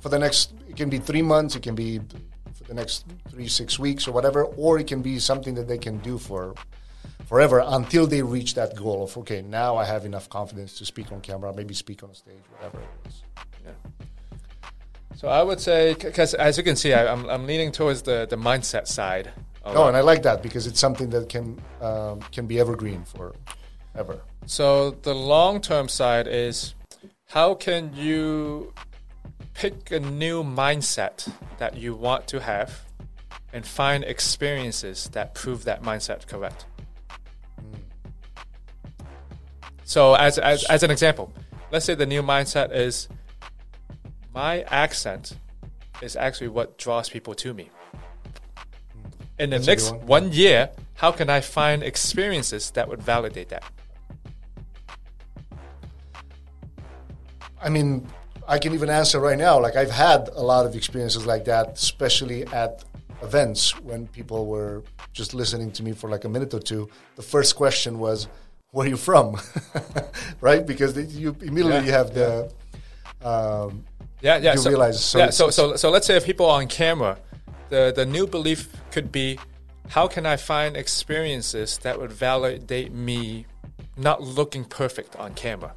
for 0.00 0.08
the 0.10 0.18
next, 0.18 0.52
it 0.68 0.76
can 0.76 0.90
be 0.90 0.98
three 0.98 1.22
months, 1.22 1.56
it 1.56 1.62
can 1.62 1.74
be 1.74 1.98
for 2.54 2.64
the 2.68 2.74
next 2.74 3.06
three, 3.30 3.48
six 3.48 3.78
weeks 3.78 4.06
or 4.06 4.12
whatever, 4.12 4.44
or 4.44 4.78
it 4.78 4.86
can 4.86 5.00
be 5.02 5.18
something 5.18 5.54
that 5.54 5.66
they 5.68 5.78
can 5.78 5.98
do 5.98 6.18
for 6.18 6.54
forever 7.26 7.62
until 7.66 8.06
they 8.06 8.20
reach 8.22 8.54
that 8.54 8.76
goal 8.76 9.04
of, 9.04 9.16
okay, 9.16 9.40
now 9.40 9.76
I 9.76 9.84
have 9.86 10.04
enough 10.04 10.28
confidence 10.28 10.76
to 10.78 10.84
speak 10.84 11.10
on 11.10 11.20
camera, 11.22 11.54
maybe 11.54 11.72
speak 11.72 12.02
on 12.02 12.10
a 12.10 12.14
stage, 12.14 12.44
whatever 12.56 12.78
it 12.80 13.08
is. 13.08 13.22
So 15.16 15.28
I 15.28 15.42
would 15.42 15.60
say, 15.60 15.94
because 15.94 16.34
as 16.34 16.58
you 16.58 16.64
can 16.64 16.76
see, 16.76 16.92
I, 16.92 17.10
I'm, 17.10 17.26
I'm 17.30 17.46
leaning 17.46 17.72
towards 17.72 18.02
the, 18.02 18.26
the 18.28 18.36
mindset 18.36 18.86
side. 18.86 19.30
A 19.64 19.72
No, 19.72 19.88
and 19.88 19.96
I 19.96 20.00
like 20.00 20.22
that 20.22 20.42
because 20.42 20.66
it's 20.66 20.80
something 20.80 21.10
that 21.10 21.28
can 21.28 21.60
um, 21.80 22.20
can 22.32 22.46
be 22.46 22.60
evergreen 22.60 23.04
for 23.04 23.34
ever. 23.96 24.20
so 24.46 24.90
the 24.90 25.14
long 25.14 25.60
term 25.60 25.88
side 25.88 26.26
is 26.26 26.74
how 27.28 27.54
can 27.54 27.94
you 27.94 28.72
pick 29.54 29.90
a 29.90 30.00
new 30.00 30.42
mindset 30.42 31.30
that 31.58 31.76
you 31.76 31.94
want 31.94 32.26
to 32.28 32.40
have 32.40 32.82
and 33.52 33.66
find 33.66 34.04
experiences 34.04 35.08
that 35.12 35.34
prove 35.34 35.64
that 35.64 35.82
mindset 35.82 36.26
correct? 36.26 36.66
So 39.84 40.14
as, 40.14 40.38
as, 40.38 40.64
as 40.64 40.82
an 40.82 40.90
example, 40.90 41.32
let's 41.70 41.84
say 41.84 41.94
the 41.94 42.06
new 42.06 42.22
mindset 42.22 42.72
is 42.72 43.08
my 44.34 44.62
accent 44.62 45.36
is 46.02 46.16
actually 46.16 46.48
what 46.48 46.78
draws 46.78 47.08
people 47.08 47.34
to 47.34 47.54
me. 47.54 47.70
In 49.38 49.50
the 49.50 49.56
That's 49.56 49.66
next 49.66 49.90
one. 49.90 50.06
one 50.06 50.32
year, 50.32 50.70
how 50.94 51.10
can 51.10 51.28
I 51.28 51.40
find 51.40 51.82
experiences 51.82 52.70
that 52.72 52.88
would 52.88 53.02
validate 53.02 53.48
that? 53.48 53.64
I 57.60 57.68
mean, 57.68 58.06
I 58.46 58.58
can 58.58 58.74
even 58.74 58.90
answer 58.90 59.18
right 59.20 59.38
now. 59.38 59.58
Like 59.60 59.74
I've 59.76 59.90
had 59.90 60.28
a 60.34 60.42
lot 60.42 60.66
of 60.66 60.76
experiences 60.76 61.26
like 61.26 61.46
that, 61.46 61.70
especially 61.74 62.44
at 62.48 62.84
events 63.22 63.78
when 63.80 64.06
people 64.08 64.46
were 64.46 64.82
just 65.12 65.34
listening 65.34 65.72
to 65.72 65.82
me 65.82 65.92
for 65.92 66.10
like 66.10 66.24
a 66.24 66.28
minute 66.28 66.52
or 66.52 66.60
two. 66.60 66.88
The 67.16 67.22
first 67.22 67.56
question 67.56 67.98
was, 67.98 68.28
"Where 68.70 68.86
are 68.86 68.90
you 68.90 68.96
from?" 68.96 69.40
right? 70.40 70.64
Because 70.66 70.94
they, 70.94 71.04
you 71.04 71.34
immediately 71.40 71.72
Yeah, 71.72 71.84
you 71.86 71.92
have 71.92 72.14
the 72.14 72.52
um, 73.22 73.84
Yeah, 74.20 74.36
yeah. 74.38 74.52
You 74.52 74.58
so, 74.58 74.70
realize- 74.70 75.02
so 75.02 75.18
yeah, 75.18 75.30
so, 75.30 75.50
so, 75.50 75.76
so 75.76 75.90
let's 75.90 76.06
say 76.06 76.16
if 76.16 76.24
people 76.24 76.46
are 76.46 76.60
on 76.60 76.68
camera, 76.68 77.18
the, 77.74 77.92
the 77.92 78.06
new 78.06 78.24
belief 78.28 78.68
could 78.92 79.10
be, 79.10 79.36
how 79.88 80.06
can 80.06 80.26
I 80.26 80.36
find 80.36 80.76
experiences 80.76 81.78
that 81.78 81.98
would 81.98 82.12
validate 82.12 82.92
me 82.92 83.46
not 83.96 84.22
looking 84.22 84.64
perfect 84.64 85.16
on 85.16 85.34
camera? 85.34 85.74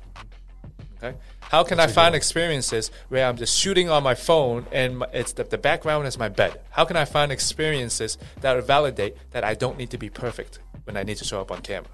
Okay. 0.97 1.17
How 1.39 1.63
can 1.63 1.79
I 1.79 1.87
find 1.87 2.13
experiences 2.13 2.91
where 3.09 3.25
I'm 3.25 3.35
just 3.35 3.57
shooting 3.57 3.89
on 3.89 4.03
my 4.03 4.13
phone 4.13 4.67
and 4.71 5.03
it's 5.11 5.33
the, 5.33 5.43
the 5.43 5.57
background 5.57 6.05
is 6.05 6.19
my 6.19 6.29
bed? 6.29 6.59
How 6.69 6.85
can 6.85 6.97
I 6.97 7.05
find 7.05 7.31
experiences 7.31 8.19
that 8.41 8.55
would 8.55 8.65
validate 8.65 9.15
that 9.31 9.43
I 9.43 9.55
don't 9.55 9.77
need 9.77 9.89
to 9.89 9.97
be 9.97 10.09
perfect 10.09 10.59
when 10.83 10.97
I 10.97 11.03
need 11.03 11.17
to 11.17 11.25
show 11.25 11.41
up 11.41 11.51
on 11.51 11.61
camera? 11.61 11.89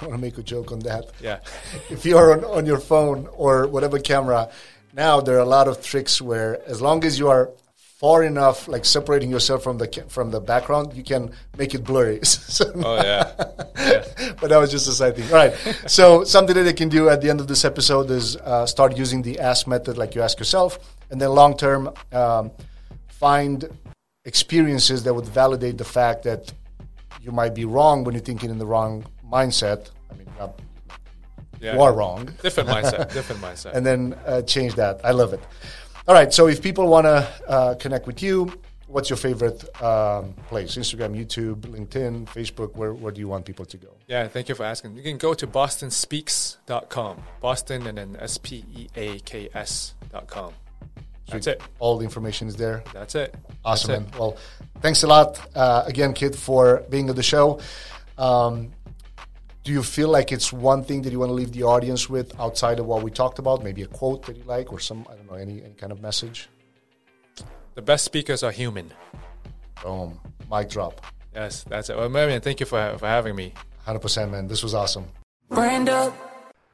I 0.00 0.06
want 0.06 0.16
to 0.16 0.22
make 0.22 0.38
a 0.38 0.44
joke 0.44 0.70
on 0.70 0.78
that. 0.80 1.10
Yeah. 1.20 1.40
if 1.90 2.06
you're 2.06 2.32
on, 2.32 2.44
on 2.44 2.66
your 2.66 2.78
phone 2.78 3.28
or 3.32 3.66
whatever 3.66 3.98
camera, 3.98 4.48
now 4.92 5.20
there 5.20 5.36
are 5.36 5.46
a 5.50 5.52
lot 5.58 5.66
of 5.66 5.82
tricks 5.82 6.22
where 6.22 6.62
as 6.68 6.80
long 6.80 7.04
as 7.04 7.18
you 7.18 7.28
are 7.28 7.50
far 7.98 8.22
enough, 8.22 8.68
like 8.68 8.84
separating 8.84 9.28
yourself 9.28 9.60
from 9.64 9.76
the 9.78 10.04
from 10.08 10.30
the 10.30 10.40
background, 10.40 10.94
you 10.94 11.02
can 11.02 11.32
make 11.56 11.74
it 11.74 11.82
blurry. 11.84 12.20
so, 12.24 12.64
Oh 12.76 12.96
yeah. 13.10 13.24
but 14.40 14.48
that 14.50 14.58
was 14.58 14.70
just 14.70 14.86
a 14.88 14.92
side 14.92 15.16
thing. 15.16 15.26
All 15.26 15.34
right. 15.44 15.52
So 15.86 16.22
something 16.24 16.54
that 16.54 16.62
they 16.62 16.72
can 16.72 16.88
do 16.88 17.08
at 17.08 17.20
the 17.20 17.28
end 17.28 17.40
of 17.40 17.48
this 17.48 17.64
episode 17.64 18.10
is 18.10 18.36
uh, 18.36 18.66
start 18.66 18.96
using 18.96 19.22
the 19.22 19.40
ask 19.40 19.66
method, 19.66 19.98
like 19.98 20.14
you 20.14 20.22
ask 20.22 20.38
yourself, 20.38 20.78
and 21.10 21.20
then 21.20 21.30
long 21.30 21.56
term, 21.56 21.92
um, 22.12 22.52
find 23.08 23.68
experiences 24.24 25.02
that 25.02 25.12
would 25.12 25.26
validate 25.26 25.76
the 25.76 25.84
fact 25.84 26.22
that 26.22 26.52
you 27.20 27.32
might 27.32 27.54
be 27.54 27.64
wrong 27.64 28.04
when 28.04 28.14
you're 28.14 28.28
thinking 28.30 28.50
in 28.50 28.58
the 28.58 28.66
wrong 28.66 29.04
mindset. 29.28 29.90
I 30.10 30.14
mean, 30.14 30.28
not, 30.38 30.60
yeah. 31.60 31.74
you 31.74 31.82
are 31.82 31.92
wrong 31.92 32.30
Different 32.42 32.68
mindset. 32.68 33.12
Different 33.18 33.42
mindset. 33.42 33.72
and 33.74 33.84
then 33.84 34.14
uh, 34.24 34.42
change 34.42 34.76
that. 34.76 35.00
I 35.02 35.10
love 35.10 35.32
it. 35.32 35.40
All 36.08 36.14
right, 36.14 36.32
so 36.32 36.48
if 36.48 36.62
people 36.62 36.88
want 36.88 37.04
to 37.04 37.28
uh, 37.46 37.74
connect 37.74 38.06
with 38.06 38.22
you, 38.22 38.50
what's 38.86 39.10
your 39.10 39.18
favorite 39.18 39.62
um, 39.82 40.32
place? 40.48 40.74
Instagram, 40.74 41.14
YouTube, 41.14 41.56
LinkedIn, 41.60 42.24
Facebook. 42.24 42.74
Where 42.76 42.94
where 42.94 43.12
do 43.12 43.20
you 43.20 43.28
want 43.28 43.44
people 43.44 43.66
to 43.66 43.76
go? 43.76 43.88
Yeah, 44.06 44.26
thank 44.26 44.48
you 44.48 44.54
for 44.54 44.64
asking. 44.64 44.96
You 44.96 45.02
can 45.02 45.18
go 45.18 45.34
to 45.34 45.46
bostonspeaks.com. 45.46 47.22
Boston 47.42 47.86
and 47.86 47.98
then 47.98 48.16
S 48.18 48.38
P 48.38 48.64
E 48.74 48.88
A 48.96 49.18
K 49.18 49.50
S.com. 49.52 50.54
That's 51.28 51.46
it. 51.46 51.60
All 51.78 51.98
the 51.98 52.04
information 52.04 52.48
is 52.48 52.56
there. 52.56 52.82
That's 52.94 53.14
it. 53.14 53.34
Awesome, 53.62 54.04
That's 54.04 54.12
man. 54.12 54.18
Well, 54.18 54.38
thanks 54.80 55.02
a 55.02 55.06
lot 55.06 55.46
uh, 55.54 55.84
again, 55.86 56.14
Kit, 56.14 56.34
for 56.34 56.84
being 56.88 57.10
on 57.10 57.16
the 57.16 57.22
show. 57.22 57.60
Um, 58.16 58.72
do 59.68 59.74
you 59.74 59.82
feel 59.82 60.08
like 60.08 60.32
it's 60.32 60.50
one 60.50 60.82
thing 60.82 61.02
that 61.02 61.12
you 61.12 61.18
want 61.18 61.28
to 61.28 61.34
leave 61.34 61.52
the 61.52 61.62
audience 61.62 62.08
with 62.08 62.28
outside 62.40 62.78
of 62.78 62.86
what 62.86 63.02
we 63.02 63.10
talked 63.10 63.38
about? 63.38 63.62
Maybe 63.62 63.82
a 63.82 63.86
quote 63.86 64.24
that 64.24 64.34
you 64.34 64.42
like, 64.44 64.72
or 64.72 64.80
some 64.80 65.06
I 65.10 65.14
don't 65.14 65.30
know 65.30 65.36
any 65.36 65.62
any 65.62 65.74
kind 65.74 65.92
of 65.92 66.00
message. 66.00 66.48
The 67.74 67.82
best 67.82 68.02
speakers 68.06 68.42
are 68.42 68.50
human. 68.50 68.90
Boom, 69.82 70.18
mic 70.50 70.70
drop. 70.70 71.04
Yes, 71.34 71.64
that's 71.64 71.90
it. 71.90 71.98
Well, 71.98 72.08
Marian, 72.08 72.40
thank 72.40 72.60
you 72.60 72.66
for, 72.66 72.96
for 72.98 73.06
having 73.06 73.36
me. 73.36 73.52
Hundred 73.84 74.00
percent, 74.00 74.32
man. 74.32 74.48
This 74.48 74.62
was 74.62 74.72
awesome. 74.72 75.04
Brand 75.50 75.90
up. 75.90 76.16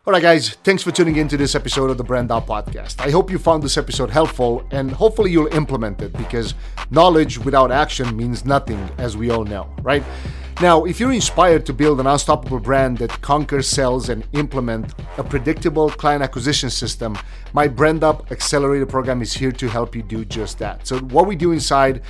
All 0.06 0.12
right, 0.12 0.22
guys, 0.22 0.50
thanks 0.62 0.84
for 0.84 0.92
tuning 0.92 1.16
in 1.16 1.26
to 1.28 1.36
this 1.36 1.56
episode 1.56 1.90
of 1.90 1.98
the 1.98 2.04
Brand 2.04 2.30
Up 2.30 2.46
Podcast. 2.46 3.00
I 3.00 3.10
hope 3.10 3.28
you 3.28 3.38
found 3.40 3.64
this 3.64 3.76
episode 3.76 4.10
helpful 4.10 4.64
and 4.70 4.92
hopefully 4.92 5.32
you'll 5.32 5.52
implement 5.52 6.00
it 6.00 6.12
because 6.12 6.54
knowledge 6.90 7.38
without 7.38 7.72
action 7.72 8.16
means 8.16 8.44
nothing, 8.44 8.88
as 8.98 9.16
we 9.16 9.30
all 9.30 9.44
know, 9.44 9.68
right? 9.82 10.04
Now, 10.60 10.84
if 10.84 11.00
you're 11.00 11.12
inspired 11.12 11.66
to 11.66 11.72
build 11.72 11.98
an 11.98 12.06
unstoppable 12.06 12.60
brand 12.60 12.98
that 12.98 13.10
conquers 13.20 13.68
sales 13.68 14.08
and 14.08 14.24
implement 14.34 14.94
a 15.18 15.24
predictable 15.24 15.90
client 15.90 16.22
acquisition 16.22 16.70
system, 16.70 17.18
my 17.52 17.66
Brand 17.66 18.04
Up 18.04 18.30
Accelerator 18.30 18.86
program 18.86 19.20
is 19.20 19.34
here 19.34 19.50
to 19.50 19.68
help 19.68 19.96
you 19.96 20.02
do 20.02 20.24
just 20.24 20.58
that. 20.60 20.86
So, 20.86 21.00
what 21.00 21.26
we 21.26 21.34
do 21.34 21.50
inside 21.50 22.02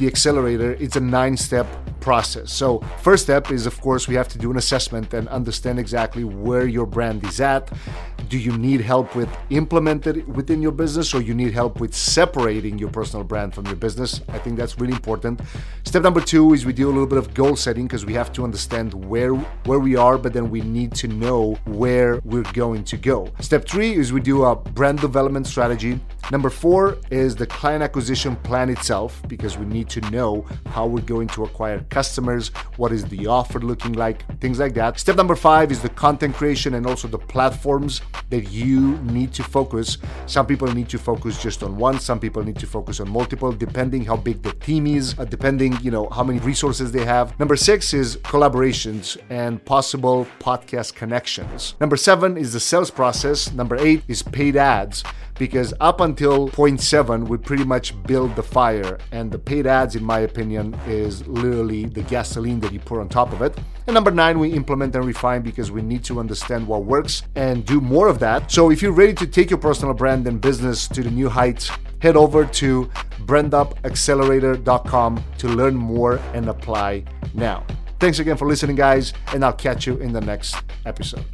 the 0.00 0.06
accelerator 0.06 0.72
it's 0.80 0.96
a 0.96 1.00
nine 1.00 1.36
step 1.36 1.66
process. 2.00 2.50
So 2.50 2.80
first 3.02 3.24
step 3.24 3.50
is 3.50 3.66
of 3.66 3.80
course 3.80 4.08
we 4.08 4.14
have 4.14 4.28
to 4.28 4.38
do 4.38 4.50
an 4.50 4.56
assessment 4.56 5.12
and 5.14 5.28
understand 5.28 5.78
exactly 5.78 6.24
where 6.24 6.66
your 6.66 6.86
brand 6.86 7.24
is 7.24 7.40
at. 7.40 7.70
Do 8.28 8.38
you 8.38 8.56
need 8.56 8.80
help 8.80 9.14
with 9.16 9.28
implementing 9.50 10.20
it 10.20 10.28
within 10.28 10.62
your 10.62 10.72
business 10.72 11.12
or 11.14 11.20
you 11.20 11.34
need 11.34 11.52
help 11.52 11.80
with 11.80 11.94
separating 11.94 12.78
your 12.78 12.88
personal 12.88 13.24
brand 13.24 13.54
from 13.54 13.66
your 13.66 13.76
business? 13.76 14.20
I 14.28 14.38
think 14.38 14.56
that's 14.56 14.78
really 14.78 14.92
important. 14.92 15.40
Step 15.84 16.02
number 16.02 16.20
two 16.20 16.54
is 16.54 16.64
we 16.64 16.72
do 16.72 16.86
a 16.86 16.92
little 16.92 17.06
bit 17.06 17.18
of 17.18 17.34
goal 17.34 17.56
setting 17.56 17.86
because 17.86 18.06
we 18.06 18.14
have 18.14 18.32
to 18.32 18.44
understand 18.44 18.94
where 18.94 19.34
where 19.66 19.80
we 19.80 19.96
are 19.96 20.16
but 20.16 20.32
then 20.32 20.48
we 20.50 20.60
need 20.60 20.94
to 20.94 21.08
know 21.08 21.58
where 21.66 22.20
we're 22.24 22.50
going 22.52 22.84
to 22.84 22.96
go. 22.96 23.28
Step 23.40 23.68
three 23.68 23.94
is 23.94 24.12
we 24.12 24.20
do 24.20 24.44
a 24.44 24.56
brand 24.56 25.00
development 25.00 25.46
strategy. 25.46 26.00
Number 26.30 26.50
four 26.50 26.98
is 27.10 27.34
the 27.34 27.46
client 27.46 27.82
acquisition 27.82 28.36
plan 28.36 28.70
itself 28.70 29.20
because 29.26 29.58
we 29.58 29.66
need 29.66 29.88
to 29.90 30.00
know 30.10 30.46
how 30.66 30.86
we're 30.86 31.02
going 31.02 31.28
to 31.28 31.44
acquire 31.44 31.80
customers, 31.90 32.48
what 32.76 32.92
is 32.92 33.04
the 33.06 33.26
offer 33.26 33.60
looking 33.60 33.92
like, 33.92 34.24
things 34.40 34.58
like 34.58 34.74
that. 34.74 34.98
Step 34.98 35.16
number 35.16 35.36
five 35.36 35.70
is 35.70 35.82
the 35.82 35.88
content 35.88 36.34
creation 36.34 36.74
and 36.74 36.86
also 36.86 37.08
the 37.08 37.18
platforms 37.18 38.00
that 38.30 38.50
you 38.50 38.96
need 38.98 39.32
to 39.34 39.42
focus. 39.42 39.98
Some 40.26 40.46
people 40.46 40.68
need 40.72 40.88
to 40.90 40.98
focus 40.98 41.42
just 41.42 41.62
on 41.62 41.76
one, 41.76 41.98
some 41.98 42.20
people 42.20 42.42
need 42.42 42.58
to 42.58 42.66
focus 42.66 43.00
on 43.00 43.08
multiple, 43.10 43.52
depending 43.52 44.04
how 44.04 44.16
big 44.16 44.42
the 44.42 44.52
team 44.52 44.86
is, 44.86 45.18
uh, 45.18 45.24
depending, 45.24 45.76
you 45.82 45.90
know, 45.90 46.08
how 46.08 46.22
many 46.22 46.38
resources 46.40 46.92
they 46.92 47.04
have. 47.04 47.38
Number 47.38 47.56
six 47.56 47.92
is 47.92 48.16
collaborations 48.18 49.16
and 49.30 49.64
possible 49.64 50.26
podcast 50.38 50.94
connections. 50.94 51.74
Number 51.80 51.96
seven 51.96 52.36
is 52.36 52.52
the 52.52 52.60
sales 52.60 52.90
process. 52.90 53.52
Number 53.52 53.76
eight 53.76 54.02
is 54.08 54.22
paid 54.22 54.56
ads 54.56 55.04
because 55.40 55.74
up 55.80 56.02
until 56.02 56.50
point 56.50 56.78
0.7, 56.78 57.26
we 57.26 57.38
pretty 57.38 57.64
much 57.64 58.00
build 58.02 58.36
the 58.36 58.42
fire, 58.42 58.98
and 59.10 59.32
the 59.32 59.38
paid 59.38 59.66
ads, 59.66 59.96
in 59.96 60.04
my 60.04 60.18
opinion, 60.18 60.78
is 60.86 61.26
literally 61.26 61.86
the 61.86 62.02
gasoline 62.02 62.60
that 62.60 62.74
you 62.74 62.78
pour 62.78 63.00
on 63.00 63.08
top 63.08 63.32
of 63.32 63.40
it. 63.40 63.58
And 63.86 63.94
number 63.94 64.10
nine, 64.10 64.38
we 64.38 64.52
implement 64.52 64.94
and 64.94 65.02
refine 65.02 65.40
because 65.40 65.70
we 65.70 65.80
need 65.80 66.04
to 66.04 66.20
understand 66.20 66.66
what 66.66 66.84
works 66.84 67.22
and 67.36 67.64
do 67.64 67.80
more 67.80 68.08
of 68.08 68.18
that. 68.18 68.52
So 68.52 68.70
if 68.70 68.82
you're 68.82 68.92
ready 68.92 69.14
to 69.14 69.26
take 69.26 69.48
your 69.48 69.58
personal 69.58 69.94
brand 69.94 70.26
and 70.26 70.42
business 70.42 70.86
to 70.88 71.02
the 71.02 71.10
new 71.10 71.30
heights, 71.30 71.70
head 72.02 72.18
over 72.18 72.44
to 72.44 72.90
brandupaccelerator.com 73.24 75.24
to 75.38 75.48
learn 75.48 75.74
more 75.74 76.20
and 76.34 76.50
apply 76.50 77.04
now. 77.32 77.64
Thanks 77.98 78.18
again 78.18 78.36
for 78.36 78.46
listening, 78.46 78.76
guys, 78.76 79.14
and 79.32 79.42
I'll 79.42 79.54
catch 79.54 79.86
you 79.86 79.96
in 79.96 80.12
the 80.12 80.20
next 80.20 80.56
episode. 80.84 81.24